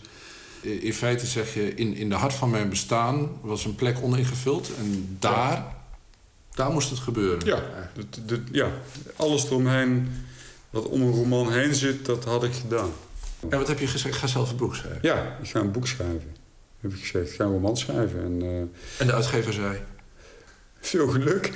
In 0.61 0.95
feite 0.95 1.27
zeg 1.27 1.55
je, 1.55 1.75
in, 1.75 1.95
in 1.95 2.09
de 2.09 2.15
hart 2.15 2.33
van 2.35 2.51
mijn 2.51 2.69
bestaan 2.69 3.29
was 3.41 3.65
een 3.65 3.75
plek 3.75 3.99
oningevuld. 4.03 4.71
En 4.79 5.17
daar, 5.19 5.75
daar 6.55 6.71
moest 6.71 6.91
het 6.91 6.99
gebeuren. 6.99 7.47
Ja, 7.47 7.91
dat- 7.95 8.29
dat- 8.29 8.39
ja, 8.53 8.71
alles 9.17 9.45
eromheen, 9.45 10.09
wat 10.71 10.89
om 10.89 11.03
een 11.03 11.13
roman 11.13 11.53
heen 11.53 11.75
zit, 11.75 12.05
dat 12.07 12.25
had 12.25 12.45
ik 12.45 12.53
gedaan. 12.55 12.91
En 13.49 13.59
wat 13.59 13.69
heb 13.69 13.79
je 13.79 13.87
gezegd? 13.87 14.15
Ik 14.15 14.21
ga 14.21 14.27
zelf 14.27 14.51
een 14.51 14.57
boek 14.57 14.75
schrijven. 14.75 14.99
Ja, 15.03 15.39
ik 15.43 15.51
ga 15.51 15.61
een 15.61 15.73
boek 15.73 15.87
schrijven. 15.87 16.37
Heb 16.81 16.93
ik 16.93 17.01
gezegd, 17.01 17.29
ik 17.29 17.35
ga 17.35 17.45
een 17.45 17.51
roman 17.51 17.77
schrijven. 17.77 18.23
En, 18.23 18.43
eh, 18.43 19.01
En 19.01 19.07
de 19.07 19.13
uitgever 19.13 19.53
zei? 19.53 19.79
Veel 20.81 21.09
geluk. 21.09 21.53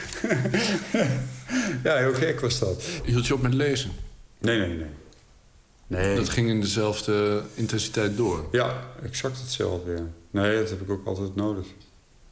ja, 1.85 1.97
heel 1.97 2.15
gek 2.15 2.41
was 2.41 2.59
dat. 2.59 2.83
Hield 3.05 3.27
je 3.27 3.35
op 3.35 3.43
met 3.43 3.55
lezen? 3.55 3.91
Nee, 4.39 4.59
nee, 4.59 4.77
nee. 4.77 4.89
nee. 5.87 6.17
Dat 6.17 6.29
ging 6.29 6.49
in 6.49 6.61
dezelfde 6.61 7.43
intensiteit 7.55 8.17
door? 8.17 8.49
Ja, 8.53 8.83
exact 9.03 9.41
hetzelfde, 9.41 9.93
ja. 9.93 10.07
Nee, 10.31 10.59
dat 10.59 10.71
heb 10.71 10.81
ik 10.81 10.91
ook 10.91 11.07
altijd 11.07 11.35
nodig. 11.35 11.67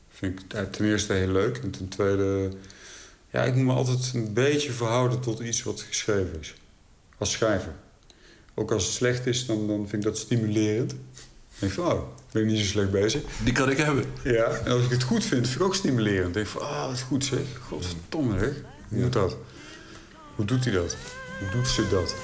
Vind 0.09 0.41
ik 0.41 0.73
ten 0.73 0.85
eerste 0.85 1.13
heel 1.13 1.33
leuk. 1.33 1.59
En 1.59 1.71
ten 1.71 1.89
tweede... 1.89 2.51
Ja, 3.31 3.43
ik 3.43 3.55
moet 3.55 3.65
me 3.65 3.73
altijd 3.73 4.11
een 4.15 4.33
beetje 4.33 4.73
verhouden 4.73 5.21
tot 5.21 5.41
iets 5.41 5.63
wat 5.63 5.81
geschreven 5.81 6.41
is. 6.41 6.55
Als 7.19 7.31
schrijver. 7.31 7.73
Ook 8.55 8.73
als 8.73 8.85
het 8.85 8.93
slecht 8.93 9.27
is, 9.27 9.47
dan, 9.47 9.67
dan 9.67 9.77
vind 9.89 9.93
ik 9.93 10.03
dat 10.03 10.19
stimulerend. 10.19 10.91
Dan 10.91 10.99
denk 11.59 11.73
ik 11.73 11.79
van, 11.79 11.93
oh, 11.93 12.03
ik 12.27 12.33
ben 12.33 12.47
niet 12.47 12.59
zo 12.59 12.65
slecht 12.65 12.91
bezig. 12.91 13.23
Die 13.45 13.53
kan 13.53 13.71
ik 13.71 13.77
hebben. 13.77 14.05
Ja, 14.25 14.51
en 14.51 14.73
als 14.73 14.85
ik 14.85 14.91
het 14.91 15.03
goed 15.03 15.25
vind, 15.25 15.47
vind 15.47 15.61
ik 15.61 15.67
ook 15.67 15.75
stimulerend. 15.75 16.23
Dan 16.23 16.33
denk 16.33 16.47
ik 16.47 16.53
van, 16.53 16.63
ah, 16.63 16.87
wat 16.87 17.01
goed 17.01 17.25
zeg. 17.25 17.41
Godverdomme, 17.69 18.39
hè. 18.39 18.53
Hoe 18.89 19.01
moet 19.01 19.13
dat? 19.13 19.37
Hoe 20.35 20.45
doet 20.45 20.65
hij 20.65 20.73
dat? 20.73 20.97
Hoe 21.39 21.51
doet 21.51 21.69
ze 21.69 21.89
dat? 21.91 22.15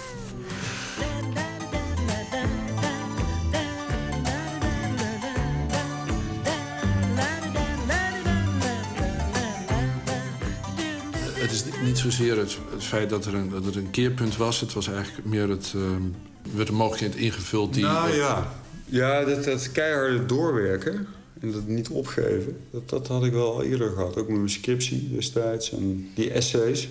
Niet 11.82 11.98
zozeer 11.98 12.38
het, 12.38 12.58
het 12.70 12.84
feit 12.84 13.10
dat 13.10 13.24
er, 13.24 13.34
een, 13.34 13.50
dat 13.50 13.66
er 13.66 13.76
een 13.76 13.90
keerpunt 13.90 14.36
was. 14.36 14.60
Het 14.60 14.72
was 14.72 14.88
eigenlijk 14.88 15.26
meer 15.26 15.48
het... 15.48 15.72
er 15.72 16.56
werd 16.56 16.68
een 16.68 16.74
mogelijkheid 16.74 17.14
ingevuld 17.14 17.74
die... 17.74 17.82
Nou 17.82 18.14
ja, 18.14 18.52
ja 18.84 19.24
dat, 19.24 19.44
dat 19.44 19.72
keiharde 19.72 20.26
doorwerken 20.26 21.06
en 21.40 21.52
dat 21.52 21.66
niet 21.66 21.88
opgeven, 21.88 22.56
dat, 22.70 22.88
dat 22.88 23.06
had 23.06 23.24
ik 23.24 23.32
wel 23.32 23.52
al 23.52 23.62
eerder 23.62 23.90
gehad. 23.90 24.16
Ook 24.16 24.28
met 24.28 24.36
mijn 24.36 24.50
scriptie 24.50 25.10
destijds 25.12 25.72
en 25.72 26.10
die 26.14 26.30
essays. 26.30 26.88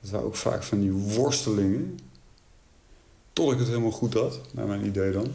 Dat 0.00 0.10
waren 0.10 0.26
ook 0.26 0.36
vaak 0.36 0.62
van 0.62 0.80
die 0.80 0.92
worstelingen. 0.92 1.98
Tot 3.32 3.52
ik 3.52 3.58
het 3.58 3.68
helemaal 3.68 3.90
goed 3.90 4.14
had, 4.14 4.40
naar 4.52 4.66
mijn 4.66 4.86
idee 4.86 5.12
dan. 5.12 5.26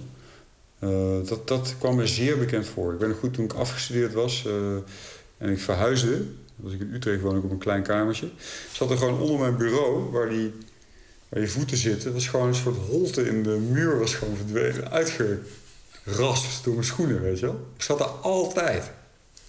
Eh, 0.80 1.28
dat, 1.28 1.48
dat 1.48 1.76
kwam 1.80 1.96
me 1.96 2.08
zeer 2.08 2.38
bekend 2.38 2.68
voor. 2.68 2.94
Ik 2.94 3.00
ben 3.00 3.14
goed 3.14 3.34
toen 3.34 3.46
ik 3.46 3.54
afgestudeerd 3.54 4.14
was 4.14 4.46
eh, 4.46 4.76
en 5.38 5.50
ik 5.50 5.60
verhuisde. 5.60 6.26
Was 6.58 6.74
ik 6.74 6.80
in 6.80 6.94
Utrecht 6.94 7.22
woon 7.22 7.38
ik 7.38 7.44
op 7.44 7.52
een 7.52 7.58
klein 7.58 7.84
kamertje. 7.84 8.30
Zat 8.72 8.92
er 8.92 8.98
gewoon 8.98 9.20
onder 9.20 9.40
mijn 9.40 9.58
bureau, 9.58 10.12
waar, 10.12 10.30
die, 10.30 10.54
waar 11.30 11.42
je 11.42 11.48
voeten 11.48 11.78
zitten, 11.78 12.14
was 12.14 12.28
gewoon 12.28 12.48
een 12.48 12.56
soort 12.56 12.78
holte 12.78 13.28
in 13.28 13.44
de 13.44 13.58
muur, 13.72 14.00
was 14.00 14.16
gewoon 14.16 14.36
verdwenen, 14.36 14.92
uitgeraspt 14.92 16.64
door 16.64 16.74
mijn 16.74 16.86
schoenen, 16.86 17.22
weet 17.22 17.40
je 17.40 17.46
wel. 17.46 17.68
Ik 17.76 17.82
zat 17.82 17.98
daar 17.98 18.08
altijd, 18.08 18.92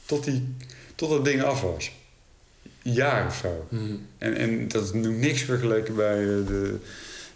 tot, 0.05 0.25
die, 0.25 0.55
tot 0.95 1.11
dat 1.11 1.25
ding 1.25 1.43
af 1.43 1.61
was. 1.61 1.93
Een 2.83 2.93
jaar 2.93 3.27
of 3.27 3.37
zo. 3.37 3.67
En, 4.19 4.35
en 4.35 4.69
dat 4.69 4.85
is 4.85 4.93
nu 4.93 5.09
niks 5.09 5.43
vergeleken 5.43 5.95
bij 5.95 6.21
eh, 6.21 6.47
de, 6.47 6.77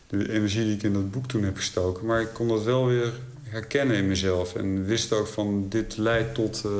de 0.06 0.32
energie 0.32 0.64
die 0.64 0.74
ik 0.74 0.82
in 0.82 0.92
dat 0.92 1.10
boek 1.10 1.26
toen 1.26 1.42
heb 1.42 1.56
gestoken. 1.56 2.06
Maar 2.06 2.20
ik 2.20 2.32
kon 2.32 2.48
dat 2.48 2.62
wel 2.62 2.86
weer 2.86 3.12
herkennen 3.42 3.96
in 3.96 4.08
mezelf. 4.08 4.54
En 4.54 4.84
wist 4.84 5.12
ook 5.12 5.26
van 5.26 5.68
dit 5.68 5.96
leidt 5.96 6.34
tot 6.34 6.62
eh, 6.64 6.72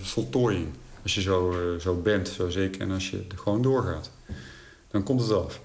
voltooiing. 0.00 0.66
Als 1.02 1.14
je 1.14 1.20
zo, 1.20 1.50
eh, 1.50 1.80
zo 1.80 1.94
bent, 1.94 2.28
zoals 2.28 2.56
ik. 2.56 2.76
En 2.76 2.90
als 2.90 3.10
je 3.10 3.20
gewoon 3.34 3.62
doorgaat. 3.62 4.10
Dan 4.90 5.02
komt 5.02 5.20
het 5.20 5.32
af. 5.32 5.60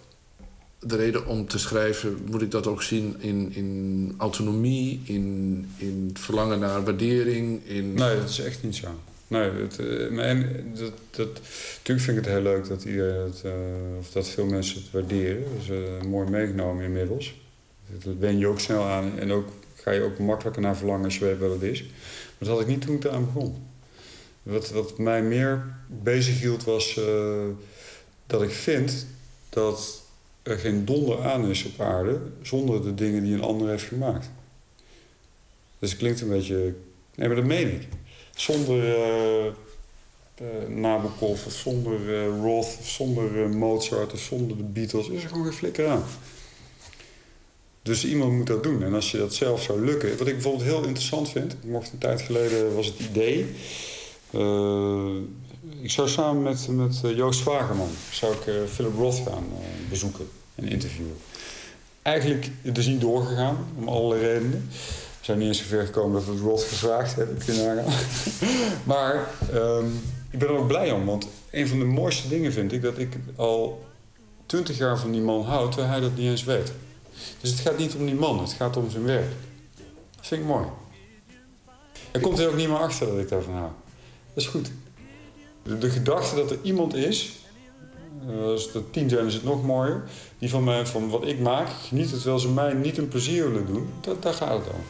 de 0.80 0.96
reden 0.96 1.28
om 1.28 1.48
te 1.48 1.60
schrijven, 1.60 2.18
moet 2.30 2.42
ik 2.42 2.52
dat 2.52 2.68
ook 2.68 2.82
zien 2.82 3.16
in, 3.20 3.54
in 3.54 4.14
autonomie, 4.18 5.02
in, 5.04 5.68
in 5.78 6.06
het 6.08 6.20
verlangen 6.20 6.60
naar 6.60 6.84
waardering? 6.84 7.66
In... 7.66 7.94
Nee, 7.94 8.16
dat 8.18 8.30
is 8.30 8.40
echt 8.40 8.64
niet 8.64 8.76
zo. 8.76 8.88
Nee, 9.28 9.52
het, 9.52 9.80
uh, 9.80 10.30
en 10.30 10.72
dat, 10.76 10.92
dat, 11.10 11.28
natuurlijk 11.78 12.06
vind 12.06 12.18
ik 12.18 12.24
het 12.24 12.34
heel 12.34 12.42
leuk 12.42 12.68
dat, 12.68 12.84
iedereen 12.84 13.26
het, 13.26 13.42
uh, 13.46 13.52
of 14.00 14.12
dat 14.12 14.30
veel 14.30 14.46
mensen 14.46 14.82
het 14.82 14.92
waarderen. 14.92 15.44
Dat 15.44 15.62
is 15.62 15.70
uh, 15.70 16.10
mooi 16.10 16.30
meegenomen 16.30 16.84
inmiddels. 16.84 17.42
Dat 18.04 18.20
ben 18.20 18.38
je 18.38 18.48
ook 18.48 18.60
snel 18.60 18.84
aan 18.84 19.20
en 19.20 19.32
ook 19.32 19.48
ga 19.76 19.92
je 19.92 20.02
ook 20.02 20.20
makkelijker 20.20 20.62
naar 20.62 20.78
verlangen 20.78 21.06
als 21.06 21.18
je 21.18 21.26
weet 21.26 21.40
wat 21.40 21.52
het 21.52 21.62
is. 21.62 21.82
Maar 21.82 21.92
dat 22.38 22.48
had 22.48 22.60
ik 22.60 22.68
niet 22.68 22.82
toen 22.82 22.96
ik 22.96 23.04
eraan 23.04 23.26
begon. 23.26 23.56
Wat, 24.44 24.70
wat 24.70 24.98
mij 24.98 25.22
meer 25.22 25.76
bezig 25.88 26.40
hield 26.40 26.64
was 26.64 27.00
dat 28.28 28.42
ik 28.42 28.52
vind 28.52 29.06
dat 29.50 30.02
er 30.44 30.58
geen 30.58 30.86
donder 30.86 31.24
aan 31.24 31.50
is 31.50 31.66
op 31.66 31.82
aarde 31.82 32.20
zonder 32.42 32.84
de 32.84 32.94
dingen 32.94 33.24
die 33.24 33.34
een 33.34 33.44
ander 33.44 33.70
heeft 33.70 33.84
gemaakt. 33.84 34.30
Dus 35.80 35.90
het 35.90 36.00
klinkt 36.00 36.22
een 36.22 36.30
beetje. 36.30 36.74
Nee, 37.16 37.28
maar 37.28 37.36
dat 37.36 37.46
meen 37.46 37.74
ik. 37.74 37.88
Zonder 38.36 38.98
uh, 40.42 40.68
Nabokov 40.68 41.46
of 41.46 41.54
zonder 41.54 42.28
Roth 42.28 42.78
of 42.80 42.88
zonder 42.88 43.50
Mozart 43.50 44.14
of 44.14 44.20
zonder 44.20 44.58
de 44.58 44.64
Beatles 44.64 45.08
is 45.08 45.24
er 45.24 45.30
gewoon 45.30 45.44
geen 45.44 45.54
flikker 45.54 45.88
aan. 45.88 46.04
Dus 47.82 48.06
iemand 48.06 48.32
moet 48.32 48.48
dat 48.48 48.64
doen. 48.64 48.84
En 48.84 48.94
als 48.94 49.12
je 49.12 49.18
dat 49.18 49.34
zelf 49.34 49.62
zou 49.62 49.86
lukken. 49.86 50.18
Wat 50.18 50.28
ik 50.28 50.34
bijvoorbeeld 50.34 50.64
heel 50.64 50.84
interessant 50.84 51.30
vind. 51.30 51.54
Ik 51.54 51.64
mocht 51.64 51.92
een 51.92 51.98
tijd 51.98 52.22
geleden 52.22 52.76
was 52.76 52.86
het 52.86 53.00
idee. 53.00 53.46
Ik 55.82 55.92
zou 55.92 56.10
samen 56.10 56.42
met, 56.42 56.68
met 56.68 57.02
Joost 57.16 57.40
Vagerman 57.40 57.90
zou 58.12 58.34
ik 58.34 58.70
Philip 58.70 58.96
Roth 58.96 59.22
gaan 59.26 59.46
bezoeken 59.90 60.30
en 60.56 60.68
interviewen. 60.68 61.16
Eigenlijk, 62.02 62.50
is 62.74 62.88
niet 62.88 63.02
doorgegaan 63.02 63.58
om 63.78 63.88
allerlei 63.88 64.22
redenen. 64.22 64.70
We 65.20 65.26
zijn 65.30 65.38
niet 65.38 65.48
eens 65.48 65.58
zover 65.58 65.86
gekomen 65.86 66.14
dat 66.14 66.36
we 66.36 66.42
Roth 66.42 66.64
gevraagd 66.64 67.16
hebben, 67.16 67.38
kun 67.38 67.56
je 67.56 67.64
nagaan. 67.64 67.94
maar 68.94 69.30
um, 69.54 70.02
ik 70.30 70.40
ben 70.40 70.48
er 70.48 70.56
ook 70.56 70.68
blij 70.68 70.92
om, 70.92 71.06
want 71.06 71.28
een 71.52 71.68
van 71.68 71.80
de 71.80 71.86
mooiste 71.86 72.28
dingen 72.28 72.54
vind 72.54 72.72
ik 72.72 72.82
dat 72.82 72.98
ik 72.98 73.18
al 73.36 73.86
twintig 74.46 74.78
jaar 74.78 75.00
van 75.00 75.12
die 75.12 75.22
man 75.22 75.44
houd, 75.44 75.72
terwijl 75.72 75.92
hij 75.92 76.02
dat 76.02 76.16
niet 76.16 76.30
eens 76.30 76.44
weet. 76.44 76.72
Dus 77.42 77.50
het 77.50 77.60
gaat 77.60 77.78
niet 77.78 77.96
om 77.96 78.06
die 78.06 78.16
man, 78.16 78.40
het 78.40 78.54
gaat 78.54 78.78
om 78.78 78.90
zijn 78.90 79.04
werk. 79.04 79.32
Dat 80.16 80.28
vind 80.28 80.42
ik 80.42 80.48
mooi. 80.48 80.66
Er 82.12 82.20
komt 82.20 82.40
er 82.40 82.48
ook 82.48 82.56
niet 82.56 82.68
meer 82.68 82.78
achter 82.78 83.08
dat 83.08 83.18
ik 83.18 83.30
daarvan 83.30 83.54
hou. 83.54 83.70
Dat 84.34 84.44
is 84.44 84.50
goed. 84.50 84.72
De, 85.64 85.78
de 85.78 85.90
gedachte 85.90 86.36
dat 86.36 86.52
er 86.52 86.58
iemand 86.62 86.96
is 86.96 87.32
uh, 88.30 88.44
als 88.44 88.74
er 88.74 88.90
tien 88.92 89.10
zijn 89.10 89.26
is 89.26 89.34
het 89.34 89.44
nog 89.44 89.64
mooier. 89.64 90.04
Die 90.38 90.50
van, 90.50 90.64
mij, 90.64 90.86
van 90.86 91.10
wat 91.10 91.28
ik 91.28 91.40
maak, 91.40 91.68
geniet 91.88 92.12
het 92.12 92.20
terwijl 92.20 92.40
ze 92.40 92.50
mij 92.50 92.74
niet 92.74 92.98
een 92.98 93.08
plezier 93.08 93.52
willen 93.52 93.66
doen. 93.66 93.90
Dat, 94.02 94.24
daar 94.24 94.34
gaat 94.34 94.58
het 94.58 94.74
om. 94.74 94.82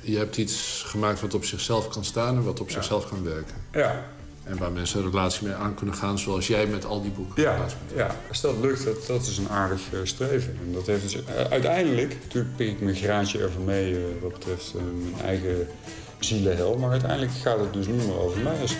Je 0.00 0.18
hebt 0.18 0.36
iets 0.36 0.82
gemaakt 0.86 1.20
wat 1.20 1.34
op 1.34 1.44
zichzelf 1.44 1.88
kan 1.88 2.04
staan 2.04 2.36
en 2.36 2.44
wat 2.44 2.60
op 2.60 2.70
zichzelf 2.70 3.08
kan 3.08 3.24
werken. 3.24 3.54
Ja. 3.72 4.04
En 4.44 4.58
waar 4.58 4.72
mensen 4.72 4.98
een 4.98 5.10
relatie 5.10 5.46
mee 5.46 5.54
aan 5.54 5.74
kunnen 5.74 5.94
gaan, 5.94 6.18
zoals 6.18 6.46
jij 6.46 6.66
met 6.66 6.84
al 6.84 7.02
die 7.02 7.10
boeken. 7.10 7.42
Ja, 7.42 7.66
ja. 7.94 8.16
als 8.28 8.40
dat 8.40 8.54
lukt, 8.60 8.84
dat, 8.84 9.06
dat 9.06 9.26
is 9.26 9.38
een 9.38 9.48
aardig 9.48 9.80
uh, 9.92 10.00
streven. 10.02 10.58
En 10.66 10.72
dat 10.72 10.86
heeft 10.86 11.02
dus, 11.02 11.14
uh, 11.14 11.22
uiteindelijk, 11.50 12.16
natuurlijk 12.22 12.56
pik 12.56 12.68
ik 12.68 12.80
mijn 12.80 12.96
graantje 12.96 13.38
ervan 13.38 13.64
mee 13.64 13.96
wat 14.22 14.32
betreft 14.32 14.74
mijn 14.74 15.24
eigen 15.24 15.68
zielenhel. 16.24 16.78
Maar 16.78 16.90
uiteindelijk 16.90 17.32
gaat 17.32 17.58
het 17.58 17.72
dus 17.72 17.86
niet 17.86 18.06
meer 18.06 18.18
over 18.18 18.40
mij 18.40 18.60
als. 18.60 18.76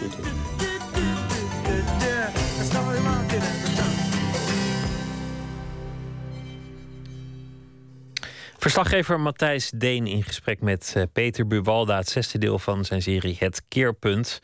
Verslaggever 8.62 9.20
Matthijs 9.20 9.70
Deen 9.76 10.06
in 10.06 10.22
gesprek 10.22 10.60
met 10.60 10.92
eh, 10.96 11.02
Peter 11.12 11.46
Buwalda, 11.46 11.96
het 11.96 12.08
zesde 12.08 12.38
deel 12.38 12.58
van 12.58 12.84
zijn 12.84 13.02
serie 13.02 13.36
Het 13.38 13.62
Keerpunt. 13.68 14.40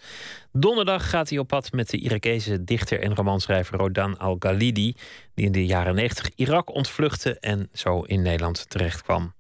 Donderdag 0.53 1.11
gaat 1.11 1.29
hij 1.29 1.39
op 1.39 1.49
pad 1.49 1.73
met 1.73 1.91
de 1.91 1.99
Irakese 1.99 2.65
dichter 2.65 3.01
en 3.01 3.15
romanschrijver 3.15 3.79
Rodan 3.79 4.19
Al-Ghalidi, 4.19 4.95
die 5.35 5.47
in 5.47 5.53
de 5.53 5.67
jaren 5.67 5.95
90 5.95 6.31
Irak 6.35 6.75
ontvluchtte 6.75 7.39
en 7.39 7.69
zo 7.73 8.01
in 8.01 8.23
Nederland 8.23 8.71
terechtkwam. 8.71 9.35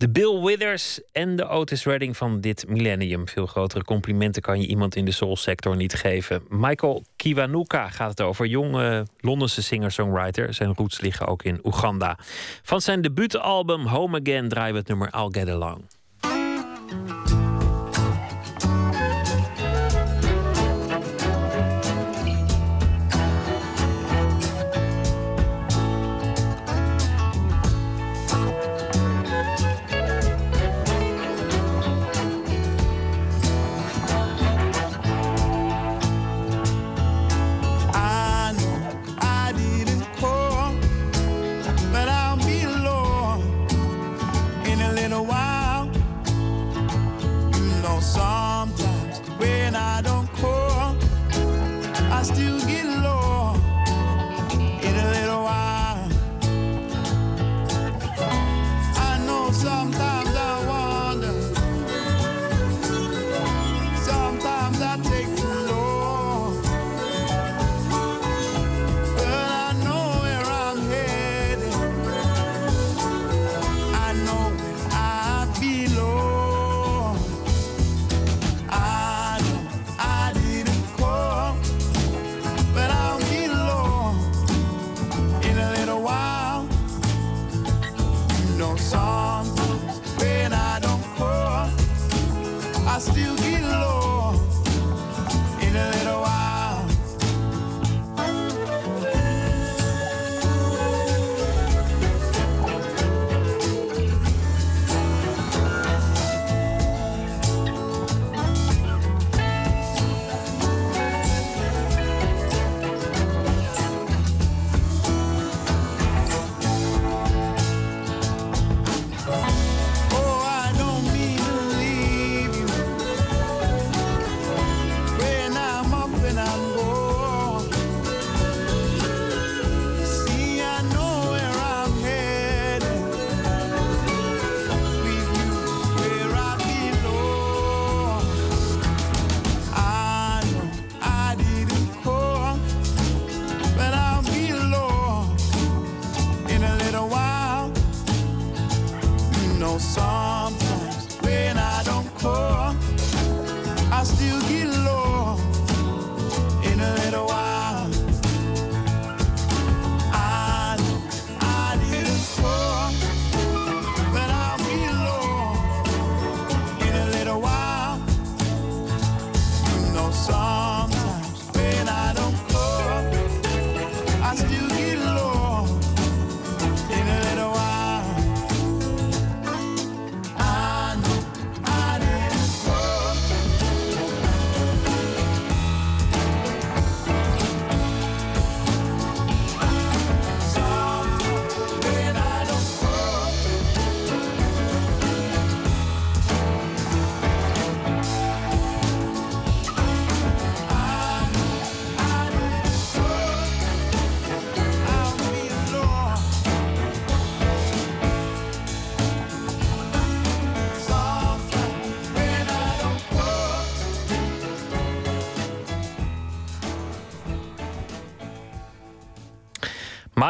De 0.00 0.10
Bill 0.10 0.40
Withers 0.40 1.00
en 1.12 1.36
de 1.36 1.48
Otis 1.48 1.84
Redding 1.84 2.16
van 2.16 2.40
dit 2.40 2.64
millennium. 2.68 3.28
Veel 3.28 3.46
grotere 3.46 3.84
complimenten 3.84 4.42
kan 4.42 4.60
je 4.60 4.66
iemand 4.66 4.96
in 4.96 5.04
de 5.04 5.10
soulsector 5.10 5.76
niet 5.76 5.94
geven. 5.94 6.42
Michael 6.48 7.04
Kiwanuka 7.16 7.88
gaat 7.88 8.10
het 8.10 8.20
over. 8.20 8.46
Jonge 8.46 9.06
Londense 9.18 9.62
singer-songwriter. 9.62 10.54
Zijn 10.54 10.74
roots 10.74 11.00
liggen 11.00 11.26
ook 11.26 11.42
in 11.42 11.60
Oeganda. 11.62 12.18
Van 12.62 12.80
zijn 12.80 13.02
debuutalbum 13.02 13.86
Home 13.86 14.20
Again 14.20 14.48
draaien 14.48 14.72
we 14.72 14.78
het 14.78 14.88
nummer 14.88 15.14
I'll 15.14 15.28
Get 15.30 15.48
Along. 15.48 15.84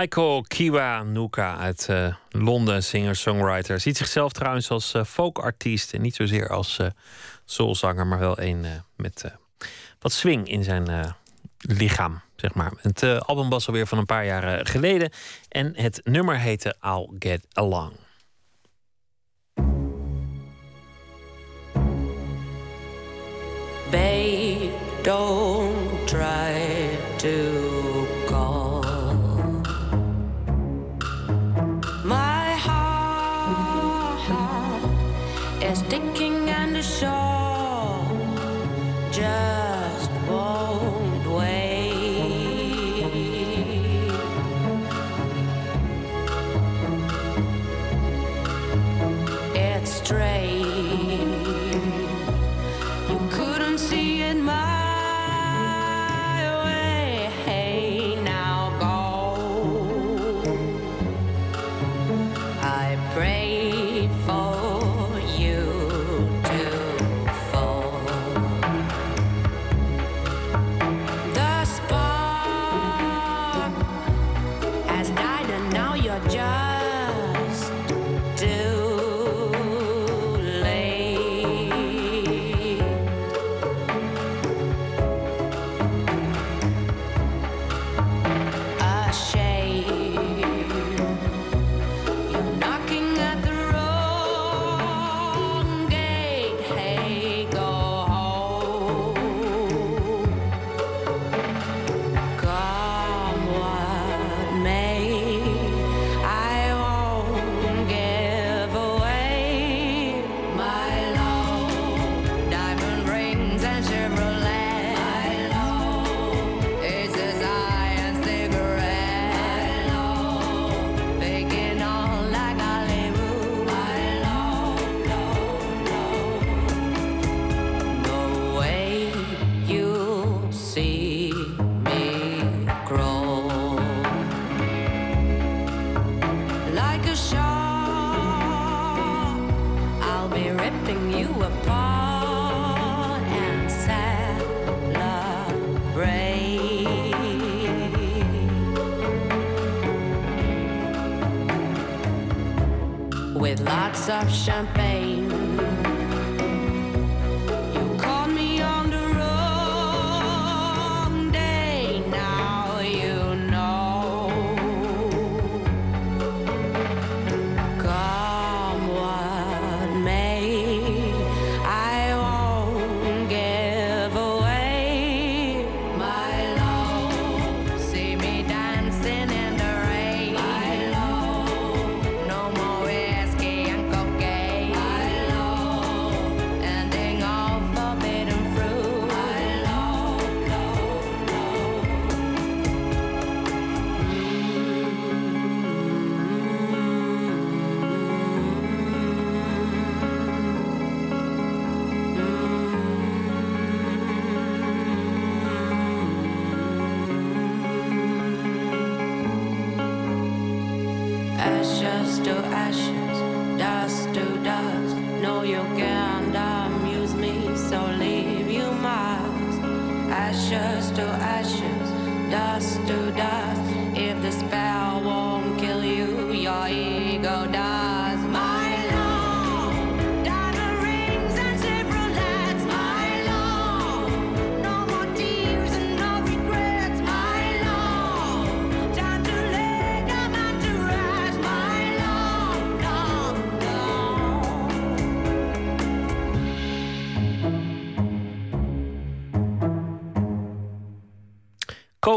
Michael 0.00 0.44
Kiwanuka 0.48 1.56
uit 1.56 1.86
uh, 1.90 2.14
Londen, 2.30 2.82
singer-songwriter. 2.82 3.80
Ziet 3.80 3.96
zichzelf 3.96 4.32
trouwens 4.32 4.70
als 4.70 4.94
uh, 4.94 5.04
folkartiest 5.04 5.92
en 5.92 6.00
niet 6.00 6.14
zozeer 6.14 6.48
als 6.48 6.78
uh, 6.78 6.86
soulzanger, 7.44 8.06
maar 8.06 8.18
wel 8.18 8.40
een 8.40 8.66
met 8.96 9.24
wat 9.98 10.12
swing 10.12 10.48
in 10.48 10.64
zijn 10.64 11.14
lichaam, 11.58 12.20
zeg 12.36 12.54
maar. 12.54 12.72
Het 12.76 13.02
album 13.26 13.48
was 13.48 13.66
alweer 13.66 13.86
van 13.86 13.98
een 13.98 14.06
paar 14.06 14.24
jaar 14.24 14.66
geleden 14.66 15.10
en 15.48 15.72
het 15.76 16.00
nummer 16.04 16.38
heette 16.38 16.76
I'll 16.82 17.08
Get 17.18 17.46
Along. 17.52 17.92
Babe, 23.90 24.70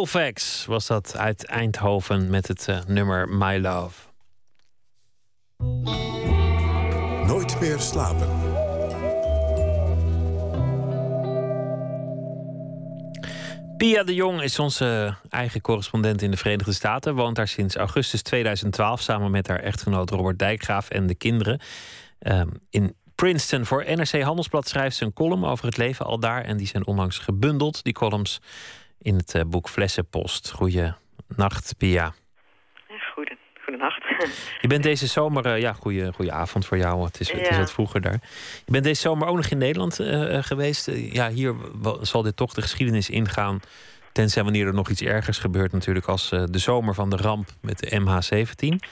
Kovacs 0.03 0.65
was 0.65 0.87
dat 0.87 1.17
uit 1.17 1.45
Eindhoven 1.45 2.29
met 2.29 2.47
het 2.47 2.67
eh, 2.67 2.79
nummer 2.87 3.29
My 3.29 3.57
Love. 3.57 4.01
Nooit 7.25 7.59
meer 7.59 7.79
slapen. 7.79 8.27
Pia 13.77 14.03
de 14.03 14.13
Jong 14.13 14.41
is 14.41 14.59
onze 14.59 15.15
eigen 15.29 15.61
correspondent 15.61 16.21
in 16.21 16.31
de 16.31 16.37
Verenigde 16.37 16.73
Staten. 16.73 17.15
Woont 17.15 17.35
daar 17.35 17.47
sinds 17.47 17.75
augustus 17.75 18.21
2012 18.21 19.01
samen 19.01 19.31
met 19.31 19.47
haar 19.47 19.59
echtgenoot 19.59 20.09
Robert 20.09 20.39
Dijkgraaf 20.39 20.89
en 20.89 21.07
de 21.07 21.15
kinderen. 21.15 21.59
Ehm, 22.19 22.49
in 22.69 22.95
Princeton 23.15 23.65
voor 23.65 23.85
NRC 23.87 24.21
Handelsblad 24.21 24.67
schrijft 24.67 24.95
ze 24.95 25.05
een 25.05 25.13
column 25.13 25.45
over 25.45 25.65
het 25.65 25.77
leven 25.77 26.05
al 26.05 26.19
daar. 26.19 26.43
En 26.43 26.57
die 26.57 26.67
zijn 26.67 26.85
onlangs 26.85 27.17
gebundeld, 27.17 27.83
die 27.83 27.93
columns, 27.93 28.39
in 29.03 29.15
het 29.15 29.35
eh, 29.35 29.41
boek 29.47 29.69
Flessenpost. 29.69 30.51
Goeie 30.51 30.93
nacht, 31.35 31.75
Pia. 31.77 32.13
Goeden, 33.13 33.37
goedenacht. 33.63 34.03
Je 34.61 34.67
bent 34.67 34.83
deze 34.83 35.07
zomer, 35.07 35.45
eh, 35.45 35.59
ja, 35.59 35.73
goeie, 35.73 36.13
goeie 36.13 36.31
avond 36.31 36.65
voor 36.65 36.77
jou. 36.77 37.03
Het 37.05 37.19
is, 37.19 37.31
het 37.31 37.49
is 37.49 37.57
wat 37.57 37.73
vroeger 37.73 38.01
daar. 38.01 38.19
Je 38.65 38.71
bent 38.71 38.83
deze 38.83 39.01
zomer 39.01 39.27
ook 39.27 39.35
nog 39.35 39.45
in 39.45 39.57
Nederland 39.57 39.99
eh, 39.99 40.43
geweest. 40.43 40.91
Ja, 40.93 41.29
hier 41.29 41.55
zal 42.01 42.21
dit 42.21 42.35
toch 42.35 42.53
de 42.53 42.61
geschiedenis 42.61 43.09
ingaan 43.09 43.59
Tenzij 44.11 44.43
wanneer 44.43 44.67
er 44.67 44.73
nog 44.73 44.89
iets 44.89 45.01
ergers 45.01 45.37
gebeurt, 45.37 45.71
natuurlijk, 45.71 46.05
als 46.05 46.29
de 46.29 46.57
zomer 46.59 46.93
van 46.93 47.09
de 47.09 47.17
ramp 47.17 47.47
met 47.61 47.79
de 47.79 47.99
MH17. 47.99 48.89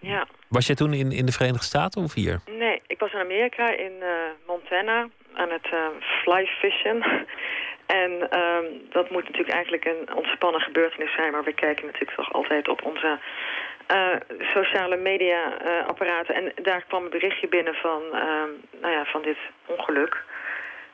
Ja. 0.00 0.26
Was 0.48 0.66
jij 0.66 0.76
toen 0.76 0.92
in, 0.92 1.12
in 1.12 1.26
de 1.26 1.32
Verenigde 1.32 1.64
Staten 1.64 2.02
of 2.02 2.14
hier? 2.14 2.40
Nee, 2.46 2.82
ik 2.86 2.98
was 2.98 3.12
in 3.12 3.18
Amerika, 3.18 3.70
in 3.76 3.92
Montana, 4.46 5.08
aan 5.34 5.50
het 5.50 5.66
uh, 5.72 5.78
fly 6.22 6.46
fishen. 6.46 7.26
En 7.90 8.30
ehm, 8.30 8.64
dat 8.88 9.10
moet 9.10 9.24
natuurlijk 9.24 9.54
eigenlijk 9.54 9.84
een 9.84 10.14
ontspannen 10.14 10.60
gebeurtenis 10.60 11.14
zijn, 11.14 11.32
maar 11.32 11.44
we 11.44 11.52
kijken 11.52 11.86
natuurlijk 11.86 12.16
toch 12.16 12.32
altijd 12.32 12.68
op 12.68 12.84
onze 12.84 13.18
uh, 13.94 14.16
sociale 14.38 14.96
media 14.96 15.42
apparaten. 15.86 16.34
En 16.34 16.52
daar 16.62 16.84
kwam 16.88 17.04
een 17.04 17.10
berichtje 17.10 17.48
binnen 17.48 17.74
van, 17.74 18.02
ehm, 18.12 18.50
nou 18.80 18.92
ja, 18.92 19.04
van 19.04 19.22
dit 19.22 19.38
ongeluk. 19.66 20.24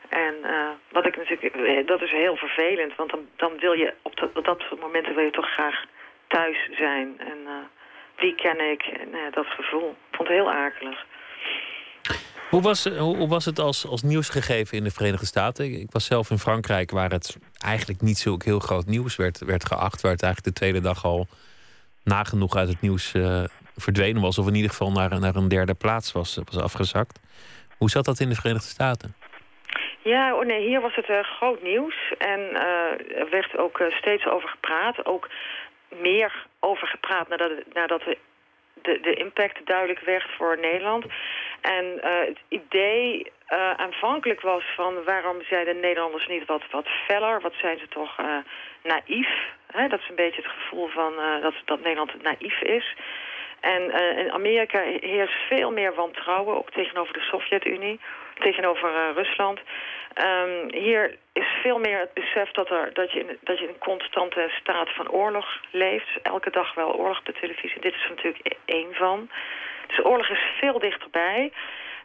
En 0.09 0.35
uh, 0.43 0.68
wat 0.90 1.06
ik 1.06 1.16
natuurlijk, 1.16 1.86
dat 1.86 2.02
is 2.02 2.10
heel 2.10 2.36
vervelend, 2.36 2.97
want 2.97 3.10
dan, 3.10 3.28
dan 3.36 3.59
wil 3.59 3.73
je 3.73 3.94
op 4.02 4.16
dat, 4.16 4.31
op 4.35 4.44
dat 4.44 4.60
soort 4.60 4.81
momenten 4.81 5.14
wil 5.14 5.24
je 5.24 5.31
toch 5.31 5.52
graag 5.52 5.85
thuis 6.27 6.68
zijn. 6.73 7.14
En 7.18 7.39
uh, 7.44 7.52
wie 8.16 8.35
ken 8.35 8.60
ik? 8.60 8.82
En 8.82 9.09
uh, 9.09 9.20
dat 9.31 9.47
gevoel. 9.47 9.89
Ik 9.89 10.16
vond 10.16 10.28
het 10.28 10.36
heel 10.36 10.51
akelig. 10.51 11.06
Hoe 12.51 12.62
was, 12.62 12.85
hoe 12.85 13.28
was 13.28 13.44
het 13.44 13.59
als, 13.59 13.86
als 13.86 14.02
nieuwsgegeven 14.02 14.77
in 14.77 14.85
de 14.85 14.90
Verenigde 14.90 15.27
Staten? 15.27 15.64
Ik 15.64 15.90
was 15.90 16.05
zelf 16.05 16.31
in 16.31 16.39
Frankrijk, 16.39 16.90
waar 16.90 17.10
het 17.10 17.39
eigenlijk 17.64 18.01
niet 18.01 18.18
zo 18.18 18.36
heel 18.39 18.59
groot 18.59 18.86
nieuws 18.86 19.16
werd, 19.16 19.39
werd 19.39 19.66
geacht. 19.66 20.01
Waar 20.01 20.12
het 20.12 20.23
eigenlijk 20.23 20.55
de 20.55 20.60
tweede 20.60 20.81
dag 20.81 21.05
al 21.05 21.27
nagenoeg 22.05 22.56
uit 22.56 22.68
het 22.68 22.81
nieuws 22.81 23.14
verdwenen 23.77 24.23
was. 24.23 24.39
Of 24.39 24.47
in 24.47 24.55
ieder 24.55 24.70
geval 24.70 24.93
naar, 24.93 25.20
naar 25.20 25.36
een 25.36 25.48
derde 25.48 25.74
plaats 25.74 26.12
was, 26.12 26.40
was 26.44 26.62
afgezakt. 26.62 27.20
Hoe 27.78 27.90
zat 27.90 28.05
dat 28.05 28.20
in 28.20 28.28
de 28.28 28.35
Verenigde 28.35 28.68
Staten? 28.68 29.14
Ja, 30.02 30.35
oh 30.35 30.47
nee, 30.47 30.66
hier 30.66 30.81
was 30.81 30.94
het 30.94 31.27
groot 31.27 31.62
nieuws. 31.62 32.12
En 32.18 32.40
er 33.16 33.31
werd 33.31 33.59
ook 33.59 33.82
steeds 33.90 34.27
over 34.27 34.48
gepraat. 34.48 35.06
Ook 35.06 35.28
meer 36.01 36.47
over 36.60 36.86
gepraat 36.86 37.28
nadat, 37.28 37.52
nadat 37.73 38.02
de, 38.82 39.00
de 39.00 39.14
impact 39.14 39.66
duidelijk 39.66 40.00
werd 40.00 40.26
voor 40.36 40.58
Nederland. 40.58 41.04
En 41.60 41.84
het 42.00 42.38
idee 42.48 43.32
aanvankelijk 43.76 44.40
was 44.40 44.64
van... 44.74 45.04
waarom 45.04 45.42
zijn 45.42 45.64
de 45.64 45.74
Nederlanders 45.74 46.26
niet 46.26 46.46
wat, 46.46 46.62
wat 46.70 46.86
feller? 47.06 47.40
Wat 47.40 47.54
zijn 47.60 47.78
ze 47.78 47.88
toch 47.88 48.16
naïef? 48.82 49.28
Hè? 49.66 49.88
Dat 49.88 50.00
is 50.00 50.08
een 50.08 50.14
beetje 50.14 50.42
het 50.42 50.50
gevoel 50.50 50.88
van 50.88 51.12
dat, 51.42 51.54
dat 51.64 51.80
Nederland 51.80 52.22
naïef 52.22 52.60
is... 52.60 52.94
En 53.60 53.90
in 54.16 54.32
Amerika 54.32 54.80
heerst 55.00 55.34
veel 55.48 55.72
meer 55.72 55.94
wantrouwen, 55.94 56.56
ook 56.56 56.70
tegenover 56.70 57.12
de 57.12 57.20
Sovjet-Unie, 57.20 58.00
tegenover 58.38 58.90
uh, 58.90 59.14
Rusland. 59.14 59.60
Um, 60.24 60.72
hier 60.72 61.16
is 61.32 61.46
veel 61.62 61.78
meer 61.78 61.98
het 61.98 62.14
besef 62.14 62.50
dat, 62.50 62.70
er, 62.70 62.90
dat, 62.92 63.12
je 63.12 63.38
dat 63.40 63.58
je 63.58 63.64
in 63.64 63.70
een 63.70 63.78
constante 63.78 64.50
staat 64.60 64.88
van 64.94 65.10
oorlog 65.10 65.60
leeft. 65.70 66.08
Elke 66.22 66.50
dag 66.50 66.74
wel 66.74 66.94
oorlog 66.94 67.18
op 67.18 67.24
de 67.24 67.32
televisie. 67.32 67.80
Dit 67.80 67.94
is 67.94 68.04
er 68.04 68.10
natuurlijk 68.10 68.54
één 68.64 68.94
van. 68.94 69.30
Dus 69.86 70.04
oorlog 70.04 70.28
is 70.28 70.44
veel 70.58 70.78
dichterbij. 70.78 71.52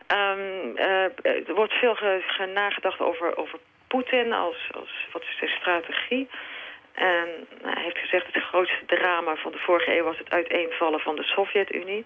Um, 0.07 0.77
er 0.77 1.53
wordt 1.53 1.73
veel 1.73 1.95
ge, 1.95 2.23
ge 2.27 2.45
nagedacht 2.45 2.99
over, 2.99 3.37
over 3.37 3.59
Poetin 3.87 4.33
als, 4.33 4.69
als 4.71 5.07
wat 5.11 5.21
is 5.21 5.37
zijn 5.37 5.49
strategie. 5.49 6.29
En 6.93 7.27
nou, 7.61 7.73
hij 7.73 7.83
heeft 7.83 7.97
gezegd 7.97 8.25
dat 8.25 8.33
het 8.33 8.43
grootste 8.43 8.85
drama 8.85 9.35
van 9.35 9.51
de 9.51 9.57
vorige 9.57 9.97
eeuw 9.97 10.03
was 10.03 10.17
het 10.17 10.29
uiteenvallen 10.29 10.99
van 10.99 11.15
de 11.15 11.23
Sovjet-Unie. 11.23 12.05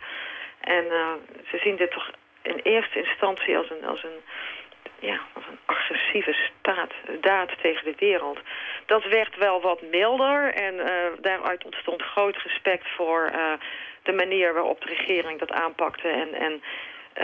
En 0.59 0.85
uh, 0.85 1.11
ze 1.49 1.57
zien 1.57 1.75
dit 1.75 1.91
toch 1.91 2.11
in 2.45 2.59
eerste 2.63 2.99
instantie 2.99 3.57
als 3.57 3.69
een, 3.69 3.85
als 3.85 4.03
een, 4.03 4.19
ja, 4.99 5.19
als 5.33 5.43
een 5.49 5.59
agressieve 5.65 6.33
staat, 6.33 6.93
daad 7.21 7.51
tegen 7.61 7.85
de 7.85 7.95
wereld. 7.97 8.39
Dat 8.85 9.03
werd 9.03 9.35
wel 9.35 9.61
wat 9.61 9.81
milder 9.81 10.53
en 10.53 10.73
uh, 10.73 10.87
daaruit 11.21 11.65
ontstond 11.65 12.01
groot 12.01 12.37
respect 12.37 12.87
voor 12.95 13.31
uh, 13.35 13.53
de 14.03 14.13
manier 14.13 14.53
waarop 14.53 14.81
de 14.81 14.87
regering 14.87 15.39
dat 15.39 15.51
aanpakte. 15.51 16.07
En, 16.07 16.33
en 16.33 16.61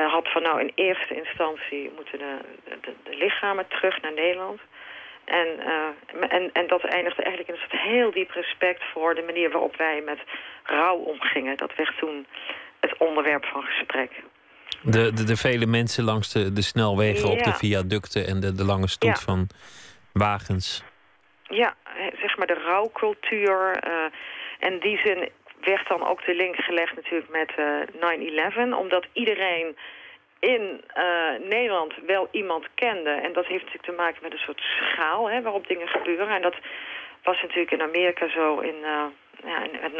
had 0.09 0.27
van 0.31 0.41
nou 0.41 0.59
in 0.59 0.71
eerste 0.75 1.15
instantie 1.15 1.91
moeten 1.95 2.19
de, 2.19 2.93
lichamen 3.09 3.67
terug 3.67 4.01
naar 4.01 4.13
Nederland. 4.13 4.61
En, 5.25 5.59
en, 6.29 6.49
en 6.53 6.67
dat 6.67 6.83
eindigde 6.83 7.23
eigenlijk 7.23 7.47
in 7.47 7.55
een 7.55 7.69
soort 7.69 7.81
heel 7.81 8.11
diep 8.11 8.31
respect 8.31 8.83
voor 8.93 9.15
de 9.15 9.21
manier 9.21 9.51
waarop 9.51 9.75
wij 9.75 10.01
met 10.01 10.19
rouw 10.63 10.95
omgingen. 10.95 11.57
Dat 11.57 11.75
werd 11.75 11.97
toen 11.97 12.25
het 12.79 12.97
onderwerp 12.97 13.45
van 13.45 13.63
gesprek. 13.63 14.11
De, 14.81 15.13
de, 15.13 15.23
de 15.23 15.35
vele 15.35 15.65
mensen 15.65 16.03
langs 16.03 16.31
de, 16.31 16.53
de 16.53 16.61
snelwegen 16.61 17.27
ja. 17.27 17.33
op 17.33 17.43
de 17.43 17.53
viaducten 17.53 18.27
en 18.27 18.39
de, 18.39 18.53
de 18.53 18.65
lange 18.65 18.87
stoet 18.87 19.09
Ja. 19.09 19.15
van 19.15 19.47
wagens. 20.13 20.83
Ja, 21.43 21.75
zeg 22.19 22.37
maar 22.37 22.47
de 22.47 22.61
rouwcultuur. 22.65 23.87
Uh, 23.87 24.05
en 24.59 24.79
die 24.79 24.97
zin 24.97 25.29
werd 25.61 25.87
dan 25.87 26.07
ook 26.07 26.25
de 26.25 26.35
link 26.35 26.55
gelegd 26.55 26.95
natuurlijk 26.95 27.31
met 27.31 27.51
uh, 27.59 28.73
9-11. 28.73 28.77
Omdat 28.77 29.05
iedereen 29.13 29.75
in 30.39 30.83
uh, 30.97 31.49
Nederland 31.49 31.93
wel 32.05 32.27
iemand 32.31 32.67
kende. 32.75 33.09
En 33.09 33.33
dat 33.33 33.45
heeft 33.45 33.63
natuurlijk 33.63 33.91
te 33.91 34.01
maken 34.03 34.23
met 34.23 34.31
een 34.31 34.45
soort 34.47 34.61
schaal 34.61 35.29
hè, 35.29 35.41
waarop 35.41 35.67
dingen 35.67 35.87
gebeuren. 35.87 36.35
En 36.35 36.41
dat 36.41 36.55
was 37.23 37.41
natuurlijk 37.41 37.71
in 37.71 37.81
Amerika 37.81 38.29
zo 38.29 38.59
in, 38.59 38.75
uh, 38.81 39.03
ja, 39.45 39.59
met 39.81 39.91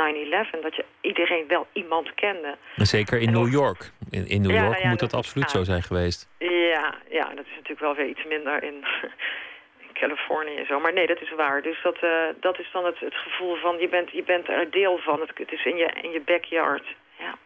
9-11, 0.57 0.61
dat 0.61 0.75
je 0.75 0.85
iedereen 1.01 1.47
wel 1.47 1.67
iemand 1.73 2.13
kende. 2.13 2.57
En 2.75 2.85
zeker 2.85 3.19
in 3.19 3.31
New 3.31 3.51
York. 3.51 3.91
In, 4.09 4.27
in 4.27 4.41
New 4.41 4.51
Ja, 4.51 4.57
York 4.57 4.71
nou 4.71 4.83
ja, 4.83 4.89
moet 4.89 4.99
dat 4.99 5.13
absoluut 5.13 5.49
zo 5.49 5.63
zijn 5.63 5.83
geweest. 5.83 6.29
Ja, 6.37 6.95
ja, 7.09 7.25
dat 7.35 7.45
is 7.45 7.51
natuurlijk 7.51 7.79
wel 7.79 7.95
weer 7.95 8.07
iets 8.07 8.25
minder 8.25 8.63
in, 8.63 8.73
in 9.85 9.93
Californië 9.93 10.55
en 10.55 10.65
zo. 10.65 10.79
Maar 10.79 10.93
nee, 10.93 11.07
dat 11.07 11.21
is 11.21 11.35
waar. 11.35 11.61
Dus 11.61 11.81
dat, 11.83 11.97
uh, 12.03 12.11
dat 12.39 12.59
is 12.59 12.69
dan 12.73 12.85
het, 12.85 12.99
het 12.99 13.15
gevoel 13.15 13.55
van 13.55 13.77
je 13.79 13.89
bent, 13.89 14.11
je 14.11 14.23
bent 14.23 14.47
er 14.47 14.71
deel 14.71 14.97
van. 14.97 15.19
Het, 15.19 15.31
het 15.33 15.51
is 15.51 15.65
in 15.65 15.77
je, 15.77 15.91
in 16.01 16.11
je 16.11 16.21
backyard. 16.25 16.95
Ja. 17.19 17.37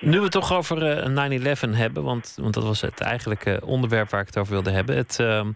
Nu 0.00 0.16
we 0.16 0.22
het 0.22 0.32
toch 0.32 0.52
over 0.52 1.06
uh, 1.06 1.66
9-11 1.66 1.70
hebben, 1.70 2.02
want, 2.02 2.36
want 2.40 2.54
dat 2.54 2.64
was 2.64 2.80
het 2.80 3.00
eigenlijke 3.00 3.60
onderwerp 3.64 4.10
waar 4.10 4.20
ik 4.20 4.26
het 4.26 4.38
over 4.38 4.52
wilde 4.52 4.70
hebben. 4.70 4.96
Het 4.96 5.18
uh, 5.20 5.46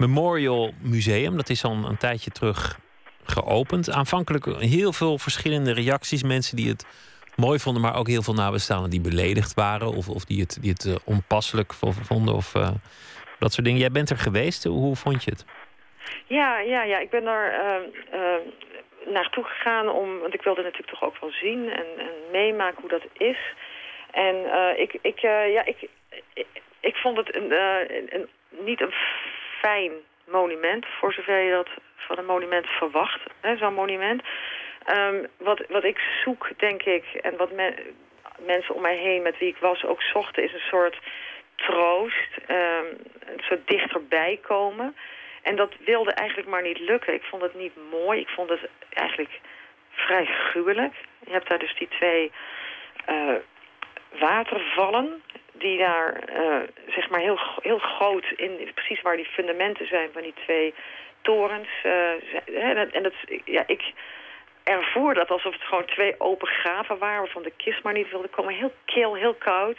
Memorial 0.00 0.72
Museum, 0.82 1.36
dat 1.36 1.48
is 1.48 1.64
al 1.64 1.72
een, 1.72 1.96
tijdje 1.96 2.30
terug 2.30 2.78
geopend. 3.24 3.90
Aanvankelijk 3.90 4.44
heel 4.44 4.92
veel 4.92 5.18
verschillende 5.18 5.72
reacties. 5.72 6.22
Mensen 6.22 6.56
die 6.56 6.68
het 6.68 6.86
mooi 7.36 7.58
vonden, 7.58 7.82
maar 7.82 7.96
ook 7.96 8.08
heel 8.08 8.22
veel 8.22 8.34
nabestaanden 8.34 8.90
die 8.90 9.00
beledigd 9.00 9.54
waren. 9.54 9.88
Of, 9.88 10.08
of 10.08 10.24
die 10.24 10.40
het, 10.40 10.58
die 10.60 10.70
het 10.70 10.84
uh, 10.84 10.94
onpasselijk 11.04 11.72
vonden. 12.02 12.34
Of 12.34 12.54
uh, 12.54 12.68
dat 13.38 13.52
soort 13.52 13.66
dingen. 13.66 13.80
Jij 13.80 13.90
bent 13.90 14.10
er 14.10 14.16
geweest. 14.16 14.64
Hoe 14.64 14.96
vond 14.96 15.24
je 15.24 15.30
het? 15.30 15.44
Ja, 16.26 16.58
ja, 16.58 16.82
ja. 16.82 16.98
Ik 16.98 17.10
ben 17.10 17.26
er 17.26 17.52
uh, 18.14 19.12
naartoe 19.12 19.44
gegaan 19.44 19.88
om. 19.88 20.18
Want 20.18 20.34
ik 20.34 20.42
wilde 20.42 20.62
natuurlijk 20.62 20.90
toch 20.90 21.02
ook 21.02 21.20
wel 21.20 21.30
zien 21.30 21.70
en, 21.70 21.86
en 21.98 22.10
meemaken 22.32 22.80
hoe 22.80 22.90
dat 22.90 23.06
is. 23.12 23.38
En 24.10 24.34
uh, 24.34 24.78
ik, 24.78 24.98
ik, 25.02 25.18
ja, 25.18 25.64
ik, 25.64 25.88
ik, 26.80 26.94
vond 26.94 27.16
het 27.16 27.36
een, 27.36 27.52
een, 28.14 28.28
niet 28.64 28.80
een 28.80 28.92
fijn 29.60 29.92
monument, 30.24 30.86
voor 30.98 31.12
zover 31.12 31.40
je 31.40 31.50
dat 31.50 31.68
van 31.96 32.18
een 32.18 32.26
monument 32.26 32.66
verwacht, 32.66 33.20
zo'n 33.58 33.74
monument. 33.74 34.22
Um, 34.96 35.26
wat, 35.36 35.62
wat 35.68 35.84
ik 35.84 36.00
zoek, 36.24 36.48
denk 36.56 36.82
ik, 36.82 37.04
en 37.04 37.36
wat 37.36 37.52
me, 37.52 37.92
mensen 38.38 38.74
om 38.74 38.82
mij 38.82 38.96
heen 38.96 39.22
met 39.22 39.38
wie 39.38 39.48
ik 39.48 39.56
was 39.56 39.84
ook 39.84 40.02
zochten, 40.02 40.42
is 40.42 40.52
een 40.52 40.68
soort 40.70 40.98
troost, 41.56 42.30
um, 42.48 42.86
een 43.26 43.42
soort 43.42 43.66
dichterbij 43.66 44.38
komen. 44.42 44.96
En 45.42 45.56
dat 45.56 45.74
wilde 45.84 46.12
eigenlijk 46.12 46.48
maar 46.48 46.62
niet 46.62 46.78
lukken. 46.78 47.14
Ik 47.14 47.22
vond 47.22 47.42
het 47.42 47.54
niet 47.54 47.72
mooi, 47.90 48.20
ik 48.20 48.28
vond 48.28 48.50
het 48.50 48.68
eigenlijk 48.90 49.40
vrij 49.90 50.26
gruwelijk. 50.26 50.94
Je 51.26 51.32
hebt 51.32 51.48
daar 51.48 51.58
dus 51.58 51.74
die 51.78 51.88
twee 51.88 52.32
watervallen 54.18 55.22
die 55.60 55.78
daar 55.78 56.22
uh, 56.36 56.56
zeg 56.88 57.10
maar 57.10 57.20
heel, 57.20 57.38
heel 57.62 57.78
groot 57.78 58.24
in, 58.36 58.70
precies 58.74 59.02
waar 59.02 59.16
die 59.16 59.24
fundamenten 59.24 59.86
zijn 59.86 60.08
van 60.12 60.22
die 60.22 60.34
twee 60.44 60.74
torens. 61.20 61.68
Uh, 61.82 62.94
en 62.94 63.02
dat, 63.02 63.12
ja, 63.44 63.62
ik 63.66 63.92
ervoer 64.62 65.14
dat 65.14 65.30
alsof 65.30 65.52
het 65.52 65.62
gewoon 65.62 65.84
twee 65.84 66.14
open 66.20 66.48
graven 66.48 66.98
waren 66.98 67.20
waarvan 67.20 67.42
de 67.42 67.52
kist 67.56 67.82
maar 67.82 67.92
niet 67.92 68.10
wilde 68.10 68.28
komen. 68.28 68.54
Heel 68.54 68.72
kil, 68.84 69.14
heel 69.14 69.34
koud. 69.34 69.78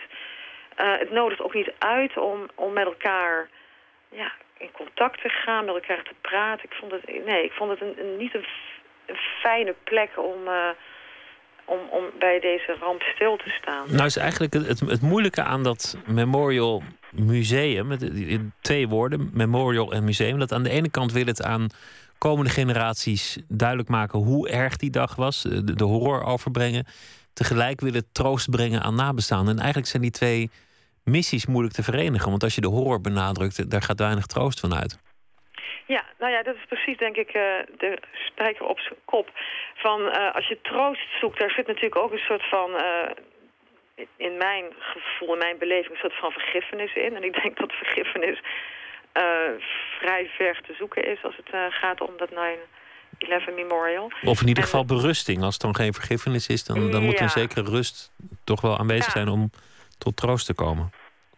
Uh, 0.78 0.98
het 0.98 1.12
nodigt 1.12 1.42
ook 1.42 1.54
niet 1.54 1.74
uit 1.78 2.18
om, 2.18 2.48
om 2.56 2.74
met 2.74 2.86
elkaar 2.86 3.50
ja, 4.10 4.32
in 4.58 4.72
contact 4.72 5.22
te 5.22 5.30
gaan, 5.30 5.66
met 5.66 5.74
elkaar 5.74 6.04
te 6.04 6.16
praten. 6.22 6.66
Ik 6.66 6.76
vond 6.76 6.92
het, 6.92 7.26
nee, 7.26 7.44
ik 7.44 7.52
vond 7.52 7.70
het 7.70 7.82
een, 7.82 8.00
een, 8.00 8.18
niet 8.18 8.34
een, 8.34 8.46
een 9.06 9.20
fijne 9.42 9.76
plek 9.84 10.18
om 10.18 10.48
om, 11.72 11.80
om 11.90 12.04
bij 12.20 12.40
deze 12.40 12.78
ramp 12.80 13.02
stil 13.02 13.38
te 13.38 13.50
staan. 13.50 13.86
Nou 13.90 14.06
is 14.06 14.18
eigenlijk 14.18 14.54
het, 14.54 14.80
het, 14.80 15.02
moeilijke 15.02 15.44
aan 15.44 15.64
dat 15.64 15.98
Memorial 16.06 16.84
Museum, 17.12 17.88
met 17.88 18.12
twee 18.62 18.88
woorden, 18.88 19.30
Memorial 19.34 19.92
en 19.94 20.04
Museum, 20.04 20.40
dat 20.40 20.52
aan 20.52 20.64
de 20.64 20.70
ene 20.70 20.90
kant 20.90 21.12
wil 21.12 21.26
het 21.26 21.44
aan 21.44 21.68
komende 22.18 22.52
generaties 22.52 23.38
duidelijk 23.48 23.90
maken 23.90 24.20
hoe 24.20 24.50
erg 24.50 24.78
die 24.78 24.90
dag 24.90 25.16
was, 25.16 25.42
de, 25.42 25.74
de 25.74 25.84
horror 25.84 26.24
overbrengen. 26.24 26.86
Tegelijk 27.34 27.82
wil 27.82 27.94
het 27.94 28.06
troost 28.12 28.50
brengen 28.50 28.82
aan 28.82 28.96
nabestaanden. 28.96 29.54
En 29.54 29.60
eigenlijk 29.60 29.90
zijn 29.90 30.02
die 30.02 30.12
twee 30.12 30.50
missies 31.04 31.46
moeilijk 31.46 31.76
te 31.76 31.84
verenigen, 31.84 32.30
want 32.30 32.44
als 32.44 32.56
je 32.56 32.62
de 32.62 32.68
horror 32.68 33.02
benadrukt, 33.02 33.70
daar 33.70 33.82
gaat 33.82 34.00
weinig 34.00 34.26
troost 34.26 34.60
van 34.60 34.76
uit. 34.76 34.98
Ja, 35.86 36.04
nou 36.20 36.32
ja, 36.32 36.44
dat 36.44 36.56
is 36.56 36.66
precies 36.68 36.98
denk 36.98 37.16
ik 37.16 37.28
eh, 37.28 37.42
de 37.78 38.00
spijker 38.14 38.66
op 38.66 38.80
zijn 38.80 39.00
kop. 39.06 39.30
Van 39.76 40.10
eh, 40.10 40.36
als 40.36 40.48
je 40.48 40.62
troost 40.62 41.20
zoekt, 41.20 41.40
daar 41.40 41.52
zit 41.52 41.68
natuurlijk 41.68 41.96
ook 41.96 42.12
een 42.12 42.28
soort 42.30 42.50
van, 42.50 42.76
eh, 42.78 43.10
in 44.16 44.38
mijn 44.38 44.66
gevoel, 44.80 45.34
in 45.34 45.38
mijn 45.38 45.58
beleving, 45.58 45.92
een 45.94 46.00
soort 46.10 46.20
van 46.20 46.32
vergiffenis 46.32 46.94
in. 46.96 47.16
En 47.16 47.24
ik 47.24 47.42
denk 47.42 47.58
dat 47.58 47.72
vergiffenis 47.72 48.40
vrij 50.00 50.30
ver 50.38 50.62
te 50.62 50.74
zoeken 50.74 51.04
is 51.04 51.24
als 51.24 51.36
het 51.36 51.74
gaat 51.74 52.02
om 52.02 52.18
dat 52.18 52.30
9-11 52.30 53.56
Memorial. 53.56 54.12
Of 54.24 54.42
in 54.42 54.48
ieder 54.48 54.64
geval 54.64 54.86
berusting. 54.86 55.44
Als 55.44 55.54
het 55.54 55.62
dan 55.62 55.76
geen 55.76 55.94
vergiffenis 55.94 56.48
is, 56.48 56.64
dan, 56.64 56.92
dan 56.92 57.04
moet 57.04 57.18
Ja. 57.18 57.24
een 57.24 57.30
zekere 57.30 57.70
rust 57.70 58.12
toch 58.44 58.62
wel 58.62 58.78
aanwezig 58.78 59.06
Ja. 59.06 59.12
zijn 59.12 59.28
om 59.28 59.50
tot 59.98 60.18
troost 60.18 60.46
te 60.46 60.54
komen. 60.54 60.92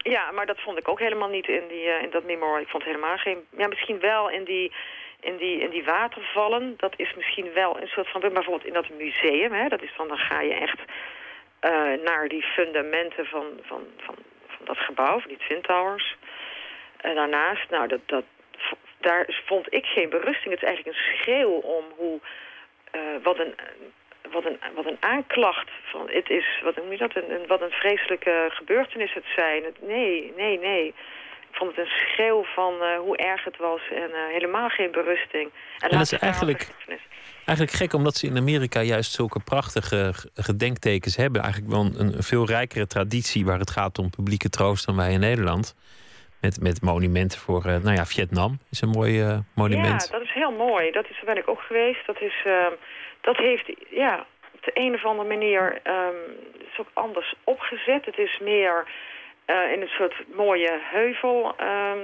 Ja, 0.03 0.31
maar 0.31 0.45
dat 0.45 0.59
vond 0.59 0.77
ik 0.77 0.87
ook 0.87 0.99
helemaal 0.99 1.29
niet 1.29 1.47
in, 1.47 1.67
die, 1.67 1.89
eh, 1.89 2.01
in 2.03 2.09
dat 2.09 2.23
memorial. 2.23 2.59
Ik 2.59 2.67
vond 2.67 2.83
helemaal 2.83 3.17
geen... 3.17 3.45
Ja, 3.57 3.67
misschien 3.67 3.99
wel 3.99 4.29
in 4.29 4.43
die, 4.43 4.71
in, 5.19 5.37
die, 5.37 5.59
in 5.61 5.69
die 5.69 5.83
watervallen. 5.83 6.73
Dat 6.77 6.93
is 6.95 7.13
misschien 7.13 7.53
wel 7.53 7.81
een 7.81 7.87
soort 7.87 8.09
van... 8.09 8.21
Maar 8.21 8.31
bijvoorbeeld 8.31 8.67
in 8.67 8.73
dat 8.73 8.89
museum, 8.89 9.51
hè, 9.51 9.67
dat 9.67 9.81
is 9.81 9.93
dan, 9.97 10.07
dan 10.07 10.17
ga 10.17 10.41
je 10.41 10.53
echt 10.53 10.79
eh, 11.59 11.93
naar 12.03 12.27
die 12.27 12.43
fundamenten 12.43 13.25
van, 13.25 13.45
van, 13.61 13.83
van, 13.97 14.15
van 14.47 14.65
dat 14.65 14.77
gebouw, 14.77 15.19
van 15.19 15.29
die 15.29 15.37
Twin 15.37 15.61
Towers. 15.61 16.15
En 16.97 17.15
daarnaast, 17.15 17.69
nou, 17.69 17.87
dat, 17.87 18.01
dat, 18.05 18.23
daar 18.97 19.41
vond 19.45 19.73
ik 19.73 19.85
geen 19.85 20.09
berusting. 20.09 20.53
Het 20.53 20.63
is 20.63 20.67
eigenlijk 20.67 20.97
een 20.97 21.03
schreeuw 21.03 21.51
om 21.51 21.85
hoe... 21.95 22.19
eh, 22.91 23.01
wat 23.23 23.39
een 23.39 23.55
wat 24.33 24.45
een, 24.45 24.57
wat 24.75 24.85
een 24.85 24.97
aanklacht 24.99 25.69
van 25.91 26.09
het 26.09 26.29
is, 26.29 26.45
wat 26.63 26.75
noem 26.75 26.91
je 26.91 26.97
dat, 26.97 27.15
een, 27.15 27.31
een- 27.31 27.47
wat 27.47 27.61
een 27.61 27.71
vreselijke 27.71 28.47
gebeurtenis 28.49 29.13
het 29.13 29.25
zijn. 29.35 29.63
Het, 29.63 29.77
nee, 29.81 30.33
nee, 30.37 30.59
nee. 30.59 30.85
Ik 31.51 31.59
vond 31.59 31.75
het 31.75 31.85
een 31.85 31.91
schreeuw 32.13 32.43
van 32.43 32.73
eh, 32.81 32.97
hoe 32.99 33.17
erg 33.17 33.43
het 33.43 33.57
was 33.57 33.81
en 33.95 34.09
eh, 34.13 34.27
helemaal 34.31 34.69
geen 34.69 34.91
berusting. 34.91 35.49
En 35.79 35.89
dat 35.89 36.01
is 36.01 36.11
eigenlijk, 36.11 36.67
eigenlijk 37.45 37.71
gek, 37.77 37.93
omdat 37.93 38.15
ze 38.15 38.27
in 38.27 38.37
Amerika 38.37 38.81
juist 38.81 39.11
zulke 39.11 39.39
prachtige 39.39 40.13
gedenktekens 40.35 41.15
hebben. 41.15 41.41
Eigenlijk 41.41 41.71
wel 41.73 41.81
een, 41.81 41.99
een 41.99 42.23
veel 42.23 42.45
rijkere 42.45 42.87
traditie 42.87 43.45
waar 43.45 43.59
het 43.59 43.69
gaat 43.71 43.97
om 43.97 44.09
publieke 44.09 44.49
troost 44.49 44.85
dan 44.85 44.95
wij 44.95 45.11
in 45.11 45.19
Nederland. 45.19 45.75
Met, 46.43 46.61
met 46.61 46.81
monumenten 46.81 47.39
voor, 47.39 47.65
eh, 47.65 47.77
nou 47.77 47.95
ja, 47.95 48.05
Vietnam 48.05 48.59
is 48.69 48.81
een 48.81 48.89
mooi 48.89 49.21
eh, 49.21 49.37
monument. 49.55 50.03
Ja, 50.05 50.17
dat 50.17 50.21
is 50.21 50.33
heel 50.33 50.51
mooi. 50.51 50.91
Dat 50.91 51.09
is, 51.09 51.15
daar 51.15 51.33
ben 51.33 51.43
ik 51.43 51.49
ook 51.49 51.61
geweest. 51.61 52.05
Dat, 52.05 52.21
is, 52.21 52.41
ehm, 52.45 52.71
dat 53.21 53.37
heeft 53.37 53.71
ja, 53.89 54.25
op 54.53 54.63
de 54.63 54.71
een 54.73 54.93
of 54.93 55.05
andere 55.05 55.27
manier 55.27 55.79
ehm, 55.83 56.15
is 56.71 56.79
ook 56.79 56.89
anders 56.93 57.35
opgezet. 57.43 58.05
Het 58.05 58.17
is 58.17 58.39
meer 58.39 58.87
eh, 59.45 59.71
in 59.71 59.81
een 59.81 59.95
soort 59.97 60.15
mooie 60.35 60.79
heuvel 60.81 61.53
ehm, 61.57 61.99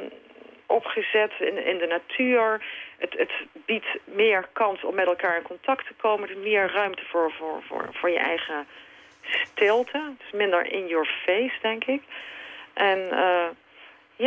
opgezet 0.66 1.32
in, 1.40 1.66
in 1.66 1.78
de 1.78 1.88
natuur. 1.88 2.66
Het, 2.98 3.14
het 3.18 3.32
biedt 3.66 3.98
meer 4.04 4.48
kans 4.54 4.84
om 4.84 4.96
met 4.96 5.06
elkaar 5.06 5.38
in 5.38 5.44
contact 5.44 5.88
te 5.88 5.94
komen. 5.98 6.30
Er 6.30 6.36
is 6.36 6.44
meer 6.44 6.72
ruimte 6.72 7.04
voor, 7.06 7.32
voor, 7.32 7.62
voor, 7.68 7.90
voor 7.92 8.10
je 8.10 8.20
eigen 8.20 8.68
stilte. 9.22 9.98
Het 9.98 10.26
is 10.26 10.32
minder 10.32 10.72
in 10.72 10.88
your 10.88 11.10
face, 11.26 11.58
denk 11.62 11.84
ik. 11.84 12.02
En 12.74 13.12
eh, 13.12 13.48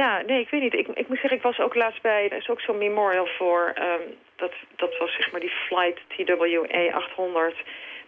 ja, 0.01 0.23
nee, 0.27 0.41
ik 0.41 0.51
weet 0.51 0.63
niet. 0.63 0.75
Ik, 0.75 0.87
ik 0.89 1.09
moet 1.09 1.19
zeggen, 1.19 1.39
ik 1.39 1.43
was 1.43 1.59
ook 1.59 1.75
laatst 1.75 2.03
bij... 2.03 2.29
Er 2.31 2.37
is 2.37 2.49
ook 2.49 2.61
zo'n 2.61 2.79
memorial 2.79 3.27
voor... 3.27 3.73
ehm, 3.75 4.01
dat, 4.37 4.53
dat 4.77 4.99
was 4.99 5.15
zeg 5.15 5.31
maar 5.31 5.41
die 5.41 5.57
flight 5.67 6.01
TWA 6.09 6.93
800... 6.93 7.57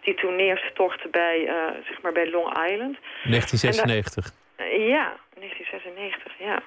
die 0.01 0.13
toen 0.13 0.35
neerstortte 0.35 1.07
bij, 1.07 1.47
eh, 1.47 1.55
zeg 1.87 2.01
maar 2.01 2.11
bij 2.11 2.29
Long 2.29 2.47
Island. 2.47 2.97
1996. 3.23 4.33
Eh, 4.55 4.87
ja, 4.87 5.17
1996, 5.33 6.33
ja. 6.37 6.61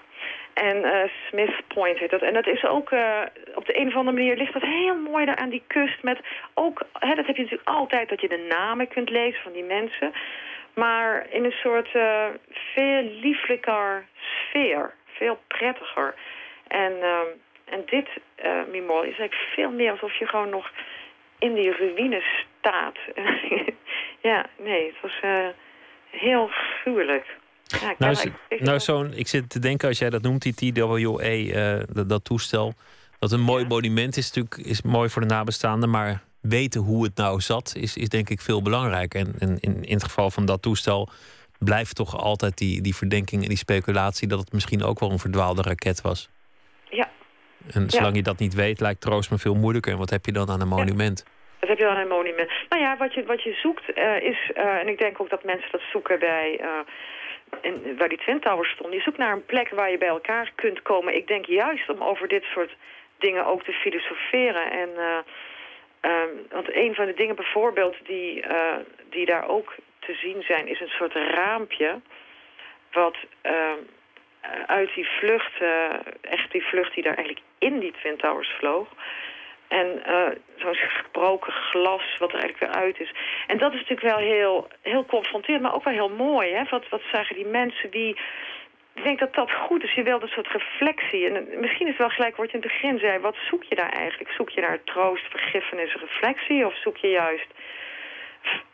En 0.55 0.85
eh, 0.85 1.11
Smith 1.29 1.63
Point 1.67 1.99
heet 1.99 2.11
dat. 2.11 2.23
En 2.23 2.35
dat 2.35 2.47
is 2.47 2.65
ook, 2.65 2.91
eh, 2.91 3.23
op 3.55 3.67
de 3.67 3.81
een 3.81 3.87
of 3.87 3.95
andere 3.95 4.17
manier 4.17 4.37
ligt 4.37 4.53
dat 4.53 4.63
heel 4.63 4.95
mooi 4.95 5.25
daar 5.25 5.37
aan 5.37 5.49
die 5.49 5.63
kust. 5.67 6.03
Met 6.03 6.19
ook, 6.55 6.83
hè, 6.93 7.15
dat 7.15 7.27
heb 7.27 7.37
je 7.37 7.43
natuurlijk 7.43 7.69
altijd, 7.69 8.09
dat 8.09 8.21
je 8.21 8.29
de 8.29 8.47
namen 8.49 8.89
kunt 8.89 9.11
lezen 9.11 9.43
van 9.43 9.53
die 9.53 9.65
mensen. 9.65 10.13
Maar 10.75 11.27
in 11.31 11.45
een 11.45 11.59
soort 11.63 11.89
veel 12.75 13.03
lieflijker 13.03 14.07
sfeer. 14.17 14.95
Veel 15.19 15.39
prettiger. 15.49 16.15
En, 16.69 16.93
ehm, 17.03 17.27
en 17.65 17.83
dit 17.87 18.09
eh 18.35 18.51
memorial 18.71 19.13
is 19.13 19.19
eigenlijk 19.19 19.51
veel 19.55 19.71
meer 19.71 19.91
alsof 19.91 20.19
je 20.19 20.27
gewoon 20.27 20.51
nog 20.51 20.71
in 21.39 21.55
die 21.55 21.73
ruïnes 21.73 22.45
staat. 22.59 22.97
ja, 24.31 24.47
nee, 24.59 24.87
het 24.87 25.01
was 25.03 25.19
eh, 25.23 25.47
heel 26.11 26.49
gruwelijk. 26.83 27.27
Ja, 27.65 27.91
ik 27.91 27.99
Nou, 27.99 28.13
is- 28.49 28.61
nou 28.61 28.79
zo'n, 28.81 29.13
ik 29.13 29.29
zit 29.29 29.51
te 29.51 29.59
denken, 29.59 29.89
als 29.89 29.99
jij 29.99 30.11
dat 30.11 30.23
noemt, 30.23 30.43
die 30.43 30.73
TWA, 30.73 30.97
eh, 30.97 31.81
dat, 31.93 32.09
dat 32.09 32.25
toestel. 32.25 32.75
Dat 33.19 33.33
een 33.33 33.41
mooi 33.41 33.67
monument 33.67 34.17
is 34.17 34.27
natuurlijk 34.33 34.67
is 34.67 34.83
mooi 34.83 35.09
voor 35.09 35.23
de 35.23 35.29
nabestaanden. 35.29 35.91
Maar 35.91 36.23
weten 36.41 36.81
hoe 36.81 37.05
het 37.05 37.17
nou 37.17 37.41
zat, 37.41 37.75
is, 37.77 37.97
is 37.97 38.09
denk 38.09 38.29
ik 38.31 38.41
veel 38.41 38.63
belangrijker. 38.63 39.21
En, 39.21 39.35
en 39.39 39.57
in, 39.61 39.85
in 39.85 39.95
het 39.95 40.05
geval 40.05 40.31
van 40.31 40.45
dat 40.45 40.63
toestel 40.63 41.09
blijft 41.59 41.95
toch 41.97 42.17
altijd 42.17 42.59
die, 42.59 42.81
die 42.81 42.95
verdenking 42.95 43.43
en 43.43 43.49
die 43.49 43.59
speculatie 43.59 44.29
dat 44.29 44.39
het 44.39 44.53
misschien 44.53 44.83
ook 44.83 45.01
wel 45.01 45.11
een 45.11 45.19
verdwaalde 45.19 45.63
raket 45.63 46.01
was. 46.01 46.31
Ja. 46.91 47.09
En 47.73 47.91
zolang 47.91 48.17
je 48.17 48.23
dat 48.23 48.39
niet 48.39 48.55
weet, 48.55 48.81
lijkt 48.81 49.01
troost 49.01 49.31
me 49.31 49.39
veel 49.39 49.55
moeilijker. 49.55 49.93
En 49.93 49.99
wat 49.99 50.11
heb 50.11 50.27
je 50.27 50.33
dan 50.33 50.51
aan 50.51 50.61
een 50.61 50.69
monument? 50.69 51.25
Dat 51.59 51.69
heb 51.69 51.79
je 51.79 51.85
dan 51.85 51.97
een 51.97 52.09
monument. 52.09 52.51
Nou 52.69 52.83
ja, 52.83 52.97
wat 52.97 53.15
je, 53.15 53.25
wat 53.25 53.43
je 53.43 53.53
zoekt 53.53 53.93
eh, 53.93 54.23
is, 54.23 54.51
eh, 54.55 54.79
en 54.79 54.89
ik 54.89 54.99
denk 54.99 55.21
ook 55.21 55.31
dat 55.31 55.45
mensen 55.45 55.71
dat 55.71 55.81
zoeken 55.93 56.19
bij, 56.19 56.59
eh, 56.61 56.71
in, 57.61 57.97
waar 57.99 58.09
die 58.09 58.19
Twin 58.19 58.41
Towers 58.41 58.71
stonden. 58.71 58.97
Je 58.97 59.03
zoekt 59.03 59.19
naar 59.19 59.33
een 59.33 59.45
plek 59.45 59.69
waar 59.69 59.91
je 59.91 59.99
bij 59.99 60.09
elkaar 60.09 60.53
kunt 60.55 60.83
komen. 60.83 61.17
Ik 61.17 61.27
denk 61.27 61.47
juist 61.47 61.89
om 61.89 62.03
over 62.03 62.29
dit 62.29 62.45
soort 62.45 62.77
dingen 63.19 63.47
ook 63.47 63.63
te 63.63 63.73
filosoferen. 63.73 64.71
En, 64.71 64.89
eh, 64.97 65.19
ehm, 66.01 66.29
want 66.51 66.75
een 66.75 66.95
van 66.95 67.07
de 67.07 67.15
dingen 67.15 67.37
bijvoorbeeld 67.37 67.97
die, 68.07 68.45
die 69.11 69.27
daar 69.27 69.49
ook 69.49 69.75
te 70.09 70.15
zien 70.15 70.43
zijn, 70.43 70.69
is 70.69 70.81
een 70.81 70.97
soort 70.99 71.15
raampje. 71.15 72.01
Wat 72.93 73.17
ehm, 73.41 73.81
eh, 74.41 74.51
uit 74.67 74.95
die 74.95 75.09
vlucht, 75.19 75.61
eh, 75.61 75.95
echt 76.21 76.53
die 76.53 76.65
vlucht 76.65 76.95
die 76.95 77.03
daar 77.03 77.17
eigenlijk 77.17 77.47
in 77.59 77.79
die 77.79 77.93
Twin 77.93 78.17
Towers 78.17 78.51
vloog. 78.59 78.89
En 79.69 80.05
eh, 80.05 80.31
zo'n 80.57 80.75
gebroken 80.75 81.53
glas 81.53 82.17
wat 82.19 82.33
er 82.33 82.41
eigenlijk 82.41 82.73
weer 82.73 82.83
uit 82.83 83.01
is. 83.01 83.13
En 83.47 83.59
dat 83.59 83.73
is 83.73 83.81
natuurlijk 83.81 84.17
wel 84.17 84.27
heel, 84.27 84.69
heel 84.83 85.05
confronterend, 85.05 85.63
maar 85.63 85.75
ook 85.75 85.85
wel 85.85 85.95
heel 85.95 86.09
mooi. 86.11 86.53
Hè? 86.53 86.63
Wat, 86.71 86.89
wat 86.89 87.03
zagen 87.13 87.35
die 87.35 87.47
mensen 87.47 87.91
die... 87.91 88.17
Ik 88.95 89.05
denk 89.05 89.19
dat 89.19 89.35
dat 89.35 89.53
goed 89.53 89.83
is. 89.83 89.93
Je 89.93 90.03
wilt 90.03 90.23
een 90.23 90.29
soort 90.29 90.53
reflectie. 90.53 91.27
En 91.27 91.35
eh, 91.37 91.59
misschien 91.59 91.87
is 91.87 91.93
het 91.93 92.07
wel 92.07 92.17
gelijk 92.17 92.37
wat 92.37 92.51
je 92.51 92.57
in 92.57 92.63
het 92.63 92.73
begin 92.73 92.99
zei. 92.99 93.19
Wat 93.19 93.37
zoek 93.51 93.65
je 93.65 93.75
daar 93.75 93.93
eigenlijk? 93.93 94.31
Zoek 94.31 94.51
je 94.51 94.61
naar 94.61 94.85
troost, 94.85 95.31
vergiffenis, 95.31 95.95
reflectie? 95.95 96.67
Of 96.67 96.77
zoek 96.77 96.97
je 96.97 97.09
juist 97.09 97.51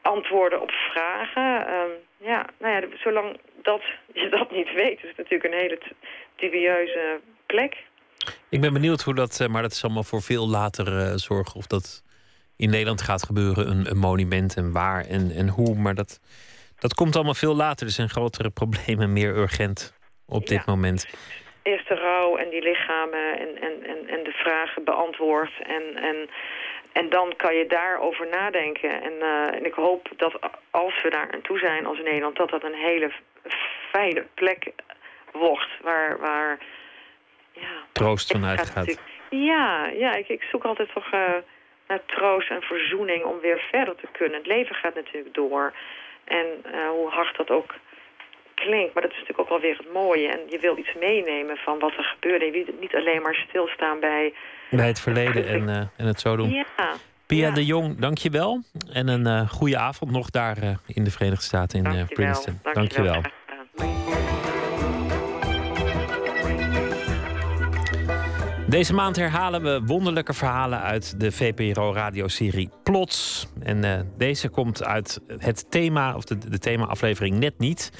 antwoorden 0.02 0.60
op 0.60 0.70
vragen? 0.70 1.66
Ehm, 1.66 1.90
ja, 2.16 2.46
nou 2.58 2.74
ja, 2.74 2.96
zolang 2.96 3.38
dat, 3.62 3.82
je 4.22 4.28
dat 4.28 4.50
niet 4.50 4.72
weet... 4.72 5.02
is 5.02 5.08
het 5.08 5.16
natuurlijk 5.16 5.44
een 5.44 5.60
hele 5.60 5.78
dubieuze 6.36 7.20
plek. 7.46 7.76
Ik 8.48 8.60
ben 8.60 8.72
benieuwd 8.72 9.02
hoe 9.02 9.14
dat, 9.14 9.40
eh, 9.40 9.48
maar 9.48 9.62
dat 9.62 9.72
is 9.72 9.84
allemaal 9.84 10.02
voor 10.02 10.22
veel 10.22 10.48
later 10.48 10.98
eh, 10.98 11.14
zorg 11.14 11.54
of 11.54 11.66
dat 11.66 12.02
in 12.56 12.70
Nederland 12.70 13.02
gaat 13.02 13.22
gebeuren. 13.22 13.70
Een, 13.70 13.90
een 13.90 13.98
monument 13.98 14.56
en 14.56 14.72
waar 14.72 15.04
en, 15.04 15.30
en 15.30 15.48
hoe. 15.48 15.74
Maar 15.78 15.94
dat, 15.94 16.20
dat 16.78 16.94
komt 16.94 17.14
allemaal 17.14 17.34
veel 17.34 17.56
later. 17.56 17.86
Er 17.86 17.92
zijn 17.92 18.08
grotere 18.08 18.50
problemen, 18.60 19.12
meer 19.12 19.36
urgent 19.36 19.94
op 20.26 20.46
dit 20.46 20.66
moment. 20.66 21.08
eerst 21.62 21.88
de 21.88 21.94
rouw 21.94 22.36
en 22.36 22.50
die 22.50 22.62
lichamen 22.62 23.38
en, 23.38 23.62
en, 23.62 23.86
en, 23.86 24.08
en 24.08 24.24
de 24.24 24.32
vragen 24.32 24.84
beantwoord. 24.84 25.52
En, 25.66 25.96
en, 25.96 26.28
en 26.94 27.08
dan 27.08 27.36
kan 27.36 27.54
je 27.54 27.66
daarover 27.66 28.28
nadenken. 28.28 29.02
En, 29.02 29.12
eh, 29.20 29.54
en 29.54 29.64
ik 29.64 29.74
hoop 29.74 30.08
dat 30.16 30.38
als 30.70 31.02
we 31.02 31.10
daar 31.10 31.32
aan 31.32 31.42
toe 31.42 31.58
zijn 31.58 31.86
als 31.86 31.98
Nederland... 31.98 32.36
dat 32.36 32.50
dat 32.50 32.62
een 32.62 32.74
hele 32.74 33.10
fijne 33.90 34.26
plek 34.34 34.72
wordt 35.32 35.70
waar... 35.82 36.18
waar 36.18 36.58
Troost 37.92 38.28
het 38.28 38.40
vanuit 38.40 38.70
gaat 38.70 38.98
Ja, 39.30 39.86
ja 39.86 40.14
ik, 40.14 40.28
ik 40.28 40.42
zoek 40.42 40.64
altijd 40.64 40.92
toch 40.92 41.10
eh, 41.12 41.32
naar 41.88 42.04
troost 42.06 42.50
en 42.50 42.62
verzoening 42.62 43.24
om 43.24 43.40
weer 43.40 43.58
verder 43.70 43.94
te 43.94 44.08
kunnen. 44.12 44.38
Het 44.38 44.46
leven 44.46 44.74
gaat 44.74 44.94
natuurlijk 44.94 45.34
door. 45.34 45.72
En 46.24 46.46
eh, 46.62 46.88
hoe 46.88 47.08
hard 47.08 47.36
dat 47.36 47.50
ook 47.50 47.74
klinkt, 48.54 48.94
maar 48.94 49.02
dat 49.02 49.12
is 49.12 49.18
natuurlijk 49.18 49.40
ook 49.40 49.48
wel 49.48 49.60
weer 49.60 49.76
het 49.76 49.92
mooie. 49.92 50.28
En 50.28 50.40
je 50.48 50.58
wil 50.58 50.78
iets 50.78 50.94
meenemen 51.00 51.56
van 51.56 51.78
wat 51.78 51.92
er 51.96 52.04
gebeurde. 52.04 52.44
Je 52.44 52.50
wil 52.52 52.64
niet 52.80 52.94
alleen 52.94 53.22
maar 53.22 53.44
stilstaan 53.48 54.00
bij... 54.00 54.34
Bij 54.70 54.86
het 54.86 55.00
verleden 55.00 55.46
en, 55.46 55.68
eh, 55.68 55.76
en 55.96 56.06
het 56.06 56.20
zo 56.20 56.36
doen. 56.36 56.50
Ja, 56.50 56.94
Pia 57.26 57.50
de 57.50 57.64
Jong, 57.64 57.98
dank 57.98 58.18
je 58.18 58.30
wel. 58.30 58.62
En 58.92 59.08
een 59.08 59.26
eh 59.26 59.48
goede 59.50 59.78
avond 59.78 60.10
nog 60.10 60.30
daar 60.30 60.58
eh, 60.58 60.76
in 60.86 61.04
de 61.04 61.10
Verenigde 61.10 61.44
Staten 61.44 61.78
in 61.78 61.86
eh, 61.86 62.06
Princeton. 62.06 62.60
Dank 62.72 62.92
je 62.92 63.02
wel. 63.02 63.22
Deze 68.68 68.94
maand 68.94 69.16
herhalen 69.16 69.62
we 69.62 69.80
wonderlijke 69.84 70.34
verhalen 70.34 70.80
uit 70.80 71.20
de 71.20 71.32
VPRO-radioserie 71.32 72.70
Plots. 72.82 73.48
En 73.62 74.12
deze 74.16 74.48
komt 74.48 74.84
uit 74.84 75.20
het 75.38 75.70
thema, 75.70 76.16
of 76.16 76.24
de, 76.24 76.38
de 76.38 76.58
thema-aflevering 76.58 77.38
Net 77.38 77.58
Niet. 77.58 77.90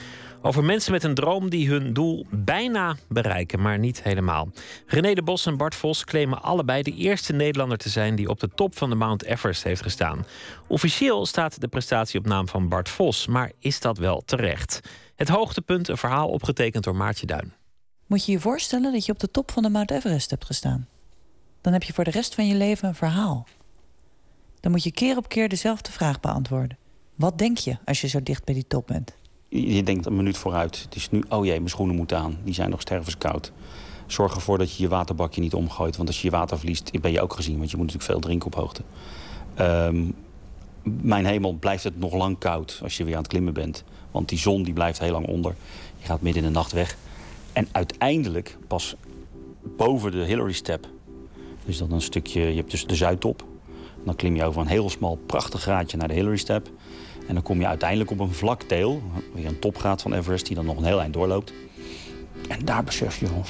Over 0.47 0.65
mensen 0.65 0.93
met 0.93 1.05
een 1.05 1.15
droom 1.15 1.51
die 1.51 1.69
hun 1.69 1.93
doel 1.93 2.27
bijna 2.31 2.97
bereiken, 3.09 3.61
maar 3.61 3.79
niet 3.79 4.03
helemaal. 4.03 4.49
René 4.87 5.15
de 5.15 5.23
Bos 5.23 5.47
en 5.47 5.57
Bart 5.57 5.75
Vos 5.75 6.05
claimen 6.05 6.43
allebei 6.43 6.83
de 6.83 6.95
eerste 6.95 7.33
Nederlander 7.33 7.79
te 7.79 7.89
zijn 7.89 8.15
die 8.15 8.29
op 8.29 8.41
de 8.41 8.49
top 8.55 8.77
van 8.77 8.91
de 8.91 8.97
Mount 8.97 9.25
Everest 9.25 9.63
heeft 9.63 9.83
gestaan. 9.83 10.27
Officieel 10.67 11.27
staat 11.27 11.61
de 11.61 11.69
prestatie 11.69 12.19
op 12.19 12.27
naam 12.27 12.49
van 12.49 12.69
Bart 12.69 12.89
Vos, 12.89 13.27
maar 13.27 13.53
is 13.59 13.81
dat 13.81 13.99
wel 13.99 14.23
terecht? 14.25 14.81
Het 15.17 15.29
hoogtepunt, 15.29 15.89
een 15.89 15.97
verhaal 15.97 16.29
opgetekend 16.29 16.85
door 16.85 16.97
Maartje 16.97 17.27
Duin. 17.27 17.53
Moet 18.07 18.25
je 18.25 18.33
je 18.33 18.41
voorstellen 18.41 18.93
dat 18.93 19.07
je 19.07 19.13
op 19.13 19.19
de 19.19 19.31
top 19.31 19.51
van 19.51 19.63
de 19.63 19.69
Mount 19.69 19.91
Everest 19.91 20.31
hebt 20.31 20.45
gestaan? 20.45 20.89
Dan 21.61 21.73
heb 21.73 21.83
je 21.83 21.93
voor 21.93 22.05
de 22.05 22.11
rest 22.11 22.35
van 22.35 22.47
je 22.47 22.55
leven 22.55 22.89
een 22.89 22.95
verhaal. 22.95 23.47
Dan 24.61 24.71
moet 24.71 24.83
je 24.83 24.93
keer 24.93 25.17
op 25.17 25.29
keer 25.29 25.49
dezelfde 25.49 25.93
vraag 25.93 26.21
beantwoorden. 26.21 26.79
Wat 27.15 27.39
denk 27.39 27.59
je 27.59 27.77
als 27.85 28.01
je 28.01 28.09
zo 28.09 28.23
dicht 28.23 28.45
bij 28.45 28.55
die 28.55 28.67
top 28.67 28.87
bent? 28.87 29.23
Je 29.63 29.83
denkt 29.83 30.07
een 30.07 30.17
minuut 30.17 30.37
vooruit. 30.37 30.83
Het 30.83 30.95
is 30.95 31.11
nu, 31.11 31.25
oh 31.29 31.45
jee, 31.45 31.57
mijn 31.57 31.69
schoenen 31.69 31.97
moeten 31.97 32.19
aan. 32.19 32.39
Die 32.45 32.55
zijn 32.55 32.71
nog 32.71 32.81
stervenskoud. 32.81 33.53
Zorg 34.07 34.35
ervoor 34.35 34.59
dat 34.59 34.77
je 34.77 34.83
je 34.83 34.89
waterbakje 34.89 35.41
niet 35.41 35.55
omgooit. 35.55 35.97
Want 35.97 36.09
als 36.09 36.21
je 36.21 36.25
je 36.31 36.37
water 36.37 36.59
verliest, 36.59 37.01
ben 37.01 37.13
je 37.13 37.21
ook 37.21 37.33
gezien. 37.33 37.59
Want 37.59 37.71
je 37.71 37.77
moet 37.77 37.87
natuurlijk 37.87 38.13
veel 38.13 38.21
drinken 38.21 38.47
op 38.47 38.55
hoogte. 38.55 38.83
Ehm, 39.55 40.05
mijn 40.83 41.27
hemel 41.27 41.53
blijft 41.53 41.85
het 41.85 41.99
nog 41.99 42.15
lang 42.15 42.39
koud 42.39 42.81
als 42.83 42.97
je 42.97 43.05
weer 43.05 43.15
aan 43.15 43.23
het 43.23 43.31
klimmen 43.31 43.55
bent. 43.55 43.85
Want 44.11 44.29
die 44.29 44.39
zon 44.39 44.63
die 44.63 44.73
blijft 44.73 44.99
heel 44.99 45.13
lang 45.13 45.27
onder. 45.27 45.55
Je 45.99 46.07
gaat 46.07 46.21
midden 46.21 46.43
in 46.43 46.49
de 46.49 46.55
nacht 46.55 46.73
weg. 46.73 46.97
En 47.53 47.69
uiteindelijk 47.73 48.57
pas 48.67 48.95
boven 49.77 50.13
de 50.13 50.25
Hillary 50.25 50.53
Step. 50.53 50.89
Dus 51.65 51.79
dan 51.79 51.93
een 51.93 52.01
stukje, 52.01 52.41
je 52.41 52.57
hebt 52.57 52.71
dus 52.71 52.87
de 52.87 52.95
Zuidtop. 52.95 53.45
Dan 54.05 54.17
klim 54.17 54.37
je 54.37 54.45
over 54.45 54.61
een 54.61 54.67
heel 54.67 54.91
smal, 54.91 55.19
prachtig 55.27 55.61
graadje 55.61 55.97
naar 55.97 56.09
de 56.09 56.15
Hillary 56.15 56.37
Step. 56.37 56.71
En 57.27 57.35
dan 57.35 57.43
kom 57.43 57.61
je 57.61 57.67
uiteindelijk 57.67 58.11
op 58.11 58.19
een 58.19 58.33
vlak 58.33 58.69
deel, 58.69 59.03
weer 59.33 59.47
een 59.47 59.59
topgraad 59.59 60.03
van 60.03 60.13
Everest, 60.13 60.47
die 60.47 60.57
dan 60.57 60.65
nog 60.65 60.77
een 60.77 60.85
heel 60.85 61.01
eind 61.01 61.13
doorloopt. 61.13 61.53
En 62.49 62.65
daar 62.65 62.85
besef 62.85 63.21
je 63.21 63.27
van, 63.27 63.45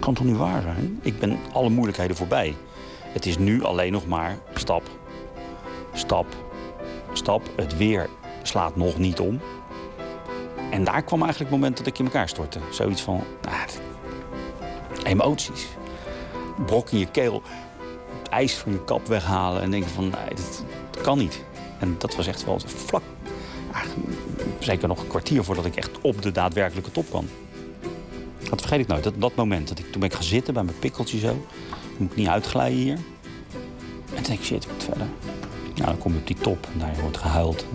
kan 0.00 0.14
toch 0.14 0.24
niet 0.24 0.36
waar 0.36 0.62
zijn? 0.62 0.98
Ik 1.02 1.18
ben 1.18 1.38
alle 1.52 1.70
moeilijkheden 1.70 2.16
voorbij. 2.16 2.54
Het 3.12 3.26
is 3.26 3.38
nu 3.38 3.64
alleen 3.64 3.92
nog 3.92 4.06
maar 4.06 4.38
stap, 4.54 4.82
stap, 5.92 6.26
stap. 7.12 7.42
Het 7.56 7.76
weer 7.76 8.08
slaat 8.42 8.76
nog 8.76 8.98
niet 8.98 9.20
om. 9.20 9.40
En 10.70 10.84
daar 10.84 11.02
kwam 11.02 11.22
eigenlijk 11.22 11.50
het 11.50 11.60
moment 11.60 11.76
dat 11.76 11.86
ik 11.86 11.98
in 11.98 12.04
elkaar 12.04 12.28
stortte. 12.28 12.58
Zoiets 12.70 13.02
van, 13.02 13.22
nou, 13.42 13.56
emoties. 15.04 15.66
Brok 16.66 16.90
in 16.90 16.98
je 16.98 17.10
keel, 17.10 17.42
het 18.18 18.28
ijs 18.28 18.54
van 18.54 18.72
je 18.72 18.84
kap 18.84 19.06
weghalen 19.06 19.62
en 19.62 19.70
denken 19.70 19.90
van, 19.90 20.02
nee, 20.02 20.34
dat, 20.34 20.64
dat 20.90 21.02
kan 21.02 21.18
niet. 21.18 21.44
En 21.78 21.94
dat 21.98 22.16
was 22.16 22.26
echt 22.26 22.44
wel 22.44 22.60
vlak, 22.66 23.02
zeker 24.58 24.88
nog 24.88 25.00
een 25.00 25.08
kwartier 25.08 25.44
voordat 25.44 25.64
ik 25.64 25.76
echt 25.76 25.90
op 26.00 26.22
de 26.22 26.32
daadwerkelijke 26.32 26.90
top 26.90 27.08
kwam. 27.08 27.28
Dat 28.50 28.60
vergeet 28.60 28.80
ik 28.80 28.86
nooit, 28.86 29.04
dat, 29.04 29.14
dat 29.18 29.34
moment. 29.34 29.68
Dat 29.68 29.78
ik, 29.78 29.84
toen 29.84 30.00
ben 30.00 30.08
ik 30.08 30.14
gaan 30.14 30.24
zitten 30.24 30.54
bij 30.54 30.62
mijn 30.62 30.78
pikkeltje 30.78 31.18
zo. 31.18 31.46
Moet 31.96 32.10
ik 32.10 32.16
niet 32.16 32.28
uitglijden 32.28 32.78
hier. 32.78 32.94
En 32.94 33.02
toen 34.14 34.22
denk 34.22 34.38
ik, 34.38 34.44
shit, 34.44 34.66
wat 34.66 34.84
verder. 34.84 35.06
Nou, 35.74 35.88
dan 35.88 35.98
kom 35.98 36.12
je 36.12 36.18
op 36.18 36.26
die 36.26 36.36
top 36.36 36.66
en 36.72 36.78
daar 36.78 36.96
wordt 37.00 37.16
gehuild. 37.16 37.66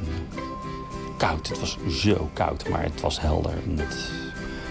koud, 1.17 1.47
het 1.47 1.59
was 1.59 1.77
zo 1.87 2.29
koud, 2.33 2.69
maar 2.69 2.83
het 2.83 3.01
was 3.01 3.21
helder. 3.21 3.53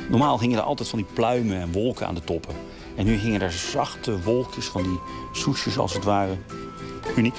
Normaal 0.09 0.39
gingen 0.39 0.59
er 0.59 0.65
altijd 0.65 0.89
van 0.89 0.99
die 0.99 1.09
pluimen 1.13 1.61
en 1.61 1.73
wolken 1.73 2.07
aan 2.07 2.15
de 2.15 2.25
toppen. 2.25 2.55
En 2.97 3.05
nu 3.05 3.15
hingen 3.15 3.41
er 3.41 3.53
zachte 3.53 4.23
wolkjes 4.23 4.67
van 4.67 4.83
die 4.83 4.99
soesjes 5.33 5.79
als 5.79 5.93
het 5.93 6.05
ware. 6.05 6.37
Uniek. 7.17 7.37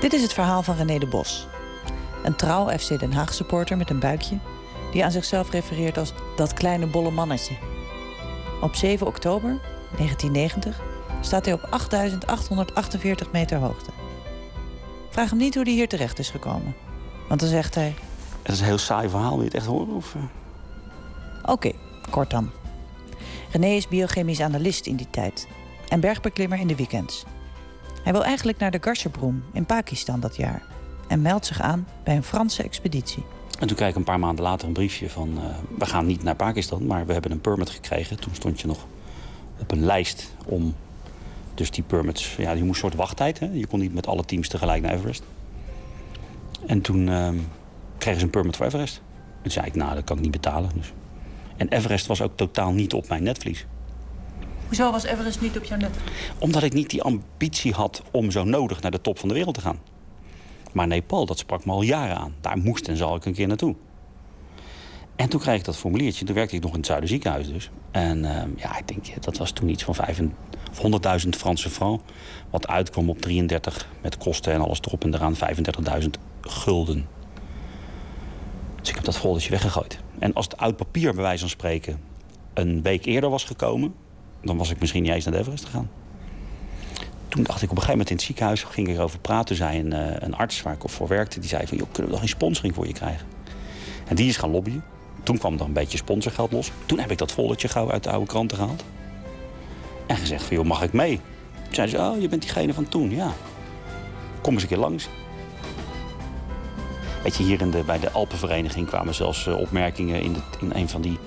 Dit 0.00 0.12
is 0.12 0.22
het 0.22 0.32
verhaal 0.32 0.62
van 0.62 0.76
René 0.76 0.98
de 0.98 1.06
Bos. 1.06 1.46
Een 2.22 2.36
trouw 2.36 2.78
FC 2.78 2.98
Den 2.98 3.12
Haag 3.12 3.34
supporter 3.34 3.76
met 3.76 3.90
een 3.90 3.98
buikje... 3.98 4.38
die 4.92 5.04
aan 5.04 5.10
zichzelf 5.10 5.50
refereert 5.50 5.98
als 5.98 6.12
dat 6.36 6.54
kleine 6.54 6.86
bolle 6.86 7.10
mannetje. 7.10 7.54
Op 8.60 8.74
7 8.74 9.06
oktober 9.06 9.60
1990 9.96 10.80
staat 11.20 11.44
hij 11.44 11.54
op 11.54 11.68
8.848 13.26 13.30
meter 13.32 13.58
hoogte. 13.58 13.90
Vraag 15.10 15.30
hem 15.30 15.38
niet 15.38 15.54
hoe 15.54 15.64
hij 15.64 15.72
hier 15.72 15.88
terecht 15.88 16.18
is 16.18 16.30
gekomen. 16.30 16.74
Want 17.28 17.40
dan 17.40 17.48
zegt 17.48 17.74
hij... 17.74 17.94
Het 18.42 18.52
is 18.52 18.60
een 18.60 18.66
heel 18.66 18.78
saai 18.78 19.08
verhaal, 19.08 19.30
wil 19.30 19.38
je 19.38 19.44
het 19.44 19.54
echt 19.54 19.66
horen? 19.66 19.94
Of... 19.94 20.14
eh? 20.14 20.22
Oké, 21.50 21.72
kort 22.10 22.30
dan. 22.30 22.50
René 23.52 23.66
is 23.66 23.88
biochemisch 23.88 24.40
analist 24.40 24.86
in 24.86 24.96
die 24.96 25.10
tijd. 25.10 25.48
En 25.88 26.00
bergbeklimmer 26.00 26.58
in 26.58 26.66
de 26.66 26.76
weekends. 26.76 27.24
Hij 28.10 28.18
wil 28.18 28.28
eigenlijk 28.28 28.58
naar 28.58 28.70
de 28.70 28.78
Garsebroem 28.80 29.44
in 29.52 29.66
Pakistan 29.66 30.20
dat 30.20 30.36
jaar. 30.36 30.62
En 31.08 31.22
meldt 31.22 31.46
zich 31.46 31.60
aan 31.60 31.86
bij 32.04 32.16
een 32.16 32.22
Franse 32.22 32.62
expeditie. 32.62 33.24
En 33.58 33.66
toen 33.66 33.76
kreeg 33.76 33.88
ik 33.88 33.96
een 33.96 34.04
paar 34.04 34.18
maanden 34.18 34.44
later 34.44 34.66
een 34.66 34.72
briefje 34.72 35.10
van... 35.10 35.38
eh, 35.38 35.44
we 35.78 35.86
gaan 35.86 36.06
niet 36.06 36.22
naar 36.22 36.34
Pakistan, 36.34 36.86
maar 36.86 37.06
we 37.06 37.12
hebben 37.12 37.30
een 37.30 37.40
permit 37.40 37.70
gekregen. 37.70 38.20
Toen 38.20 38.34
stond 38.34 38.60
je 38.60 38.66
nog 38.66 38.86
op 39.60 39.70
een 39.70 39.84
lijst 39.84 40.34
om... 40.46 40.74
Dus 41.54 41.70
die 41.70 41.84
permits, 41.84 42.36
ja, 42.36 42.50
je 42.50 42.64
moest 42.64 42.82
een 42.82 42.88
soort 42.88 42.94
wachttijd. 42.94 43.38
Hè? 43.38 43.46
Je 43.52 43.66
kon 43.66 43.80
niet 43.80 43.94
met 43.94 44.06
alle 44.06 44.24
teams 44.24 44.48
tegelijk 44.48 44.82
naar 44.82 44.94
Everest. 44.94 45.22
En 46.66 46.80
toen 46.80 47.08
ehm, 47.08 47.36
kregen 47.98 48.20
ze 48.20 48.24
een 48.24 48.32
permit 48.32 48.56
voor 48.56 48.66
Everest. 48.66 49.02
En 49.42 49.50
zei 49.50 49.66
ik, 49.66 49.74
nou, 49.74 49.94
dat 49.94 50.04
kan 50.04 50.16
ik 50.16 50.22
niet 50.22 50.32
betalen. 50.32 50.70
Dus. 50.74 50.92
En 51.56 51.68
Everest 51.68 52.06
was 52.06 52.22
ook 52.22 52.36
totaal 52.36 52.72
niet 52.72 52.92
op 52.92 53.08
mijn 53.08 53.22
netvlies. 53.22 53.66
Hoezo 54.70 54.90
was 54.90 55.04
Everest 55.04 55.40
niet 55.40 55.56
op 55.56 55.64
jouw 55.64 55.78
net? 55.78 55.96
Omdat 56.38 56.62
ik 56.62 56.72
niet 56.72 56.90
die 56.90 57.02
ambitie 57.02 57.72
had 57.72 58.02
om 58.10 58.30
zo 58.30 58.44
nodig 58.44 58.80
naar 58.80 58.90
de 58.90 59.00
top 59.00 59.18
van 59.18 59.28
de 59.28 59.34
wereld 59.34 59.54
te 59.54 59.60
gaan. 59.60 59.78
Maar 60.72 60.86
Nepal, 60.86 61.26
dat 61.26 61.38
sprak 61.38 61.64
me 61.64 61.72
al 61.72 61.82
jaren 61.82 62.16
aan. 62.16 62.34
Daar 62.40 62.58
moest 62.58 62.88
en 62.88 62.96
zal 62.96 63.16
ik 63.16 63.24
een 63.24 63.34
keer 63.34 63.46
naartoe. 63.46 63.74
En 65.16 65.28
toen 65.28 65.40
kreeg 65.40 65.58
ik 65.58 65.64
dat 65.64 65.76
formuliertje. 65.76 66.24
Toen 66.24 66.34
werkte 66.34 66.56
ik 66.56 66.62
nog 66.62 66.70
in 66.70 66.76
het 66.76 66.86
Zuiderziekenhuis 66.86 67.48
dus. 67.48 67.70
En 67.90 68.24
ehm, 68.24 68.50
ja, 68.56 68.78
ik 68.78 68.88
denk, 68.88 69.22
dat 69.22 69.36
was 69.36 69.50
toen 69.50 69.68
iets 69.68 69.84
van 69.84 69.96
100.000 71.22 71.28
Franse 71.28 71.70
francs. 71.70 72.02
Wat 72.50 72.68
uitkwam 72.68 73.10
op 73.10 73.20
33 73.20 73.88
met 74.02 74.18
kosten 74.18 74.52
en 74.52 74.60
alles 74.60 74.80
erop 74.80 75.04
en 75.04 75.14
eraan 75.14 75.36
35.000 76.00 76.08
gulden. 76.40 77.06
Dus 78.80 78.88
ik 78.88 78.94
heb 78.94 79.04
dat 79.04 79.16
foldertje 79.16 79.50
weggegooid. 79.50 79.98
En 80.18 80.32
als 80.32 80.44
het 80.44 80.56
oud 80.56 80.76
papier, 80.76 81.14
bij 81.14 81.22
wijze 81.22 81.40
van 81.40 81.48
spreken, 81.48 82.00
een 82.54 82.82
week 82.82 83.04
eerder 83.04 83.30
was 83.30 83.44
gekomen... 83.44 83.94
dan 84.42 84.56
was 84.56 84.70
ik 84.70 84.80
misschien 84.80 85.02
niet 85.02 85.12
eens 85.12 85.24
naar 85.24 85.34
de 85.34 85.40
Everest 85.40 85.64
gegaan. 85.64 85.90
Toen 87.28 87.42
dacht 87.42 87.62
ik 87.62 87.70
op 87.70 87.76
een 87.76 87.82
gegeven 87.82 87.90
moment 87.90 88.10
in 88.10 88.16
het 88.16 88.24
ziekenhuis, 88.24 88.62
ging 88.62 88.88
ik 88.88 88.96
erover 88.96 89.18
praten. 89.18 89.56
zei 89.56 89.78
een, 89.78 89.92
eh, 89.92 90.16
een 90.18 90.36
arts 90.36 90.62
waar 90.62 90.74
ik 90.74 90.80
voor 90.84 91.08
werkte, 91.08 91.40
die 91.40 91.48
zei 91.48 91.66
van... 91.66 91.76
Joh, 91.76 91.86
kunnen 91.86 92.04
we 92.04 92.10
nog 92.10 92.20
geen 92.20 92.36
sponsoring 92.36 92.74
voor 92.74 92.86
je 92.86 92.92
krijgen? 92.92 93.26
En 94.06 94.16
die 94.16 94.28
is 94.28 94.36
gaan 94.36 94.50
lobbyen. 94.50 94.84
Toen 95.22 95.38
kwam 95.38 95.54
er 95.54 95.60
een 95.60 95.72
beetje 95.72 95.98
sponsorgeld 95.98 96.52
los. 96.52 96.70
Toen 96.86 96.98
heb 96.98 97.10
ik 97.10 97.18
dat 97.18 97.32
foldertje 97.32 97.68
gauw 97.68 97.90
uit 97.90 98.02
de 98.04 98.10
oude 98.10 98.26
kranten 98.26 98.56
gehaald. 98.56 98.84
En 100.06 100.16
gezegd 100.16 100.44
van, 100.44 100.56
joh, 100.56 100.66
mag 100.66 100.82
ik 100.82 100.92
mee? 100.92 101.20
Toen 101.64 101.74
zeiden 101.74 101.98
ze, 101.98 102.06
oh, 102.06 102.20
je 102.20 102.28
bent 102.28 102.42
diegene 102.42 102.74
van 102.74 102.88
toen, 102.88 103.10
ja. 103.10 103.32
Kom 104.40 104.52
eens 104.52 104.62
een 104.62 104.68
keer 104.68 104.78
langs. 104.78 105.08
Weet 107.22 107.36
je, 107.36 107.42
hier 107.42 107.60
in 107.60 107.70
de, 107.70 107.82
bij 107.84 107.98
de 107.98 108.10
Alpenvereniging 108.10 108.86
kwamen 108.86 109.14
zelfs 109.14 109.46
eh, 109.46 109.58
opmerkingen 109.58 110.22
in, 110.22 110.32
de, 110.32 110.40
in 110.60 110.70
een 110.74 110.88
van 110.88 111.00
die... 111.00 111.18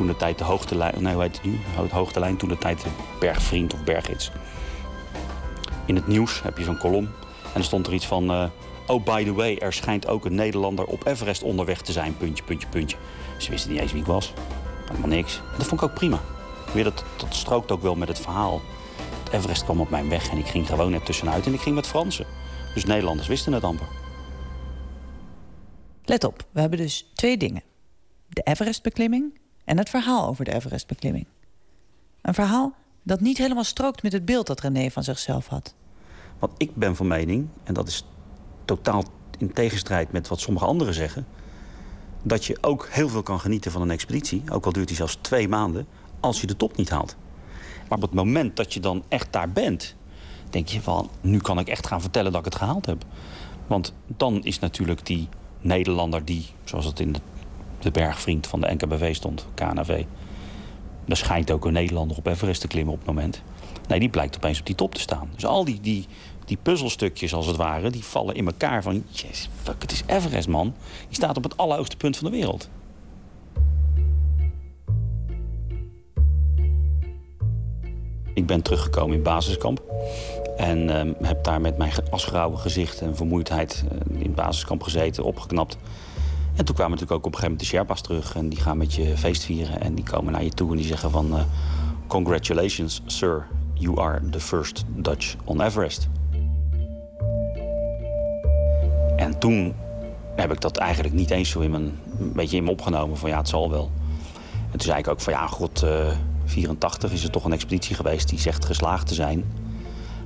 Toen 0.00 0.08
de 0.08 0.16
tijd 0.16 0.38
de 0.38 0.44
hoogtelijn, 0.44 1.02
nee, 1.02 1.14
hoe 1.14 1.22
heet 1.22 1.36
het 1.36 1.44
nu? 1.44 1.58
Hoogtelijn, 1.90 2.36
toen 2.36 2.48
de 2.48 2.58
tijd 2.58 2.82
de 2.82 2.88
bergvriend 3.18 3.74
of 3.74 3.84
bergids. 3.84 4.30
In 5.86 5.94
het 5.94 6.06
nieuws 6.06 6.42
heb 6.42 6.58
je 6.58 6.64
zo'n 6.64 6.78
kolom. 6.78 7.04
En 7.42 7.54
er 7.54 7.64
stond 7.64 7.86
er 7.86 7.92
iets 7.92 8.06
van... 8.06 8.30
eh, 8.30 8.44
oh, 8.86 9.04
by 9.04 9.24
the 9.24 9.32
way, 9.32 9.56
er 9.56 9.72
schijnt 9.72 10.08
ook 10.08 10.24
een 10.24 10.34
Nederlander 10.34 10.84
op 10.84 11.06
Everest 11.06 11.42
onderweg 11.42 11.82
te 11.82 11.92
zijn. 11.92 12.16
Puntje, 12.16 12.44
puntje, 12.44 12.68
puntje. 12.68 12.96
Ze 13.38 13.50
wisten 13.50 13.70
niet 13.70 13.80
eens 13.80 13.92
wie 13.92 14.00
ik 14.00 14.06
was. 14.06 14.32
Helemaal 14.86 15.08
niks. 15.08 15.40
Dat 15.56 15.66
vond 15.66 15.82
ik 15.82 15.88
ook 15.88 15.94
prima. 15.94 16.20
Weer 16.72 16.84
dat, 16.84 17.04
dat 17.16 17.34
strookt 17.34 17.70
ook 17.70 17.82
wel 17.82 17.94
met 17.94 18.08
het 18.08 18.20
verhaal. 18.20 18.60
Everest 19.32 19.64
kwam 19.64 19.80
op 19.80 19.90
mijn 19.90 20.08
weg 20.08 20.30
en 20.30 20.38
ik 20.38 20.46
ging 20.46 20.66
gewoon 20.66 20.92
er 20.92 21.02
tussenuit. 21.02 21.46
En 21.46 21.54
ik 21.54 21.60
ging 21.60 21.74
met 21.74 21.86
Fransen. 21.86 22.26
Dus 22.74 22.84
Nederlanders 22.84 23.28
wisten 23.28 23.52
het 23.52 23.64
amper. 23.64 23.88
Let 26.04 26.24
op, 26.24 26.42
we 26.50 26.60
hebben 26.60 26.78
dus 26.78 27.10
twee 27.14 27.36
dingen. 27.36 27.62
De 28.28 28.42
Everestbeklimming 28.42 29.39
en 29.64 29.78
het 29.78 29.90
verhaal 29.90 30.26
over 30.26 30.44
de 30.44 30.54
Everestbeklimming. 30.54 31.26
Een 32.22 32.34
verhaal 32.34 32.74
dat 33.02 33.20
niet 33.20 33.38
helemaal 33.38 33.64
strookt 33.64 34.02
met 34.02 34.12
het 34.12 34.24
beeld 34.24 34.46
dat 34.46 34.60
René 34.60 34.90
van 34.90 35.04
zichzelf 35.04 35.46
had. 35.46 35.74
Want 36.38 36.52
ik 36.56 36.74
ben 36.74 36.96
van 36.96 37.06
mening, 37.06 37.48
en 37.64 37.74
dat 37.74 37.88
is 37.88 38.04
totaal 38.64 39.04
in 39.38 39.52
tegenstrijd 39.52 40.12
met 40.12 40.28
wat 40.28 40.40
sommige 40.40 40.66
anderen 40.66 40.94
zeggen... 40.94 41.26
dat 42.22 42.44
je 42.44 42.58
ook 42.60 42.88
heel 42.90 43.08
veel 43.08 43.22
kan 43.22 43.40
genieten 43.40 43.70
van 43.70 43.82
een 43.82 43.90
expeditie... 43.90 44.42
ook 44.50 44.64
al 44.64 44.72
duurt 44.72 44.88
die 44.88 44.96
zelfs 44.96 45.18
twee 45.20 45.48
maanden, 45.48 45.86
als 46.20 46.40
je 46.40 46.46
de 46.46 46.56
top 46.56 46.76
niet 46.76 46.90
haalt. 46.90 47.16
Maar 47.88 47.98
op 47.98 48.02
het 48.02 48.12
moment 48.12 48.56
dat 48.56 48.74
je 48.74 48.80
dan 48.80 49.04
echt 49.08 49.32
daar 49.32 49.50
bent... 49.50 49.94
denk 50.50 50.68
je 50.68 50.82
van, 50.82 51.10
nu 51.20 51.38
kan 51.38 51.58
ik 51.58 51.68
echt 51.68 51.86
gaan 51.86 52.00
vertellen 52.00 52.32
dat 52.32 52.40
ik 52.40 52.52
het 52.52 52.60
gehaald 52.60 52.86
heb. 52.86 53.04
Want 53.66 53.92
dan 54.06 54.44
is 54.44 54.58
natuurlijk 54.58 55.06
die 55.06 55.28
Nederlander 55.60 56.24
die, 56.24 56.46
zoals 56.64 56.84
het 56.84 57.00
in 57.00 57.12
de, 57.12 57.20
de 57.80 57.90
bergvriend 57.90 58.46
van 58.46 58.60
de 58.60 58.74
NKBV 58.74 59.14
stond, 59.14 59.46
KNV... 59.54 60.04
er 61.08 61.16
schijnt 61.16 61.50
ook 61.50 61.64
een 61.64 61.72
Nederlander 61.72 62.16
op 62.16 62.26
Everest 62.26 62.60
te 62.60 62.66
klimmen 62.66 62.92
op 62.92 62.98
het 62.98 63.08
moment... 63.08 63.42
Nee, 63.90 64.00
die 64.00 64.08
blijkt 64.08 64.36
opeens 64.36 64.60
op 64.60 64.66
die 64.66 64.74
top 64.74 64.94
te 64.94 65.00
staan. 65.00 65.28
Dus 65.34 65.46
al 65.46 65.64
die, 65.64 65.80
die, 65.80 66.06
die 66.44 66.58
puzzelstukjes, 66.62 67.34
als 67.34 67.46
het 67.46 67.56
ware, 67.56 67.90
die 67.90 68.04
vallen 68.04 68.34
in 68.34 68.46
elkaar 68.46 68.82
van... 68.82 69.04
Yes, 69.08 69.48
fuck, 69.62 69.82
het 69.82 69.92
is 69.92 70.02
Everest, 70.06 70.48
man. 70.48 70.74
Die 71.06 71.16
staat 71.16 71.36
op 71.36 71.42
het 71.42 71.56
allerhoogste 71.56 71.96
punt 71.96 72.16
van 72.16 72.30
de 72.30 72.36
wereld. 72.36 72.68
Ik 78.34 78.46
ben 78.46 78.62
teruggekomen 78.62 79.16
in 79.16 79.22
basiskamp. 79.22 79.82
En 80.56 80.90
ehm, 80.90 81.12
heb 81.22 81.44
daar 81.44 81.60
met 81.60 81.78
mijn 81.78 81.92
asgrauwe 82.10 82.56
gezicht 82.56 83.00
en 83.00 83.16
vermoeidheid 83.16 83.84
eh, 83.90 84.20
in 84.20 84.34
basiskamp 84.34 84.82
gezeten, 84.82 85.24
opgeknapt. 85.24 85.76
En 86.56 86.64
toen 86.64 86.74
kwamen 86.74 86.90
natuurlijk 86.98 87.10
ook 87.20 87.26
op 87.26 87.32
een 87.32 87.38
gegeven 87.38 87.50
moment 87.50 87.60
de 87.60 87.66
Sherpa's 87.66 88.00
terug. 88.00 88.34
En 88.36 88.48
die 88.48 88.60
gaan 88.60 88.76
met 88.76 88.94
je 88.94 89.16
feest 89.16 89.44
vieren. 89.44 89.80
En 89.80 89.94
die 89.94 90.04
komen 90.04 90.32
naar 90.32 90.44
je 90.44 90.50
toe 90.50 90.70
en 90.70 90.76
die 90.76 90.86
zeggen 90.86 91.10
van... 91.10 91.36
eh, 91.36 91.42
Congratulations, 92.06 93.02
sir. 93.06 93.46
You 93.74 94.00
are 94.00 94.28
the 94.30 94.40
first 94.40 94.84
Dutch 94.88 95.34
on 95.44 95.60
Everest. 95.60 96.08
En 99.16 99.38
toen 99.38 99.74
heb 100.36 100.52
ik 100.52 100.60
dat 100.60 100.76
eigenlijk 100.76 101.14
niet 101.14 101.30
eens 101.30 101.50
zo 101.50 101.60
in 101.60 101.70
mijn, 101.70 101.98
een 102.18 102.32
beetje 102.32 102.56
in 102.56 102.64
me 102.64 102.70
opgenomen. 102.70 103.16
Van 103.16 103.30
ja, 103.30 103.36
het 103.36 103.48
zal 103.48 103.70
wel. 103.70 103.90
En 104.64 104.70
toen 104.78 104.80
zei 104.80 104.98
ik 104.98 105.08
ook 105.08 105.20
van 105.20 105.32
ja, 105.32 105.46
god, 105.46 105.82
eh 105.82 106.06
84 106.44 107.12
is 107.12 107.24
er 107.24 107.30
toch 107.30 107.44
een 107.44 107.52
expeditie 107.52 107.96
geweest 107.96 108.28
die 108.28 108.38
zegt 108.38 108.64
geslaagd 108.64 109.06
te 109.06 109.14
zijn. 109.14 109.44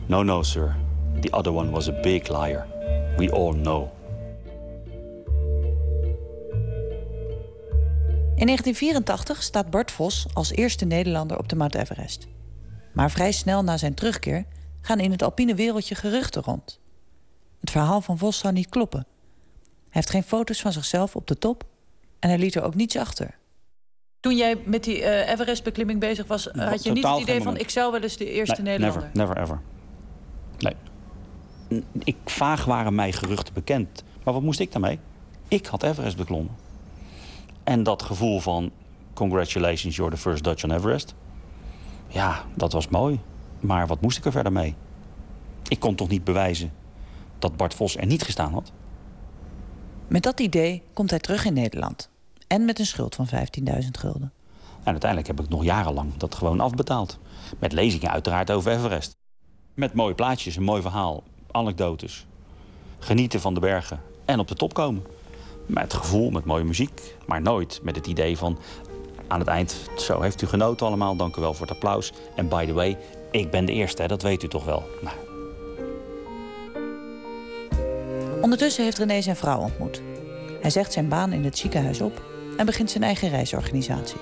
No, 0.06 0.22
no, 0.22 0.42
sir. 0.42 0.76
The 1.20 1.32
other 1.32 1.52
one 1.55 1.70
was 1.70 1.88
a 1.88 1.92
big 2.02 2.28
liar. 2.28 2.66
We 3.16 3.32
all 3.32 3.52
know. 3.52 3.86
In 8.36 8.47
1984 8.47 9.43
staat 9.43 9.70
Bart 9.70 9.90
Vos 9.90 10.27
als 10.32 10.52
eerste 10.52 10.85
Nederlander 10.85 11.39
op 11.39 11.48
de 11.48 11.56
Mount 11.56 11.74
Everest. 11.74 12.27
Maar 12.93 13.11
vrij 13.11 13.32
snel 13.32 13.62
na 13.62 13.77
zijn 13.77 13.94
terugkeer 13.94 14.44
gaan 14.81 15.01
in 15.01 15.11
het 15.11 15.23
alpine 15.23 15.55
wereldje 15.55 15.94
geruchten 15.94 16.43
rond. 16.43 16.81
Het 17.61 17.70
verhaal 17.70 18.01
van 18.01 18.19
Vos 18.19 18.39
zou 18.39 18.52
niet 18.52 18.69
kloppen. 18.69 19.06
Hij 19.61 19.89
heeft 19.90 20.11
geen 20.11 20.23
foto's 20.23 20.61
van 20.61 20.73
zichzelf 20.73 21.16
op 21.16 21.27
de 21.27 21.39
top 21.39 21.65
en 22.19 22.28
hij 22.28 22.39
liet 22.39 22.55
er 22.55 22.62
ook 22.62 22.74
niets 22.74 22.97
achter. 22.97 23.39
Toen 24.20 24.36
jij 24.36 24.56
met 24.65 24.85
die 24.85 25.02
eh, 25.02 25.32
Everest-beklimming 25.32 26.01
bezig 26.01 26.27
was, 26.27 26.44
had 26.44 26.82
je 26.82 26.93
niet 26.93 27.05
het 27.05 27.20
idee 27.20 27.36
van 27.36 27.44
moment. 27.44 27.62
ik 27.62 27.70
zou 27.70 27.93
wel 27.93 28.01
eens 28.01 28.16
de 28.16 28.31
eerste 28.31 28.62
Nee, 28.62 28.78
Nederlander. 28.78 29.11
Never, 29.12 29.35
never 29.35 29.43
ever. 29.43 29.61
Nee. 30.59 31.82
Ik, 32.05 32.16
vaag 32.24 32.65
waren 32.65 32.94
mij 32.94 33.12
geruchten 33.12 33.55
bekend. 33.55 34.05
Maar 34.24 34.35
wat 34.35 34.43
moest 34.43 34.61
ik 34.61 34.73
daarmee? 34.73 34.98
Ik 35.48 35.66
had 35.66 35.82
Everest 35.82 36.16
beklommen. 36.16 36.63
En 37.64 37.82
dat 37.82 38.02
gevoel 38.02 38.40
van... 38.40 38.70
Congratulations, 39.14 39.96
you're 39.96 40.14
the 40.14 40.20
first 40.20 40.44
Dutch 40.44 40.64
on 40.64 40.70
Everest. 40.70 41.14
Ja, 42.08 42.44
dat 42.54 42.72
was 42.72 42.88
mooi. 42.88 43.20
Maar 43.60 43.86
wat 43.86 44.00
moest 44.00 44.18
ik 44.18 44.24
er 44.24 44.32
verder 44.32 44.52
mee? 44.52 44.74
Ik 45.68 45.80
kon 45.80 45.94
toch 45.94 46.08
niet 46.08 46.24
bewijzen 46.24 46.72
dat 47.38 47.56
Bart 47.56 47.74
Vos 47.74 47.96
er 47.96 48.06
niet 48.06 48.22
gestaan 48.22 48.52
had? 48.52 48.72
Met 50.06 50.22
dat 50.22 50.40
idee 50.40 50.82
komt 50.92 51.10
hij 51.10 51.18
terug 51.18 51.44
in 51.44 51.52
Nederland. 51.52 52.10
En 52.46 52.64
met 52.64 52.78
een 52.78 52.86
schuld 52.86 53.14
van 53.14 53.28
15.000 53.28 53.34
gulden. 53.90 54.32
En 54.82 54.90
uiteindelijk 54.90 55.26
heb 55.26 55.40
ik 55.40 55.48
nog 55.48 55.64
jarenlang 55.64 56.16
dat 56.16 56.34
gewoon 56.34 56.60
afbetaald. 56.60 57.18
Met 57.58 57.72
lezingen 57.72 58.10
uiteraard 58.10 58.50
over 58.50 58.72
Everest. 58.72 59.16
Met 59.74 59.94
mooie 59.94 60.14
plaatjes, 60.14 60.56
een 60.56 60.62
mooi 60.62 60.82
verhaal, 60.82 61.22
anekdotes. 61.50 62.26
Genieten 62.98 63.40
van 63.40 63.54
de 63.54 63.60
bergen 63.60 64.00
en 64.24 64.38
op 64.38 64.48
de 64.48 64.54
top 64.54 64.74
komen. 64.74 65.02
Met 65.66 65.94
gevoel, 65.94 66.30
met 66.30 66.44
mooie 66.44 66.64
muziek. 66.64 67.16
Maar 67.26 67.42
nooit 67.42 67.80
met 67.82 67.96
het 67.96 68.06
idee 68.06 68.38
van 68.38 68.58
aan 69.28 69.38
het 69.38 69.48
eind... 69.48 69.76
zo, 69.96 70.20
heeft 70.20 70.42
u 70.42 70.46
genoten 70.46 70.86
allemaal, 70.86 71.16
dank 71.16 71.36
u 71.36 71.40
wel 71.40 71.54
voor 71.54 71.66
het 71.66 71.74
applaus. 71.74 72.12
En 72.36 72.48
by 72.48 72.66
the 72.66 72.72
way, 72.72 72.98
ik 73.30 73.50
ben 73.50 73.64
de 73.64 73.72
eerste, 73.72 74.02
hè, 74.02 74.08
dat 74.08 74.22
weet 74.22 74.42
u 74.42 74.48
toch 74.48 74.64
wel. 74.64 74.82
Nou, 75.02 75.16
Ondertussen 78.44 78.84
heeft 78.84 78.98
René 78.98 79.20
zijn 79.20 79.36
vrouw 79.36 79.60
ontmoet. 79.60 80.02
Hij 80.60 80.70
zegt 80.70 80.92
zijn 80.92 81.08
baan 81.08 81.32
in 81.32 81.44
het 81.44 81.58
ziekenhuis 81.58 82.00
op 82.00 82.22
en 82.56 82.66
begint 82.66 82.90
zijn 82.90 83.02
eigen 83.02 83.28
reisorganisatie. 83.28 84.20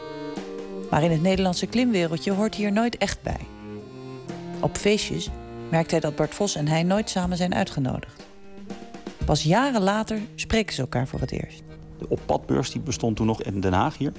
Maar 0.90 1.02
in 1.02 1.10
het 1.10 1.22
Nederlandse 1.22 1.66
klimwereldje 1.66 2.32
hoort 2.32 2.56
hij 2.56 2.64
er 2.64 2.72
nooit 2.72 2.96
echt 2.96 3.22
bij. 3.22 3.40
Op 4.60 4.76
feestjes 4.76 5.30
merkt 5.70 5.90
hij 5.90 6.00
dat 6.00 6.16
Bart 6.16 6.34
Vos 6.34 6.54
en 6.54 6.68
hij 6.68 6.82
nooit 6.82 7.10
samen 7.10 7.36
zijn 7.36 7.54
uitgenodigd. 7.54 8.21
Pas 9.24 9.42
jaren 9.42 9.82
later 9.82 10.20
spreken 10.34 10.74
ze 10.74 10.80
elkaar 10.80 11.08
voor 11.08 11.20
het 11.20 11.30
eerst. 11.30 11.62
de 11.98 12.08
oppadbeurs 12.08 12.70
die 12.70 12.80
bestond 12.80 13.16
toen 13.16 13.26
nog 13.26 13.42
in 13.42 13.60
Den 13.60 13.72
Haag 13.72 13.98
hier. 13.98 14.12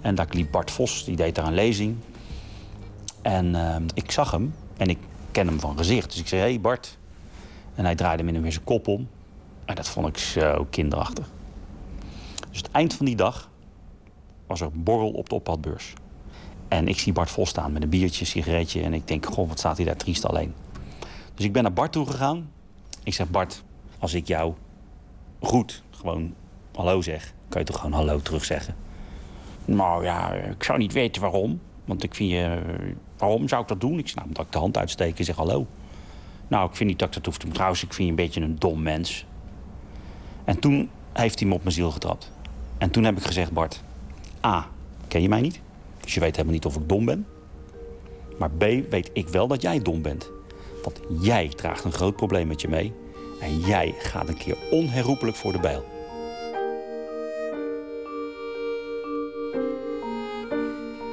En 0.00 0.14
daar 0.14 0.26
liep 0.30 0.50
Bart 0.50 0.70
Vos, 0.70 1.04
die 1.04 1.16
deed 1.16 1.34
daar 1.34 1.46
een 1.46 1.54
lezing. 1.54 1.96
En 3.22 3.54
eh, 3.54 3.76
ik 3.94 4.10
zag 4.10 4.30
hem 4.30 4.54
en 4.76 4.88
ik 4.88 4.98
ken 5.30 5.46
hem 5.46 5.60
van 5.60 5.76
gezicht. 5.76 6.10
Dus 6.10 6.20
ik 6.20 6.28
zei, 6.28 6.40
hé 6.40 6.48
hey 6.48 6.60
Bart. 6.60 6.98
En 7.74 7.84
hij 7.84 7.94
draaide 7.94 8.22
en 8.22 8.42
weer 8.42 8.52
zijn 8.52 8.64
kop 8.64 8.88
om. 8.88 9.08
En 9.64 9.74
dat 9.74 9.88
vond 9.88 10.06
ik 10.06 10.18
zo 10.18 10.66
kinderachtig. 10.70 11.30
Dus 12.50 12.58
het 12.58 12.70
eind 12.70 12.94
van 12.94 13.06
die 13.06 13.16
dag 13.16 13.50
was 14.46 14.60
er 14.60 14.70
borrel 14.72 15.10
op 15.10 15.28
de 15.28 15.34
oppadbeurs. 15.34 15.92
En 16.68 16.88
ik 16.88 16.98
zie 16.98 17.12
Bart 17.12 17.30
Vos 17.30 17.48
staan 17.48 17.72
met 17.72 17.82
een 17.82 17.88
biertje, 17.88 18.20
een 18.20 18.26
sigaretje. 18.26 18.82
En 18.82 18.94
ik 18.94 19.08
denk, 19.08 19.26
goh, 19.26 19.48
wat 19.48 19.58
staat 19.58 19.76
hij 19.76 19.86
daar 19.86 19.96
triest 19.96 20.26
alleen. 20.26 20.54
Dus 21.34 21.44
ik 21.44 21.52
ben 21.52 21.62
naar 21.62 21.72
Bart 21.72 21.92
toe 21.92 22.06
gegaan. 22.06 22.50
Ik 23.02 23.14
zeg, 23.14 23.30
Bart, 23.30 23.62
als 24.04 24.14
ik 24.14 24.26
jou 24.26 24.54
goed 25.40 25.82
gewoon 25.90 26.34
hallo 26.74 27.00
zeg, 27.00 27.34
kan 27.48 27.60
je 27.60 27.66
toch 27.66 27.76
gewoon 27.76 27.92
hallo 27.92 28.20
terugzeggen? 28.20 28.76
Nou 29.64 30.04
ja, 30.04 30.32
ik 30.32 30.62
zou 30.62 30.78
niet 30.78 30.92
weten 30.92 31.22
waarom. 31.22 31.60
Want 31.84 32.02
ik 32.02 32.14
vind 32.14 32.30
je... 32.30 32.60
Waarom 33.18 33.48
zou 33.48 33.62
ik 33.62 33.68
dat 33.68 33.80
doen? 33.80 33.98
Ik 33.98 34.14
nou, 34.14 34.26
omdat 34.26 34.44
ik 34.44 34.52
de 34.52 34.58
hand 34.58 34.78
uitsteek 34.78 35.18
en 35.18 35.24
zeg 35.24 35.36
hallo. 35.36 35.66
Nou, 36.48 36.68
ik 36.68 36.76
vind 36.76 36.88
niet 36.88 36.98
dat 36.98 37.08
ik 37.08 37.14
dat 37.14 37.26
hoef 37.26 37.38
te 37.38 37.44
doen. 37.44 37.54
Trouwens, 37.54 37.82
ik 37.82 37.92
vind 37.92 38.04
je 38.04 38.10
een 38.10 38.24
beetje 38.24 38.40
een 38.40 38.58
dom 38.58 38.82
mens. 38.82 39.26
En 40.44 40.58
toen 40.58 40.90
heeft 41.12 41.38
hij 41.38 41.48
me 41.48 41.54
op 41.54 41.62
mijn 41.62 41.74
ziel 41.74 41.90
getrapt. 41.90 42.32
En 42.78 42.90
toen 42.90 43.04
heb 43.04 43.16
ik 43.16 43.24
gezegd, 43.24 43.52
Bart... 43.52 43.82
A, 44.44 44.68
ken 45.08 45.22
je 45.22 45.28
mij 45.28 45.40
niet? 45.40 45.60
Dus 46.00 46.14
je 46.14 46.20
weet 46.20 46.32
helemaal 46.32 46.54
niet 46.54 46.66
of 46.66 46.76
ik 46.76 46.88
dom 46.88 47.04
ben. 47.04 47.26
Maar 48.38 48.50
B, 48.50 48.64
weet 48.90 49.10
ik 49.12 49.28
wel 49.28 49.46
dat 49.46 49.62
jij 49.62 49.82
dom 49.82 50.02
bent. 50.02 50.30
Want 50.82 51.00
jij 51.20 51.48
draagt 51.48 51.84
een 51.84 51.92
groot 51.92 52.16
probleem 52.16 52.46
met 52.46 52.60
je 52.60 52.68
mee. 52.68 52.92
En 53.44 53.60
jij 53.60 53.94
gaat 53.98 54.28
een 54.28 54.36
keer 54.36 54.56
onherroepelijk 54.70 55.36
voor 55.36 55.52
de 55.52 55.58
bijl. 55.58 55.84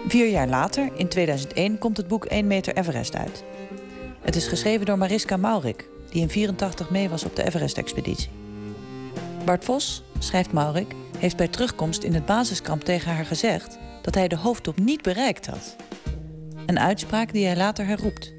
Vier 0.08 0.30
jaar 0.30 0.48
later, 0.48 0.90
in 0.96 1.08
2001, 1.08 1.78
komt 1.78 1.98
het 1.98 2.08
boek 2.08 2.26
1 2.26 2.48
meter 2.48 2.76
Everest 2.76 3.16
uit. 3.16 3.44
Het 4.22 4.36
is 4.36 4.48
geschreven 4.48 4.86
door 4.86 4.98
Mariska 4.98 5.38
Maurik, 5.38 5.88
die 6.10 6.22
in 6.22 6.30
84 6.30 6.90
mee 6.90 7.10
was 7.10 7.24
op 7.24 7.36
de 7.36 7.44
Everest-expeditie. 7.44 8.30
Bart 9.46 9.64
Vos, 9.64 10.04
schrijft 10.20 10.54
Maurik, 10.54 10.96
heeft 11.18 11.38
bij 11.38 11.48
terugkomst 11.48 12.04
in 12.04 12.14
het 12.14 12.26
basiskamp 12.26 12.84
tegen 12.84 13.12
haar 13.14 13.26
gezegd 13.26 13.78
dat 14.02 14.16
hij 14.16 14.28
de 14.28 14.38
hoofdtop 14.38 14.80
niet 14.80 15.02
bereikt 15.02 15.46
had. 15.46 15.76
Een 16.66 16.80
uitspraak 16.80 17.34
die 17.34 17.46
hij 17.46 17.56
later 17.58 17.86
herroept. 17.86 18.34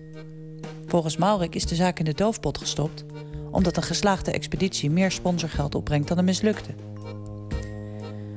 Volgens 0.87 1.17
Maurik 1.17 1.55
is 1.55 1.67
de 1.67 1.75
zaak 1.75 1.99
in 1.99 2.05
de 2.05 2.15
doofpot 2.15 2.59
gestopt 2.59 3.05
omdat 3.53 3.77
een 3.77 3.83
geslaagde 3.83 4.33
expeditie 4.33 4.91
meer 4.91 5.11
sponsorgeld 5.11 5.75
opbrengt 5.75 6.09
dan 6.09 6.19
een 6.19 6.25
mislukte. 6.25 6.75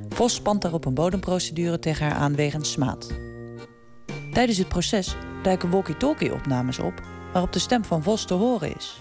Vos 0.08 0.34
spant 0.34 0.62
daarop 0.62 0.84
een 0.84 0.94
bodemprocedure 0.94 1.78
tegen 1.78 2.06
haar 2.06 2.16
aan 2.16 2.34
wegens 2.34 2.70
smaad. 2.70 3.14
Tijdens 4.32 4.58
het 4.58 4.68
proces 4.68 5.16
duiken 5.42 5.70
walkie-talkie-opnames 5.70 6.78
op 6.78 7.02
waarop 7.32 7.52
de 7.52 7.58
stem 7.58 7.84
van 7.84 8.02
Vos 8.02 8.24
te 8.24 8.34
horen 8.34 8.76
is. 8.76 9.00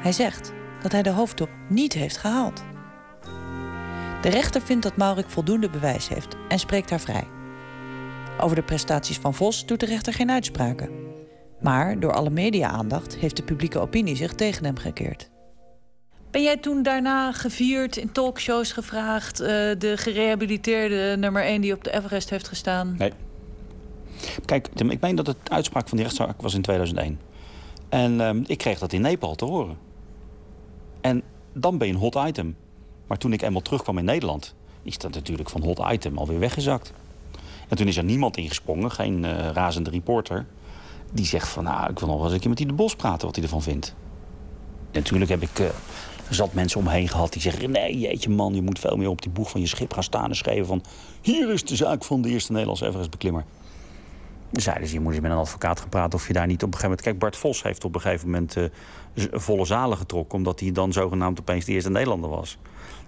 Hij 0.00 0.12
zegt 0.12 0.52
dat 0.82 0.92
hij 0.92 1.02
de 1.02 1.10
hoofdtop 1.10 1.48
niet 1.68 1.92
heeft 1.92 2.16
gehaald. 2.16 2.64
De 4.22 4.28
rechter 4.28 4.62
vindt 4.62 4.82
dat 4.82 4.96
Maurik 4.96 5.28
voldoende 5.28 5.70
bewijs 5.70 6.08
heeft 6.08 6.36
en 6.48 6.58
spreekt 6.58 6.90
haar 6.90 7.00
vrij. 7.00 7.26
Over 8.40 8.56
de 8.56 8.62
prestaties 8.62 9.18
van 9.18 9.34
Vos 9.34 9.66
doet 9.66 9.80
de 9.80 9.86
rechter 9.86 10.12
geen 10.12 10.30
uitspraken. 10.30 10.90
Maar 11.60 12.00
door 12.00 12.12
alle 12.12 12.30
media-aandacht 12.30 13.16
heeft 13.16 13.36
de 13.36 13.42
publieke 13.42 13.78
opinie 13.78 14.16
zich 14.16 14.34
tegen 14.34 14.64
hem 14.64 14.76
gekeerd. 14.76 15.30
Ben 16.38 16.46
jij 16.46 16.56
toen 16.56 16.82
daarna 16.82 17.32
gevierd, 17.32 17.96
in 17.96 18.12
talkshows 18.12 18.72
gevraagd... 18.72 19.40
eh, 19.40 19.48
de 19.78 19.92
gerehabiliteerde 19.96 21.16
nummer 21.18 21.42
1 21.42 21.60
die 21.60 21.72
op 21.72 21.84
de 21.84 21.92
Everest 21.92 22.30
heeft 22.30 22.48
gestaan? 22.48 22.94
Nee. 22.98 23.12
Kijk, 24.44 24.68
ik 24.74 25.00
meen 25.00 25.14
dat 25.14 25.26
het 25.26 25.36
uitspraak 25.44 25.88
van 25.88 25.96
die 25.96 26.06
rechtszaak 26.06 26.42
was 26.42 26.54
in 26.54 26.62
2001. 26.62 27.20
En 27.88 28.20
ehm, 28.20 28.42
ik 28.46 28.58
kreeg 28.58 28.78
dat 28.78 28.92
in 28.92 29.00
Nepal 29.00 29.34
te 29.34 29.44
horen. 29.44 29.78
En 31.00 31.22
dan 31.52 31.78
ben 31.78 31.86
je 31.88 31.94
een 31.94 32.00
hot 32.00 32.14
item. 32.26 32.56
Maar 33.06 33.18
toen 33.18 33.32
ik 33.32 33.42
eenmaal 33.42 33.62
terugkwam 33.62 33.98
in 33.98 34.04
Nederland... 34.04 34.54
is 34.82 34.98
dat 34.98 35.14
natuurlijk 35.14 35.50
van 35.50 35.62
hot 35.62 35.82
item 35.92 36.18
alweer 36.18 36.38
weggezakt. 36.38 36.92
En 37.68 37.76
toen 37.76 37.86
is 37.86 37.96
er 37.96 38.04
niemand 38.04 38.36
ingesprongen, 38.36 38.90
geen 38.90 39.24
eh, 39.24 39.50
razende 39.50 39.90
reporter... 39.90 40.46
die 41.12 41.26
zegt 41.26 41.48
van, 41.48 41.64
nou, 41.64 41.90
ik 41.90 41.98
wil 41.98 42.08
nog 42.08 42.16
wel 42.16 42.24
eens 42.24 42.34
een 42.34 42.40
keer 42.40 42.48
met 42.48 42.58
die 42.58 42.66
de 42.66 42.72
Bos 42.72 42.96
praten... 42.96 43.26
wat 43.26 43.36
hij 43.36 43.44
ervan 43.44 43.62
vindt. 43.62 43.94
Natuurlijk 44.92 45.30
heb 45.30 45.42
ik 45.42 45.58
eh, 45.58 45.66
zat 46.30 46.52
mensen 46.52 46.80
omheen 46.80 47.08
gehad 47.08 47.32
die 47.32 47.42
zeggen... 47.42 47.70
nee, 47.70 47.98
jeetje 47.98 48.30
man, 48.30 48.54
je 48.54 48.62
moet 48.62 48.78
veel 48.78 48.96
meer 48.96 49.08
op 49.08 49.22
die 49.22 49.30
boeg 49.30 49.50
van 49.50 49.60
je 49.60 49.66
schip 49.66 49.92
gaan 49.92 50.02
staan... 50.02 50.28
en 50.28 50.36
schrijven 50.36 50.66
van... 50.66 50.82
hier 51.20 51.50
is 51.50 51.64
de 51.64 51.76
zaak 51.76 52.04
van 52.04 52.22
de 52.22 52.28
eerste 52.28 52.52
Nederlandse 52.52 52.86
Everest-beklimmer. 52.86 53.44
Zeiden 54.52 54.88
ze, 54.88 54.94
je 54.94 55.00
moet 55.00 55.12
eens 55.12 55.22
met 55.22 55.30
een 55.30 55.36
advocaat 55.36 55.80
gaan 55.80 55.88
praten 55.88 56.18
of 56.18 56.26
je 56.26 56.32
daar 56.32 56.46
niet 56.46 56.62
op 56.62 56.72
een 56.72 56.78
gegeven 56.78 56.88
moment... 56.88 57.06
Kijk, 57.06 57.18
Bart 57.18 57.36
Vos 57.36 57.62
heeft 57.62 57.84
op 57.84 57.94
een 57.94 58.00
gegeven 58.00 58.26
moment 58.26 58.56
uh, 58.56 58.64
volle 59.32 59.64
zalen 59.64 59.96
getrokken... 59.96 60.38
omdat 60.38 60.60
hij 60.60 60.72
dan 60.72 60.92
zogenaamd 60.92 61.40
opeens 61.40 61.64
de 61.64 61.72
eerste 61.72 61.90
Nederlander 61.90 62.30
was. 62.30 62.58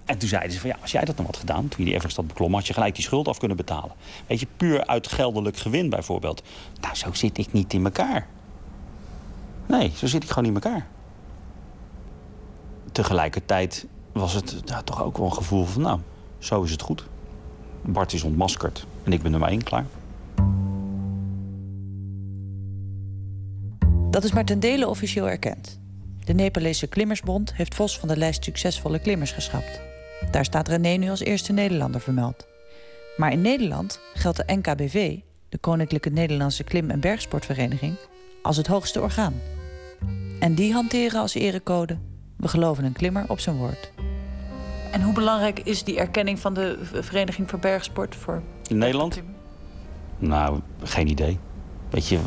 En 0.05 0.17
toen 0.17 0.29
zeiden 0.29 0.51
ze 0.51 0.59
van 0.59 0.69
ja, 0.69 0.77
als 0.81 0.91
jij 0.91 1.05
dat 1.05 1.17
dan 1.17 1.25
had 1.25 1.37
gedaan, 1.37 1.67
toen 1.67 1.79
je 1.79 1.85
die 1.85 1.93
Everest 1.93 2.15
had 2.15 2.27
beklommen, 2.27 2.57
had 2.57 2.67
je 2.67 2.73
gelijk 2.73 2.95
die 2.95 3.03
schuld 3.03 3.27
af 3.27 3.37
kunnen 3.37 3.57
betalen. 3.57 3.91
Weet 4.27 4.39
je, 4.39 4.47
puur 4.57 4.85
uit 4.85 5.07
geldelijk 5.07 5.57
gewin 5.57 5.89
bijvoorbeeld. 5.89 6.43
Nou, 6.81 6.95
zo 6.95 7.13
zit 7.13 7.37
ik 7.37 7.53
niet 7.53 7.73
in 7.73 7.83
elkaar. 7.83 8.27
Nee, 9.65 9.91
zo 9.95 10.07
zit 10.07 10.23
ik 10.23 10.29
gewoon 10.29 10.45
in 10.45 10.53
elkaar. 10.53 10.87
Tegelijkertijd 12.91 13.85
was 14.11 14.33
het 14.33 14.63
toch 14.85 15.03
ook 15.03 15.17
wel 15.17 15.25
een 15.25 15.33
gevoel 15.33 15.65
van, 15.65 15.81
nou, 15.81 15.99
zo 16.39 16.63
is 16.63 16.71
het 16.71 16.81
goed. 16.81 17.03
Bart 17.81 18.13
is 18.13 18.23
ontmaskerd 18.23 18.85
en 19.03 19.13
ik 19.13 19.21
ben 19.21 19.31
nummer 19.31 19.49
één 19.49 19.63
klaar. 19.63 19.85
Dat 24.09 24.23
is 24.23 24.31
maar 24.31 24.45
ten 24.45 24.59
dele 24.59 24.87
officieel 24.87 25.29
erkend. 25.29 25.79
De 26.23 26.33
Nepalese 26.33 26.87
Klimmersbond 26.87 27.55
heeft 27.55 27.75
Vos 27.75 27.99
van 27.99 28.07
de 28.07 28.17
lijst 28.17 28.43
succesvolle 28.43 28.99
klimmers 28.99 29.31
geschrapt. 29.31 29.81
Daar 30.31 30.45
staat 30.45 30.67
René 30.67 30.89
nu 30.89 31.09
als 31.09 31.19
eerste 31.19 31.53
Nederlander 31.53 32.01
vermeld. 32.01 32.47
Maar 33.17 33.31
in 33.31 33.41
Nederland 33.41 33.99
geldt 34.13 34.37
de 34.37 34.53
NKBV, 34.53 35.17
de 35.49 35.57
Koninklijke 35.57 36.09
Nederlandse 36.09 36.63
Klim- 36.63 36.89
en 36.89 36.99
Bergsportvereniging, 36.99 37.95
als 38.41 38.57
het 38.57 38.67
hoogste 38.67 39.01
orgaan. 39.01 39.41
En 40.39 40.55
die 40.55 40.73
hanteren 40.73 41.19
als 41.19 41.33
erecode: 41.33 41.97
we 42.41 42.47
geloven 42.47 42.83
een 42.83 42.93
klimmer 42.93 43.23
op 43.27 43.39
zijn 43.39 43.55
woord. 43.55 43.91
En 44.91 45.01
hoe 45.01 45.13
belangrijk 45.13 45.59
is 45.59 45.83
die 45.83 45.99
erkenning 45.99 46.39
van 46.39 46.53
de 46.53 46.77
Vereniging 46.81 47.49
voor 47.49 47.59
Bergsport 47.59 48.15
voor. 48.15 48.41
In 48.67 48.77
Nederland? 48.77 49.21
Nou, 50.17 50.59
geen 50.83 51.07
idee. 51.07 51.39
Weet 51.89 52.07
je, 52.07 52.19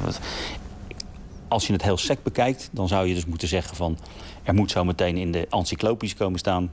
als 1.49 1.67
je 1.67 1.73
het 1.73 1.83
heel 1.83 1.97
sec 1.97 2.23
bekijkt, 2.23 2.69
dan 2.73 2.89
zou 2.89 3.07
je 3.07 3.15
dus 3.15 3.27
moeten 3.27 3.49
zeggen 3.49 3.77
van... 3.77 3.99
er 4.43 4.55
moet 4.55 4.71
zo 4.71 4.85
meteen 4.85 5.17
in 5.17 5.33
de 5.33 5.47
encyclopedies 5.51 6.15
komen 6.15 6.39
staan... 6.39 6.73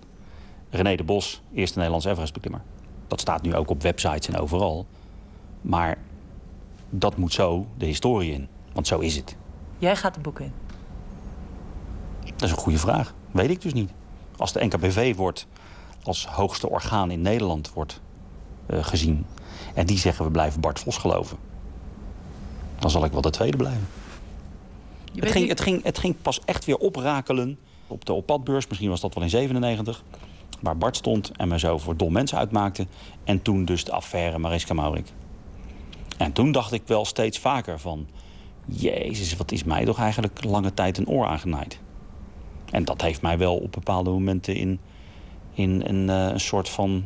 René 0.69 0.95
de 0.95 1.03
Bos, 1.03 1.41
eerste 1.53 1.77
Nederlands 1.77 2.05
Everest-beklimmer. 2.05 2.61
Dat 3.07 3.19
staat 3.19 3.41
nu 3.41 3.55
ook 3.55 3.69
op 3.69 3.81
websites 3.81 4.27
en 4.27 4.39
overal. 4.39 4.85
Maar 5.61 5.97
dat 6.89 7.17
moet 7.17 7.33
zo 7.33 7.67
de 7.77 7.85
historie 7.85 8.31
in. 8.31 8.47
Want 8.73 8.87
zo 8.87 8.99
is 8.99 9.15
het. 9.15 9.35
Jij 9.77 9.95
gaat 9.95 10.13
de 10.13 10.19
boeken 10.19 10.45
in? 10.45 10.53
Dat 12.35 12.41
is 12.41 12.51
een 12.51 12.57
goede 12.57 12.79
vraag. 12.79 13.13
Weet 13.31 13.49
ik 13.49 13.61
dus 13.61 13.73
niet. 13.73 13.91
Als 14.37 14.53
de 14.53 14.65
NKBV 14.65 15.15
wordt 15.15 15.47
als 16.03 16.25
hoogste 16.25 16.69
orgaan 16.69 17.11
in 17.11 17.21
Nederland 17.21 17.73
wordt 17.73 18.01
uh, 18.69 18.83
gezien... 18.83 19.25
en 19.73 19.85
die 19.85 19.97
zeggen 19.97 20.25
we 20.25 20.31
blijven 20.31 20.61
Bart 20.61 20.79
Vos 20.79 20.97
geloven... 20.97 21.37
dan 22.79 22.89
zal 22.89 23.05
ik 23.05 23.11
wel 23.11 23.21
de 23.21 23.29
tweede 23.29 23.57
blijven. 23.57 23.87
Het 25.15 25.31
ging, 25.31 25.47
het, 25.47 25.61
ging, 25.61 25.83
het 25.83 25.99
ging 25.99 26.15
pas 26.21 26.39
echt 26.45 26.65
weer 26.65 26.77
oprakelen 26.77 27.59
op 27.87 28.05
de 28.05 28.13
oppadbeurs. 28.13 28.67
Misschien 28.67 28.89
was 28.89 29.01
dat 29.01 29.13
wel 29.13 29.23
in 29.23 29.29
97. 29.29 30.03
Waar 30.59 30.77
Bart 30.77 30.95
stond 30.97 31.31
en 31.31 31.47
me 31.47 31.59
zo 31.59 31.77
voor 31.77 31.97
dom 31.97 32.11
mensen 32.11 32.37
uitmaakte. 32.37 32.87
En 33.23 33.41
toen 33.41 33.65
dus 33.65 33.83
de 33.83 33.91
affaire 33.91 34.37
Mariska 34.37 34.73
Maurik. 34.73 35.13
En 36.17 36.31
toen 36.31 36.51
dacht 36.51 36.71
ik 36.71 36.81
wel 36.85 37.05
steeds 37.05 37.39
vaker 37.39 37.79
van... 37.79 38.07
Jezus, 38.65 39.35
wat 39.35 39.51
is 39.51 39.63
mij 39.63 39.85
toch 39.85 39.99
eigenlijk 39.99 40.43
lange 40.43 40.73
tijd 40.73 40.97
een 40.97 41.07
oor 41.07 41.25
aangenaaid. 41.25 41.79
En 42.71 42.85
dat 42.85 43.01
heeft 43.01 43.21
mij 43.21 43.37
wel 43.37 43.57
op 43.57 43.71
bepaalde 43.71 44.09
momenten 44.09 44.55
in, 44.55 44.79
in 45.53 45.83
een, 45.85 46.07
uh, 46.07 46.31
een 46.31 46.39
soort 46.39 46.69
van 46.69 47.05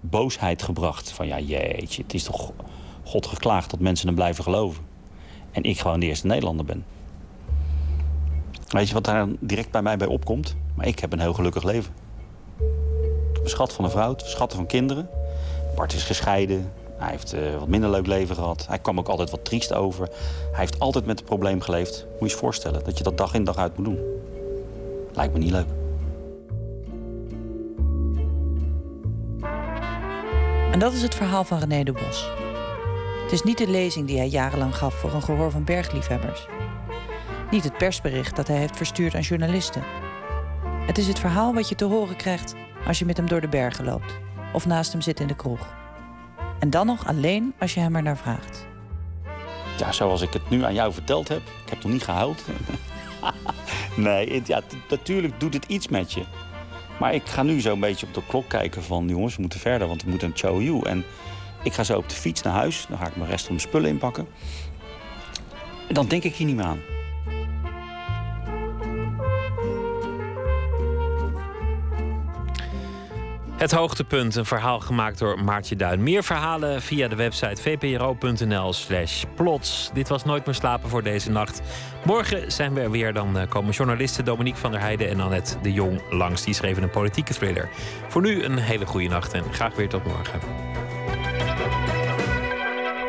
boosheid 0.00 0.62
gebracht. 0.62 1.10
Van 1.10 1.26
ja, 1.26 1.38
jeetje, 1.38 2.02
het 2.02 2.14
is 2.14 2.22
toch 2.22 2.52
God 3.04 3.26
geklaagd 3.26 3.70
dat 3.70 3.80
mensen 3.80 4.06
hem 4.06 4.14
blijven 4.14 4.44
geloven. 4.44 4.84
En 5.50 5.62
ik 5.62 5.80
gewoon 5.80 6.00
de 6.00 6.06
eerste 6.06 6.26
Nederlander 6.26 6.64
ben. 6.64 6.84
Weet 8.68 8.88
je 8.88 8.94
wat 8.94 9.04
daar 9.04 9.26
direct 9.40 9.70
bij 9.70 9.82
mij 9.82 9.96
bij 9.96 10.06
opkomt? 10.06 10.56
Maar 10.74 10.86
ik 10.86 10.98
heb 10.98 11.12
een 11.12 11.20
heel 11.20 11.32
gelukkig 11.32 11.62
leven. 11.62 11.94
Een 13.42 13.50
schat 13.50 13.72
van 13.72 13.84
een 13.84 13.90
vrouw, 13.90 14.14
schatten 14.16 14.58
van 14.58 14.66
kinderen. 14.66 15.08
Bart 15.74 15.92
is 15.92 16.02
gescheiden. 16.02 16.72
Hij 16.96 17.10
heeft 17.10 17.34
uh, 17.34 17.58
wat 17.58 17.68
minder 17.68 17.90
leuk 17.90 18.06
leven 18.06 18.34
gehad. 18.34 18.66
Hij 18.66 18.78
kwam 18.78 18.98
ook 18.98 19.08
altijd 19.08 19.30
wat 19.30 19.44
triest 19.44 19.72
over. 19.72 20.08
Hij 20.50 20.60
heeft 20.60 20.78
altijd 20.78 21.06
met 21.06 21.18
het 21.18 21.28
probleem 21.28 21.60
geleefd. 21.60 22.06
Moet 22.20 22.28
je 22.28 22.34
je 22.34 22.40
voorstellen 22.40 22.84
dat 22.84 22.98
je 22.98 23.04
dat 23.04 23.18
dag 23.18 23.34
in 23.34 23.44
dag 23.44 23.56
uit 23.56 23.76
moet 23.76 23.86
doen. 23.86 23.98
Lijkt 25.14 25.32
me 25.32 25.38
niet 25.38 25.50
leuk. 25.50 25.68
En 30.72 30.78
dat 30.78 30.92
is 30.92 31.02
het 31.02 31.14
verhaal 31.14 31.44
van 31.44 31.58
René 31.58 31.82
de 31.82 31.92
Bos. 31.92 32.30
Het 33.22 33.32
is 33.32 33.42
niet 33.42 33.58
de 33.58 33.68
lezing 33.68 34.06
die 34.06 34.18
hij 34.18 34.28
jarenlang 34.28 34.76
gaf 34.76 34.94
voor 34.94 35.12
een 35.12 35.22
gehoor 35.22 35.50
van 35.50 35.64
bergliefhebbers. 35.64 36.46
Niet 37.50 37.64
het 37.64 37.78
persbericht 37.78 38.36
dat 38.36 38.48
hij 38.48 38.56
heeft 38.56 38.76
verstuurd 38.76 39.14
aan 39.14 39.20
journalisten. 39.20 39.82
Het 40.86 40.98
is 40.98 41.06
het 41.06 41.18
verhaal 41.18 41.54
wat 41.54 41.68
je 41.68 41.74
te 41.74 41.84
horen 41.84 42.16
krijgt 42.16 42.54
als 42.86 42.98
je 42.98 43.04
met 43.04 43.16
hem 43.16 43.28
door 43.28 43.40
de 43.40 43.48
bergen 43.48 43.84
loopt 43.84 44.18
of 44.52 44.66
naast 44.66 44.92
hem 44.92 45.00
zit 45.00 45.20
in 45.20 45.26
de 45.26 45.36
kroeg. 45.36 45.74
En 46.58 46.70
dan 46.70 46.86
nog 46.86 47.06
alleen 47.06 47.54
als 47.58 47.74
je 47.74 47.80
hem 47.80 47.96
er 47.96 48.02
naar 48.02 48.16
vraagt. 48.16 48.66
Ja, 49.78 49.92
zoals 49.92 50.22
ik 50.22 50.32
het 50.32 50.50
nu 50.50 50.64
aan 50.64 50.74
jou 50.74 50.92
verteld 50.92 51.28
heb. 51.28 51.42
Ik 51.64 51.70
heb 51.70 51.82
nog 51.82 51.92
niet 51.92 52.04
gehuild. 52.04 52.44
nee, 53.96 54.42
ja, 54.46 54.60
natuurlijk 54.88 55.40
doet 55.40 55.54
het 55.54 55.64
iets 55.66 55.88
met 55.88 56.12
je. 56.12 56.22
Maar 56.98 57.14
ik 57.14 57.26
ga 57.26 57.42
nu 57.42 57.60
zo 57.60 57.72
een 57.72 57.80
beetje 57.80 58.06
op 58.06 58.14
de 58.14 58.22
klok 58.28 58.48
kijken 58.48 58.82
van... 58.82 59.08
jongens, 59.08 59.34
we 59.34 59.40
moeten 59.40 59.60
verder, 59.60 59.88
want 59.88 60.02
we 60.02 60.10
moeten 60.10 60.28
een 60.28 60.36
Chow 60.36 60.62
You. 60.62 60.86
En 60.86 61.04
ik 61.62 61.72
ga 61.72 61.84
zo 61.84 61.96
op 61.96 62.08
de 62.08 62.14
fiets 62.14 62.42
naar 62.42 62.52
huis. 62.52 62.86
Dan 62.88 62.98
ga 62.98 63.06
ik 63.06 63.16
mijn 63.16 63.30
rest 63.30 63.44
van 63.44 63.54
mijn 63.54 63.68
spullen 63.68 63.90
inpakken. 63.90 64.26
En 65.88 65.94
dan 65.94 66.06
denk 66.06 66.24
ik 66.24 66.34
hier 66.34 66.46
niet 66.46 66.56
meer 66.56 66.64
aan. 66.64 66.80
Het 73.56 73.72
hoogtepunt, 73.72 74.34
een 74.36 74.44
verhaal 74.44 74.80
gemaakt 74.80 75.18
door 75.18 75.44
Maartje 75.44 75.76
Duin. 75.76 76.02
Meer 76.02 76.24
verhalen 76.24 76.82
via 76.82 77.08
de 77.08 77.14
website 77.14 77.62
vpro.nl 77.62 78.72
slash 78.72 79.24
plots. 79.34 79.90
Dit 79.92 80.08
was 80.08 80.24
Nooit 80.24 80.46
meer 80.46 80.54
slapen 80.54 80.88
voor 80.88 81.02
deze 81.02 81.30
nacht. 81.30 81.60
Morgen 82.04 82.52
zijn 82.52 82.74
we 82.74 82.80
er 82.80 82.90
weer. 82.90 83.12
Dan 83.12 83.38
eh, 83.38 83.48
komen 83.48 83.72
journalisten 83.72 84.24
Dominique 84.24 84.60
van 84.60 84.70
der 84.70 84.80
Heijden 84.80 85.08
en 85.08 85.20
Annette 85.20 85.60
de 85.62 85.72
Jong 85.72 86.00
langs. 86.10 86.44
Die 86.44 86.54
schreven 86.54 86.82
een 86.82 86.90
politieke 86.90 87.34
thriller. 87.34 87.68
Voor 88.08 88.22
nu 88.22 88.44
een 88.44 88.58
hele 88.58 88.86
goede 88.86 89.08
nacht 89.08 89.32
en 89.32 89.44
graag 89.52 89.74
weer 89.74 89.88
tot 89.88 90.04
morgen. 90.04 90.40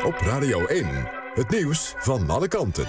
Op 0.03 0.17
Radio 0.17 0.65
1, 0.65 0.87
het 1.33 1.49
nieuws 1.49 1.93
van 1.97 2.29
alle 2.29 2.47
kanten. 2.47 2.85